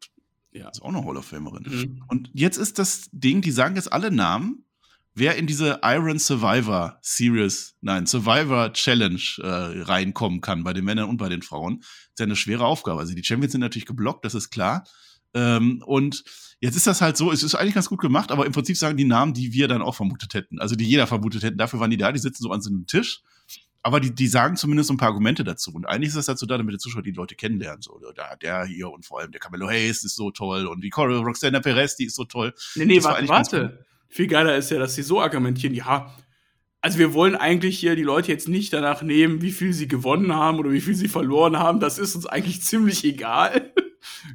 ja. 0.52 0.68
ist 0.68 0.80
auch 0.80 0.90
eine 0.90 1.04
Hall 1.04 1.16
of 1.16 1.24
Famerin. 1.24 1.64
Mhm. 1.68 2.04
Und 2.06 2.30
jetzt 2.34 2.56
ist 2.56 2.78
das 2.78 3.10
Ding, 3.10 3.40
die 3.42 3.50
sagen 3.50 3.74
jetzt 3.74 3.92
alle 3.92 4.12
Namen 4.12 4.64
wer 5.14 5.36
in 5.36 5.46
diese 5.46 5.80
Iron 5.82 6.18
Survivor 6.18 6.98
Series, 7.02 7.76
nein, 7.80 8.06
Survivor 8.06 8.72
Challenge 8.72 9.20
äh, 9.38 9.82
reinkommen 9.82 10.40
kann, 10.40 10.64
bei 10.64 10.72
den 10.72 10.84
Männern 10.84 11.08
und 11.08 11.18
bei 11.18 11.28
den 11.28 11.42
Frauen, 11.42 11.80
ist 11.80 12.18
ja 12.18 12.24
eine 12.24 12.36
schwere 12.36 12.64
Aufgabe. 12.64 13.00
Also 13.00 13.14
die 13.14 13.24
Champions 13.24 13.52
sind 13.52 13.60
natürlich 13.60 13.86
geblockt, 13.86 14.24
das 14.24 14.34
ist 14.34 14.50
klar. 14.50 14.84
Ähm, 15.34 15.82
und 15.86 16.24
jetzt 16.60 16.76
ist 16.76 16.86
das 16.86 17.00
halt 17.00 17.16
so, 17.16 17.32
es 17.32 17.42
ist 17.42 17.54
eigentlich 17.54 17.74
ganz 17.74 17.88
gut 17.88 18.00
gemacht, 18.00 18.30
aber 18.30 18.46
im 18.46 18.52
Prinzip 18.52 18.76
sagen 18.76 18.96
die 18.96 19.04
Namen, 19.04 19.34
die 19.34 19.52
wir 19.52 19.68
dann 19.68 19.82
auch 19.82 19.94
vermutet 19.94 20.34
hätten. 20.34 20.58
Also 20.58 20.76
die 20.76 20.84
jeder 20.84 21.06
vermutet 21.06 21.42
hätten, 21.42 21.58
dafür 21.58 21.80
waren 21.80 21.90
die 21.90 21.96
da, 21.96 22.12
die 22.12 22.18
sitzen 22.18 22.42
so 22.42 22.50
an 22.50 22.60
so 22.60 22.70
einem 22.70 22.86
Tisch. 22.86 23.22
Aber 23.84 23.98
die, 23.98 24.14
die 24.14 24.28
sagen 24.28 24.56
zumindest 24.56 24.86
so 24.86 24.94
ein 24.94 24.96
paar 24.96 25.08
Argumente 25.08 25.42
dazu. 25.42 25.72
Und 25.72 25.86
eigentlich 25.86 26.10
ist 26.10 26.16
das 26.16 26.26
dazu 26.26 26.46
da, 26.46 26.56
damit 26.56 26.74
die 26.74 26.78
Zuschauer 26.78 27.02
die 27.02 27.10
Leute 27.10 27.34
kennenlernen. 27.34 27.82
So, 27.82 27.98
der, 28.16 28.36
der 28.36 28.64
hier 28.64 28.88
und 28.88 29.04
vor 29.04 29.18
allem 29.18 29.32
der 29.32 29.40
Camelo 29.40 29.68
Hayes 29.68 30.04
ist 30.04 30.14
so 30.14 30.30
toll 30.30 30.66
und 30.66 30.82
die 30.82 30.92
Roxana 30.94 31.58
Perez, 31.58 31.96
die 31.96 32.04
ist 32.04 32.14
so 32.14 32.24
toll. 32.24 32.54
Nee, 32.76 32.84
nee, 32.84 33.02
warte, 33.02 33.26
warte. 33.28 33.86
Viel 34.12 34.26
geiler 34.26 34.58
ist 34.58 34.70
ja, 34.70 34.78
dass 34.78 34.94
sie 34.94 35.02
so 35.02 35.22
argumentieren, 35.22 35.74
ja, 35.74 36.14
also 36.82 36.98
wir 36.98 37.14
wollen 37.14 37.34
eigentlich 37.34 37.78
hier 37.78 37.96
die 37.96 38.02
Leute 38.02 38.30
jetzt 38.30 38.46
nicht 38.46 38.70
danach 38.74 39.00
nehmen, 39.00 39.40
wie 39.40 39.52
viel 39.52 39.72
sie 39.72 39.88
gewonnen 39.88 40.34
haben 40.34 40.58
oder 40.58 40.70
wie 40.70 40.82
viel 40.82 40.94
sie 40.94 41.08
verloren 41.08 41.58
haben. 41.58 41.80
Das 41.80 41.98
ist 41.98 42.14
uns 42.14 42.26
eigentlich 42.26 42.60
ziemlich 42.60 43.04
egal. 43.04 43.72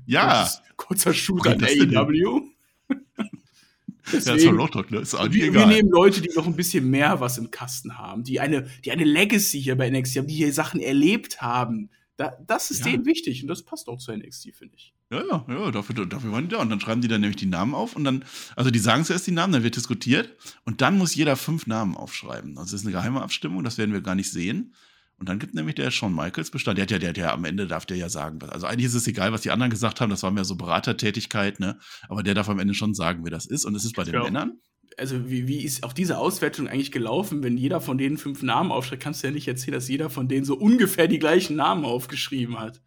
Ja. 0.08 0.50
Kurzer 0.78 1.14
Shoot 1.14 1.46
an 1.46 1.64
AEW. 1.64 2.42
Deswegen, 4.12 4.58
ja, 4.58 4.68
Talk, 4.68 4.90
ne? 4.90 5.00
ist 5.00 5.14
wir, 5.14 5.26
egal. 5.26 5.54
wir 5.54 5.66
nehmen 5.68 5.90
Leute, 5.90 6.22
die 6.22 6.32
noch 6.34 6.48
ein 6.48 6.56
bisschen 6.56 6.90
mehr 6.90 7.20
was 7.20 7.38
im 7.38 7.52
Kasten 7.52 8.00
haben, 8.00 8.24
die 8.24 8.40
eine, 8.40 8.68
die 8.84 8.92
eine 8.92 9.04
Legacy 9.04 9.62
hier 9.62 9.76
bei 9.76 9.90
NXT 9.90 10.18
haben, 10.18 10.28
die 10.28 10.36
hier 10.36 10.54
Sachen 10.54 10.80
erlebt 10.80 11.42
haben. 11.42 11.92
Da, 12.16 12.36
das 12.48 12.72
ist 12.72 12.86
ja. 12.86 12.94
denen 12.94 13.06
wichtig 13.06 13.44
und 13.44 13.50
das 13.50 13.64
passt 13.64 13.90
auch 13.90 14.00
zu 14.00 14.12
NXT, 14.12 14.56
finde 14.56 14.76
ich. 14.76 14.96
Ja, 15.10 15.24
ja, 15.26 15.46
ja, 15.48 15.72
dafür, 15.72 16.06
dafür 16.06 16.32
waren 16.34 16.44
die 16.44 16.50
da. 16.50 16.58
Und 16.58 16.70
dann 16.70 16.82
schreiben 16.82 17.02
die 17.02 17.08
dann 17.08 17.22
nämlich 17.22 17.38
die 17.38 17.46
Namen 17.46 17.74
auf 17.74 17.96
und 17.96 18.04
dann, 18.04 18.26
also 18.56 18.72
die 18.72 18.80
sagen 18.80 19.06
zuerst 19.06 19.26
die 19.26 19.32
Namen, 19.32 19.54
dann 19.54 19.64
wird 19.64 19.78
diskutiert 19.78 20.36
und 20.66 20.82
dann 20.82 20.98
muss 20.98 21.16
jeder 21.16 21.38
fünf 21.38 21.66
Namen 21.66 21.96
aufschreiben. 21.96 22.58
Also 22.58 22.72
das 22.72 22.82
ist 22.82 22.86
eine 22.86 22.92
geheime 22.92 23.22
Abstimmung, 23.22 23.64
das 23.64 23.78
werden 23.78 23.94
wir 23.94 24.02
gar 24.02 24.16
nicht 24.16 24.32
sehen. 24.32 24.74
Und 25.20 25.30
dann 25.30 25.40
gibt 25.40 25.56
nämlich 25.56 25.76
der 25.76 25.90
Shawn 25.90 26.14
Michaels 26.14 26.52
Bestand. 26.52 26.78
Der 26.78 26.84
hat 26.84 26.92
ja, 26.92 27.00
der, 27.00 27.14
der 27.14 27.34
am 27.34 27.44
Ende 27.46 27.66
darf 27.68 27.88
der 27.88 27.98
ja 27.98 28.08
sagen, 28.08 28.40
was. 28.42 28.50
Also 28.50 28.68
eigentlich 28.68 28.86
ist 28.86 28.94
es 28.94 29.08
egal, 29.08 29.32
was 29.32 29.42
die 29.42 29.50
anderen 29.50 29.72
gesagt 29.72 30.00
haben, 30.00 30.12
das 30.12 30.22
war 30.22 30.30
mehr 30.30 30.46
so 30.46 30.56
Beratertätigkeit, 30.56 31.60
ne? 31.60 31.80
Aber 32.08 32.22
der 32.22 32.36
darf 32.36 32.50
am 32.50 32.60
Ende 32.60 32.76
schon 32.76 32.94
sagen, 32.94 33.24
wer 33.24 33.32
das 33.32 33.48
ist. 33.48 33.66
Und 33.66 33.74
es 33.74 33.84
ist 33.84 33.96
bei 33.96 34.04
den 34.04 34.14
ja. 34.14 34.24
Männern 34.24 34.60
also 34.98 35.30
wie, 35.30 35.48
wie 35.48 35.64
ist 35.64 35.84
auch 35.84 35.94
diese 35.94 36.18
Auswertung 36.18 36.68
eigentlich 36.68 36.92
gelaufen? 36.92 37.44
Wenn 37.44 37.58
jeder 37.58 37.82
von 37.82 37.98
denen 37.98 38.18
fünf 38.18 38.42
Namen 38.42 38.72
aufschreibt, 38.72 39.04
kannst 39.04 39.22
du 39.22 39.28
ja 39.28 39.34
nicht 39.34 39.48
erzählen, 39.48 39.74
dass 39.74 39.88
jeder 39.88 40.10
von 40.10 40.28
denen 40.28 40.46
so 40.46 40.56
ungefähr 40.56 41.08
die 41.08 41.20
gleichen 41.20 41.56
Namen 41.56 41.86
aufgeschrieben 41.86 42.60
hat. 42.60 42.82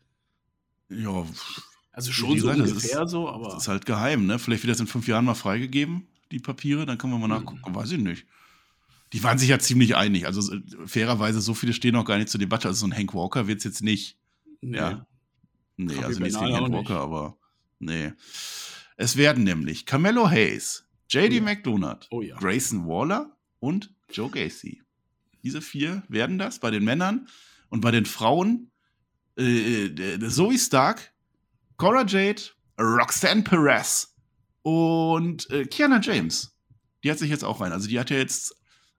Ja. 0.88 1.24
Also 1.92 2.12
schon 2.12 2.38
so 2.38 2.48
gesagt, 2.48 2.60
ungefähr 2.60 3.02
ist, 3.02 3.10
so, 3.10 3.28
aber. 3.28 3.50
Das 3.50 3.62
ist 3.62 3.68
halt 3.68 3.86
geheim, 3.86 4.26
ne? 4.26 4.38
Vielleicht 4.38 4.62
wird 4.62 4.72
das 4.72 4.80
in 4.80 4.86
fünf 4.86 5.08
Jahren 5.08 5.24
mal 5.24 5.34
freigegeben, 5.34 6.06
die 6.30 6.38
Papiere, 6.38 6.86
dann 6.86 6.98
können 6.98 7.12
wir 7.12 7.18
mal 7.18 7.26
mhm. 7.26 7.44
nachgucken. 7.44 7.70
Mhm. 7.70 7.74
Weiß 7.74 7.90
ich 7.92 7.98
nicht. 7.98 8.26
Die 9.12 9.22
waren 9.24 9.38
sich 9.38 9.48
ja 9.48 9.58
ziemlich 9.58 9.96
einig. 9.96 10.26
Also 10.26 10.56
fairerweise, 10.86 11.40
so 11.40 11.54
viele 11.54 11.72
stehen 11.72 11.94
noch 11.94 12.04
gar 12.04 12.18
nicht 12.18 12.28
zur 12.28 12.38
Debatte. 12.38 12.68
Also 12.68 12.80
so 12.80 12.86
ein 12.86 12.96
Hank 12.96 13.12
Walker 13.12 13.48
wird 13.48 13.58
es 13.58 13.64
jetzt 13.64 13.82
nicht. 13.82 14.16
Nee. 14.60 14.76
Ja. 14.76 15.06
Nee, 15.76 15.94
Kaffee 15.94 16.06
also 16.06 16.20
nicht 16.20 16.38
gegen 16.38 16.54
Hank 16.54 16.72
Walker, 16.72 16.94
nicht. 16.94 17.02
aber 17.02 17.38
nee. 17.80 18.12
Es 18.96 19.16
werden 19.16 19.44
nämlich 19.44 19.86
Carmelo 19.86 20.28
Hayes, 20.28 20.84
JD 21.08 21.40
oh 21.40 21.44
McDonald, 21.44 22.06
oh 22.10 22.22
ja. 22.22 22.36
Grayson 22.36 22.86
Waller 22.86 23.34
und 23.58 23.92
Joe 24.12 24.30
Gacy. 24.30 24.82
Diese 25.42 25.62
vier 25.62 26.02
werden 26.08 26.38
das 26.38 26.58
bei 26.58 26.70
den 26.70 26.84
Männern 26.84 27.26
und 27.70 27.80
bei 27.80 27.90
den 27.90 28.04
Frauen 28.04 28.70
äh, 29.38 29.86
äh 29.86 30.28
Zoe 30.28 30.58
Stark, 30.58 31.12
Cora 31.80 32.04
Jade, 32.06 32.42
Roxanne 32.78 33.42
Perez 33.42 34.14
Und 34.60 35.48
äh, 35.48 35.64
Kiana 35.64 35.98
James, 36.02 36.54
die 37.02 37.10
hat 37.10 37.18
sich 37.18 37.30
jetzt 37.30 37.42
auch 37.42 37.62
rein. 37.62 37.72
Also 37.72 37.88
die 37.88 37.98
hat 37.98 38.10
ja 38.10 38.18
jetzt 38.18 38.54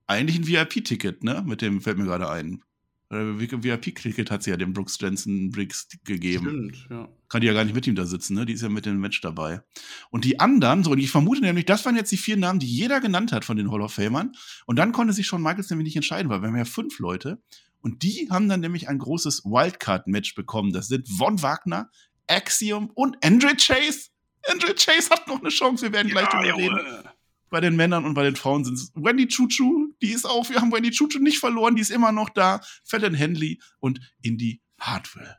eigentlich 0.08 0.40
ein 0.40 0.48
VIP-Ticket, 0.48 1.24
ne? 1.24 1.44
Mit 1.46 1.62
dem 1.62 1.82
fällt 1.82 2.00
mir 2.00 2.06
gerade 2.06 2.28
ein. 2.28 2.64
VIP-Ticket 3.12 4.32
hat 4.32 4.42
sie 4.42 4.50
ja 4.50 4.58
dem 4.58 4.74
Brooks 4.74 4.98
Jensen 5.00 5.52
Briggs 5.52 5.90
gegeben. 6.06 6.72
Stimmt, 6.72 6.88
ja. 6.90 7.08
Kann 7.30 7.42
die 7.42 7.48
ja 7.48 7.54
gar 7.54 7.66
nicht 7.66 7.76
mit 7.76 7.86
ihm 7.86 7.94
da 7.94 8.06
sitzen, 8.06 8.34
ne? 8.34 8.48
Die 8.48 8.54
ist 8.54 8.64
ja 8.64 8.70
mit 8.70 8.88
dem 8.88 9.00
Match 9.00 9.22
dabei. 9.22 9.62
Und 10.10 10.26
die 10.26 10.40
anderen, 10.40 10.84
so, 10.84 10.90
und 10.90 10.98
ich 10.98 11.12
vermute 11.12 11.42
nämlich, 11.42 11.66
das 11.66 11.86
waren 11.86 11.96
jetzt 11.96 12.12
die 12.12 12.18
vier 12.18 12.38
Namen, 12.38 12.58
die 12.58 12.66
jeder 12.66 13.00
genannt 13.00 13.32
hat 13.32 13.46
von 13.46 13.58
den 13.58 13.70
Hall 13.70 13.82
of 13.82 13.94
Famern. 13.94 14.32
Und 14.66 14.80
dann 14.80 14.92
konnte 14.92 15.14
sich 15.14 15.28
schon 15.28 15.44
Michaels 15.44 15.70
nämlich 15.70 15.86
nicht 15.86 15.98
entscheiden, 15.98 16.32
weil 16.32 16.42
wir 16.42 16.48
haben 16.48 16.58
ja 16.58 16.66
fünf 16.66 16.98
Leute. 16.98 17.44
Und 17.82 18.04
die 18.04 18.28
haben 18.32 18.48
dann 18.50 18.60
nämlich 18.60 18.90
ein 18.90 18.98
großes 18.98 19.44
Wildcard-Match 19.46 20.36
bekommen. 20.36 20.72
Das 20.72 20.88
sind 20.88 21.08
Von 21.08 21.42
Wagner, 21.42 21.90
Axiom 22.28 22.92
und 22.96 23.18
Andre 23.24 23.56
Chase. 23.56 24.10
Andre 24.50 24.74
Chase 24.74 25.10
hat 25.10 25.28
noch 25.28 25.40
eine 25.40 25.50
Chance, 25.50 25.86
wir 25.86 25.94
werden 25.94 26.10
gleich 26.10 26.28
ja, 26.34 26.42
drüber 26.42 26.58
reden 26.58 27.10
bei 27.52 27.60
den 27.60 27.76
Männern 27.76 28.06
und 28.06 28.16
bei 28.16 28.24
den 28.24 28.36
Frauen 28.36 28.64
sind 28.64 28.76
es 28.76 28.92
Wendy 28.96 29.28
Chuchu, 29.28 29.94
die 30.02 30.12
ist 30.12 30.26
auch, 30.26 30.50
wir 30.50 30.60
haben 30.62 30.72
Wendy 30.72 30.90
Chuchu 30.90 31.20
nicht 31.20 31.38
verloren, 31.38 31.76
die 31.76 31.82
ist 31.82 31.92
immer 31.92 32.12
noch 32.12 32.30
da. 32.30 32.62
Fallon 32.84 33.14
Henley 33.14 33.60
und 33.80 34.00
Indy 34.22 34.62
Hartwell. 34.80 35.38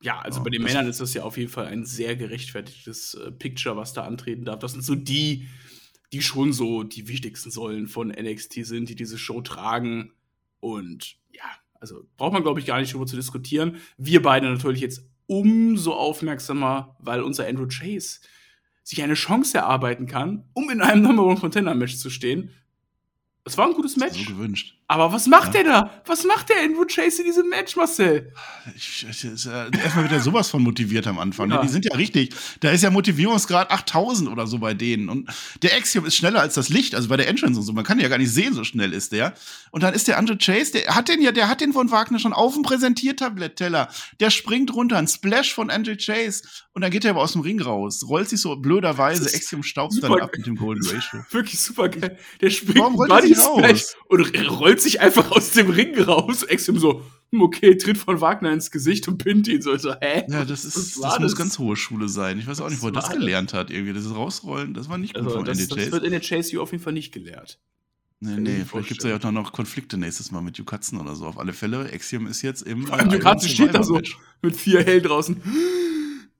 Ja, 0.00 0.18
also 0.18 0.40
oh, 0.40 0.44
bei 0.44 0.50
den 0.50 0.62
Männern 0.62 0.88
ist 0.88 0.98
das 0.98 1.14
ja 1.14 1.22
auf 1.22 1.36
jeden 1.36 1.50
Fall 1.50 1.66
ein 1.66 1.84
sehr 1.84 2.16
gerechtfertigtes 2.16 3.14
äh, 3.14 3.30
Picture, 3.30 3.76
was 3.76 3.92
da 3.92 4.04
antreten 4.04 4.46
darf. 4.46 4.58
Das 4.58 4.72
sind 4.72 4.82
so 4.82 4.96
die, 4.96 5.46
die 6.12 6.22
schon 6.22 6.52
so 6.52 6.82
die 6.82 7.06
wichtigsten 7.06 7.52
Säulen 7.52 7.86
von 7.86 8.08
NXT 8.08 8.64
sind, 8.64 8.88
die 8.88 8.96
diese 8.96 9.18
Show 9.18 9.42
tragen. 9.42 10.12
Und 10.58 11.18
ja, 11.30 11.44
also 11.82 12.06
braucht 12.16 12.32
man, 12.32 12.44
glaube 12.44 12.60
ich, 12.60 12.66
gar 12.66 12.80
nicht 12.80 12.92
darüber 12.92 13.06
zu 13.06 13.16
diskutieren. 13.16 13.78
Wir 13.98 14.22
beide 14.22 14.48
natürlich 14.48 14.80
jetzt 14.80 15.04
umso 15.26 15.92
aufmerksamer, 15.92 16.96
weil 17.00 17.22
unser 17.22 17.46
Andrew 17.46 17.66
Chase 17.66 18.20
sich 18.84 19.02
eine 19.02 19.14
Chance 19.14 19.58
erarbeiten 19.58 20.06
kann, 20.06 20.48
um 20.54 20.70
in 20.70 20.80
einem 20.80 21.02
Number 21.02 21.24
One 21.24 21.40
Contender 21.40 21.74
Match 21.74 21.96
zu 21.96 22.08
stehen. 22.08 22.50
Es 23.44 23.58
war 23.58 23.66
ein 23.66 23.74
gutes 23.74 23.96
Match. 23.96 24.26
So 24.26 24.32
gewünscht. 24.32 24.78
Aber 24.92 25.10
was 25.10 25.26
macht 25.26 25.54
ja. 25.54 25.62
der 25.62 25.72
da? 25.72 25.90
Was 26.04 26.24
macht 26.24 26.50
der 26.50 26.58
Andrew 26.62 26.84
Chase 26.84 27.22
in 27.22 27.24
diesem 27.24 27.48
Match, 27.48 27.76
Marcel? 27.76 28.30
Ich, 28.76 29.06
ich, 29.08 29.24
ich, 29.24 29.46
erstmal 29.46 30.04
wieder 30.04 30.20
sowas 30.20 30.50
von 30.50 30.62
motiviert 30.62 31.06
am 31.06 31.18
Anfang. 31.18 31.48
Ne? 31.48 31.54
Ja. 31.54 31.62
Die 31.62 31.68
sind 31.68 31.86
ja 31.86 31.94
richtig. 31.94 32.34
Da 32.60 32.72
ist 32.72 32.82
ja 32.82 32.90
Motivierungsgrad 32.90 33.70
8000 33.70 34.28
oder 34.28 34.46
so 34.46 34.58
bei 34.58 34.74
denen. 34.74 35.08
Und 35.08 35.30
der 35.62 35.74
Axiom 35.74 36.04
ist 36.04 36.16
schneller 36.16 36.40
als 36.40 36.52
das 36.56 36.68
Licht, 36.68 36.94
also 36.94 37.08
bei 37.08 37.16
der 37.16 37.26
Entrance 37.26 37.58
und 37.58 37.64
so. 37.64 37.72
Man 37.72 37.84
kann 37.84 38.00
ja 38.00 38.08
gar 38.08 38.18
nicht 38.18 38.32
sehen, 38.32 38.52
so 38.52 38.64
schnell 38.64 38.92
ist 38.92 39.12
der. 39.12 39.32
Und 39.70 39.82
dann 39.82 39.94
ist 39.94 40.08
der 40.08 40.18
Andrew 40.18 40.36
Chase, 40.36 40.72
der 40.72 40.94
hat 40.94 41.08
den 41.08 41.22
ja, 41.22 41.32
der 41.32 41.48
hat 41.48 41.62
den 41.62 41.72
von 41.72 41.90
Wagner 41.90 42.18
schon 42.18 42.34
auf 42.34 42.52
dem 42.52 42.62
Präsentiertablettteller. 42.62 43.88
Der 44.20 44.28
springt 44.28 44.74
runter, 44.74 44.98
ein 44.98 45.08
Splash 45.08 45.54
von 45.54 45.70
Andrew 45.70 45.96
Chase. 45.96 46.42
Und 46.74 46.82
dann 46.82 46.90
geht 46.90 47.06
er 47.06 47.12
aber 47.12 47.22
aus 47.22 47.32
dem 47.32 47.40
Ring 47.40 47.62
raus, 47.62 48.04
rollt 48.06 48.28
sich 48.28 48.42
so 48.42 48.56
blöderweise, 48.56 49.24
Axiom 49.24 49.62
staubt 49.62 49.94
dann 50.02 50.20
ab 50.20 50.32
mit 50.36 50.46
dem 50.46 50.56
Golden 50.56 50.84
Ratio. 50.86 51.20
Wirklich 51.30 51.60
super 51.60 51.88
geil. 51.88 52.18
Der 52.42 52.50
springt 52.50 52.78
Warum 52.78 52.96
rollt 52.96 53.08
Body 53.08 53.34
Splash 53.34 53.94
und 54.08 54.50
rollt 54.50 54.81
sich 54.82 55.00
einfach 55.00 55.30
aus 55.30 55.52
dem 55.52 55.70
Ring 55.70 55.98
raus. 55.98 56.42
Extrem 56.42 56.78
so, 56.78 57.02
hm, 57.30 57.42
okay, 57.42 57.76
tritt 57.76 57.98
von 57.98 58.20
Wagner 58.20 58.52
ins 58.52 58.70
Gesicht 58.70 59.08
und 59.08 59.18
pinnt 59.18 59.48
ihn 59.48 59.62
so. 59.62 59.76
so 59.76 59.94
hä? 60.00 60.24
Ja, 60.28 60.44
das 60.44 60.64
ist, 60.64 60.76
das, 60.76 61.00
das 61.00 61.18
muss 61.18 61.36
ganz 61.36 61.58
hohe 61.58 61.76
Schule 61.76 62.08
sein. 62.08 62.38
Ich 62.38 62.46
weiß 62.46 62.60
auch 62.60 62.70
nicht, 62.70 62.82
wo 62.82 62.86
er 62.86 62.92
das 62.92 63.10
gelernt 63.10 63.54
hat. 63.54 63.70
Irgendwie, 63.70 63.92
das 63.92 64.14
Rausrollen, 64.14 64.74
das 64.74 64.88
war 64.88 64.98
nicht 64.98 65.14
gut 65.14 65.24
also, 65.24 65.36
von 65.36 65.44
das, 65.44 65.58
Chase. 65.58 65.76
Das 65.76 65.92
wird 65.92 66.04
in 66.04 66.10
der 66.10 66.20
Chase 66.20 66.60
auf 66.60 66.72
jeden 66.72 66.82
Fall 66.82 66.92
nicht 66.92 67.12
gelehrt. 67.12 67.58
Nee, 68.24 68.38
nee, 68.38 68.64
vielleicht 68.64 68.86
gibt 68.86 69.02
es 69.02 69.10
ja 69.10 69.16
auch 69.16 69.32
noch 69.32 69.52
Konflikte 69.52 69.96
nächstes 69.96 70.30
Mal 70.30 70.42
mit 70.42 70.56
Jukatzen 70.56 71.00
oder 71.00 71.16
so. 71.16 71.26
Auf 71.26 71.40
alle 71.40 71.52
Fälle, 71.52 71.90
Axiom 71.92 72.28
ist 72.28 72.42
jetzt 72.42 72.62
im. 72.62 72.86
Vor 72.86 72.96
allem 72.96 73.10
Jukatzen 73.10 73.48
steht 73.48 73.74
da 73.74 73.82
so 73.82 74.00
mit 74.42 74.54
vier 74.54 74.84
Hell 74.84 75.02
draußen. 75.02 75.42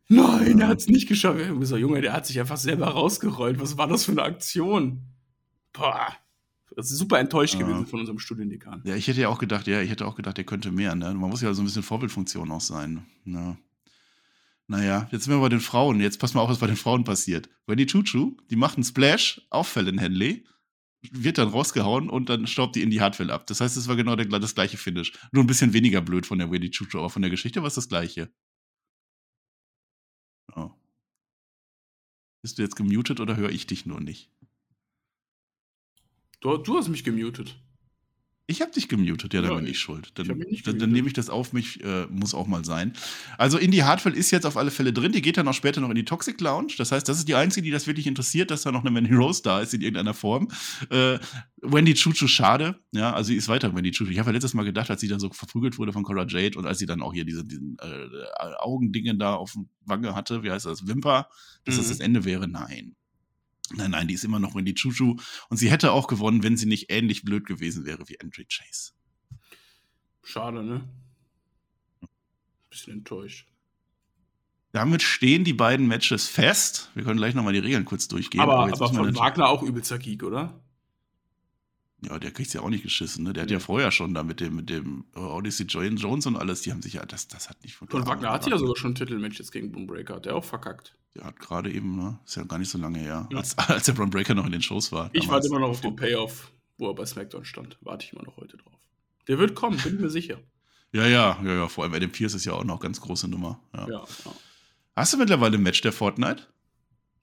Nein, 0.07 0.61
er 0.61 0.68
hat 0.68 0.78
es 0.78 0.86
nicht 0.86 1.09
geschafft. 1.09 1.40
So, 1.62 1.76
Junge, 1.76 2.01
der 2.01 2.12
hat 2.12 2.26
sich 2.26 2.38
einfach 2.38 2.57
selber 2.57 2.86
rausgerollt. 2.88 3.61
Was 3.61 3.78
war 3.78 3.88
das 3.88 4.05
für 4.05 4.12
eine 4.12 4.22
Aktion? 4.22 5.01
Boah. 5.72 6.14
Das 6.77 6.91
ist 6.91 6.99
super 6.99 7.18
enttäuscht 7.18 7.55
ja. 7.55 7.61
gewesen 7.61 7.87
von 7.87 8.01
unserem 8.01 8.18
Studiendekan. 8.18 8.83
Ja, 8.85 8.95
ich 8.95 9.09
hätte 9.09 9.20
ja 9.20 9.29
auch 9.29 9.39
gedacht, 9.39 9.66
ja, 9.66 9.81
ich 9.81 9.91
hätte 9.91 10.07
auch 10.07 10.16
gedacht, 10.16 10.37
der 10.37 10.45
könnte 10.45 10.70
mehr. 10.70 10.95
Ne? 10.95 11.14
Man 11.14 11.31
muss 11.31 11.43
ja 11.43 11.53
so 11.55 11.62
ein 11.62 11.64
bisschen 11.64 11.83
Vorbildfunktion 11.83 12.51
auch 12.51 12.61
sein. 12.61 13.07
Ne? 13.25 13.57
Naja, 14.68 15.09
jetzt 15.11 15.25
sind 15.25 15.35
wir 15.35 15.41
bei 15.41 15.49
den 15.49 15.61
Frauen. 15.61 16.01
Jetzt 16.01 16.18
pass 16.18 16.35
mal 16.35 16.41
auf, 16.41 16.49
was 16.49 16.59
bei 16.59 16.66
den 16.66 16.77
Frauen 16.77 17.05
passiert. 17.05 17.49
Wendy 17.66 17.87
Chuchu, 17.87 18.37
die 18.51 18.57
macht 18.57 18.77
einen 18.77 18.85
Splash 18.85 19.43
auf 19.51 19.68
Fallon 19.68 19.99
Henley, 19.99 20.45
wird 21.11 21.39
dann 21.39 21.49
rausgehauen 21.49 22.09
und 22.09 22.29
dann 22.29 22.47
staubt 22.47 22.77
die 22.77 22.83
in 22.83 22.91
die 22.91 23.01
Hardwell 23.01 23.31
ab. 23.31 23.47
Das 23.47 23.61
heißt, 23.61 23.77
es 23.77 23.89
war 23.89 23.97
genau 23.97 24.16
der, 24.16 24.27
das 24.27 24.55
gleiche 24.55 24.77
Finish. 24.77 25.12
Nur 25.33 25.45
ein 25.45 25.49
bisschen 25.49 25.73
weniger 25.73 26.01
blöd 26.01 26.27
von 26.27 26.39
der 26.39 26.51
Wendy 26.51 26.70
Chuchu, 26.70 26.99
aber 26.99 27.11
von 27.11 27.23
der 27.23 27.31
Geschichte 27.31 27.61
war 27.61 27.68
es 27.68 27.75
das 27.75 27.89
gleiche. 27.89 28.33
Oh. 30.55 30.70
Bist 32.43 32.59
du 32.59 32.62
jetzt 32.62 32.77
gemutet 32.77 33.20
oder 33.20 33.37
höre 33.37 33.51
ich 33.51 33.66
dich 33.66 33.85
nur 33.85 34.01
nicht? 34.01 34.31
Du, 36.43 36.57
du 36.57 36.76
hast 36.76 36.88
mich 36.88 37.05
gemutet. 37.05 37.57
Ich 38.49 38.61
habe 38.61 38.72
dich 38.72 38.88
gemutet, 38.88 39.32
ja, 39.32 39.40
dann 39.40 39.53
ja, 39.53 39.57
bin 39.57 39.66
ich 39.66 39.78
schuld. 39.78 40.11
Dann, 40.16 40.26
dann, 40.26 40.78
dann, 40.78 40.90
nehme 40.90 41.07
ich 41.07 41.14
das 41.14 41.30
auf 41.30 41.53
mich, 41.53 41.82
äh, 41.84 42.07
muss 42.11 42.34
auch 42.34 42.49
mal 42.49 42.64
sein. 42.64 42.93
Also 43.38 43.57
Indie 43.57 43.84
Hartwell 43.84 44.14
ist 44.14 44.32
jetzt 44.32 44.45
auf 44.45 44.57
alle 44.57 44.72
Fälle 44.72 44.93
drin. 44.93 45.12
Die 45.12 45.22
geht 45.22 45.36
dann 45.36 45.47
auch 45.47 45.55
später 45.55 45.80
noch 45.80 45.88
in 45.88 45.95
die 45.95 46.05
Toxic 46.05 46.40
Lounge. 46.40 46.74
Das 46.76 46.90
heißt, 46.90 47.09
das 47.09 47.18
ist 47.18 47.28
die 47.28 47.36
einzige, 47.36 47.64
die 47.64 47.70
das 47.70 47.86
wirklich 47.86 48.09
interessiert, 48.09 48.51
dass 48.51 48.62
da 48.62 48.72
noch 48.72 48.84
eine 48.84 48.95
Wendy 48.95 49.14
Rose 49.14 49.43
da 49.45 49.61
ist 49.61 49.72
in 49.74 49.80
irgendeiner 49.80 50.12
Form. 50.12 50.49
Äh, 50.90 51.20
Wendy 51.62 51.95
Chuchu, 51.95 52.26
schade. 52.26 52.80
Ja, 52.90 53.12
also 53.12 53.28
sie 53.28 53.36
ist 53.36 53.47
weiter 53.49 53.74
Wendy 53.76 53.93
Chuchu. 53.93 54.11
Ich 54.11 54.18
habe 54.18 54.30
ja 54.30 54.34
letztes 54.34 54.55
Mal 54.55 54.64
gedacht, 54.64 54.90
als 54.90 55.01
sie 55.01 55.09
dann 55.09 55.20
so 55.20 55.30
verprügelt 55.30 55.78
wurde 55.78 55.93
von 55.93 56.03
Cora 56.03 56.26
Jade 56.26 56.59
und 56.59 56.66
als 56.66 56.80
sie 56.80 56.86
dann 56.86 57.01
auch 57.01 57.14
hier 57.14 57.24
diese, 57.24 57.45
diesen 57.45 57.76
äh, 57.80 58.57
Augendingen 58.59 59.20
da 59.20 59.34
auf 59.34 59.53
dem 59.53 59.68
Wange 59.86 60.16
hatte, 60.16 60.43
wie 60.43 60.51
heißt 60.51 60.66
das, 60.66 60.88
Wimper, 60.88 61.28
dass 61.64 61.76
mhm. 61.76 61.78
das 61.78 61.88
das 61.88 62.01
Ende 62.01 62.24
wäre. 62.24 62.49
Nein. 62.49 62.97
Nein, 63.77 63.93
nein, 63.93 64.09
die 64.09 64.14
ist 64.14 64.25
immer 64.25 64.39
noch 64.39 64.55
Wendy 64.55 64.75
Chuchu. 64.75 65.16
Und 65.49 65.57
sie 65.57 65.70
hätte 65.70 65.93
auch 65.93 66.07
gewonnen, 66.07 66.43
wenn 66.43 66.57
sie 66.57 66.66
nicht 66.66 66.91
ähnlich 66.91 67.25
blöd 67.25 67.47
gewesen 67.47 67.85
wäre 67.85 68.09
wie 68.09 68.20
Andre 68.20 68.45
Chase. 68.45 68.93
Schade, 70.23 70.62
ne? 70.62 70.89
Bisschen 72.70 72.95
enttäuscht. 72.95 73.49
Damit 74.73 75.03
stehen 75.03 75.45
die 75.45 75.53
beiden 75.53 75.87
Matches 75.87 76.29
fest. 76.29 76.91
Wir 76.95 77.05
können 77.05 77.18
gleich 77.18 77.35
nochmal 77.35 77.53
die 77.53 77.59
Regeln 77.59 77.85
kurz 77.85 78.09
durchgehen. 78.09 78.41
Aber, 78.41 78.55
aber, 78.55 78.73
aber 78.73 78.95
von 78.95 79.16
Wagner 79.16 79.49
auch 79.49 79.62
übelster 79.62 79.99
Geek, 79.99 80.23
oder? 80.23 80.62
Ja, 82.05 82.18
der 82.18 82.32
kriegt 82.32 82.53
ja 82.53 82.62
auch 82.62 82.68
nicht 82.68 82.82
geschissen, 82.82 83.24
ne? 83.24 83.32
Der 83.32 83.44
hat 83.44 83.50
ja 83.50 83.61
vorher 83.61 83.92
schon 83.92 84.12
da 84.12 84.24
mit 84.24 84.40
dem, 84.40 84.57
mit 84.57 84.70
dem 84.70 85.05
Odyssey 85.14 85.66
Jones 85.66 86.26
und 86.26 86.36
alles, 86.36 86.62
die 86.62 86.72
haben 86.72 86.82
sich 86.82 86.94
ja, 86.94 87.07
das, 87.07 87.28
das 87.28 87.48
hat 87.48 87.62
nicht 87.62 87.76
funktioniert. 87.76 88.09
Und 88.09 88.12
Wagner 88.12 88.32
hat 88.32 88.46
ja 88.46 88.59
sogar 88.59 88.76
schon 88.76 88.92
ein 88.92 88.94
Titelmatch 88.96 89.38
jetzt 89.38 89.53
gegen 89.53 89.70
Boombreaker, 89.70 90.16
hat 90.16 90.24
der 90.24 90.34
auch 90.34 90.44
verkackt. 90.44 90.94
Der 91.14 91.24
hat 91.24 91.38
gerade 91.38 91.70
eben, 91.70 91.96
ne? 91.96 92.18
Ist 92.24 92.36
ja 92.36 92.42
gar 92.42 92.59
nicht 92.59 92.70
so 92.70 92.78
lange 92.78 92.98
her, 92.98 93.28
ja. 93.30 93.38
als, 93.38 93.57
als 93.68 93.84
der 93.84 93.92
Braun 93.92 94.11
Breaker 94.11 94.34
noch 94.34 94.46
in 94.46 94.53
den 94.53 94.62
Shows 94.62 94.90
war. 94.90 95.11
Ich 95.12 95.28
warte 95.28 95.46
immer 95.46 95.61
noch 95.61 95.68
auf 95.68 95.80
den 95.80 95.94
Payoff, 95.94 96.53
wo 96.76 96.88
er 96.88 96.94
bei 96.94 97.07
SmackDown 97.07 97.44
stand. 97.44 97.78
Warte 97.82 98.05
ich 98.05 98.12
immer 98.12 98.24
noch 98.24 98.36
heute 98.36 98.57
drauf. 98.57 98.80
Der 99.28 99.38
wird 99.38 99.55
kommen, 99.55 99.78
bin 99.78 100.00
mir 100.00 100.11
sicher. 100.11 100.38
Ja, 100.94 101.07
ja, 101.07 101.38
ja, 101.42 101.55
ja. 101.55 101.68
Vor 101.68 101.84
allem 101.84 101.94
Adam 101.94 102.11
Pierce 102.11 102.34
ist 102.34 102.44
ja 102.44 102.53
auch 102.53 102.64
noch 102.64 102.78
ganz 102.78 103.00
große 103.00 103.26
Nummer. 103.26 103.59
Ja. 103.72 103.88
ja, 103.88 103.98
ja. 104.00 104.32
Hast 104.94 105.14
du 105.14 105.16
mittlerweile 105.16 105.57
ein 105.57 105.62
Match 105.62 105.80
der 105.80 105.90
Fortnite? 105.90 106.46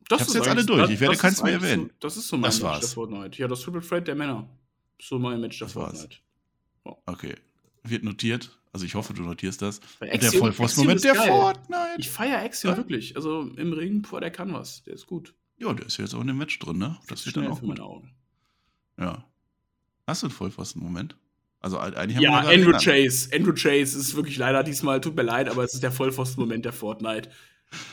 Das 0.07 0.21
ich 0.21 0.25
hab's 0.25 0.33
jetzt 0.33 0.47
alle 0.47 0.65
durch. 0.65 0.89
Ich 0.89 0.99
werde 0.99 1.15
keins 1.15 1.43
mehr 1.43 1.53
erwähnen. 1.53 1.83
So, 1.83 1.95
das 1.99 2.17
ist 2.17 2.29
so 2.29 2.37
mein 2.37 2.45
das 2.45 2.55
Match 2.55 2.63
war's. 2.63 2.79
der 2.79 2.89
Fortnite. 2.89 3.37
Ja, 3.37 3.47
das 3.47 3.61
Triple 3.61 3.81
Threat 3.81 4.07
der 4.07 4.15
Männer. 4.15 4.49
So 5.01 5.19
mein 5.19 5.41
Match 5.41 5.59
das 5.59 5.73
Fortnite. 5.73 6.17
Oh. 6.83 6.95
Okay. 7.05 7.35
Wird 7.83 8.03
notiert. 8.03 8.57
Also 8.71 8.85
ich 8.85 8.95
hoffe, 8.95 9.13
du 9.13 9.23
notierst 9.23 9.61
das. 9.61 9.81
Axiom, 9.99 10.19
der 10.19 10.31
Vollforce-Moment 10.31 11.03
der 11.03 11.13
geil. 11.13 11.27
Fortnite. 11.27 11.95
Ich 11.97 12.09
feiere 12.09 12.39
Axiom 12.43 12.73
ja? 12.73 12.77
wirklich. 12.77 13.15
Also 13.15 13.41
im 13.41 13.73
Ring, 13.73 14.01
boah, 14.01 14.21
der 14.21 14.31
kann 14.31 14.53
was. 14.53 14.83
Der 14.83 14.93
ist 14.93 15.07
gut. 15.07 15.33
Ja, 15.57 15.73
der 15.73 15.87
ist 15.87 15.97
ja 15.97 16.03
jetzt 16.03 16.13
auch 16.13 16.21
in 16.21 16.27
dem 16.27 16.37
Match 16.37 16.59
drin, 16.59 16.77
ne? 16.77 16.97
Das, 17.07 17.23
das 17.23 17.25
wird 17.25 17.37
dann 17.37 17.47
auch 17.47 17.59
für 17.59 17.65
meine 17.65 17.83
Augen. 17.83 18.13
Ja. 18.97 19.25
Hast 20.05 20.23
du 20.23 20.27
einen 20.27 20.35
Vollpfosten-Moment? 20.35 21.15
Also 21.61 21.77
eigentlich 21.77 22.15
haben 22.15 22.23
ja, 22.23 22.39
Andrew. 22.39 22.71
Chase. 22.71 23.29
Andrew 23.33 23.53
Chase 23.53 23.97
ist 23.97 24.15
wirklich 24.15 24.37
leider 24.37 24.63
diesmal, 24.63 25.01
tut 25.01 25.15
mir 25.15 25.23
leid, 25.23 25.49
aber 25.49 25.63
es 25.63 25.73
ist 25.73 25.83
der 25.83 25.91
Vollpfosten-Moment 25.91 26.63
der 26.63 26.73
Fortnite. 26.73 27.29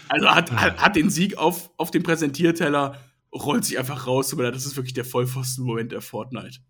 Also 0.09 0.29
hat, 0.29 0.53
hat, 0.53 0.79
hat, 0.79 0.97
den 0.97 1.11
Sieg 1.11 1.37
auf, 1.37 1.71
auf 1.77 1.91
dem 1.91 2.03
Präsentierteller, 2.03 3.01
rollt 3.35 3.65
sich 3.65 3.79
einfach 3.79 4.07
raus, 4.07 4.33
aber 4.33 4.51
das 4.53 4.67
ist 4.67 4.77
wirklich 4.77 4.95
der 4.95 5.05
Vollpfosten-Moment 5.05 5.93
der 5.93 6.01
Fortnite. 6.01 6.61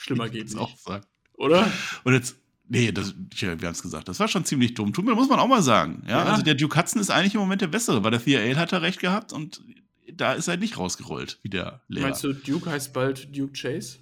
Schlimmer 0.00 0.26
ich 0.26 0.32
geht's 0.32 0.54
nicht. 0.54 0.62
Auch 0.62 0.76
sagen. 0.78 1.04
Oder? 1.34 1.70
Und 2.04 2.14
jetzt, 2.14 2.36
nee, 2.68 2.90
das, 2.90 3.14
wir 3.14 3.50
haben 3.50 3.64
es 3.64 3.82
gesagt, 3.82 4.08
das 4.08 4.18
war 4.18 4.28
schon 4.28 4.46
ziemlich 4.46 4.72
dumm. 4.72 4.94
Tut 4.94 5.04
mir, 5.04 5.14
muss 5.14 5.28
man 5.28 5.38
auch 5.38 5.46
mal 5.46 5.62
sagen. 5.62 6.02
Ja, 6.06 6.24
ja. 6.24 6.24
also 6.24 6.42
der 6.42 6.54
Duke 6.54 6.78
Hudson 6.78 7.02
ist 7.02 7.10
eigentlich 7.10 7.34
im 7.34 7.40
Moment 7.40 7.60
der 7.60 7.66
bessere, 7.66 8.02
weil 8.02 8.10
der 8.10 8.20
4 8.20 8.56
hat 8.56 8.72
er 8.72 8.80
recht 8.80 8.98
gehabt 8.98 9.34
und 9.34 9.62
da 10.10 10.32
ist 10.32 10.48
er 10.48 10.56
nicht 10.56 10.78
rausgerollt, 10.78 11.38
wie 11.42 11.50
der 11.50 11.82
Lehrer. 11.88 12.06
Meinst 12.06 12.24
du, 12.24 12.32
Duke 12.32 12.70
heißt 12.70 12.94
bald 12.94 13.36
Duke 13.36 13.52
Chase? 13.52 13.98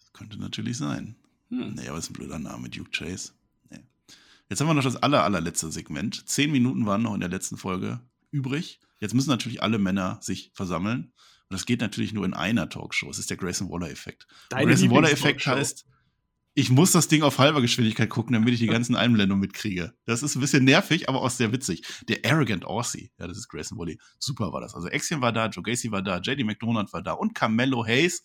Das 0.00 0.12
könnte 0.12 0.38
natürlich 0.40 0.76
sein. 0.76 1.14
Hm. 1.50 1.74
Nee, 1.74 1.88
aber 1.88 1.98
ist 1.98 2.10
ein 2.10 2.14
blöder 2.14 2.40
Name, 2.40 2.68
Duke 2.68 2.90
Chase. 2.90 3.32
Nee. 3.70 3.78
Jetzt 4.48 4.60
haben 4.60 4.66
wir 4.66 4.74
noch 4.74 4.82
das 4.82 4.96
aller, 4.96 5.22
allerletzte 5.22 5.70
Segment. 5.70 6.28
Zehn 6.28 6.50
Minuten 6.50 6.84
waren 6.84 7.02
noch 7.02 7.14
in 7.14 7.20
der 7.20 7.30
letzten 7.30 7.56
Folge 7.56 8.00
übrig. 8.32 8.80
Jetzt 8.98 9.14
müssen 9.14 9.30
natürlich 9.30 9.62
alle 9.62 9.78
Männer 9.78 10.18
sich 10.20 10.50
versammeln. 10.52 11.12
Und 11.48 11.54
das 11.54 11.66
geht 11.66 11.80
natürlich 11.80 12.12
nur 12.12 12.24
in 12.24 12.34
einer 12.34 12.68
Talkshow. 12.68 13.10
Es 13.10 13.18
ist 13.18 13.30
der 13.30 13.36
Grayson 13.36 13.70
Waller-Effekt. 13.70 14.26
Grayson 14.50 14.90
Waller-Effekt 14.90 15.46
heißt, 15.46 15.86
ich 16.54 16.70
muss 16.70 16.92
das 16.92 17.08
Ding 17.08 17.22
auf 17.22 17.38
halber 17.38 17.60
Geschwindigkeit 17.60 18.08
gucken, 18.08 18.32
damit 18.32 18.54
ich 18.54 18.60
die 18.60 18.66
ganzen 18.68 18.94
Einblendungen 18.94 19.40
mitkriege. 19.40 19.92
Das 20.06 20.22
ist 20.22 20.36
ein 20.36 20.40
bisschen 20.40 20.64
nervig, 20.64 21.08
aber 21.08 21.20
auch 21.20 21.30
sehr 21.30 21.52
witzig. 21.52 21.82
Der 22.08 22.18
Arrogant 22.24 22.64
Aussie, 22.64 23.10
ja, 23.18 23.26
das 23.26 23.36
ist 23.36 23.48
Grayson 23.48 23.76
Woolley. 23.76 23.98
Super 24.18 24.52
war 24.52 24.60
das. 24.60 24.74
Also 24.74 24.88
Axiom 24.88 25.20
war 25.20 25.32
da, 25.32 25.48
Joe 25.48 25.62
Gacy 25.62 25.90
war 25.90 26.02
da, 26.02 26.18
JD 26.18 26.44
McDonald 26.44 26.92
war 26.92 27.02
da 27.02 27.12
und 27.12 27.34
Carmelo 27.34 27.84
Hayes. 27.84 28.22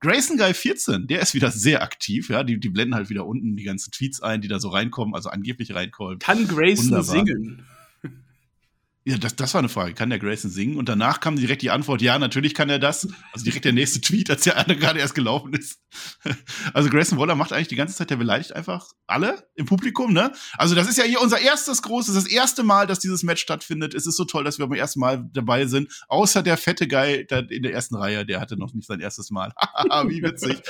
Grayson 0.00 0.36
Guy 0.36 0.52
14, 0.52 1.06
der 1.06 1.20
ist 1.20 1.34
wieder 1.34 1.52
sehr 1.52 1.82
aktiv, 1.82 2.28
ja. 2.28 2.42
Die, 2.42 2.58
die 2.58 2.70
blenden 2.70 2.94
halt 2.94 3.08
wieder 3.08 3.24
unten 3.24 3.56
die 3.56 3.62
ganzen 3.62 3.92
Tweets 3.92 4.20
ein, 4.20 4.40
die 4.40 4.48
da 4.48 4.58
so 4.58 4.68
reinkommen, 4.68 5.14
also 5.14 5.28
angeblich 5.28 5.74
reinkommen. 5.74 6.18
Kann 6.18 6.48
Grayson 6.48 6.86
Wunderbar. 6.86 7.04
singen? 7.04 7.66
Ja, 9.04 9.18
das, 9.18 9.34
das 9.34 9.52
war 9.54 9.58
eine 9.58 9.68
Frage. 9.68 9.94
Kann 9.94 10.10
der 10.10 10.20
Grayson 10.20 10.50
singen? 10.50 10.76
Und 10.76 10.88
danach 10.88 11.18
kam 11.18 11.34
direkt 11.34 11.62
die 11.62 11.70
Antwort, 11.70 12.02
ja, 12.02 12.18
natürlich 12.20 12.54
kann 12.54 12.70
er 12.70 12.78
das. 12.78 13.08
Also 13.32 13.44
direkt 13.44 13.64
der 13.64 13.72
nächste 13.72 14.00
Tweet, 14.00 14.30
als 14.30 14.42
der 14.42 14.56
eine 14.56 14.76
gerade 14.76 15.00
erst 15.00 15.14
gelaufen 15.14 15.52
ist. 15.54 15.80
Also 16.72 16.88
Grayson 16.88 17.18
Waller 17.18 17.34
macht 17.34 17.52
eigentlich 17.52 17.68
die 17.68 17.76
ganze 17.76 17.94
Zeit, 17.94 18.10
der 18.10 18.16
beleidigt 18.16 18.54
einfach 18.54 18.92
alle 19.06 19.46
im 19.56 19.66
Publikum, 19.66 20.12
ne? 20.12 20.32
Also 20.56 20.74
das 20.74 20.88
ist 20.88 20.96
ja 20.96 21.04
hier 21.04 21.20
unser 21.20 21.38
erstes 21.40 21.82
großes, 21.82 22.14
das 22.14 22.26
erste 22.26 22.62
Mal, 22.62 22.86
dass 22.86 23.00
dieses 23.00 23.22
Match 23.22 23.42
stattfindet. 23.42 23.92
Es 23.92 24.06
ist 24.06 24.16
so 24.16 24.24
toll, 24.24 24.44
dass 24.44 24.58
wir 24.58 24.66
beim 24.66 24.78
ersten 24.78 25.00
Mal 25.00 25.28
dabei 25.32 25.66
sind. 25.66 25.92
Außer 26.08 26.42
der 26.42 26.56
fette 26.56 26.88
Guy 26.88 27.26
in 27.50 27.62
der 27.62 27.72
ersten 27.72 27.96
Reihe, 27.96 28.24
der 28.24 28.40
hatte 28.40 28.56
noch 28.56 28.72
nicht 28.72 28.86
sein 28.86 29.00
erstes 29.00 29.30
Mal. 29.30 29.52
Wie 30.08 30.22
witzig 30.22 30.62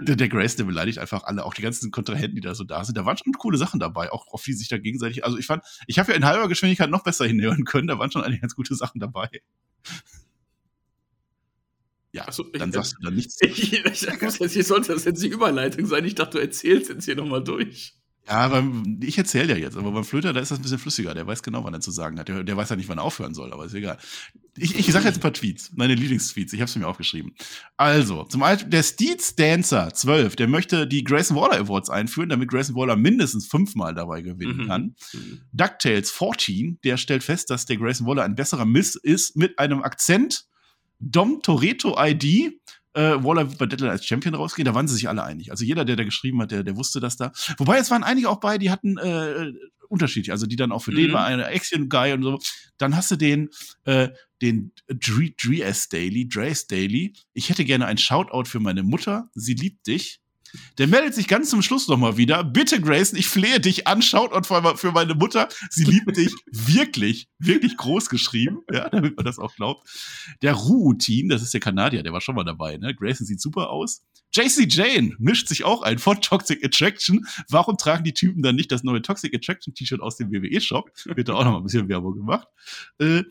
der, 0.00 0.16
der 0.16 0.28
Grace, 0.28 0.56
der 0.56 0.64
beleidigt 0.64 0.98
einfach 0.98 1.24
alle, 1.24 1.44
auch 1.44 1.54
die 1.54 1.62
ganzen 1.62 1.90
Kontrahenten, 1.90 2.36
die 2.36 2.42
da 2.42 2.54
so 2.54 2.64
da 2.64 2.84
sind. 2.84 2.96
Da 2.98 3.06
waren 3.06 3.16
schon 3.16 3.32
coole 3.32 3.58
Sachen 3.58 3.80
dabei, 3.80 4.12
auch 4.12 4.26
auf 4.28 4.42
die 4.42 4.52
sich 4.52 4.68
da 4.68 4.78
gegenseitig. 4.78 5.24
Also 5.24 5.38
ich 5.38 5.46
fand, 5.46 5.64
ich 5.86 5.98
habe 5.98 6.12
ja 6.12 6.16
in 6.16 6.24
halber 6.24 6.48
Geschwindigkeit 6.48 6.90
noch 6.90 7.02
besser 7.02 7.26
hinhören 7.26 7.64
können, 7.64 7.88
da 7.88 7.98
waren 7.98 8.10
schon 8.10 8.22
einige 8.22 8.42
ganz 8.42 8.54
gute 8.54 8.74
Sachen 8.74 9.00
dabei. 9.00 9.28
Ja, 12.12 12.30
so, 12.32 12.44
dann 12.44 12.70
ich, 12.70 12.74
sagst 12.74 12.96
du 12.98 13.04
dann 13.04 13.14
nichts. 13.14 13.38
Ich, 13.42 13.72
ich, 13.72 13.84
ich, 13.84 14.56
ich 14.56 14.66
sollte 14.66 14.92
das 14.92 15.04
jetzt 15.04 15.22
die 15.22 15.28
Überleitung 15.28 15.86
sein. 15.86 16.04
Ich 16.04 16.14
dachte, 16.14 16.38
du 16.38 16.42
erzählst 16.42 16.88
jetzt 16.88 17.04
hier 17.04 17.16
nochmal 17.16 17.44
durch. 17.44 17.94
Ja, 18.28 18.38
aber 18.38 18.64
ich 19.02 19.16
erzähle 19.18 19.52
ja 19.52 19.58
jetzt, 19.58 19.76
aber 19.76 19.92
beim 19.92 20.04
Flöter, 20.04 20.32
da 20.32 20.40
ist 20.40 20.50
das 20.50 20.58
ein 20.58 20.62
bisschen 20.62 20.78
flüssiger. 20.78 21.14
Der 21.14 21.26
weiß 21.26 21.44
genau, 21.44 21.62
wann 21.62 21.74
er 21.74 21.80
zu 21.80 21.92
sagen 21.92 22.18
hat. 22.18 22.28
Der, 22.28 22.42
der 22.42 22.56
weiß 22.56 22.70
ja 22.70 22.76
nicht, 22.76 22.88
wann 22.88 22.98
er 22.98 23.04
aufhören 23.04 23.34
soll, 23.34 23.52
aber 23.52 23.66
ist 23.66 23.74
egal. 23.74 23.98
Ich, 24.56 24.76
ich 24.76 24.90
sage 24.90 25.04
jetzt 25.04 25.18
ein 25.18 25.20
paar 25.20 25.32
Tweets, 25.32 25.70
meine 25.76 25.94
Lieblingstweets. 25.94 26.52
Ich 26.52 26.60
habe 26.60 26.68
es 26.68 26.74
mir 26.74 26.88
aufgeschrieben. 26.88 27.34
Also, 27.76 28.24
zum 28.24 28.40
Beispiel 28.40 28.70
der 28.70 28.82
Steeds 28.82 29.36
Dancer 29.36 29.92
12, 29.92 30.34
der 30.34 30.48
möchte 30.48 30.88
die 30.88 31.04
Grayson 31.04 31.36
Waller 31.36 31.58
Awards 31.58 31.88
einführen, 31.88 32.28
damit 32.28 32.48
Grayson 32.48 32.74
Waller 32.74 32.96
mindestens 32.96 33.46
fünfmal 33.46 33.94
dabei 33.94 34.22
gewinnen 34.22 34.64
mhm. 34.64 34.66
kann. 34.66 34.96
Mhm. 35.12 35.42
DuckTales 35.52 36.10
14, 36.10 36.80
der 36.82 36.96
stellt 36.96 37.22
fest, 37.22 37.50
dass 37.50 37.66
der 37.66 37.76
Grayson 37.76 38.08
Waller 38.08 38.24
ein 38.24 38.34
besserer 38.34 38.64
Miss 38.64 38.96
ist 38.96 39.36
mit 39.36 39.58
einem 39.58 39.82
Akzent. 39.82 40.46
Dom 40.98 41.42
Toretto 41.42 41.96
ID 41.98 42.58
äh, 42.96 43.22
Waller 43.22 43.48
wird 43.48 43.58
bei 43.58 43.66
Deadline 43.66 43.90
als 43.90 44.06
Champion 44.06 44.34
rausgehen. 44.34 44.64
Da 44.64 44.74
waren 44.74 44.88
sie 44.88 44.94
sich 44.94 45.08
alle 45.08 45.22
einig. 45.22 45.50
Also 45.50 45.64
jeder, 45.64 45.84
der 45.84 45.96
da 45.96 46.04
geschrieben 46.04 46.40
hat, 46.40 46.50
der, 46.50 46.64
der 46.64 46.76
wusste 46.76 46.98
das 46.98 47.16
da. 47.16 47.32
Wobei 47.58 47.78
es 47.78 47.90
waren 47.90 48.02
einige 48.02 48.30
auch 48.30 48.40
bei, 48.40 48.56
die 48.58 48.70
hatten 48.70 48.96
äh, 48.96 49.52
unterschiedlich. 49.88 50.32
Also 50.32 50.46
die 50.46 50.56
dann 50.56 50.72
auch 50.72 50.82
für 50.82 50.92
mhm. 50.92 50.96
den 50.96 51.12
war 51.12 51.26
einer 51.26 51.50
Action 51.50 51.88
Guy 51.88 52.12
und 52.14 52.22
so. 52.22 52.38
Dann 52.78 52.96
hast 52.96 53.10
du 53.10 53.16
den 53.16 53.50
äh, 53.84 54.08
den 54.42 54.72
Dres 54.88 55.88
Daily, 55.88 56.28
Dres 56.28 56.66
Daily. 56.66 57.12
Ich 57.32 57.50
hätte 57.50 57.64
gerne 57.64 57.86
ein 57.86 57.98
Shoutout 57.98 58.48
für 58.48 58.60
meine 58.60 58.82
Mutter. 58.82 59.30
Sie 59.34 59.54
liebt 59.54 59.86
dich. 59.86 60.20
Der 60.78 60.86
meldet 60.86 61.14
sich 61.14 61.28
ganz 61.28 61.50
zum 61.50 61.62
Schluss 61.62 61.88
nochmal 61.88 62.16
wieder. 62.16 62.44
Bitte, 62.44 62.80
Grayson, 62.80 63.18
ich 63.18 63.28
flehe 63.28 63.60
dich 63.60 63.86
an, 63.86 64.02
schaut 64.02 64.46
für 64.46 64.92
meine 64.92 65.14
Mutter. 65.14 65.48
Sie 65.70 65.84
liebt 65.84 66.16
dich 66.16 66.32
wirklich, 66.50 67.28
wirklich 67.38 67.76
groß 67.76 68.08
geschrieben, 68.08 68.60
ja, 68.72 68.88
damit 68.88 69.16
man 69.16 69.24
das 69.24 69.38
auch 69.38 69.54
glaubt. 69.54 69.88
Der 70.42 70.54
Ru-Team, 70.54 71.28
das 71.28 71.42
ist 71.42 71.54
der 71.54 71.60
Kanadier, 71.60 72.02
der 72.02 72.12
war 72.12 72.20
schon 72.20 72.34
mal 72.34 72.44
dabei, 72.44 72.76
ne? 72.76 72.94
Grayson 72.94 73.26
sieht 73.26 73.40
super 73.40 73.70
aus. 73.70 74.02
JC 74.32 74.66
Jane 74.70 75.14
mischt 75.18 75.48
sich 75.48 75.64
auch 75.64 75.82
ein 75.82 75.98
von 75.98 76.20
Toxic 76.20 76.64
Attraction. 76.64 77.26
Warum 77.48 77.76
tragen 77.76 78.04
die 78.04 78.12
Typen 78.12 78.42
dann 78.42 78.56
nicht 78.56 78.70
das 78.70 78.82
neue 78.82 79.00
Toxic 79.00 79.34
Attraction 79.34 79.74
T-Shirt 79.74 80.00
aus 80.00 80.16
dem 80.16 80.30
WWE-Shop? 80.30 80.90
Wird 81.04 81.28
da 81.28 81.34
auch 81.34 81.44
noch 81.44 81.52
mal 81.52 81.58
ein 81.58 81.62
bisschen 81.62 81.88
Werbung 81.88 82.16
gemacht. 82.16 82.48
Äh, 82.98 83.22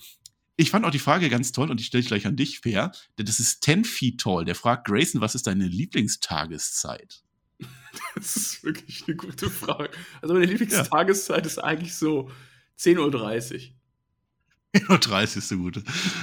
ich 0.57 0.71
fand 0.71 0.85
auch 0.85 0.91
die 0.91 0.99
Frage 0.99 1.29
ganz 1.29 1.51
toll 1.51 1.69
und 1.69 1.81
ich 1.81 1.87
stelle 1.87 2.03
gleich 2.03 2.25
an 2.25 2.35
dich, 2.35 2.59
Fair. 2.59 2.91
Das 3.17 3.39
ist 3.39 3.63
10 3.63 3.83
Feet 3.83 4.21
Tall. 4.21 4.45
Der 4.45 4.55
fragt 4.55 4.87
Grayson, 4.87 5.21
was 5.21 5.35
ist 5.35 5.47
deine 5.47 5.67
Lieblingstageszeit? 5.67 7.21
Das 8.13 8.35
ist 8.35 8.63
wirklich 8.65 9.05
eine 9.07 9.15
gute 9.15 9.49
Frage. 9.49 9.89
Also 10.21 10.33
meine 10.33 10.45
Lieblingstageszeit 10.47 11.45
ja. 11.45 11.45
ist 11.45 11.59
eigentlich 11.59 11.95
so 11.95 12.29
10.30 12.77 13.53
Uhr. 13.53 13.74
30 14.79 15.37
ist 15.37 15.49
so 15.49 15.57
gut. 15.57 15.75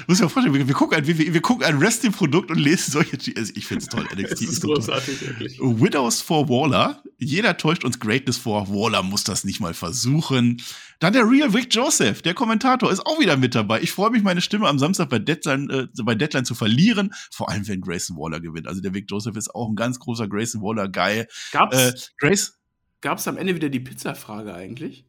Muss 0.06 0.18
ich 0.18 0.22
mir 0.22 0.28
vorstellen, 0.28 0.54
wir, 0.54 0.66
wir, 0.66 0.74
gucken 0.74 0.98
ein, 0.98 1.06
wir, 1.06 1.18
wir 1.18 1.40
gucken 1.40 1.66
ein 1.66 1.80
Wrestling-Produkt 1.80 2.50
und 2.50 2.58
lesen 2.58 2.92
solche. 2.92 3.18
Also 3.36 3.52
ich 3.54 3.66
finde 3.66 3.82
es 3.82 3.88
toll. 3.88 4.06
NXT 4.14 4.42
ist, 4.42 4.42
ist 4.42 4.60
großartig, 4.62 5.18
toll. 5.18 5.28
wirklich. 5.28 5.58
Widows 5.60 6.20
for 6.20 6.48
Waller. 6.48 7.02
Jeder 7.18 7.56
täuscht 7.56 7.84
uns 7.84 7.98
Greatness 7.98 8.36
vor. 8.36 8.68
Waller 8.68 9.02
muss 9.02 9.24
das 9.24 9.44
nicht 9.44 9.60
mal 9.60 9.74
versuchen. 9.74 10.60
Dann 10.98 11.12
der 11.12 11.28
Real 11.28 11.52
Vic 11.52 11.74
Joseph, 11.74 12.22
der 12.22 12.34
Kommentator, 12.34 12.90
ist 12.92 13.04
auch 13.04 13.18
wieder 13.18 13.36
mit 13.36 13.54
dabei. 13.54 13.80
Ich 13.82 13.92
freue 13.92 14.10
mich, 14.10 14.22
meine 14.22 14.40
Stimme 14.40 14.68
am 14.68 14.78
Samstag 14.78 15.08
bei 15.08 15.18
Deadline, 15.18 15.70
äh, 15.70 15.86
bei 16.04 16.14
Deadline 16.14 16.44
zu 16.44 16.54
verlieren. 16.54 17.12
Vor 17.30 17.48
allem, 17.48 17.66
wenn 17.66 17.80
Grayson 17.80 18.16
Waller 18.16 18.40
gewinnt. 18.40 18.68
Also 18.68 18.80
der 18.80 18.94
Vic 18.94 19.10
Joseph 19.10 19.36
ist 19.36 19.54
auch 19.54 19.68
ein 19.68 19.76
ganz 19.76 19.98
großer 19.98 20.28
Grayson 20.28 20.62
Waller-Guy. 20.62 21.26
Gab's, 21.50 21.76
äh, 21.76 21.92
Grace? 22.18 22.58
Gab's 23.00 23.26
am 23.26 23.36
Ende 23.36 23.54
wieder 23.54 23.68
die 23.68 23.80
Pizza-Frage 23.80 24.54
eigentlich? 24.54 25.04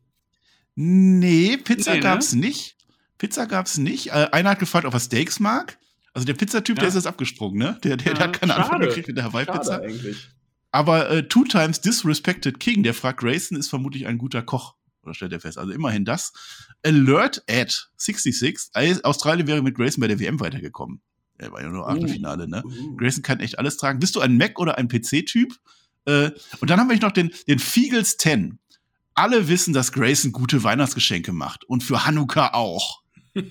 Nee, 0.76 1.58
Pizza 1.58 1.92
nee, 1.92 1.98
ne? 1.98 2.04
gab's 2.04 2.34
nicht. 2.34 2.78
Pizza 3.24 3.46
gab 3.46 3.68
es 3.68 3.78
nicht. 3.78 4.08
Äh, 4.08 4.28
einer 4.34 4.50
hat 4.50 4.60
gefragt, 4.60 4.86
ob 4.86 4.94
er 4.94 5.00
Steaks 5.00 5.40
mag. 5.40 5.80
Also 6.14 6.26
der 6.26 6.34
Pizzatyp, 6.34 6.76
ja. 6.76 6.82
der 6.82 6.90
ist 6.90 6.96
jetzt 6.96 7.08
abgesprungen, 7.08 7.58
ne? 7.58 7.80
Der, 7.82 7.96
der, 7.96 8.08
ja, 8.08 8.14
der 8.16 8.24
hat 8.26 8.42
keine 8.42 8.52
schade. 8.52 8.64
Antwort 8.66 8.82
gekriegt 8.82 9.08
mit 9.08 9.16
der 9.16 9.24
Hawaii-Pizza. 9.24 9.82
Aber 10.72 11.10
äh, 11.10 11.26
Two 11.30 11.46
Times 11.46 11.80
Disrespected 11.80 12.60
King, 12.60 12.84
der 12.84 12.94
fragt, 12.94 13.22
Grayson 13.22 13.58
ist 13.58 13.70
vermutlich 13.70 14.08
ein 14.08 14.18
guter 14.18 14.42
Koch. 14.42 14.76
Oder 15.04 15.14
stellt 15.14 15.32
er 15.32 15.40
fest. 15.40 15.58
Also 15.58 15.72
immerhin 15.72 16.04
das. 16.04 16.34
Alert 16.86 17.46
at 17.50 17.92
66. 17.96 18.72
Australien 19.06 19.48
wäre 19.48 19.62
mit 19.62 19.76
Grayson 19.76 20.02
bei 20.02 20.10
der 20.10 20.20
WM 20.20 20.42
weitergekommen. 20.42 21.02
Er 21.38 21.54
war 21.54 21.62
ja 21.62 21.70
nur 21.70 21.88
Achtelfinale, 21.88 22.50
ne? 22.50 22.62
Uh. 22.66 22.98
Grayson 22.98 23.24
kann 23.24 23.40
echt 23.40 23.58
alles 23.58 23.78
tragen. 23.78 24.00
Bist 24.00 24.18
du 24.18 24.20
ein 24.20 24.36
Mac 24.36 24.60
oder 24.60 24.78
ein 24.78 24.90
PC-Typ? 24.90 25.54
Äh, 26.04 26.32
und 26.60 26.70
dann 26.70 26.78
haben 26.78 26.90
wir 26.90 27.00
noch 27.00 27.14
den, 27.14 27.32
den 27.48 27.60
Fiegels 27.60 28.18
10. 28.18 28.60
Alle 29.14 29.48
wissen, 29.48 29.74
dass 29.74 29.94
Grayson 29.94 30.34
gute 30.34 30.62
Weihnachtsgeschenke 30.66 31.32
macht. 31.32 31.64
Und 31.64 31.86
für 31.86 32.06
Hanukkah 32.06 32.50
auch. 32.54 33.03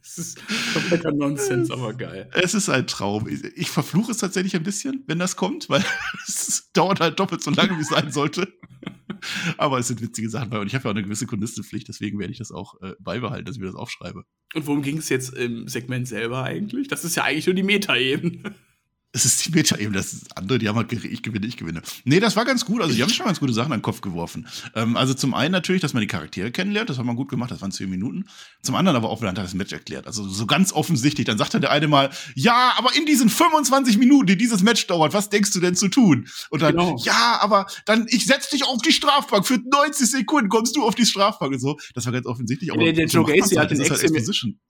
Es 0.00 0.16
ist 0.16 0.38
kompletter 0.72 1.12
Nonsens, 1.12 1.70
aber 1.70 1.92
geil. 1.92 2.30
Es 2.34 2.54
ist 2.54 2.68
ein 2.68 2.86
Traum. 2.86 3.28
Ich 3.56 3.68
verfluche 3.68 4.12
es 4.12 4.18
tatsächlich 4.18 4.54
ein 4.54 4.62
bisschen, 4.62 5.02
wenn 5.08 5.18
das 5.18 5.34
kommt, 5.34 5.68
weil 5.68 5.84
es 6.28 6.70
dauert 6.72 7.00
halt 7.00 7.18
doppelt 7.18 7.42
so 7.42 7.50
lange, 7.50 7.76
wie 7.76 7.82
es 7.82 7.88
sein 7.88 8.12
sollte. 8.12 8.52
Aber 9.56 9.78
es 9.78 9.88
sind 9.88 10.00
witzige 10.00 10.30
Sachen 10.30 10.50
bei 10.50 10.58
und 10.58 10.66
ich 10.66 10.74
habe 10.74 10.84
ja 10.84 10.90
auch 10.90 10.94
eine 10.94 11.02
gewisse 11.02 11.26
Kundistenpflicht, 11.26 11.88
deswegen 11.88 12.18
werde 12.18 12.32
ich 12.32 12.38
das 12.38 12.52
auch 12.52 12.80
äh, 12.80 12.94
beibehalten, 12.98 13.44
dass 13.44 13.56
ich 13.56 13.60
mir 13.60 13.66
das 13.66 13.74
aufschreibe. 13.74 14.24
Und 14.54 14.66
worum 14.66 14.82
ging 14.82 14.98
es 14.98 15.08
jetzt 15.08 15.34
im 15.34 15.68
Segment 15.68 16.08
selber 16.08 16.44
eigentlich? 16.44 16.88
Das 16.88 17.04
ist 17.04 17.16
ja 17.16 17.24
eigentlich 17.24 17.46
nur 17.46 17.54
die 17.54 17.62
Meta-Ebene. 17.62 18.54
Es 19.12 19.26
ist 19.26 19.44
die 19.46 19.50
Meta 19.50 19.76
eben, 19.76 19.92
das 19.92 20.14
ist 20.14 20.36
andere, 20.36 20.58
die 20.58 20.68
haben 20.68 20.76
halt, 20.76 20.90
ich 20.92 21.22
gewinne, 21.22 21.46
ich 21.46 21.56
gewinne. 21.56 21.82
Nee, 22.04 22.18
das 22.18 22.34
war 22.34 22.44
ganz 22.44 22.64
gut. 22.64 22.80
Also, 22.80 22.94
die 22.94 23.02
haben 23.02 23.10
schon 23.10 23.26
ganz 23.26 23.40
gute 23.40 23.52
Sachen 23.52 23.72
an 23.72 23.78
den 23.78 23.82
Kopf 23.82 24.00
geworfen. 24.00 24.46
Ähm, 24.74 24.96
also, 24.96 25.12
zum 25.12 25.34
einen 25.34 25.52
natürlich, 25.52 25.82
dass 25.82 25.92
man 25.92 26.00
die 26.00 26.06
Charaktere 26.06 26.50
kennenlernt, 26.50 26.88
das 26.88 26.98
hat 26.98 27.04
man 27.04 27.16
gut 27.16 27.28
gemacht, 27.28 27.50
das 27.50 27.60
waren 27.60 27.72
zehn 27.72 27.90
Minuten. 27.90 28.24
Zum 28.62 28.74
anderen 28.74 28.96
aber 28.96 29.10
auch, 29.10 29.20
wenn 29.20 29.28
er 29.28 29.34
das 29.34 29.54
Match 29.54 29.72
erklärt. 29.72 30.06
Also, 30.06 30.26
so 30.26 30.46
ganz 30.46 30.72
offensichtlich, 30.72 31.26
dann 31.26 31.36
sagt 31.36 31.54
er 31.54 31.60
der 31.60 31.70
eine 31.70 31.88
mal, 31.88 32.10
ja, 32.34 32.72
aber 32.78 32.96
in 32.96 33.04
diesen 33.04 33.28
25 33.28 33.98
Minuten, 33.98 34.26
die 34.26 34.36
dieses 34.36 34.62
Match 34.62 34.86
dauert, 34.86 35.12
was 35.12 35.28
denkst 35.28 35.52
du 35.52 35.60
denn 35.60 35.74
zu 35.74 35.88
tun? 35.88 36.26
Und 36.50 36.62
dann, 36.62 36.72
genau. 36.72 36.96
ja, 37.04 37.38
aber 37.40 37.66
dann, 37.84 38.06
ich 38.08 38.24
setz 38.24 38.48
dich 38.50 38.64
auf 38.64 38.80
die 38.80 38.92
Strafbank, 38.92 39.46
für 39.46 39.58
90 39.58 40.10
Sekunden 40.10 40.48
kommst 40.48 40.76
du 40.76 40.84
auf 40.84 40.94
die 40.94 41.06
Strafbank 41.06 41.52
und 41.52 41.60
so. 41.60 41.78
Das 41.94 42.06
war 42.06 42.12
ganz 42.12 42.26
offensichtlich. 42.26 42.72
Aber 42.72 42.82
der, 42.82 42.92
der 42.92 43.06
Joe 43.06 43.24
Gacy 43.24 43.56
hat 43.56 43.70
den 43.70 43.80
halt 43.80 44.02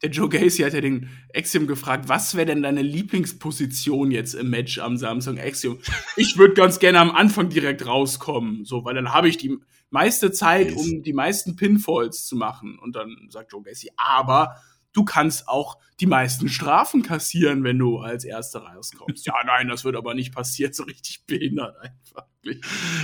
der 0.03 0.11
Joe 0.11 0.28
Gacy 0.28 0.62
hat 0.62 0.74
ja 0.74 0.80
den 0.80 1.09
Axiom 1.34 1.66
gefragt, 1.66 2.09
was 2.09 2.34
wäre 2.34 2.47
denn 2.47 2.62
deine 2.62 2.82
Lieblingsposition 2.82 4.11
jetzt 4.11 4.32
im 4.35 4.51
Match 4.51 4.78
am? 4.78 4.97
Samsung 4.97 5.39
Axiom. 5.39 5.78
Ich 6.16 6.37
würde 6.37 6.55
ganz 6.55 6.78
gerne 6.78 7.01
am 7.01 7.11
Anfang 7.11 7.49
direkt 7.49 7.87
rauskommen, 7.87 8.64
so, 8.64 8.85
weil 8.85 8.95
dann 8.95 9.12
habe 9.12 9.28
ich 9.28 9.37
die 9.37 9.59
meiste 9.91 10.33
Zeit, 10.33 10.72
um 10.72 11.03
die 11.03 11.12
meisten 11.12 11.57
Pinfalls 11.57 12.26
zu 12.26 12.37
machen. 12.37 12.78
Und 12.78 12.97
dann 12.97 13.28
sagt 13.30 13.53
Joe 13.53 13.62
Gacy, 13.62 13.91
aber 13.97 14.57
du 14.93 15.05
kannst 15.05 15.49
auch 15.49 15.78
die 16.01 16.07
meisten 16.07 16.49
Strafen 16.49 17.03
kassieren, 17.03 17.64
wenn 17.64 17.78
du 17.78 17.99
als 17.99 18.24
Erster 18.24 18.61
rauskommst. 18.61 19.26
ja, 19.26 19.35
nein, 19.45 19.68
das 19.68 19.85
wird 19.85 19.97
aber 19.97 20.14
nicht 20.14 20.35
passieren, 20.35 20.72
so 20.72 20.85
richtig 20.85 21.26
behindert 21.26 21.76
einfach. 21.78 22.26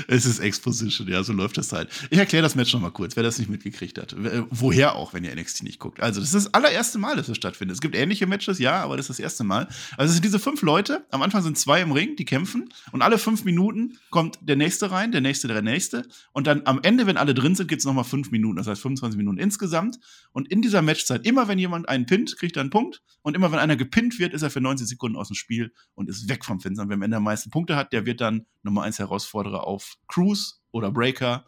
Es 0.08 0.26
ist 0.26 0.40
Exposition, 0.40 1.06
ja, 1.08 1.22
so 1.22 1.32
läuft 1.32 1.58
das 1.58 1.72
halt. 1.72 1.88
Ich 2.10 2.18
erkläre 2.18 2.42
das 2.42 2.54
Match 2.54 2.72
noch 2.72 2.80
mal 2.80 2.90
kurz, 2.90 3.14
wer 3.14 3.22
das 3.22 3.38
nicht 3.38 3.48
mitgekriegt 3.48 3.98
hat. 3.98 4.16
Woher 4.50 4.96
auch, 4.96 5.14
wenn 5.14 5.22
ihr 5.22 5.34
NXT 5.34 5.62
nicht 5.62 5.78
guckt. 5.78 6.00
Also, 6.00 6.20
das 6.20 6.34
ist 6.34 6.46
das 6.46 6.54
allererste 6.54 6.98
Mal, 6.98 7.16
dass 7.16 7.26
das 7.26 7.36
stattfindet. 7.36 7.76
Es 7.76 7.80
gibt 7.80 7.94
ähnliche 7.94 8.26
Matches, 8.26 8.58
ja, 8.58 8.82
aber 8.82 8.96
das 8.96 9.04
ist 9.04 9.18
das 9.18 9.20
erste 9.20 9.44
Mal. 9.44 9.68
Also, 9.96 10.10
es 10.10 10.14
sind 10.14 10.24
diese 10.24 10.38
fünf 10.38 10.62
Leute. 10.62 11.06
Am 11.10 11.22
Anfang 11.22 11.42
sind 11.42 11.56
zwei 11.56 11.80
im 11.80 11.92
Ring, 11.92 12.16
die 12.16 12.24
kämpfen. 12.24 12.68
Und 12.90 13.02
alle 13.02 13.18
fünf 13.18 13.44
Minuten 13.44 13.98
kommt 14.10 14.38
der 14.40 14.56
nächste 14.56 14.90
rein, 14.90 15.12
der 15.12 15.20
nächste, 15.20 15.46
der 15.46 15.62
nächste. 15.62 16.08
Und 16.32 16.46
dann 16.46 16.62
am 16.64 16.80
Ende, 16.82 17.06
wenn 17.06 17.16
alle 17.16 17.34
drin 17.34 17.54
sind, 17.54 17.68
gibt 17.68 17.80
es 17.80 17.86
noch 17.86 17.94
mal 17.94 18.04
fünf 18.04 18.30
Minuten. 18.30 18.56
Das 18.56 18.66
heißt 18.66 18.82
25 18.82 19.16
Minuten 19.16 19.38
insgesamt. 19.38 19.98
Und 20.32 20.50
in 20.50 20.62
dieser 20.62 20.82
Matchzeit, 20.82 21.24
immer 21.26 21.46
wenn 21.46 21.58
jemand 21.58 21.88
einen 21.88 22.06
pinnt, 22.06 22.36
kriegt 22.38 22.56
er 22.56 22.62
einen 22.62 22.70
Punkt. 22.70 23.02
Und 23.22 23.36
immer 23.36 23.52
wenn 23.52 23.58
einer 23.58 23.76
gepinnt 23.76 24.18
wird, 24.18 24.34
ist 24.34 24.42
er 24.42 24.50
für 24.50 24.60
90 24.60 24.88
Sekunden 24.88 25.16
aus 25.16 25.28
dem 25.28 25.34
Spiel 25.34 25.72
und 25.94 26.08
ist 26.08 26.28
weg 26.28 26.44
vom 26.44 26.60
Fenster. 26.60 26.82
Und 26.82 26.88
wer 26.88 26.96
am 26.96 27.02
Ende 27.02 27.18
am 27.18 27.24
meisten 27.24 27.50
Punkte 27.50 27.76
hat, 27.76 27.92
der 27.92 28.06
wird 28.06 28.20
dann 28.20 28.46
Nummer 28.62 28.82
1 28.82 28.98
Herausforderer 29.28 29.66
auf 29.66 29.96
Cruz 30.08 30.60
oder 30.72 30.90
Breaker. 30.90 31.44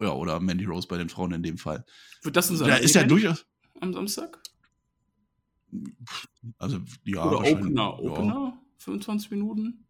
Ja, 0.00 0.12
oder 0.12 0.38
Mandy 0.40 0.64
Rose 0.64 0.86
bei 0.86 0.96
den 0.96 1.08
Frauen 1.08 1.32
in 1.32 1.42
dem 1.42 1.58
Fall. 1.58 1.84
Wird 2.22 2.36
das 2.36 2.50
ein 2.50 2.58
Da 2.58 2.76
ist 2.76 2.94
ja 2.94 3.02
durchaus. 3.04 3.44
am 3.80 3.92
Samstag? 3.92 4.38
Also, 6.58 6.78
ja. 7.04 7.24
Oder 7.26 7.40
Opener? 7.40 7.98
Opener? 7.98 8.58
25 8.78 9.32
Minuten? 9.32 9.84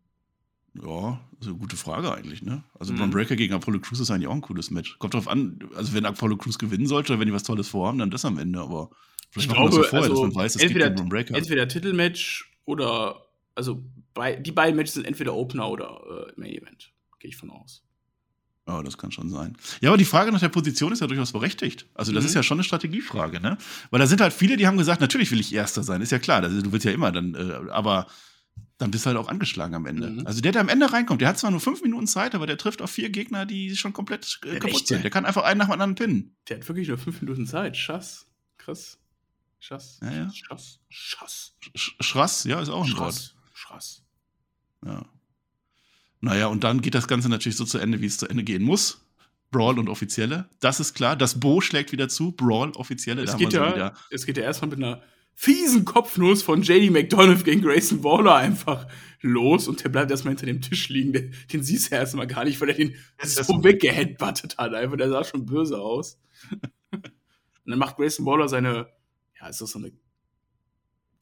Ja, 0.74 0.87
ja, 0.89 1.20
ist 1.41 1.49
eine 1.49 1.57
gute 1.59 1.76
Frage 1.76 2.12
eigentlich, 2.14 2.43
ne? 2.43 2.64
Also, 2.79 2.93
Mhm. 2.93 2.99
Braun 2.99 3.11
Breaker 3.11 3.37
gegen 3.37 3.53
Apollo 3.53 3.81
Crews 3.81 4.01
ist 4.01 4.11
eigentlich 4.11 4.29
auch 4.29 4.35
ein 4.35 4.41
cooles 4.41 4.70
Match. 4.70 4.99
Kommt 4.99 5.12
drauf 5.14 5.29
an, 5.29 5.59
also, 5.76 5.93
wenn 5.93 6.07
Apollo 6.07 6.39
Crews 6.39 6.59
gewinnen 6.59 6.87
sollte 6.87 7.12
oder 7.12 7.20
wenn 7.20 7.26
die 7.29 7.35
was 7.35 7.43
Tolles 7.43 7.68
vorhaben, 7.68 7.99
dann 7.99 8.11
das 8.11 8.24
am 8.24 8.39
Ende, 8.39 8.61
aber 8.61 8.91
vielleicht 9.31 9.51
Ich 9.53 9.59
machen 9.59 9.64
wir 9.64 9.64
das 9.64 9.70
glaube, 9.70 9.85
so 9.85 9.91
vorher, 9.91 10.11
also, 10.11 10.22
dass 10.26 10.35
man 10.35 10.43
weiß, 10.45 10.57
es 10.57 10.62
entweder- 10.62 10.87
gegen 10.87 10.97
Braun 10.97 11.09
Breaker. 11.11 11.35
Entweder 11.37 11.68
Titelmatch 11.68 12.51
oder, 12.64 13.26
also 13.55 13.83
bei, 14.14 14.37
die 14.37 14.53
beiden 14.53 14.76
Matches 14.76 14.95
sind 14.95 15.05
entweder 15.07 15.35
Opener 15.35 15.68
oder 15.68 16.01
äh, 16.29 16.41
Main 16.41 16.55
Event. 16.55 16.93
Gehe 17.19 17.31
ich 17.31 17.37
von 17.37 17.51
aus. 17.51 17.83
Ja, 18.66 18.83
das 18.83 18.99
kann 18.99 19.11
schon 19.11 19.31
sein. 19.31 19.57
Ja, 19.81 19.89
aber 19.91 19.97
die 19.97 20.05
Frage 20.05 20.31
nach 20.31 20.41
der 20.41 20.51
Position 20.51 20.93
ist 20.93 21.01
ja 21.01 21.07
durchaus 21.07 21.33
berechtigt. 21.33 21.87
Also, 21.95 22.12
das 22.12 22.25
Mhm. 22.25 22.29
ist 22.29 22.35
ja 22.35 22.43
schon 22.43 22.59
eine 22.59 22.64
Strategiefrage, 22.64 23.41
ne? 23.41 23.57
Weil 23.91 23.99
da 24.01 24.07
sind 24.07 24.21
halt 24.21 24.33
viele, 24.35 24.59
die 24.59 24.66
haben 24.66 24.77
gesagt, 24.77 25.01
natürlich 25.01 25.31
will 25.31 25.41
ich 25.41 25.55
Erster 25.55 25.83
sein, 25.83 26.03
ist 26.03 26.12
ja 26.12 26.19
klar. 26.19 26.43
Also, 26.43 26.61
du 26.61 26.71
willst 26.71 26.85
ja 26.85 26.93
immer 26.93 27.11
dann, 27.11 27.35
äh, 27.35 27.71
aber 27.71 28.07
dann 28.77 28.91
bist 28.91 29.07
du 29.07 29.09
halt 29.09 29.16
auch 29.16 29.29
angeschlagen 29.29 29.75
am 29.75 29.87
Ende. 29.87 30.11
Mhm. 30.11 30.27
Also, 30.27 30.43
der, 30.43 30.53
der 30.53 30.61
am 30.61 30.69
Ende 30.69 30.93
reinkommt, 30.93 31.23
der 31.23 31.29
hat 31.31 31.39
zwar 31.39 31.51
nur 31.51 31.61
fünf 31.61 31.81
Minuten 31.83 32.07
Zeit, 32.07 32.35
aber 32.35 32.47
der 32.47 32.59
trifft 32.59 32.83
auf 32.83 32.91
vier 32.91 33.09
Gegner, 33.09 33.47
die 33.47 33.75
schon 33.75 33.95
komplett 33.95 34.39
äh, 34.45 34.59
kaputt 34.59 34.87
sind. 34.87 35.03
Der 35.03 35.11
kann 35.11 35.25
einfach 35.25 35.45
einen 35.45 35.59
nach 35.59 35.66
dem 35.69 35.73
anderen 35.73 35.95
pinnen. 35.95 36.37
Der 36.49 36.59
hat 36.59 36.69
wirklich 36.69 36.89
nur 36.89 36.99
5 36.99 37.23
Minuten 37.23 37.47
Zeit. 37.47 37.75
Schass. 37.77 38.27
Krass. 38.59 38.99
Schass. 39.61 39.99
Ja, 40.03 40.12
ja. 40.12 40.31
Schass. 40.33 40.79
Schass. 40.91 41.55
Sch 41.75 41.95
Schrass, 42.01 42.45
ja, 42.45 42.61
ist 42.61 42.69
auch 42.69 42.85
ein 42.85 42.91
Wort. 42.99 43.14
Schrass. 43.14 43.35
Schrass. 43.55 44.03
Ja. 44.85 45.05
Naja, 46.21 46.47
und 46.49 46.64
dann 46.64 46.81
geht 46.81 46.95
das 46.95 47.07
Ganze 47.09 47.29
natürlich 47.29 47.57
so 47.57 47.64
zu 47.64 47.79
Ende, 47.79 48.01
wie 48.01 48.07
es 48.07 48.19
zu 48.19 48.27
Ende 48.29 48.43
gehen 48.45 48.62
muss. 48.62 49.05
Brawl 49.51 49.79
und 49.79 49.89
Offizielle, 49.89 50.49
das 50.61 50.79
ist 50.81 50.93
klar. 50.95 51.16
Das 51.16 51.41
Bo 51.41 51.61
schlägt 51.61 51.93
wieder 51.93 52.09
zu. 52.09 52.33
Brawl, 52.33 52.73
Offizielle, 52.73 53.23
Es 53.23 53.31
da 53.33 53.37
geht, 53.39 53.53
ja, 53.55 53.75
wieder. 53.75 53.95
es 54.11 54.27
geht 54.27 54.37
ja 54.37 54.43
erstmal 54.43 54.71
mit 54.71 54.79
einer 54.79 55.01
fiesen 55.35 55.85
Kopfnuss 55.85 56.43
von 56.43 56.62
JD 56.62 56.91
McDonough 56.91 57.45
gegen 57.45 57.62
Grayson 57.62 58.03
Waller 58.05 58.35
einfach 58.35 58.87
los 59.23 59.66
und 59.69 59.83
der 59.83 59.89
bleibt 59.89 60.11
erstmal 60.11 60.33
hinter 60.33 60.47
dem 60.47 60.61
Tisch 60.61 60.89
liegen. 60.91 61.12
Den, 61.14 61.33
den 61.53 61.62
siehst 61.62 61.91
du 61.91 61.95
ja 61.95 62.01
erstmal 62.03 62.27
gar 62.27 62.45
nicht, 62.45 62.61
weil 62.61 62.69
er 62.71 62.75
den 62.75 62.95
Das 63.16 63.37
so 63.37 63.41
ist- 63.57 63.64
weggeheadbuttet 63.64 64.59
hat. 64.59 64.75
Einfach, 64.75 64.97
der 64.99 65.09
sah 65.09 65.25
schon 65.25 65.47
böse 65.47 65.81
aus. 65.81 66.19
und 66.91 67.03
dann 67.64 67.79
macht 67.79 67.97
Grayson 67.97 68.27
Waller 68.27 68.49
seine, 68.49 68.89
ja, 69.41 69.49
ist 69.49 69.61
das 69.62 69.71
so 69.71 69.79
eine, 69.79 69.93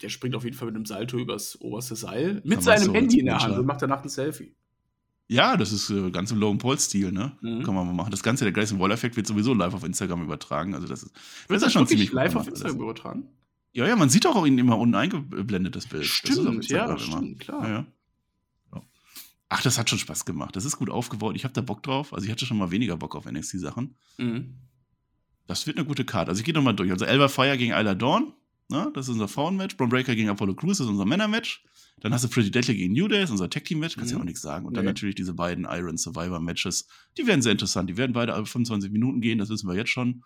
der 0.03 0.09
springt 0.09 0.34
auf 0.34 0.44
jeden 0.44 0.57
Fall 0.57 0.66
mit 0.66 0.74
einem 0.76 0.86
Salto 0.86 1.16
übers 1.18 1.61
oberste 1.61 1.94
Seil 1.94 2.40
mit 2.44 2.62
seinem 2.62 2.86
so, 2.86 2.94
Handy 2.94 3.20
in 3.20 3.26
der. 3.26 3.38
Hand 3.38 3.57
und 3.57 3.66
macht 3.66 3.82
danach 3.82 4.03
ein 4.03 4.09
Selfie. 4.09 4.55
Ja, 5.28 5.56
das 5.56 5.72
ist 5.72 5.90
äh, 5.90 6.10
ganz 6.10 6.30
im 6.30 6.38
Logan 6.38 6.58
Paul-Stil, 6.58 7.10
ne? 7.10 7.32
Mhm. 7.40 7.62
Kann 7.64 7.74
man 7.74 7.86
mal 7.86 7.92
machen. 7.92 8.10
Das 8.12 8.22
Ganze, 8.22 8.44
der 8.44 8.52
Grayson 8.52 8.78
Waller-Effekt 8.78 9.16
wird 9.16 9.26
sowieso 9.26 9.54
live 9.54 9.74
auf 9.74 9.82
Instagram 9.82 10.22
übertragen. 10.22 10.74
Also, 10.74 10.86
das 10.86 11.02
ist, 11.02 11.12
Wird 11.48 11.60
das 11.60 11.66
ist 11.68 11.72
schon 11.72 11.86
ziemlich 11.86 12.12
live 12.12 12.36
auf 12.36 12.46
Instagram 12.46 12.76
alles. 12.76 12.82
übertragen? 12.84 13.28
Ja, 13.72 13.86
ja, 13.86 13.96
man 13.96 14.08
sieht 14.08 14.26
auch 14.26 14.46
ihn 14.46 14.56
immer 14.56 14.78
unten 14.78 14.94
eingeblendet, 14.94 15.74
das 15.76 15.86
Bild. 15.86 16.04
Das 16.04 16.08
Stimmt, 16.10 16.68
ja, 16.70 16.84
Instagram 16.86 16.96
immer. 16.96 16.98
stimmt, 17.18 17.40
klar. 17.40 17.62
Ja, 17.64 17.68
ja. 17.74 17.86
Ja. 18.74 18.82
Ach, 19.48 19.62
das 19.62 19.78
hat 19.78 19.90
schon 19.90 19.98
Spaß 19.98 20.24
gemacht. 20.24 20.54
Das 20.54 20.64
ist 20.64 20.76
gut 20.76 20.90
aufgebaut. 20.90 21.34
Ich 21.36 21.44
habe 21.44 21.54
da 21.54 21.60
Bock 21.60 21.82
drauf. 21.82 22.12
Also, 22.14 22.24
ich 22.26 22.30
hatte 22.32 22.46
schon 22.46 22.58
mal 22.58 22.70
weniger 22.70 22.96
Bock 22.96 23.16
auf 23.16 23.26
NXT-Sachen. 23.26 23.96
Mhm. 24.18 24.54
Das 25.48 25.66
wird 25.66 25.76
eine 25.76 25.86
gute 25.86 26.04
Karte. 26.04 26.30
Also 26.30 26.40
ich 26.40 26.44
gehe 26.44 26.54
nochmal 26.54 26.74
durch. 26.74 26.90
Also 26.90 27.04
Elva 27.04 27.28
Fire 27.28 27.56
gegen 27.56 27.72
Isla 27.72 27.94
Dawn. 27.94 28.32
Ne? 28.68 28.90
Das 28.94 29.06
ist 29.06 29.12
unser 29.12 29.28
Frauenmatch. 29.28 29.76
Braun 29.76 29.88
Breaker 29.90 30.14
gegen 30.16 30.28
Apollo 30.28 30.54
Crews, 30.54 30.80
ist 30.80 30.86
unser 30.86 31.04
Männermatch. 31.04 31.62
Dann 32.00 32.12
hast 32.12 32.24
du 32.24 32.28
Pretty 32.28 32.50
Deadly 32.50 32.74
gegen 32.76 32.92
New 32.94 33.08
Day, 33.08 33.22
ist 33.22 33.30
unser 33.30 33.48
Tag 33.48 33.64
Team 33.64 33.78
Match, 33.78 33.96
kannst 33.96 34.10
ja 34.10 34.16
Mhm. 34.18 34.22
auch 34.22 34.26
nichts 34.26 34.42
sagen. 34.42 34.66
Und 34.66 34.76
dann 34.76 34.84
Nee. 34.84 34.90
natürlich 34.90 35.14
diese 35.14 35.32
beiden 35.34 35.64
Iron 35.70 35.96
Survivor 35.96 36.40
Matches. 36.40 36.86
Die 37.16 37.26
werden 37.26 37.42
sehr 37.42 37.52
interessant. 37.52 37.88
Die 37.88 37.96
werden 37.96 38.12
beide 38.12 38.34
alle 38.34 38.44
25 38.44 38.90
Minuten 38.90 39.20
gehen, 39.20 39.38
das 39.38 39.48
wissen 39.48 39.68
wir 39.68 39.76
jetzt 39.76 39.90
schon. 39.90 40.08
Und 40.14 40.22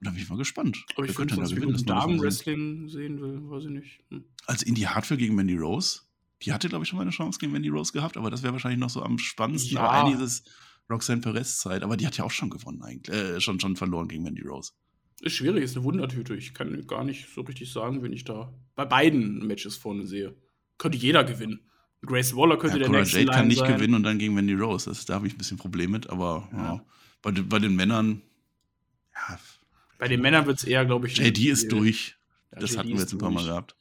da 0.00 0.10
bin 0.10 0.20
ich 0.20 0.28
mal 0.28 0.36
gespannt. 0.38 0.84
Ob 0.96 1.04
ich 1.04 1.10
Wer 1.10 1.14
könnte 1.14 1.34
denn 1.36 1.44
da 1.44 1.48
25 1.50 1.54
gewinnen? 1.56 1.72
Minuten. 1.72 1.86
Damen-Wrestling 1.86 2.88
sehen 2.88 3.20
will, 3.20 3.48
weiß 3.50 3.64
ich 3.64 3.70
nicht. 3.70 4.00
Hm. 4.10 4.24
Also 4.46 4.66
Indie 4.66 4.88
Hartwell 4.88 5.18
gegen 5.18 5.34
Mandy 5.34 5.56
Rose. 5.56 6.00
Die 6.42 6.52
hatte, 6.52 6.68
glaube 6.68 6.82
ich, 6.84 6.88
schon 6.88 6.96
mal 6.96 7.02
eine 7.02 7.10
Chance 7.12 7.38
gegen 7.38 7.52
Mandy 7.52 7.68
Rose 7.68 7.92
gehabt, 7.92 8.16
aber 8.16 8.30
das 8.30 8.42
wäre 8.42 8.52
wahrscheinlich 8.52 8.80
noch 8.80 8.90
so 8.90 9.02
am 9.02 9.18
spannendsten. 9.18 9.76
Ja. 9.76 9.82
Aber 9.84 9.92
eigentlich 9.92 10.20
ist 10.20 10.44
es 10.46 10.52
Roxanne 10.90 11.20
Perez 11.22 11.58
Zeit. 11.58 11.82
Aber 11.84 11.96
die 11.96 12.06
hat 12.06 12.16
ja 12.18 12.24
auch 12.24 12.30
schon 12.30 12.50
gewonnen 12.50 12.82
eigentlich. 12.82 13.16
Äh, 13.16 13.40
schon, 13.40 13.60
schon 13.60 13.76
verloren 13.76 14.08
gegen 14.08 14.24
Mandy 14.24 14.42
Rose. 14.42 14.72
Ist 15.20 15.34
schwierig, 15.34 15.62
ist 15.64 15.76
eine 15.76 15.84
Wundertüte. 15.84 16.34
Ich 16.34 16.54
kann 16.54 16.86
gar 16.86 17.04
nicht 17.04 17.28
so 17.32 17.40
richtig 17.42 17.72
sagen, 17.72 18.02
wen 18.02 18.12
ich 18.12 18.24
da 18.24 18.52
bei 18.74 18.84
beiden 18.84 19.46
Matches 19.46 19.76
vorne 19.76 20.06
sehe. 20.06 20.34
Könnte 20.78 20.98
jeder 20.98 21.24
gewinnen. 21.24 21.60
Grace 22.02 22.36
Waller 22.36 22.58
könnte 22.58 22.76
Ja, 22.76 22.80
der 22.80 22.88
Cora 22.88 22.98
nächste 23.00 23.20
Jade 23.20 23.30
kann 23.32 23.48
nicht 23.48 23.58
sein. 23.60 23.74
gewinnen 23.74 23.94
und 23.94 24.02
dann 24.02 24.18
gegen 24.18 24.36
Wendy 24.36 24.54
Rose. 24.54 24.90
Das, 24.90 25.06
da 25.06 25.14
habe 25.14 25.26
ich 25.26 25.34
ein 25.34 25.38
bisschen 25.38 25.56
Probleme 25.56 25.92
mit, 25.92 26.10
aber 26.10 26.48
ja. 26.52 26.58
Ja. 26.74 26.84
Bei, 27.22 27.30
den- 27.30 27.48
bei 27.48 27.58
den 27.58 27.74
Männern, 27.76 28.20
ja, 29.14 29.38
Bei 29.98 30.08
den 30.08 30.20
Männern 30.20 30.44
wird 30.46 30.58
es 30.58 30.64
eher, 30.64 30.84
glaube 30.84 31.06
ich. 31.06 31.16
JD 31.16 31.38
ist 31.46 31.72
durch. 31.72 32.16
Das 32.50 32.70
JD 32.72 32.78
hatten 32.78 32.88
wir 32.88 32.94
ist 32.96 33.00
jetzt 33.02 33.12
ein 33.14 33.18
paar 33.18 33.30
Mal 33.30 33.36
durch. 33.40 33.48
gehabt. 33.48 33.76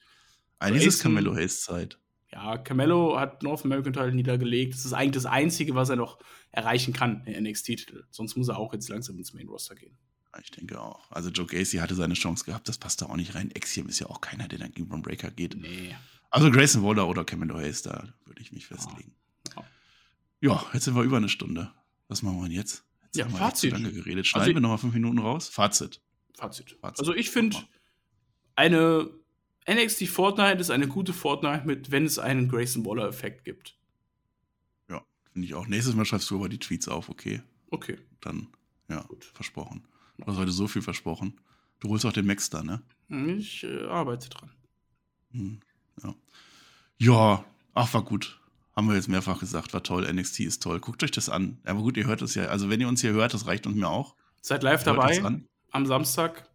Eigentlich 0.59 0.85
ist 0.85 0.95
es 0.95 0.99
Grayson- 1.01 1.15
Carmelo 1.15 1.35
Hayes 1.35 1.61
Zeit. 1.61 1.99
Ja, 2.31 2.57
Carmelo 2.57 3.19
hat 3.19 3.43
North 3.43 3.65
American 3.65 3.91
Title 3.93 4.13
niedergelegt. 4.13 4.73
Das 4.73 4.85
ist 4.85 4.93
eigentlich 4.93 5.11
das 5.23 5.25
Einzige, 5.25 5.75
was 5.75 5.89
er 5.89 5.97
noch 5.97 6.19
erreichen 6.51 6.93
kann, 6.93 7.23
den 7.25 7.43
NXT-Titel. 7.43 8.05
Sonst 8.09 8.37
muss 8.37 8.47
er 8.47 8.57
auch 8.57 8.73
jetzt 8.73 8.87
langsam 8.89 9.17
ins 9.17 9.33
Main-Roster 9.33 9.75
gehen. 9.75 9.97
Ich 10.41 10.51
denke 10.51 10.79
auch. 10.81 11.11
Also 11.11 11.29
Joe 11.29 11.45
Gacy 11.45 11.77
hatte 11.77 11.95
seine 11.95 12.15
Chance 12.15 12.45
gehabt, 12.45 12.67
das 12.67 12.77
passt 12.77 13.01
da 13.01 13.05
auch 13.07 13.15
nicht 13.15 13.35
rein. 13.35 13.51
Axiom 13.55 13.87
ist 13.87 13.99
ja 13.99 14.07
auch 14.07 14.19
keiner, 14.21 14.47
der 14.47 14.59
dann 14.59 14.71
gegen 14.71 14.87
Braun 14.89 15.01
Breaker 15.03 15.29
geht. 15.31 15.55
Nee. 15.55 15.95
Also 16.31 16.49
Grayson 16.49 16.83
Waller 16.83 17.07
oder 17.07 17.23
Carmelo 17.23 17.57
Hayes, 17.57 17.83
da 17.83 18.07
würde 18.25 18.41
ich 18.41 18.51
mich 18.51 18.65
festlegen. 18.65 19.13
Ja. 19.55 19.63
Ja, 20.41 20.65
jetzt 20.73 20.85
sind 20.85 20.95
wir 20.95 21.03
über 21.03 21.17
eine 21.17 21.29
Stunde. 21.29 21.71
Was 22.07 22.23
machen 22.23 22.37
wir 22.37 22.43
denn 22.43 22.51
jetzt? 22.51 22.83
Jetzt 23.03 23.17
Ja, 23.17 23.25
haben 23.25 23.33
wir 23.33 23.41
echt 23.45 23.57
zu 23.57 23.69
Fazit. 23.69 23.71
lange 23.73 23.91
geredet. 23.93 24.17
Also 24.25 24.29
Schneiden 24.29 24.49
ich- 24.49 24.55
wir 24.55 24.61
nochmal 24.61 24.77
fünf 24.79 24.93
Minuten 24.95 25.19
raus. 25.19 25.49
Fazit. 25.49 26.01
Fazit. 26.35 26.71
Fazit. 26.81 26.99
Also 26.99 27.13
ich 27.13 27.29
finde, 27.29 27.57
eine 28.55 29.09
NXT 29.67 30.07
Fortnite 30.07 30.59
ist 30.59 30.71
eine 30.71 30.87
gute 30.87 31.13
Fortnite, 31.13 31.65
mit, 31.65 31.91
wenn 31.91 32.05
es 32.05 32.17
einen 32.19 32.49
Grayson 32.49 32.83
Waller-Effekt 32.85 33.45
gibt. 33.45 33.77
Ja, 34.89 35.05
finde 35.31 35.47
ich 35.47 35.53
auch. 35.53 35.67
Nächstes 35.67 35.93
Mal 35.95 36.05
schreibst 36.05 36.29
du 36.31 36.35
aber 36.37 36.49
die 36.49 36.59
Tweets 36.59 36.87
auf, 36.87 37.09
okay? 37.09 37.41
Okay. 37.69 37.97
Dann, 38.19 38.47
ja, 38.89 39.01
Gut. 39.03 39.23
versprochen. 39.25 39.87
Du 40.17 40.25
hast 40.25 40.37
heute 40.37 40.51
so 40.51 40.67
viel 40.67 40.81
versprochen. 40.81 41.39
Du 41.79 41.89
holst 41.89 42.05
auch 42.05 42.13
den 42.13 42.25
Max 42.25 42.49
da, 42.49 42.63
ne? 42.63 42.81
Ich 43.37 43.63
äh, 43.63 43.85
arbeite 43.85 44.29
dran. 44.29 44.51
Hm, 45.31 45.59
ja. 46.01 46.15
ja, 46.97 47.45
ach, 47.73 47.93
war 47.93 48.03
gut. 48.03 48.39
Haben 48.75 48.87
wir 48.87 48.95
jetzt 48.95 49.09
mehrfach 49.09 49.39
gesagt, 49.39 49.73
war 49.73 49.83
toll. 49.83 50.11
NXT 50.11 50.41
ist 50.41 50.63
toll. 50.63 50.79
Guckt 50.79 51.03
euch 51.03 51.11
das 51.11 51.29
an. 51.29 51.59
Aber 51.63 51.81
gut, 51.81 51.97
ihr 51.97 52.07
hört 52.07 52.21
es 52.21 52.35
ja. 52.35 52.45
Also, 52.45 52.69
wenn 52.69 52.79
ihr 52.81 52.87
uns 52.87 53.01
hier 53.01 53.11
hört, 53.11 53.33
das 53.33 53.45
reicht 53.45 53.67
uns 53.67 53.75
mir 53.75 53.89
auch. 53.89 54.15
Seid 54.41 54.63
live 54.63 54.85
Hört 54.85 54.97
dabei 54.97 55.41
am 55.71 55.85
Samstag. 55.85 56.49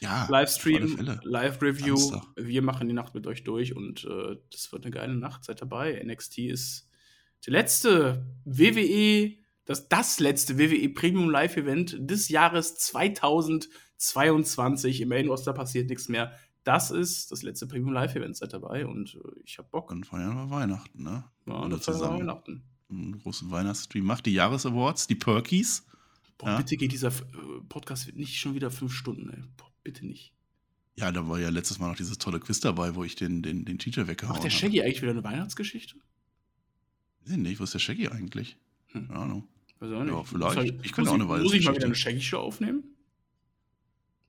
Ja, 0.00 0.28
Livestream. 0.30 1.18
Live-Review. 1.24 2.20
Wir 2.36 2.62
machen 2.62 2.86
die 2.86 2.94
Nacht 2.94 3.14
mit 3.14 3.26
euch 3.26 3.42
durch 3.42 3.74
und 3.74 4.04
äh, 4.04 4.36
das 4.52 4.70
wird 4.70 4.84
eine 4.84 4.92
geile 4.92 5.14
Nacht. 5.14 5.44
Seid 5.44 5.60
dabei. 5.60 6.00
NXT 6.04 6.38
ist 6.38 6.88
der 7.46 7.52
letzte 7.52 8.26
WWE, 8.44 9.36
das, 9.68 9.88
das 9.88 10.18
letzte 10.18 10.58
WWE 10.58 10.88
Premium 10.88 11.30
Live-Event 11.30 11.96
des 12.00 12.28
Jahres 12.30 12.74
2022. 12.76 15.02
Im 15.02 15.10
Main 15.10 15.28
Roster 15.28 15.52
passiert 15.52 15.88
nichts 15.90 16.08
mehr. 16.08 16.32
Das 16.64 16.90
ist 16.90 17.30
das 17.32 17.42
letzte 17.42 17.66
Premium 17.66 17.92
Live-Event. 17.92 18.34
Seid 18.36 18.52
dabei 18.54 18.86
und 18.86 19.14
äh, 19.14 19.18
ich 19.44 19.58
hab 19.58 19.70
Bock. 19.70 19.88
Dann 19.90 20.04
feiern 20.04 20.34
wir 20.34 20.48
Weihnachten, 20.50 21.02
ne? 21.02 21.24
Ja, 21.46 21.60
alle 21.60 21.78
zusammen. 21.80 22.20
Weihnachten. 22.20 22.62
Einen 22.90 23.18
großen 23.18 23.50
Weihnachtsstream 23.50 24.04
macht. 24.04 24.24
Die 24.26 24.32
Jahresawards, 24.32 25.06
die 25.06 25.14
Perkies. 25.14 25.84
Boah, 26.38 26.48
Ja. 26.50 26.56
bitte 26.56 26.76
geht 26.76 26.92
dieser 26.92 27.08
äh, 27.08 27.12
Podcast 27.68 28.14
nicht 28.14 28.38
schon 28.38 28.54
wieder 28.54 28.70
fünf 28.70 28.92
Stunden, 28.94 29.28
ey. 29.30 29.42
Boah, 29.56 29.70
bitte 29.84 30.06
nicht. 30.06 30.32
Ja, 30.96 31.12
da 31.12 31.28
war 31.28 31.38
ja 31.38 31.50
letztes 31.50 31.78
Mal 31.78 31.88
noch 31.90 31.96
dieses 31.96 32.16
tolle 32.18 32.40
Quiz 32.40 32.60
dabei, 32.60 32.94
wo 32.94 33.04
ich 33.04 33.14
den, 33.16 33.42
den, 33.42 33.64
den 33.66 33.78
Teacher 33.78 34.08
weggehauen 34.08 34.34
Macht 34.36 34.44
der 34.44 34.50
habe. 34.50 34.58
Shaggy 34.58 34.82
eigentlich 34.82 35.02
wieder 35.02 35.12
eine 35.12 35.22
Weihnachtsgeschichte? 35.24 35.96
Weiß 37.24 37.32
ich 37.32 37.36
nicht, 37.38 37.60
wo 37.60 37.64
ist 37.64 37.74
der 37.74 37.78
Shaggy 37.78 38.08
eigentlich? 38.08 38.56
Hm. 38.88 39.06
Keine 39.08 39.18
Ahnung. 39.20 39.48
Weiß 39.80 39.92
auch 39.92 40.02
nicht. 40.04 40.12
Ja, 40.12 40.22
vielleicht. 40.24 40.56
Muss 40.76 40.84
Ich 40.86 40.92
könnte 40.92 41.10
auch 41.10 41.14
eine 41.14 41.24
Muss 41.24 41.52
ich 41.54 41.64
mal 41.64 41.74
wieder 41.74 41.86
eine 41.86 41.94
Shaggy-Show 41.94 42.38
aufnehmen? 42.38 42.84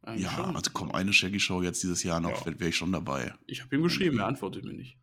Eigentlich 0.03 0.25
Ja, 0.25 0.31
schon. 0.35 0.55
also 0.55 0.71
komm, 0.73 0.91
eine 0.91 1.11
Shaggy-Show 1.13 1.61
jetzt 1.61 1.83
dieses 1.83 2.03
Jahr 2.03 2.19
noch, 2.19 2.39
Ja. 2.41 2.45
wäre 2.45 2.59
wär 2.59 2.67
ich 2.69 2.75
schon 2.77 2.91
dabei. 2.91 3.33
Ich 3.47 3.61
habe 3.61 3.75
ihm 3.75 3.83
geschrieben, 3.83 4.19
er 4.19 4.27
antwortet 4.27 4.63
mir 4.63 4.73
nicht. 4.73 4.97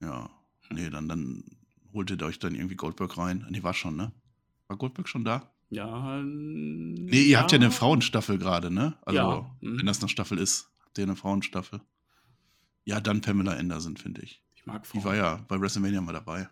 Ja. 0.00 0.30
Nee, 0.70 0.90
dann, 0.90 1.08
dann 1.08 1.44
holt 1.92 2.10
ihr 2.10 2.20
euch 2.22 2.38
dann 2.38 2.54
irgendwie 2.54 2.74
Goldberg 2.76 3.16
rein. 3.18 3.46
Nee, 3.50 3.62
war 3.62 3.74
schon, 3.74 3.96
ne? 3.96 4.12
War 4.66 4.76
Goldberg 4.76 5.08
schon 5.08 5.24
da? 5.24 5.50
Ja. 5.70 6.20
Nee, 6.22 7.22
ihr 7.22 7.38
habt 7.38 7.52
ja 7.52 7.56
eine 7.56 7.70
Frauenstaffel 7.70 8.38
gerade, 8.38 8.70
ne? 8.70 8.96
Also, 9.02 9.18
Ja. 9.18 9.56
Mhm. 9.60 9.78
wenn 9.78 9.86
das 9.86 10.00
eine 10.00 10.08
Staffel 10.08 10.38
ist, 10.38 10.70
habt 10.84 10.98
ihr 10.98 11.04
eine 11.04 11.16
Frauenstaffel. 11.16 11.80
Ja, 12.84 13.00
dann 13.00 13.20
Pamela 13.20 13.52
Anderson, 13.52 13.96
finde 13.96 14.22
ich. 14.22 14.42
Ich 14.54 14.66
mag 14.66 14.82
Die 14.84 14.88
Frauen. 14.88 15.04
war 15.04 15.16
ja 15.16 15.36
bei 15.48 15.60
WrestleMania 15.60 16.00
mal 16.00 16.12
dabei. 16.12 16.48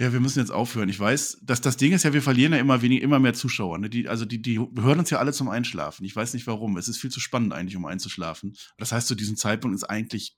Ja. 0.00 0.06
ja, 0.06 0.12
wir 0.12 0.20
müssen 0.20 0.38
jetzt 0.40 0.50
aufhören. 0.50 0.88
Ich 0.88 0.98
weiß, 0.98 1.40
dass 1.42 1.60
das 1.60 1.76
Ding 1.76 1.92
ist 1.92 2.02
ja, 2.02 2.12
wir 2.12 2.22
verlieren 2.22 2.52
ja 2.52 2.58
immer 2.58 2.82
weniger, 2.82 3.02
immer 3.04 3.20
mehr 3.20 3.34
Zuschauer. 3.34 3.78
Ne? 3.78 3.90
Die, 3.90 4.08
also 4.08 4.24
die, 4.24 4.40
die 4.42 4.58
hören 4.58 4.98
uns 4.98 5.10
ja 5.10 5.18
alle 5.18 5.32
zum 5.32 5.48
Einschlafen. 5.48 6.04
Ich 6.04 6.16
weiß 6.16 6.34
nicht 6.34 6.46
warum. 6.46 6.76
Es 6.76 6.88
ist 6.88 6.98
viel 6.98 7.10
zu 7.10 7.20
spannend 7.20 7.52
eigentlich, 7.52 7.76
um 7.76 7.84
einzuschlafen. 7.84 8.56
Das 8.78 8.92
heißt, 8.92 9.06
zu 9.06 9.14
diesem 9.14 9.36
Zeitpunkt 9.36 9.76
ist 9.76 9.84
eigentlich 9.84 10.36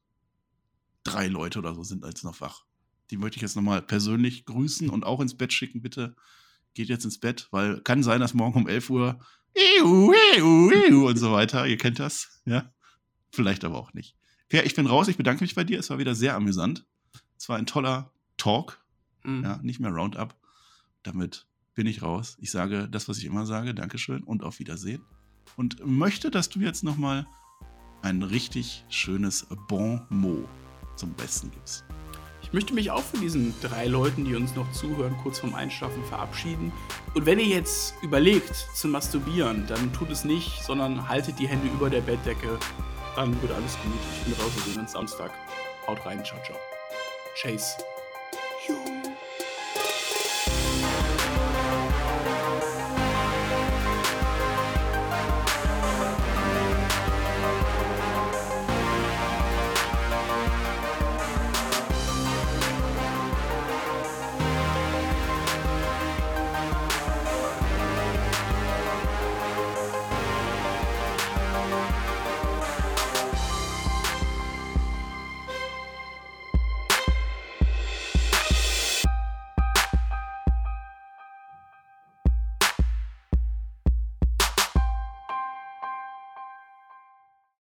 drei 1.04 1.28
Leute 1.28 1.58
oder 1.58 1.74
so 1.74 1.82
sind 1.82 2.04
jetzt 2.04 2.24
noch 2.24 2.40
wach. 2.40 2.64
die 3.10 3.16
möchte 3.16 3.36
ich 3.36 3.42
jetzt 3.42 3.56
nochmal 3.56 3.82
persönlich 3.82 4.44
grüßen 4.46 4.88
und 4.88 5.04
auch 5.04 5.20
ins 5.20 5.36
Bett 5.36 5.52
schicken, 5.52 5.82
bitte. 5.82 6.16
Geht 6.74 6.88
jetzt 6.88 7.04
ins 7.04 7.20
Bett, 7.20 7.48
weil 7.50 7.80
kann 7.82 8.02
sein, 8.02 8.20
dass 8.20 8.32
morgen 8.32 8.62
um 8.62 8.68
11 8.68 8.88
Uhr 8.88 9.20
und 11.04 11.16
so 11.18 11.32
weiter. 11.32 11.66
Ihr 11.66 11.76
kennt 11.76 11.98
das, 11.98 12.40
ja? 12.46 12.72
Vielleicht 13.30 13.64
aber 13.64 13.78
auch 13.78 13.92
nicht. 13.92 14.16
Per, 14.48 14.64
ich 14.66 14.74
bin 14.74 14.86
raus. 14.86 15.08
Ich 15.08 15.16
bedanke 15.16 15.44
mich 15.44 15.54
bei 15.54 15.64
dir. 15.64 15.78
Es 15.78 15.90
war 15.90 15.98
wieder 15.98 16.14
sehr 16.14 16.34
amüsant. 16.34 16.86
Es 17.38 17.48
war 17.48 17.56
ein 17.56 17.66
toller 17.66 18.12
Talk. 18.36 18.81
Mhm. 19.24 19.44
Ja, 19.44 19.58
nicht 19.62 19.80
mehr 19.80 19.90
Roundup. 19.90 20.36
Damit 21.02 21.46
bin 21.74 21.86
ich 21.86 22.02
raus. 22.02 22.36
Ich 22.40 22.50
sage 22.50 22.88
das, 22.88 23.08
was 23.08 23.18
ich 23.18 23.24
immer 23.24 23.46
sage. 23.46 23.74
Dankeschön 23.74 24.22
und 24.22 24.42
auf 24.42 24.58
Wiedersehen. 24.58 25.02
Und 25.56 25.84
möchte, 25.84 26.30
dass 26.30 26.48
du 26.48 26.60
jetzt 26.60 26.84
nochmal 26.84 27.26
ein 28.02 28.22
richtig 28.22 28.84
schönes 28.88 29.46
Bon 29.68 30.02
mot 30.08 30.48
zum 30.96 31.12
Besten 31.14 31.50
gibst. 31.50 31.84
Ich 32.42 32.52
möchte 32.52 32.74
mich 32.74 32.90
auch 32.90 33.02
von 33.02 33.20
diesen 33.20 33.54
drei 33.62 33.86
Leuten, 33.86 34.24
die 34.24 34.34
uns 34.34 34.54
noch 34.54 34.70
zuhören, 34.72 35.16
kurz 35.22 35.38
vorm 35.38 35.54
Einschlafen 35.54 36.04
verabschieden. 36.04 36.72
Und 37.14 37.24
wenn 37.24 37.38
ihr 37.38 37.46
jetzt 37.46 37.94
überlegt 38.02 38.54
zu 38.74 38.88
masturbieren, 38.88 39.66
dann 39.68 39.92
tut 39.92 40.10
es 40.10 40.24
nicht, 40.24 40.62
sondern 40.62 41.08
haltet 41.08 41.38
die 41.38 41.46
Hände 41.48 41.68
über 41.68 41.88
der 41.88 42.00
Bettdecke. 42.00 42.58
Dann 43.16 43.40
wird 43.40 43.52
alles 43.52 43.76
gut. 43.82 43.92
Ich 44.18 44.24
bin 44.24 44.34
raus, 44.42 44.52
wir 44.54 44.72
sehen 44.72 44.82
uns 44.82 44.92
Samstag. 44.92 45.30
Haut 45.86 46.04
rein, 46.04 46.22
ciao, 46.24 46.40
ciao. 46.44 46.58
Chase. 47.40 47.76
有。 48.68 49.31